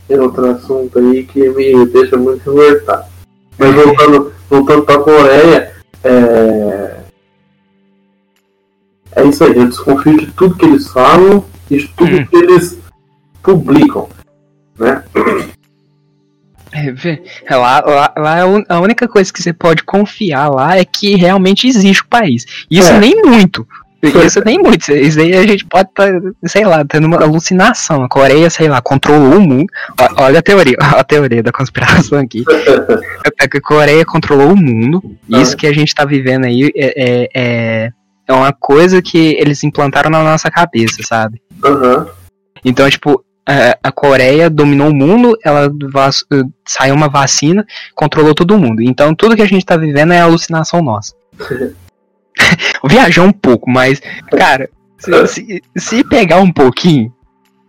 é 0.09 0.19
outro 0.21 0.45
assunto 0.51 0.99
aí 0.99 1.23
que 1.23 1.49
me 1.49 1.85
deixa 1.87 2.15
muito 2.17 2.53
revoltado. 2.53 3.05
Mas 3.57 3.73
voltando, 3.75 4.33
voltando 4.49 4.81
pra 4.83 4.99
Coreia, 4.99 5.73
é... 6.03 6.95
é 9.15 9.23
isso 9.25 9.43
aí, 9.43 9.55
eu 9.57 9.67
desconfio 9.67 10.17
de 10.17 10.27
tudo 10.31 10.55
que 10.55 10.65
eles 10.65 10.87
falam 10.89 11.43
e 11.69 11.77
de 11.77 11.87
tudo 11.89 12.15
Hum. 12.15 12.25
que 12.25 12.35
eles 12.35 12.79
publicam. 13.41 14.09
Né? 14.79 15.03
É, 16.73 17.19
é 17.45 17.55
lá, 17.55 17.81
lá, 17.85 18.13
lá 18.17 18.37
é 18.39 18.41
a 18.69 18.79
única 18.79 19.07
coisa 19.07 19.31
que 19.31 19.41
você 19.41 19.53
pode 19.53 19.83
confiar 19.83 20.49
lá 20.49 20.77
é 20.77 20.83
que 20.83 21.15
realmente 21.15 21.67
existe 21.67 22.01
o 22.01 22.07
país. 22.07 22.45
Isso 22.69 22.91
É. 22.91 22.99
nem 22.99 23.21
muito. 23.21 23.67
Isso 24.25 24.41
nem 24.43 24.59
muito. 24.59 24.91
Isso 24.91 25.19
aí 25.19 25.33
a 25.33 25.47
gente 25.47 25.65
pode 25.65 25.87
estar, 25.87 26.11
sei 26.45 26.65
lá, 26.65 26.83
tendo 26.83 27.07
uma 27.07 27.21
alucinação. 27.23 28.03
A 28.03 28.09
Coreia, 28.09 28.49
sei 28.49 28.67
lá, 28.67 28.81
controlou 28.81 29.37
o 29.37 29.41
mundo. 29.41 29.67
Olha 30.17 30.39
a 30.39 30.41
teoria, 30.41 30.75
a 30.99 31.03
teoria 31.05 31.41
da 31.41 31.53
conspiração 31.53 32.19
aqui. 32.19 32.43
É 33.39 33.47
que 33.47 33.57
a 33.57 33.61
Coreia 33.61 34.05
controlou 34.05 34.51
o 34.51 34.57
mundo. 34.57 35.01
Ah. 35.31 35.41
Isso 35.41 35.55
que 35.55 35.65
a 35.65 35.73
gente 35.73 35.95
tá 35.95 36.03
vivendo 36.03 36.45
aí 36.45 36.69
é, 36.75 36.93
é, 36.97 37.29
é, 37.33 37.89
é 38.27 38.33
uma 38.33 38.51
coisa 38.51 39.01
que 39.01 39.37
eles 39.39 39.63
implantaram 39.63 40.09
na 40.09 40.21
nossa 40.21 40.51
cabeça, 40.51 41.01
sabe? 41.07 41.41
Aham. 41.63 42.07
Então, 42.65 42.89
tipo, 42.89 43.23
a, 43.45 43.77
a 43.83 43.91
Coreia 43.91 44.49
dominou 44.49 44.89
o 44.89 44.95
mundo, 44.95 45.37
ela 45.43 45.65
eh, 45.65 46.43
saiu 46.65 46.95
uma 46.95 47.09
vacina, 47.09 47.65
controlou 47.93 48.33
todo 48.33 48.57
mundo. 48.57 48.81
Então, 48.81 49.13
tudo 49.13 49.35
que 49.35 49.41
a 49.41 49.47
gente 49.47 49.65
tá 49.65 49.75
vivendo 49.77 50.13
é 50.13 50.21
alucinação 50.21 50.81
nossa. 50.81 51.13
Viajar 52.85 53.23
um 53.23 53.31
pouco, 53.31 53.69
mas, 53.69 54.01
cara, 54.31 54.69
se, 54.97 55.27
se, 55.27 55.63
se 55.75 56.03
pegar 56.03 56.37
um 56.37 56.51
pouquinho, 56.51 57.13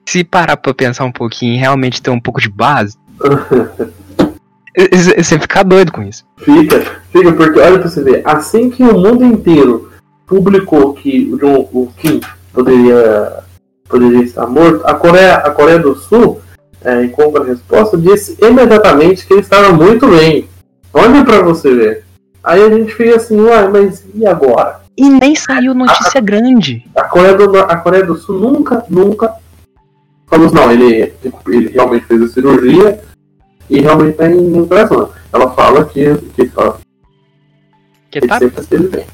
se 0.07 0.23
parar 0.25 0.57
pra 0.57 0.75
pensar 0.75 1.05
um 1.05 1.13
pouquinho 1.13 1.55
e 1.55 1.59
realmente 1.59 2.03
ter 2.03 2.11
um 2.11 2.21
pouco 2.21 2.41
de 2.41 2.49
base, 2.49 2.97
você 5.17 5.39
fica 5.39 5.63
doido 5.63 5.93
com 5.93 6.03
isso. 6.03 6.25
Fica, 6.39 6.81
fica, 7.13 7.33
porque 7.33 7.61
olha 7.61 7.79
pra 7.79 7.89
você 7.89 8.03
ver, 8.03 8.23
assim 8.25 8.71
que 8.71 8.83
o 8.83 8.99
mundo 8.99 9.25
inteiro 9.25 9.93
publicou 10.27 10.95
que 10.95 11.33
o, 11.33 11.83
o 11.83 11.93
Kim 11.97 12.21
poderia, 12.53 13.44
poderia 13.89 14.23
estar 14.23 14.47
morto, 14.47 14.85
a 14.85 14.95
Coreia, 14.95 15.37
a 15.37 15.51
Coreia 15.51 15.79
do 15.79 15.95
Sul, 15.95 16.41
é, 16.83 17.05
em 17.05 17.09
contra-resposta, 17.09 17.97
disse 17.97 18.37
imediatamente 18.41 19.27
que 19.27 19.33
ele 19.33 19.41
estava 19.41 19.73
muito 19.73 20.07
bem. 20.09 20.49
Olha 20.93 21.25
pra 21.25 21.43
você 21.43 21.75
ver. 21.75 22.05
Aí 22.43 22.63
a 22.63 22.69
gente 22.69 22.95
fica 22.95 23.17
assim, 23.17 23.41
uai, 23.41 23.69
mas 23.69 24.05
e 24.15 24.27
agora? 24.27 24.81
E 24.97 25.09
nem 25.09 25.35
saiu 25.35 25.75
notícia 25.75 26.21
grande. 26.21 26.85
A 26.95 27.05
Coreia 27.05 27.35
do, 27.35 27.59
a 27.59 27.77
Coreia 27.77 28.05
do 28.05 28.17
Sul 28.17 28.39
nunca, 28.39 28.85
nunca 28.89 29.35
falou 30.27 30.47
assim, 30.47 30.55
não, 30.55 30.71
ele, 30.71 31.13
ele 31.49 31.69
realmente 31.69 32.07
fez 32.07 32.23
a 32.23 32.29
cirurgia 32.29 33.01
e 33.69 33.81
realmente 33.81 34.11
está 34.11 34.31
em 34.31 34.53
recuperação. 34.53 35.11
Ela 35.33 35.51
fala 35.51 35.85
que, 35.87 36.17
que 36.37 36.47
fala, 36.49 36.79
Que 38.11 38.19
Ele 38.19 38.29
tá 38.29 38.39
sempre 38.39 38.61
esteve 38.61 38.89
bem. 38.89 39.07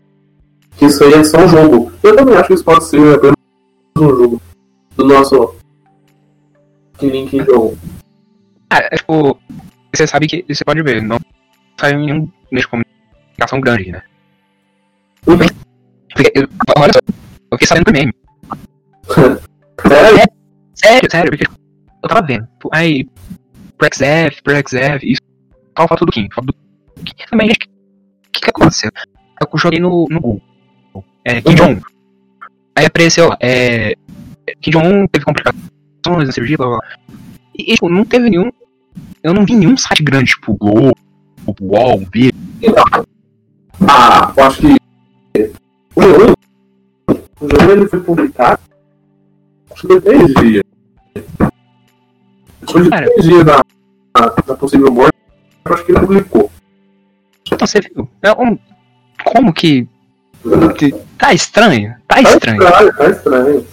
Que 0.76 0.86
isso 0.86 1.04
aí 1.04 1.14
é 1.14 1.24
só 1.24 1.38
um 1.38 1.48
jogo. 1.48 1.92
Eu 2.02 2.16
também 2.16 2.34
acho 2.34 2.48
que 2.48 2.54
isso 2.54 2.64
pode 2.64 2.84
ser 2.84 3.14
apenas 3.14 3.34
um 3.96 4.08
jogo 4.08 4.42
do 4.96 5.04
nosso 5.04 5.56
Kim 6.98 7.26
Jong. 7.44 7.76
Ah, 8.70 8.78
é, 8.78 8.96
tipo, 8.96 9.38
você 9.94 10.06
sabe 10.06 10.26
que 10.26 10.44
você 10.48 10.64
pode 10.64 10.82
ver, 10.82 11.02
não 11.02 11.18
saiu 11.78 11.98
nenhum 11.98 12.28
meio 12.52 12.62
de 12.64 12.68
comunicação 12.68 13.60
grande, 13.60 13.90
né? 13.92 14.02
Porque, 15.24 16.32
eu- 16.34 16.48
olha 16.78 16.92
só, 16.92 17.00
eu 17.50 17.58
fiquei 17.58 17.66
sabendo 17.66 17.84
por 17.84 17.92
meme. 17.92 18.12
Sério? 19.88 20.30
Sério, 20.74 21.10
sério, 21.10 21.30
porque 21.30 21.46
eu 22.02 22.08
tava 22.08 22.26
vendo. 22.26 22.46
pô, 22.58 22.68
Aí, 22.72 23.08
PrexF, 23.78 24.42
PrexF, 24.42 25.10
isso. 25.10 25.20
Qual 25.74 25.88
foto 25.88 26.04
do 26.04 26.12
Kim? 26.12 26.28
Foto 26.32 26.46
do 26.46 26.54
Kim. 27.04 27.14
Também, 27.30 27.48
o 27.50 27.52
que, 28.32 28.40
que 28.40 28.50
aconteceu? 28.50 28.90
Eu 29.40 29.58
joguei 29.58 29.80
no, 29.80 30.06
no 30.10 30.20
Google. 30.20 30.42
É, 31.24 31.40
Kim 31.40 31.54
Jong. 31.54 31.80
Aí 32.76 32.84
apareceu 32.86 33.30
é. 33.40 33.94
Kim 34.60 34.70
Jong 34.72 35.08
teve 35.08 35.24
complicações 35.24 36.26
na 36.26 36.32
cirurgia, 36.32 36.56
blá 36.56 36.66
blá. 36.68 36.80
E, 37.56 37.74
tipo, 37.74 37.88
não 37.88 38.04
teve 38.04 38.30
nenhum. 38.30 38.50
Eu 39.22 39.34
não 39.34 39.44
vi 39.44 39.54
nenhum 39.54 39.76
site 39.76 40.02
grande, 40.02 40.30
tipo, 40.32 40.54
Globo, 40.54 40.92
UOL, 41.60 41.98
V. 42.12 42.32
Ah, 43.88 44.32
eu 44.36 44.44
acho 44.44 44.60
que 44.60 44.76
o 45.96 46.02
jogo, 46.02 46.34
o 47.40 47.48
jogo 47.48 47.72
ele 47.72 47.88
foi 47.88 48.00
publicado 48.00 48.60
acho 49.70 49.80
que 49.82 49.86
foi 49.88 50.00
três 50.00 50.34
dias. 50.34 50.62
Depois 52.60 52.84
de 52.84 52.90
três 52.90 53.24
dias 53.24 53.44
da, 53.44 53.62
possível 54.56 54.92
morte, 54.92 55.14
eu 55.64 55.74
acho 55.74 55.84
que 55.84 55.92
ele 55.92 56.00
publicou. 56.00 56.50
Então 57.46 57.66
você 57.66 57.80
viu. 57.80 58.08
É 58.22 58.32
um- 58.32 58.58
como 59.24 59.52
que. 59.52 59.86
que- 60.78 60.92
Tá 61.18 61.32
estranho? 61.34 61.94
Tá 62.08 62.16
Tá 62.16 62.22
estranho. 62.22 62.62
estranho, 62.62 62.96
tá 62.96 63.10
estranho. 63.10 63.66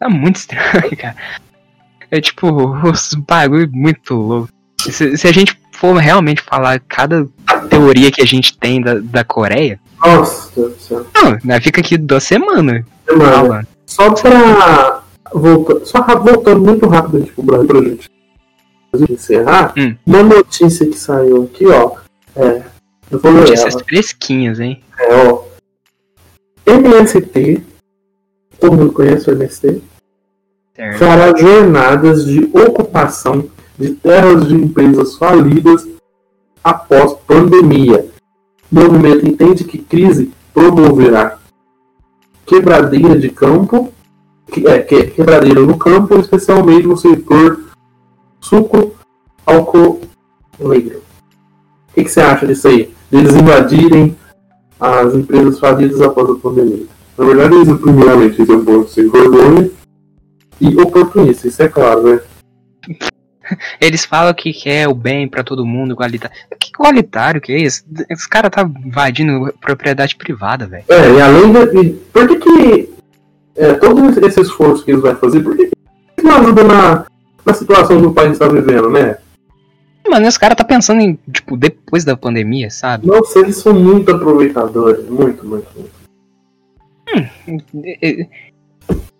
Tá 0.00 0.08
muito 0.08 0.36
estranho, 0.36 0.96
cara. 0.98 1.14
É 2.10 2.20
tipo, 2.20 2.48
os 2.88 3.14
bagulho 3.14 3.70
muito 3.72 4.14
louco. 4.14 4.48
Se, 4.80 5.16
se 5.16 5.28
a 5.28 5.32
gente 5.32 5.56
for 5.74 5.94
realmente 5.96 6.42
falar 6.42 6.80
cada 6.80 7.28
teoria 7.68 8.10
que 8.10 8.20
a 8.22 8.26
gente 8.26 8.58
tem 8.58 8.80
da, 8.80 8.94
da 8.98 9.22
Coreia, 9.22 9.78
Nossa, 10.04 10.50
Deus 10.56 10.74
do 10.74 10.80
céu. 10.80 11.06
não, 11.14 11.38
nós 11.44 11.62
fica 11.62 11.80
aqui 11.80 11.96
duas 11.96 12.24
semanas 12.24 12.84
falando. 13.06 13.66
Só 13.86 14.10
pra. 14.12 15.02
Volta, 15.32 15.84
só 15.84 16.02
voltando 16.18 16.60
muito 16.60 16.88
rápido 16.88 17.24
pro 17.34 17.42
Brasil 17.44 17.98
pra 18.90 18.98
gente 19.00 19.12
encerrar. 19.12 19.72
Hum. 19.78 19.94
Uma 20.04 20.22
notícia 20.24 20.84
que 20.86 20.98
saiu 20.98 21.44
aqui, 21.44 21.66
ó. 21.66 21.92
É. 22.34 22.62
Eu 23.10 23.18
vou 23.20 23.30
ler 23.32 23.40
Notícias 23.40 23.74
ela. 23.74 23.84
fresquinhas, 23.84 24.58
hein? 24.58 24.82
É, 24.98 25.14
ó. 25.28 25.42
MST. 26.66 27.62
Todo 28.60 28.76
mundo 28.76 28.92
conhece 28.92 29.30
o 29.30 29.32
MST? 29.34 29.82
Certo. 30.76 30.98
Fará 30.98 31.34
jornadas 31.36 32.24
de 32.24 32.44
ocupação 32.54 33.44
de 33.78 33.94
terras 33.94 34.46
de 34.48 34.54
empresas 34.54 35.16
falidas 35.16 35.88
após 36.62 37.14
pandemia. 37.26 38.06
O 38.70 38.74
movimento 38.80 39.26
entende 39.26 39.64
que 39.64 39.78
crise 39.78 40.30
promoverá 40.54 41.38
quebradeira 42.46 43.18
de 43.18 43.30
campo, 43.30 43.92
que- 44.52 44.66
é, 44.66 44.80
que- 44.80 45.04
quebradeira 45.04 45.60
no 45.60 45.78
campo, 45.78 46.18
especialmente 46.18 46.86
no 46.86 46.96
setor 46.96 47.60
sucro 48.40 48.94
alcooleiro. 49.46 51.00
O 51.90 51.94
que, 51.94 52.04
que 52.04 52.08
você 52.10 52.20
acha 52.20 52.46
disso 52.46 52.68
aí? 52.68 52.92
Deles 53.10 53.34
invadirem 53.34 54.16
as 54.78 55.14
empresas 55.14 55.58
falidas 55.58 56.00
após 56.00 56.30
a 56.30 56.34
pandemia. 56.36 56.86
Na 57.20 57.26
verdade, 57.26 57.54
eles, 57.54 57.78
primeiramente, 57.78 58.40
eles 58.40 58.64
vão 58.64 58.88
ser 58.88 59.10
vergonha 59.10 59.70
e 60.58 60.74
oportunista, 60.80 61.46
isso 61.46 61.62
é 61.62 61.68
claro, 61.68 62.02
né? 62.02 62.20
Eles 63.78 64.06
falam 64.06 64.32
que 64.32 64.54
quer 64.54 64.88
o 64.88 64.94
bem 64.94 65.28
pra 65.28 65.44
todo 65.44 65.66
mundo, 65.66 65.92
igualitário. 65.92 66.34
Que 66.58 66.70
igualitário 66.70 67.40
que 67.40 67.52
é 67.52 67.58
isso? 67.58 67.84
Esse 68.08 68.26
cara 68.26 68.48
tá 68.48 68.62
invadindo 68.62 69.52
propriedade 69.60 70.16
privada, 70.16 70.66
velho. 70.66 70.84
É, 70.88 71.12
e 71.12 71.20
além 71.20 71.52
de. 71.52 71.90
Por 72.10 72.26
que 72.26 72.36
que. 72.36 72.90
É, 73.54 73.74
todo 73.74 74.26
esse 74.26 74.40
esforço 74.40 74.82
que 74.82 74.92
eles 74.92 75.02
vão 75.02 75.14
fazer, 75.16 75.40
por 75.40 75.54
que, 75.54 75.66
que 75.66 76.22
não 76.22 76.36
ajuda 76.36 76.64
na, 76.64 77.06
na 77.44 77.52
situação 77.52 78.00
que 78.00 78.06
o 78.06 78.14
país 78.14 78.32
está 78.32 78.48
vivendo, 78.48 78.88
né? 78.88 79.18
Mano, 80.08 80.26
esse 80.26 80.38
cara 80.38 80.54
tá 80.54 80.64
pensando 80.64 81.02
em, 81.02 81.18
tipo, 81.30 81.54
depois 81.56 82.02
da 82.02 82.16
pandemia, 82.16 82.70
sabe? 82.70 83.06
Nossa, 83.06 83.40
eles 83.40 83.56
são 83.56 83.74
muito 83.74 84.10
aproveitadores, 84.10 85.06
muito, 85.06 85.44
muito, 85.46 85.66
muito. 85.74 85.99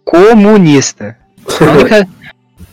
Comunista. 0.04 1.16
Única- 1.60 2.08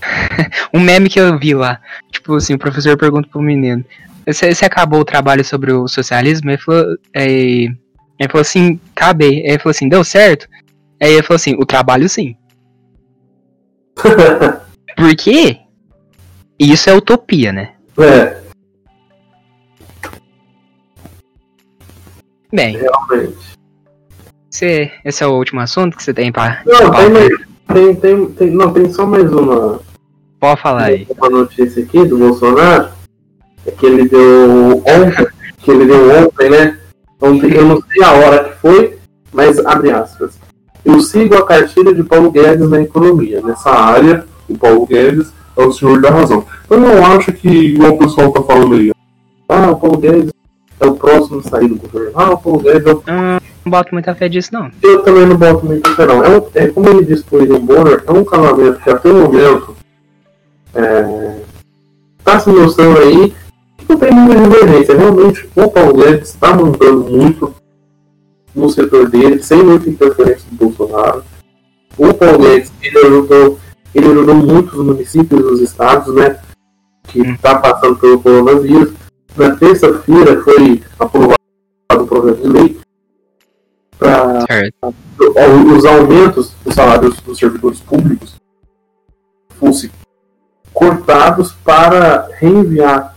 um 0.74 0.80
meme 0.80 1.10
que 1.10 1.20
eu 1.20 1.38
vi 1.38 1.54
lá. 1.54 1.80
Tipo 2.12 2.36
assim, 2.36 2.54
o 2.54 2.60
professor 2.60 2.98
pergunta 2.98 3.28
pro 3.30 3.42
menino: 3.42 3.84
Você 4.26 4.54
você 4.54 4.66
acabou 4.66 5.00
o 5.02 5.06
trabalho 5.06 5.44
sobre 5.44 5.72
o 5.72 5.88
socialismo? 5.88 6.50
Ele 6.50 6.58
falou, 6.58 6.86
é, 7.14 7.28
ele 7.28 7.78
falou 8.30 8.42
assim, 8.42 8.80
acabei. 8.96 9.42
Aí 9.42 9.50
ele 9.52 9.60
falou 9.60 9.72
assim, 9.72 9.90
deu 9.90 10.04
certo? 10.04 10.48
Aí 11.02 11.14
ele 11.14 11.24
falou 11.24 11.36
assim, 11.36 11.56
o 11.56 11.66
trabalho 11.66 12.08
sim. 12.10 12.36
Por 14.96 15.16
quê? 15.16 15.60
Isso 16.60 16.90
é 16.90 16.94
utopia, 16.94 17.52
né? 17.52 17.74
É, 18.00 18.38
Bem, 22.52 22.78
realmente. 22.78 23.57
Você, 24.58 24.92
esse 25.06 25.24
é 25.24 25.28
o 25.28 25.34
último 25.34 25.60
assunto 25.62 25.96
que 25.96 26.04
você 26.04 26.14
tem 26.14 26.32
pra. 26.32 26.62
Não, 26.66 26.92
tem, 26.92 27.10
mais- 27.10 27.30
tem, 27.74 27.96
tem, 27.96 28.26
tem, 28.32 28.52
não, 28.52 28.74
tem 28.74 28.92
só 28.92 29.06
mais 29.06 29.32
uma, 29.32 29.80
Pode 30.40 30.62
falar 30.62 30.84
aí. 30.86 31.08
uma 31.18 31.30
notícia 31.30 31.84
aqui 31.84 32.04
do 32.06 32.18
Bolsonaro. 32.18 32.90
É 33.66 33.72
que 33.72 33.86
ele 33.86 34.08
deu 34.08 34.82
ontem, 34.86 35.28
que 35.60 35.72
ele 35.72 35.86
deu 35.86 36.24
ontem, 36.24 36.50
né? 36.50 36.78
Ontem, 37.22 37.54
eu 37.54 37.66
não 37.66 37.82
sei 37.92 38.04
a 38.04 38.12
hora 38.14 38.44
que 38.46 38.60
foi, 38.62 38.98
mas 39.34 39.60
abre 39.66 39.92
aspas. 39.92 40.40
Eu 40.86 41.02
sigo 41.02 41.36
a 41.36 41.46
cartilha 41.46 41.94
de 41.94 42.02
Paulo 42.04 42.32
Guedes 42.32 42.70
na 42.70 42.82
economia. 42.82 43.42
Nessa 43.42 43.72
área, 43.72 44.26
o 44.48 44.58
Paulo 44.58 44.86
Guedes 44.86 45.34
é 45.58 45.66
o 45.66 45.72
senhor 45.74 46.00
da 46.00 46.10
razão. 46.12 46.46
Eu 46.70 46.80
não 46.80 47.06
acho 47.06 47.34
que, 47.34 47.50
igual 47.50 47.94
o 47.94 47.98
pessoal 47.98 48.32
tá 48.32 48.42
falando 48.42 48.76
aí, 48.76 48.92
ah, 49.50 49.72
o 49.72 49.76
Paulo 49.76 49.98
Guedes 49.98 50.32
é 50.80 50.86
o 50.86 50.94
próximo 50.96 51.40
a 51.40 51.44
sair 51.44 51.68
do 51.68 51.76
governo. 51.76 52.12
Ah, 52.16 52.32
o 52.32 52.38
Paulo 52.38 52.60
Guedes 52.60 52.86
é 52.88 52.94
o 52.94 52.98
Hum, 53.00 53.38
boto 53.70 53.94
muita 53.94 54.16
fé 54.16 54.28
disso, 54.30 54.50
não. 54.54 54.72
eu 54.82 55.02
também 55.04 55.26
não 55.26 55.38
boto 55.38 55.66
muito 55.66 55.90
fé, 55.96 56.06
não. 56.06 56.24
É, 56.24 56.44
é 56.56 56.68
como 56.68 56.90
ele 56.90 57.06
disse 57.06 57.24
pro 57.24 57.40
William 57.40 57.60
Bonner, 57.60 58.04
é 58.06 58.12
um 58.12 58.24
casamento 58.24 58.80
que 58.80 58.90
até 58.90 59.10
o 59.10 59.16
momento 59.16 59.76
é, 60.74 61.40
tá 62.24 62.40
se 62.40 62.50
mostrando 62.50 63.00
aí 63.00 63.34
que 63.78 63.86
não 63.90 63.98
tem 63.98 64.12
muita 64.12 64.42
divergência. 64.42 64.98
Realmente, 64.98 65.50
o 65.56 65.72
Paulo 65.72 65.94
Guedes 65.94 66.30
está 66.30 66.54
mandando 66.54 67.04
muito 67.10 67.54
no 68.54 68.70
setor 68.70 69.10
dele, 69.10 69.42
sem 69.42 69.64
muita 69.64 69.90
interferência 69.90 70.46
do 70.52 70.70
Bolsonaro. 70.70 71.24
O 71.98 72.14
Paulo 72.14 72.40
Guedes, 72.40 72.72
ele 72.82 72.98
ajudou, 73.00 73.60
ele 73.94 74.08
ajudou 74.08 74.36
muitos 74.36 74.74
municípios 74.74 75.42
dos 75.42 75.62
estados, 75.62 76.14
né? 76.14 76.40
Que 77.08 77.22
está 77.22 77.56
passando 77.56 77.96
pelo 77.98 78.22
coronavírus. 78.22 78.94
Na 79.36 79.56
terça-feira 79.56 80.42
foi 80.42 80.82
aprovado 81.00 81.38
o 81.92 82.08
projeto 82.08 82.42
de 82.42 82.48
lei 82.48 82.87
para 83.98 84.46
Certo. 84.46 84.94
os 85.76 85.86
aumentos 85.86 86.54
dos 86.64 86.76
salários 86.76 87.20
dos 87.22 87.38
servidores 87.38 87.80
públicos 87.80 88.36
fossem 89.60 89.90
cortados 90.74 91.54
para 91.64 92.30
reenviar 92.40 93.16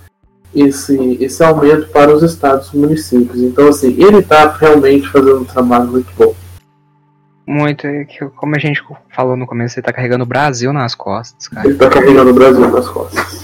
esse, 0.55 1.19
esse 1.20 1.43
aumento 1.44 1.89
para 1.89 2.12
os 2.15 2.23
estados 2.23 2.73
e 2.73 2.77
municípios. 2.77 3.40
Então, 3.40 3.69
assim, 3.69 3.94
ele 4.02 4.19
está 4.19 4.51
realmente 4.51 5.09
fazendo 5.09 5.40
um 5.40 5.44
trabalho 5.44 5.86
muito 5.86 6.11
bom. 6.16 6.35
Muito, 7.47 7.86
é 7.86 8.05
que, 8.05 8.24
como 8.31 8.55
a 8.55 8.59
gente 8.59 8.82
falou 9.15 9.36
no 9.36 9.47
começo, 9.47 9.74
você 9.74 9.82
tá 9.82 9.93
carregando 9.93 10.24
o 10.24 10.27
Brasil 10.27 10.73
nas 10.73 10.94
costas, 10.94 11.48
cara. 11.48 11.66
Ele 11.66 11.74
está 11.74 11.90
carregando 11.90 12.31
o 12.31 12.35
Brasil 12.35 12.69
nas 12.69 12.89
costas. 12.89 13.39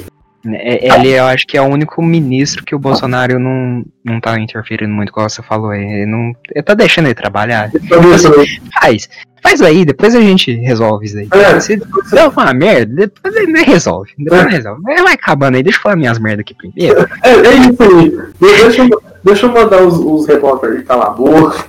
É- 0.54 0.94
Ele, 0.94 1.08
eu 1.10 1.24
acho 1.24 1.46
que 1.46 1.56
é 1.56 1.62
o 1.62 1.66
único 1.66 2.02
ministro 2.02 2.64
que 2.64 2.74
o 2.74 2.78
Bolsonaro 2.78 3.38
não, 3.38 3.84
não 4.04 4.20
tá 4.20 4.38
interferindo 4.38 4.92
muito, 4.92 5.12
como 5.12 5.28
você 5.28 5.42
falou. 5.42 5.72
Ele, 5.74 6.06
não, 6.06 6.32
ele 6.54 6.62
tá 6.62 6.74
deixando 6.74 7.06
ele 7.06 7.14
trabalhar. 7.14 7.70
Deixando- 7.72 8.44
Faz. 8.80 9.08
Faz 9.42 9.62
aí, 9.62 9.84
depois 9.84 10.14
a 10.14 10.20
gente 10.20 10.52
resolve 10.52 11.06
isso 11.06 11.18
aí. 11.18 11.28
É. 11.32 11.60
Se 11.60 11.76
der 11.76 12.28
uma 12.28 12.52
merda, 12.52 13.06
depois 13.06 13.36
ele 13.36 13.62
resolve. 13.62 14.10
Depois 14.18 14.42
ele 14.42 14.50
resolve. 14.56 14.82
Vai 14.82 15.12
acabando 15.14 15.56
aí, 15.56 15.62
deixa 15.62 15.78
eu 15.78 15.82
falar 15.82 15.96
minhas 15.96 16.18
merdas 16.18 16.40
aqui 16.40 16.54
primeiro. 16.54 17.08
É, 17.22 17.30
é 17.30 17.54
isso 17.54 17.82
aí. 17.82 18.18
Deixa, 18.40 18.82
eu- 18.82 19.02
deixa 19.22 19.46
eu 19.46 19.52
mandar 19.52 19.82
os, 19.82 19.94
os 19.98 20.26
repórteres 20.26 20.84
calar 20.84 21.06
a 21.08 21.10
boca. 21.10 21.64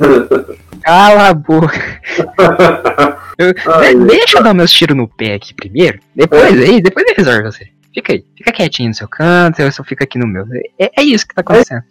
Cala 0.84 1.28
a 1.30 1.34
boca. 1.34 1.80
Eu- 3.38 3.54
Ai, 3.76 3.94
deixa 3.94 4.40
eu 4.40 4.44
dar 4.44 4.54
meus 4.56 4.72
tiros 4.72 4.98
no 4.98 5.08
pé 5.08 5.36
aqui 5.36 5.54
primeiro. 5.54 6.00
Depois 6.16 6.60
aí, 6.60 6.82
depois 6.82 7.06
ele 7.06 7.16
resolve 7.18 7.44
você. 7.44 7.68
Fica 7.98 8.14
aí. 8.14 8.24
Fica 8.36 8.52
quietinho 8.52 8.90
no 8.90 8.94
seu 8.94 9.08
canto, 9.08 9.60
eu 9.60 9.72
só 9.72 9.84
fico 9.84 10.04
aqui 10.04 10.20
no 10.20 10.28
meu. 10.28 10.46
É, 10.78 11.02
é 11.02 11.04
isso 11.04 11.28
que 11.28 11.34
tá 11.34 11.42
acontecendo. 11.42 11.82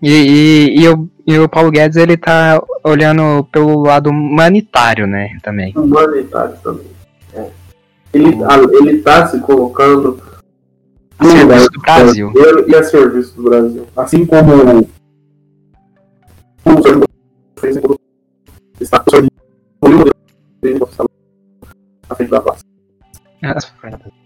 E, 0.00 0.08
e, 0.08 0.80
e, 0.80 0.88
o, 0.88 1.10
e 1.26 1.36
o 1.36 1.48
Paulo 1.48 1.72
Guedes, 1.72 1.96
ele 1.96 2.16
tá 2.16 2.62
olhando 2.84 3.42
pelo 3.50 3.82
lado 3.82 4.10
humanitário, 4.10 5.04
né, 5.04 5.36
também. 5.42 5.72
Humanitário 5.76 6.56
também. 6.62 6.86
É. 7.34 7.50
Ele, 8.12 8.36
ele 8.72 9.02
tá 9.02 9.26
se 9.26 9.40
colocando 9.40 10.22
A 11.18 11.24
serviço 11.24 11.70
do 11.70 11.80
Brasil. 11.80 12.30
brasileiro 12.30 12.70
e 12.70 12.74
a 12.76 12.82
serviço 12.84 13.36
do 13.36 13.42
Brasil. 13.42 13.86
Assim 13.96 14.24
como 14.24 14.52
o 14.54 14.88
fez 17.58 17.76
está 18.80 19.02
o 19.02 20.08
à 22.08 22.14
frente 22.14 22.30
da 22.30 22.40
praça. 22.40 22.62
Então, 23.38 23.50
é 23.90 24.21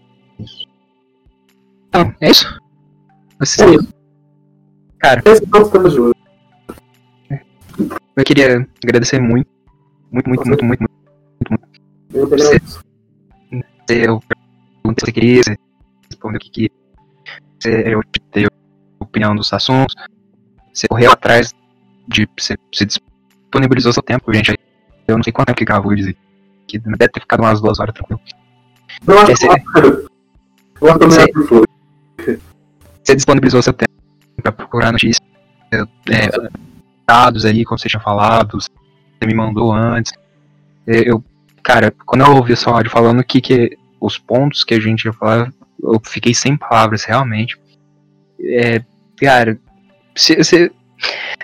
Você, 3.39 3.63
É 3.63 3.69
isso. 3.69 3.93
Cara. 4.99 5.21
Esse 5.25 5.43
é 5.43 5.99
hoje. 5.99 6.13
eu 8.15 8.23
queria 8.25 8.67
agradecer 8.83 9.19
muito, 9.21 9.49
muito, 10.11 10.27
muito, 10.29 10.45
muito, 10.47 10.65
muito, 10.65 10.83
muito. 11.49 11.67
Eu 12.13 12.27
queria 12.29 12.55
isso. 12.57 12.79
Você, 13.51 14.07
eu 14.07 14.19
perguntei 14.19 14.99
se 14.99 15.05
você 15.05 15.11
queria, 15.11 15.43
você 15.43 15.57
respondeu 16.09 16.37
o 16.37 16.39
que 16.39 16.49
queria. 16.49 16.71
Você, 17.59 17.83
eu 17.93 18.01
dei 18.33 18.47
opinião 18.99 19.35
dos 19.35 19.51
assuntos. 19.53 19.95
Você 20.73 20.87
correu 20.87 21.11
atrás 21.11 21.53
de. 22.07 22.27
Você, 22.37 22.55
você 22.73 22.85
disponibilizou 22.85 23.93
seu 23.93 24.03
tempo, 24.03 24.33
gente. 24.33 24.57
Eu 25.07 25.15
não 25.15 25.23
sei 25.23 25.31
quanto 25.31 25.47
tempo 25.47 25.57
que 25.59 25.65
gravou 25.65 25.93
dizer. 25.95 26.17
Que 26.67 26.77
deve 26.79 27.07
ter 27.09 27.21
ficado 27.21 27.39
umas 27.41 27.61
duas 27.61 27.79
horas 27.79 27.93
tranquilo. 27.93 28.19
Não, 29.05 29.23
Esse- 29.29 29.45
eu 29.45 29.51
acho 29.53 30.99
também 30.99 31.07
Esse- 31.09 31.19
acho 31.21 31.33
que 31.33 31.43
foi. 31.47 31.63
Você 33.03 33.15
disponibilizou 33.15 33.61
seu 33.61 33.73
tempo 33.73 33.91
pra 34.41 34.51
procurar 34.51 34.91
notícias, 34.91 35.21
é, 35.71 36.27
dados 37.07 37.45
aí, 37.45 37.63
como 37.63 37.79
você 37.79 37.87
tinha 37.89 38.01
falado, 38.01 38.59
você 38.59 39.25
me 39.25 39.33
mandou 39.33 39.71
antes. 39.73 40.11
Eu, 40.85 41.03
eu- 41.03 41.23
cara, 41.63 41.93
quando 42.05 42.21
eu 42.25 42.35
ouvi 42.35 42.53
o 42.53 42.57
seu 42.57 42.73
áudio 42.73 42.91
falando 42.91 43.23
que, 43.23 43.41
que 43.41 43.77
os 43.99 44.17
pontos 44.17 44.63
que 44.63 44.73
a 44.73 44.79
gente 44.79 45.05
ia 45.05 45.13
falar, 45.13 45.51
eu 45.81 45.99
fiquei 46.05 46.33
sem 46.33 46.55
palavras, 46.57 47.03
realmente. 47.03 47.57
É, 48.39 48.81
cara, 49.19 49.57
se, 50.15 50.43
se, 50.43 50.71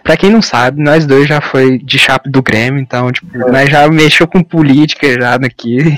pra 0.04 0.16
quem 0.18 0.30
não 0.30 0.42
sabe, 0.42 0.82
nós 0.82 1.06
dois 1.06 1.28
já 1.28 1.42
foi 1.42 1.78
de 1.80 1.98
chapa 1.98 2.30
do 2.30 2.42
Grêmio, 2.42 2.80
então, 2.80 3.12
tipo, 3.12 3.38
nós 3.38 3.70
já 3.70 3.88
mexeu 3.90 4.28
com 4.28 4.44
política 4.44 5.08
já 5.20 5.38
daqui, 5.38 5.98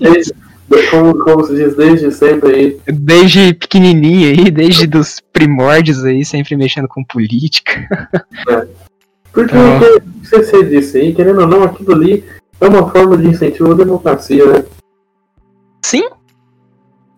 Desde- 0.00 0.32
Como, 0.90 1.18
como 1.24 1.44
se 1.44 1.54
diz 1.54 1.76
desde 1.76 2.10
sempre 2.10 2.54
aí. 2.54 2.80
desde 2.86 3.54
pequenininho 3.54 4.28
aí, 4.30 4.50
desde 4.50 4.86
dos 4.86 5.20
primórdios 5.32 6.04
aí, 6.04 6.24
sempre 6.24 6.56
mexendo 6.56 6.88
com 6.88 7.04
política. 7.04 7.86
Porque 9.32 9.54
Então- 9.54 9.76
o 9.76 10.00
que 10.00 10.28
você- 10.28 10.42
você 10.44 10.64
disse 10.64 10.98
aí, 10.98 11.14
querendo 11.14 11.40
ou 11.40 11.46
não, 11.46 11.64
aquilo 11.64 11.92
ali 11.92 12.24
é 12.60 12.66
uma 12.68 12.88
forma 12.90 13.16
de 13.16 13.26
incentivo 13.26 13.72
à 13.72 13.74
democracia, 13.74 14.44
né? 14.46 14.64
Sim. 15.84 16.08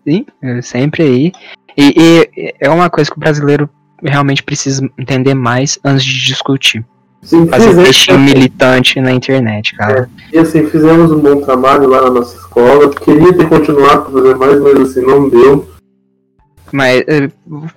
Sim, 0.07 0.25
é 0.41 0.61
sempre 0.61 1.03
aí. 1.03 1.31
E, 1.77 1.93
e 2.35 2.53
é 2.59 2.69
uma 2.69 2.89
coisa 2.89 3.09
que 3.11 3.17
o 3.17 3.19
brasileiro 3.19 3.69
realmente 4.03 4.41
precisa 4.41 4.87
entender 4.97 5.33
mais 5.33 5.77
antes 5.83 6.05
de 6.05 6.25
discutir. 6.25 6.83
Sim, 7.23 7.47
Fazer 7.47 7.67
fizemos- 7.69 7.85
textinho 7.89 8.19
militante 8.19 9.01
na 9.01 9.11
internet, 9.11 9.75
cara. 9.75 10.09
E 10.31 10.37
assim, 10.37 10.65
fizemos 10.67 11.11
um 11.11 11.19
bom 11.19 11.41
trabalho 11.41 11.87
lá 11.89 12.01
na 12.03 12.09
nossa 12.11 12.37
escola. 12.37 12.89
Queria 12.89 13.33
ter 13.33 13.49
continuado 13.49 14.03
para 14.03 14.11
fazer 14.13 14.35
mais, 14.35 14.61
mas 14.61 14.79
assim, 14.91 15.01
não 15.01 15.27
deu. 15.27 15.67
Mas 16.71 17.03
é, 17.07 17.29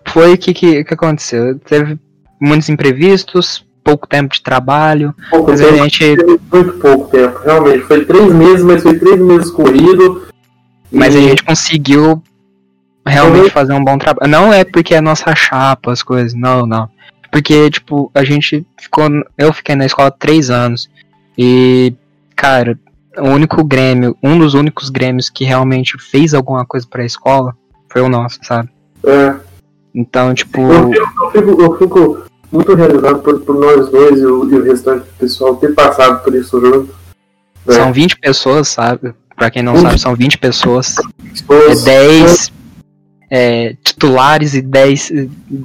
foi 0.07 0.35
o 0.35 0.39
que, 0.39 0.53
que, 0.55 0.85
que 0.85 0.95
aconteceu. 0.95 1.59
Teve 1.61 1.99
muitos 2.41 2.69
imprevistos, 2.69 3.65
pouco 3.83 4.07
tempo 4.07 4.35
de 4.35 4.43
trabalho, 4.43 5.15
Pouco 5.31 5.51
a 5.53 5.57
tempo, 5.57 5.75
gente. 5.89 6.17
muito 6.53 6.73
pouco 6.75 7.09
tempo, 7.11 7.39
realmente. 7.45 7.81
Foi 7.81 8.05
três 8.05 8.33
meses, 8.33 8.63
mas 8.65 8.83
foi 8.83 8.99
três 8.99 9.19
meses 9.21 9.51
corrido. 9.51 10.27
Mas 10.93 11.15
a 11.15 11.19
E- 11.19 11.23
gente 11.29 11.43
conseguiu 11.45 12.23
realmente 13.07 13.51
fazer 13.51 13.73
um 13.73 13.83
bom 13.83 13.97
trabalho. 13.97 14.31
Não 14.31 14.53
é 14.53 14.65
porque 14.65 14.95
é 14.95 15.01
nossa 15.01 15.35
chapa, 15.35 15.93
as 15.93 16.03
coisas, 16.03 16.35
não, 16.35 16.67
não. 16.67 16.89
Porque, 17.31 17.71
tipo, 17.71 18.11
a 18.15 18.25
gente 18.25 18.67
ficou. 18.81 19.09
Eu 19.39 19.53
fiquei 19.53 19.75
na 19.75 19.87
escola 19.87 20.11
três 20.11 20.51
anos. 20.51 20.91
E, 21.39 21.95
cara, 22.35 22.79
o 23.19 23.29
único 23.29 23.63
Grêmio, 23.65 24.17
um 24.23 24.39
dos 24.39 24.55
únicos 24.55 24.91
Grêmios 24.91 25.31
que 25.31 25.45
realmente 25.45 25.97
fez 25.99 26.35
alguma 26.35 26.65
coisa 26.67 26.87
pra 26.89 27.05
escola 27.05 27.55
foi 27.89 28.03
o 28.03 28.09
nosso, 28.09 28.39
sabe? 28.43 28.69
É, 29.05 29.35
Então, 29.95 30.35
tipo. 30.35 30.61
eu, 30.61 30.91
fico, 30.91 31.11
eu, 31.23 31.31
fico, 31.31 31.63
eu 31.63 31.77
fico 31.79 32.23
muito 32.53 32.75
realizado 32.75 33.21
por, 33.21 33.41
por 33.41 33.59
nós 33.59 33.89
dois 33.91 34.19
e 34.21 34.27
o, 34.27 34.51
e 34.51 34.55
o 34.57 34.63
restante 34.65 35.05
do 35.05 35.13
pessoal 35.19 35.57
ter 35.57 35.75
passado 35.75 36.23
por 36.23 36.35
isso 36.35 36.61
junto. 36.61 36.93
É. 37.69 37.73
São 37.73 37.93
20 37.93 38.17
pessoas, 38.19 38.69
sabe? 38.69 39.15
Pra 39.37 39.51
quem 39.51 39.63
não 39.63 39.75
20. 39.75 39.83
sabe, 39.83 39.99
são 40.01 40.15
20 40.15 40.39
pessoas. 40.39 40.97
É 40.99 41.31
Pessoas- 41.31 41.85
10 41.85 42.53
é, 43.31 43.75
titulares 43.85 44.55
e 44.55 44.61
10 44.63 45.11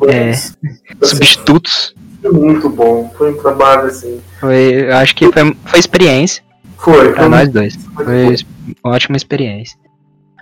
é, 0.08 0.34
substitutos. 1.04 1.96
Foi 2.22 2.32
muito 2.32 2.70
bom. 2.70 3.12
Foi 3.18 3.34
um 3.34 3.38
trabalho 3.38 3.88
assim. 3.88 4.20
Foi, 4.40 4.86
eu 4.90 4.96
acho 4.98 5.16
que 5.16 5.32
foi, 5.32 5.56
foi 5.66 5.80
experiência 5.80 6.44
Foi, 6.78 7.12
pra 7.12 7.22
foi 7.24 7.30
nós 7.30 7.50
dois. 7.50 7.76
Foi 7.94 8.34
es- 8.34 8.46
uma 8.84 8.94
ótima 8.96 9.16
experiência. 9.18 9.78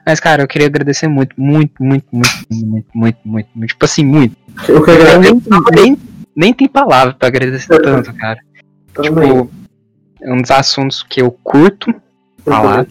Mas, 0.05 0.19
cara, 0.19 0.43
eu 0.43 0.47
queria 0.47 0.67
agradecer 0.67 1.07
muito, 1.07 1.33
muito, 1.39 1.81
muito, 1.81 2.05
muito, 2.11 2.37
muito, 2.51 2.87
muito, 2.93 3.17
muito, 3.23 3.47
muito. 3.55 3.67
Tipo 3.69 3.85
assim, 3.85 4.03
muito. 4.05 4.35
Eu 4.67 4.83
que 4.83 4.91
agradeço 4.91 5.41
nem, 5.73 5.97
nem, 6.35 6.53
tem 6.53 6.67
palavra 6.67 7.13
pra 7.13 7.29
agradecer 7.29 7.81
tanto, 7.81 8.13
cara. 8.13 8.37
também. 8.93 9.11
Tipo, 9.29 9.49
é 10.21 10.33
um 10.33 10.41
dos 10.41 10.51
assuntos 10.51 11.03
que 11.03 11.21
eu 11.21 11.31
curto 11.43 11.93
falar. 12.43 12.85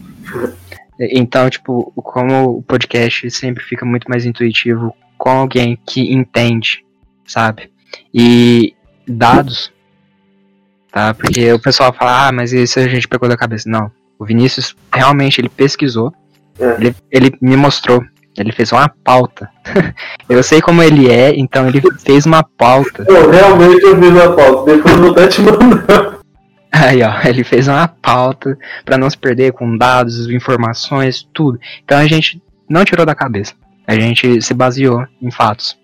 Então, 0.99 1.49
tipo, 1.51 1.93
como 1.97 2.59
o 2.59 2.63
podcast 2.63 3.31
sempre 3.31 3.65
fica 3.65 3.85
muito 3.85 4.09
mais 4.09 4.25
intuitivo 4.25 4.95
com 5.19 5.31
alguém 5.31 5.79
que 5.87 6.13
entende, 6.13 6.85
sabe? 7.27 7.71
E 8.15 8.75
dados, 9.07 9.73
tá? 10.93 11.15
Porque 11.15 11.53
o 11.53 11.59
pessoal 11.59 11.93
fala, 11.93 12.29
ah, 12.29 12.33
mas 12.33 12.53
isso 12.53 12.79
a 12.79 12.89
gente 12.89 13.09
pegou 13.09 13.29
da 13.29 13.37
cabeça. 13.37 13.69
Não. 13.69 13.91
O 14.19 14.25
Vinícius 14.25 14.77
realmente 14.93 15.41
ele 15.41 15.49
pesquisou, 15.49 16.13
É. 16.61 16.77
ele, 16.77 16.95
ele 17.11 17.33
me 17.41 17.57
mostrou, 17.57 18.05
ele 18.37 18.53
fez 18.53 18.71
uma 18.73 18.89
pauta. 18.89 19.51
eu 20.29 20.43
sei 20.43 20.61
como 20.61 20.83
ele 20.83 21.11
é, 21.11 21.33
então 21.35 21.67
ele 21.67 21.83
fez 22.05 22.27
uma 22.27 22.43
pauta. 22.43 23.05
Eu 23.09 23.31
realmente 23.31 23.83
eu 23.83 24.01
fiz 24.01 24.17
a 24.17 24.33
pauta. 24.33 24.73
Depois 24.77 24.95
eu 24.95 25.01
vou 25.03 25.11
até 25.13 25.27
te 25.27 25.41
mandar. 25.43 26.12
Aí, 26.73 27.03
ó, 27.03 27.13
ele 27.29 27.45
fez 27.45 27.69
uma 27.69 27.87
pauta 27.87 28.59
pra 28.85 28.97
não 28.97 29.11
se 29.11 29.19
perder 29.19 29.53
com 29.53 29.77
dados, 29.77 30.29
informações, 30.31 31.29
tudo. 31.33 31.61
Então 31.85 31.99
a 31.99 32.07
gente 32.07 32.43
não 32.69 32.85
tirou 32.85 33.05
da 33.05 33.15
cabeça. 33.15 33.55
A 33.87 33.95
gente 33.95 34.41
se 34.41 34.55
baseou 34.55 35.07
em 35.21 35.31
fatos. 35.31 35.79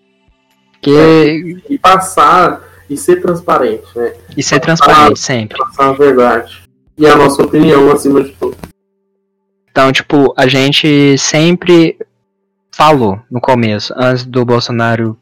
Que 0.81 1.60
E 1.69 1.78
passar 1.78 2.62
e 2.89 2.97
ser 2.97 3.20
transparente, 3.20 3.86
né? 3.94 4.15
e 4.36 4.43
ser 4.43 4.60
transparente 4.60 5.19
sempre. 5.19 5.59
Passar 5.59 5.89
a 5.89 5.93
verdade. 5.93 6.62
E 6.97 7.06
a 7.06 7.15
nossa 7.15 7.43
opinião 7.43 7.90
acima 7.90 8.23
de 8.23 8.31
tudo. 8.32 8.56
Então, 9.70 9.93
tipo, 9.93 10.32
a 10.36 10.47
gente 10.47 11.19
sempre 11.19 11.98
falou 12.73 13.20
no 13.31 13.40
começo, 13.40 13.93
antes 13.97 14.24
do 14.24 14.44
Bolsonaro 14.44 15.19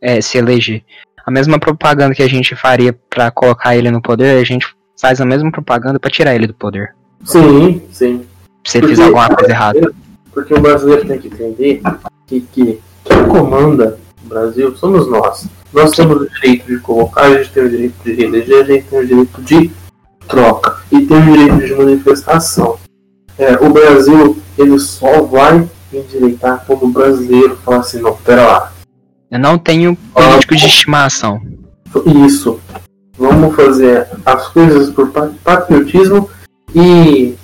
é, 0.00 0.20
se 0.20 0.38
eleger. 0.38 0.82
A 1.24 1.30
mesma 1.30 1.58
propaganda 1.58 2.14
que 2.14 2.22
a 2.22 2.28
gente 2.28 2.54
faria 2.54 2.92
pra 3.10 3.30
colocar 3.30 3.76
ele 3.76 3.90
no 3.90 4.00
poder, 4.00 4.40
a 4.40 4.44
gente 4.44 4.75
faz 5.00 5.20
a 5.20 5.24
mesma 5.24 5.50
propaganda 5.50 5.98
pra 5.98 6.10
tirar 6.10 6.34
ele 6.34 6.46
do 6.46 6.54
poder. 6.54 6.94
Sim, 7.24 7.82
sim. 7.90 8.26
Se 8.64 8.78
ele 8.78 8.88
fizer 8.88 9.04
alguma 9.04 9.28
coisa 9.28 9.50
errada. 9.52 9.92
Porque 10.32 10.54
o 10.54 10.60
brasileiro 10.60 11.06
tem 11.06 11.18
que 11.18 11.28
entender 11.28 11.80
que, 12.26 12.40
que 12.40 12.80
quem 13.04 13.24
comanda 13.28 13.98
o 14.24 14.28
Brasil 14.28 14.76
somos 14.76 15.08
nós. 15.08 15.46
Nós 15.72 15.92
temos 15.92 16.20
o 16.22 16.28
direito 16.28 16.66
de 16.66 16.78
colocar, 16.78 17.22
a 17.22 17.38
gente 17.38 17.52
tem 17.52 17.64
o 17.64 17.70
direito 17.70 17.94
de 18.04 18.22
eleger, 18.22 18.60
a 18.60 18.64
gente 18.64 18.84
tem 18.86 18.98
o 18.98 19.06
direito 19.06 19.42
de 19.42 19.70
troca 20.26 20.78
e 20.90 21.06
tem 21.06 21.16
o 21.16 21.22
direito 21.22 21.66
de 21.66 21.74
manifestação. 21.74 22.78
É, 23.38 23.54
o 23.54 23.70
Brasil 23.70 24.36
ele 24.58 24.78
só 24.78 25.22
vai 25.22 25.68
endireitar 25.92 26.64
quando 26.66 26.84
o 26.84 26.88
brasileiro 26.88 27.56
falar 27.64 27.78
assim, 27.78 28.00
não, 28.00 28.16
pera 28.16 28.46
lá, 28.46 28.72
Eu 29.30 29.38
não 29.38 29.58
tenho 29.58 29.96
político 30.14 30.56
de 30.56 30.66
estimação. 30.66 31.40
isso, 32.26 32.60
vamos 33.18 33.54
fazer 33.54 34.06
as 34.24 34.48
coisas 34.48 34.90
por 34.90 35.10
pa- 35.10 35.30
patriotismo 35.42 36.28
e 36.74 37.34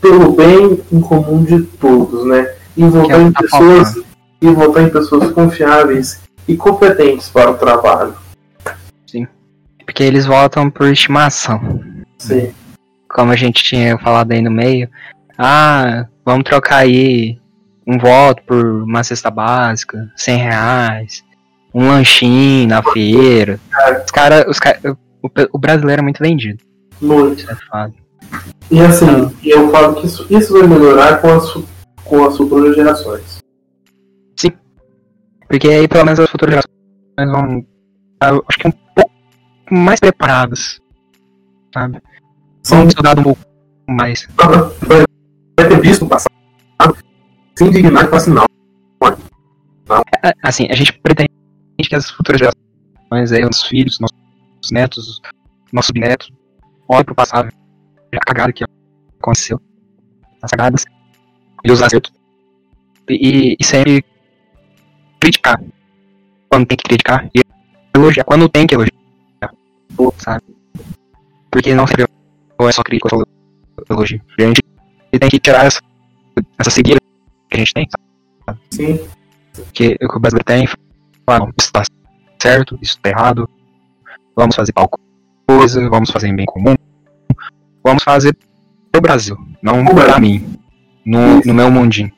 pelo 0.00 0.32
bem 0.32 0.80
em 0.90 1.00
comum 1.00 1.44
de 1.44 1.62
todos, 1.62 2.24
né? 2.26 2.54
E 2.76 2.84
votar 2.84 3.20
é 3.20 3.22
em 3.22 3.32
tá 3.32 3.40
pessoas 3.42 4.02
e 4.40 4.50
votar 4.50 4.82
em 4.82 4.90
pessoas 4.90 5.30
confiáveis 5.30 6.20
e 6.48 6.56
competentes 6.56 7.28
para 7.28 7.50
o 7.50 7.54
trabalho. 7.54 8.14
Porque 9.84 10.02
eles 10.04 10.24
votam 10.26 10.70
por 10.70 10.86
estimação. 10.88 11.80
Sim. 12.16 12.52
Como 13.08 13.30
a 13.32 13.36
gente 13.36 13.62
tinha 13.62 13.98
falado 13.98 14.32
aí 14.32 14.40
no 14.40 14.50
meio. 14.50 14.88
Ah, 15.36 16.06
vamos 16.24 16.44
trocar 16.44 16.78
aí 16.78 17.38
um 17.86 17.98
voto 17.98 18.42
por 18.46 18.64
uma 18.64 19.02
cesta 19.02 19.30
básica, 19.30 20.10
100 20.16 20.36
reais, 20.38 21.24
um 21.74 21.88
lanchinho 21.88 22.68
na 22.68 22.82
feira. 22.82 23.58
Os 24.04 24.10
cara, 24.10 24.50
os 24.50 24.58
cara, 24.58 24.80
o, 25.22 25.30
o 25.52 25.58
brasileiro 25.58 26.00
é 26.00 26.02
muito 26.02 26.18
vendido, 26.18 26.62
Muito. 27.00 27.40
isso 27.40 27.50
é 27.50 27.56
fato. 27.70 27.94
E 28.70 28.80
assim, 28.80 29.30
eu 29.44 29.70
falo 29.70 29.94
que 29.94 30.06
isso, 30.06 30.26
isso 30.30 30.52
vai 30.52 30.66
melhorar 30.66 31.20
com 31.20 31.28
as, 31.28 31.52
com 32.04 32.24
as 32.24 32.36
futuras 32.36 32.74
gerações. 32.74 33.42
Porque 35.52 35.68
aí 35.68 35.86
pelo 35.86 36.06
menos 36.06 36.18
as 36.18 36.30
futuras 36.30 36.54
gerações 36.54 37.30
vão, 37.30 37.66
eu 38.22 38.44
acho 38.48 38.58
que 38.58 38.68
um 38.68 38.72
pouco 38.96 39.12
mais 39.70 40.00
preparadas, 40.00 40.80
sabe? 41.74 42.00
Vão 42.66 42.88
estudar 42.88 43.18
um 43.18 43.22
pouco 43.22 43.40
mais. 43.86 44.26
Vai, 44.86 45.04
ter 45.68 45.80
visto 45.82 46.06
o 46.06 46.08
passado 46.08 46.32
se 47.54 47.64
indignar 47.64 48.04
e 48.04 48.06
falar 48.06 48.16
assim, 48.16 48.30
não. 48.30 48.46
Assim, 50.42 50.68
a 50.70 50.74
gente 50.74 50.98
pretende 51.02 51.28
que 51.76 51.94
as 51.94 52.10
futuras 52.10 52.40
gerações, 52.40 53.32
aí, 53.32 53.42
nossos 53.42 53.64
filhos, 53.64 53.98
nossos 53.98 54.70
netos, 54.70 55.20
nossos 55.72 55.90
bisnetos, 55.90 56.30
olhem 56.88 57.04
pro 57.04 57.14
passado, 57.14 57.48
a 58.14 58.20
cagada 58.20 58.52
que 58.52 58.64
aconteceu, 59.18 59.60
as 60.42 60.50
cagadas 60.50 60.84
e 61.64 61.72
os 61.72 61.82
acertos. 61.82 62.12
E, 63.08 63.56
e 63.58 63.64
sempre 63.64 64.04
criticar 65.20 65.60
quando 66.48 66.66
tem 66.66 66.76
que 66.76 66.84
criticar 66.84 67.28
e 67.34 67.40
elogiar 67.94 68.24
quando 68.24 68.48
tem 68.48 68.66
que 68.66 68.74
elogiar, 68.74 68.92
sabe? 70.18 70.44
Porque 71.50 71.74
não 71.74 71.84
ou 72.58 72.68
é 72.68 72.72
só 72.72 72.82
crítica 72.82 73.14
ou 73.14 73.20
só 73.20 73.94
elogio. 73.94 74.20
A 74.38 74.42
gente 74.42 74.60
tem 75.18 75.28
que 75.28 75.40
tirar 75.40 75.66
essa, 75.66 75.80
essa 76.58 76.70
cegueira 76.70 77.00
que 77.50 77.56
a 77.56 77.58
gente 77.58 77.74
tem, 77.74 77.88
Sim. 78.70 79.08
que, 79.72 79.96
que 79.96 80.04
o 80.04 80.20
brasileiro 80.20 80.44
tem, 80.44 80.66
falar, 81.26 81.40
não, 81.40 81.52
isso 81.58 81.72
tá 81.72 81.82
certo, 82.40 82.78
isso 82.82 82.98
tá 83.00 83.10
errado, 83.10 83.48
vamos 84.36 84.54
fazer 84.56 84.72
tal 84.72 84.88
coisa, 85.46 85.88
vamos 85.88 86.10
fazer 86.10 86.28
em 86.28 86.36
bem 86.36 86.46
comum, 86.46 86.74
vamos 87.84 88.02
fazer 88.02 88.36
pro 88.90 89.00
Brasil, 89.00 89.36
não 89.62 89.84
pra 89.84 90.18
mim, 90.18 90.58
no, 91.04 91.40
no 91.44 91.54
meu 91.54 91.70
mundinho. 91.70 92.12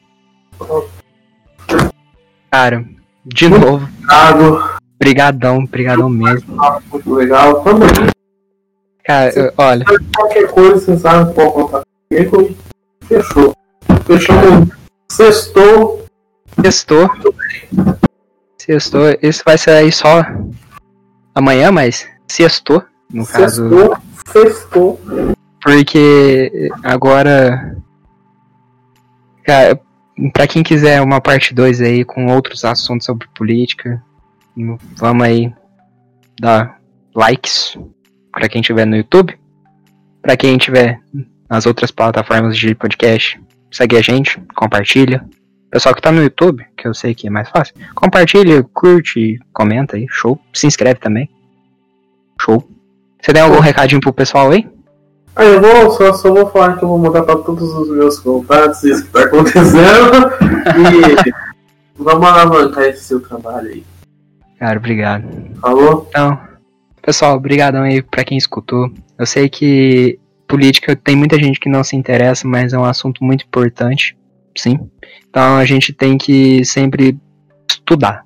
Cara, 2.50 2.84
de 3.26 3.48
novo, 3.48 3.88
Obrigado. 3.98 4.78
brigadão, 4.98 5.66
brigadão 5.66 6.08
mesmo. 6.08 6.56
Muito 6.90 7.14
legal. 7.14 7.62
Também, 7.62 7.88
Cara, 9.04 9.30
eu- 9.38 9.52
olha, 9.58 9.84
qualquer 10.16 10.50
coisa, 10.50 10.96
pode 11.34 11.52
contar 11.52 11.82
comigo. 12.08 12.56
Fechou. 13.02 13.54
Fechou. 14.06 14.34
Sextou. 15.10 16.06
sextou, 16.62 17.10
sextou, 18.64 19.02
esse 19.20 19.42
vai 19.44 19.58
sair 19.58 19.92
só 19.92 20.24
amanhã, 21.34 21.70
mas 21.70 22.08
sextou, 22.26 22.82
no 23.12 23.26
caso, 23.26 23.68
Sextou. 23.68 23.96
Sextou. 24.32 25.00
porque 25.62 26.70
agora, 26.82 27.76
cara, 29.44 29.78
pra 30.32 30.46
quem 30.46 30.62
quiser 30.62 31.02
uma 31.02 31.20
parte 31.20 31.52
2 31.54 31.80
aí 31.82 32.04
com 32.04 32.26
outros 32.26 32.64
assuntos 32.64 33.06
sobre 33.06 33.28
política, 33.34 34.02
vamos 34.96 35.26
aí 35.26 35.52
dar 36.40 36.80
likes 37.14 37.78
pra 38.32 38.48
quem 38.48 38.62
tiver 38.62 38.86
no 38.86 38.96
YouTube, 38.96 39.38
pra 40.22 40.36
quem 40.36 40.56
tiver 40.56 41.00
nas 41.48 41.66
outras 41.66 41.90
plataformas 41.90 42.56
de 42.56 42.74
podcast, 42.74 43.40
segue 43.70 43.96
a 43.96 44.00
gente, 44.00 44.40
compartilha. 44.54 45.24
Pessoal 45.74 45.92
que 45.92 46.00
tá 46.00 46.12
no 46.12 46.22
YouTube, 46.22 46.64
que 46.76 46.86
eu 46.86 46.94
sei 46.94 47.16
que 47.16 47.26
é 47.26 47.30
mais 47.30 47.48
fácil, 47.48 47.74
compartilha, 47.96 48.62
curte, 48.72 49.40
comenta 49.52 49.96
aí, 49.96 50.06
show. 50.08 50.38
Se 50.52 50.68
inscreve 50.68 51.00
também. 51.00 51.28
Show. 52.40 52.64
Você 53.20 53.32
tem 53.32 53.42
algum 53.42 53.58
recadinho 53.58 54.00
pro 54.00 54.12
pessoal 54.12 54.52
aí? 54.52 54.68
Aí 55.34 55.48
eu 55.48 55.60
vou, 55.60 55.90
só, 55.90 56.12
só 56.12 56.32
vou 56.32 56.48
falar 56.48 56.76
que 56.76 56.84
eu 56.84 56.88
vou 56.88 56.96
mandar 56.96 57.24
pra 57.24 57.34
todos 57.38 57.72
os 57.72 57.88
meus 57.88 58.20
contatos 58.20 58.84
isso 58.84 59.04
que 59.04 59.10
tá 59.10 59.24
acontecendo. 59.24 60.30
E 60.78 61.32
vamos 62.00 62.24
alavancar 62.24 62.84
esse 62.84 63.02
seu 63.02 63.18
trabalho 63.18 63.66
aí. 63.66 63.84
Cara, 64.60 64.78
obrigado. 64.78 65.24
Falou? 65.60 66.06
Então, 66.08 66.38
pessoal, 67.02 67.34
obrigadão 67.34 67.82
aí 67.82 68.00
pra 68.00 68.22
quem 68.22 68.38
escutou. 68.38 68.92
Eu 69.18 69.26
sei 69.26 69.48
que 69.48 70.20
política 70.46 70.94
tem 70.94 71.16
muita 71.16 71.36
gente 71.36 71.58
que 71.58 71.68
não 71.68 71.82
se 71.82 71.96
interessa, 71.96 72.46
mas 72.46 72.72
é 72.72 72.78
um 72.78 72.84
assunto 72.84 73.24
muito 73.24 73.44
importante, 73.44 74.16
sim. 74.56 74.78
Então 75.28 75.56
a 75.56 75.64
gente 75.64 75.92
tem 75.92 76.16
que 76.16 76.64
sempre 76.64 77.18
estudar 77.70 78.24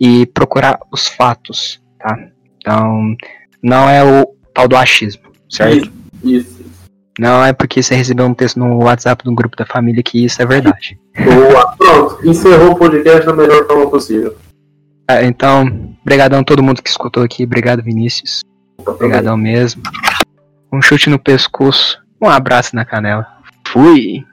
e 0.00 0.26
procurar 0.26 0.78
os 0.90 1.06
fatos, 1.06 1.80
tá? 1.98 2.16
Então, 2.58 3.16
não 3.62 3.88
é 3.88 4.04
o 4.04 4.26
tal 4.54 4.68
do 4.68 4.76
achismo, 4.76 5.22
certo? 5.48 5.90
Isso. 6.22 6.36
isso. 6.36 6.58
Não 7.18 7.44
é 7.44 7.52
porque 7.52 7.82
você 7.82 7.96
recebeu 7.96 8.26
um 8.26 8.34
texto 8.34 8.60
no 8.60 8.84
WhatsApp 8.84 9.24
do 9.24 9.34
grupo 9.34 9.56
da 9.56 9.66
família 9.66 10.02
que 10.04 10.24
isso 10.24 10.40
é 10.40 10.46
verdade. 10.46 10.98
Boa. 11.16 11.74
Pronto, 11.76 12.28
encerrou 12.28 12.72
o 12.72 12.76
podcast 12.76 13.26
da 13.26 13.32
melhor 13.32 13.66
forma 13.66 13.90
possível. 13.90 14.36
Ah, 15.08 15.24
então, 15.24 15.96
brigadão 16.04 16.44
todo 16.44 16.62
mundo 16.62 16.82
que 16.82 16.90
escutou 16.90 17.24
aqui. 17.24 17.42
Obrigado, 17.42 17.82
Vinícius. 17.82 18.42
Obrigadão 18.86 19.36
mesmo. 19.36 19.82
Um 20.72 20.80
chute 20.80 21.10
no 21.10 21.18
pescoço. 21.18 21.98
Um 22.22 22.28
abraço 22.28 22.76
na 22.76 22.84
canela. 22.84 23.26
Fui! 23.66 24.24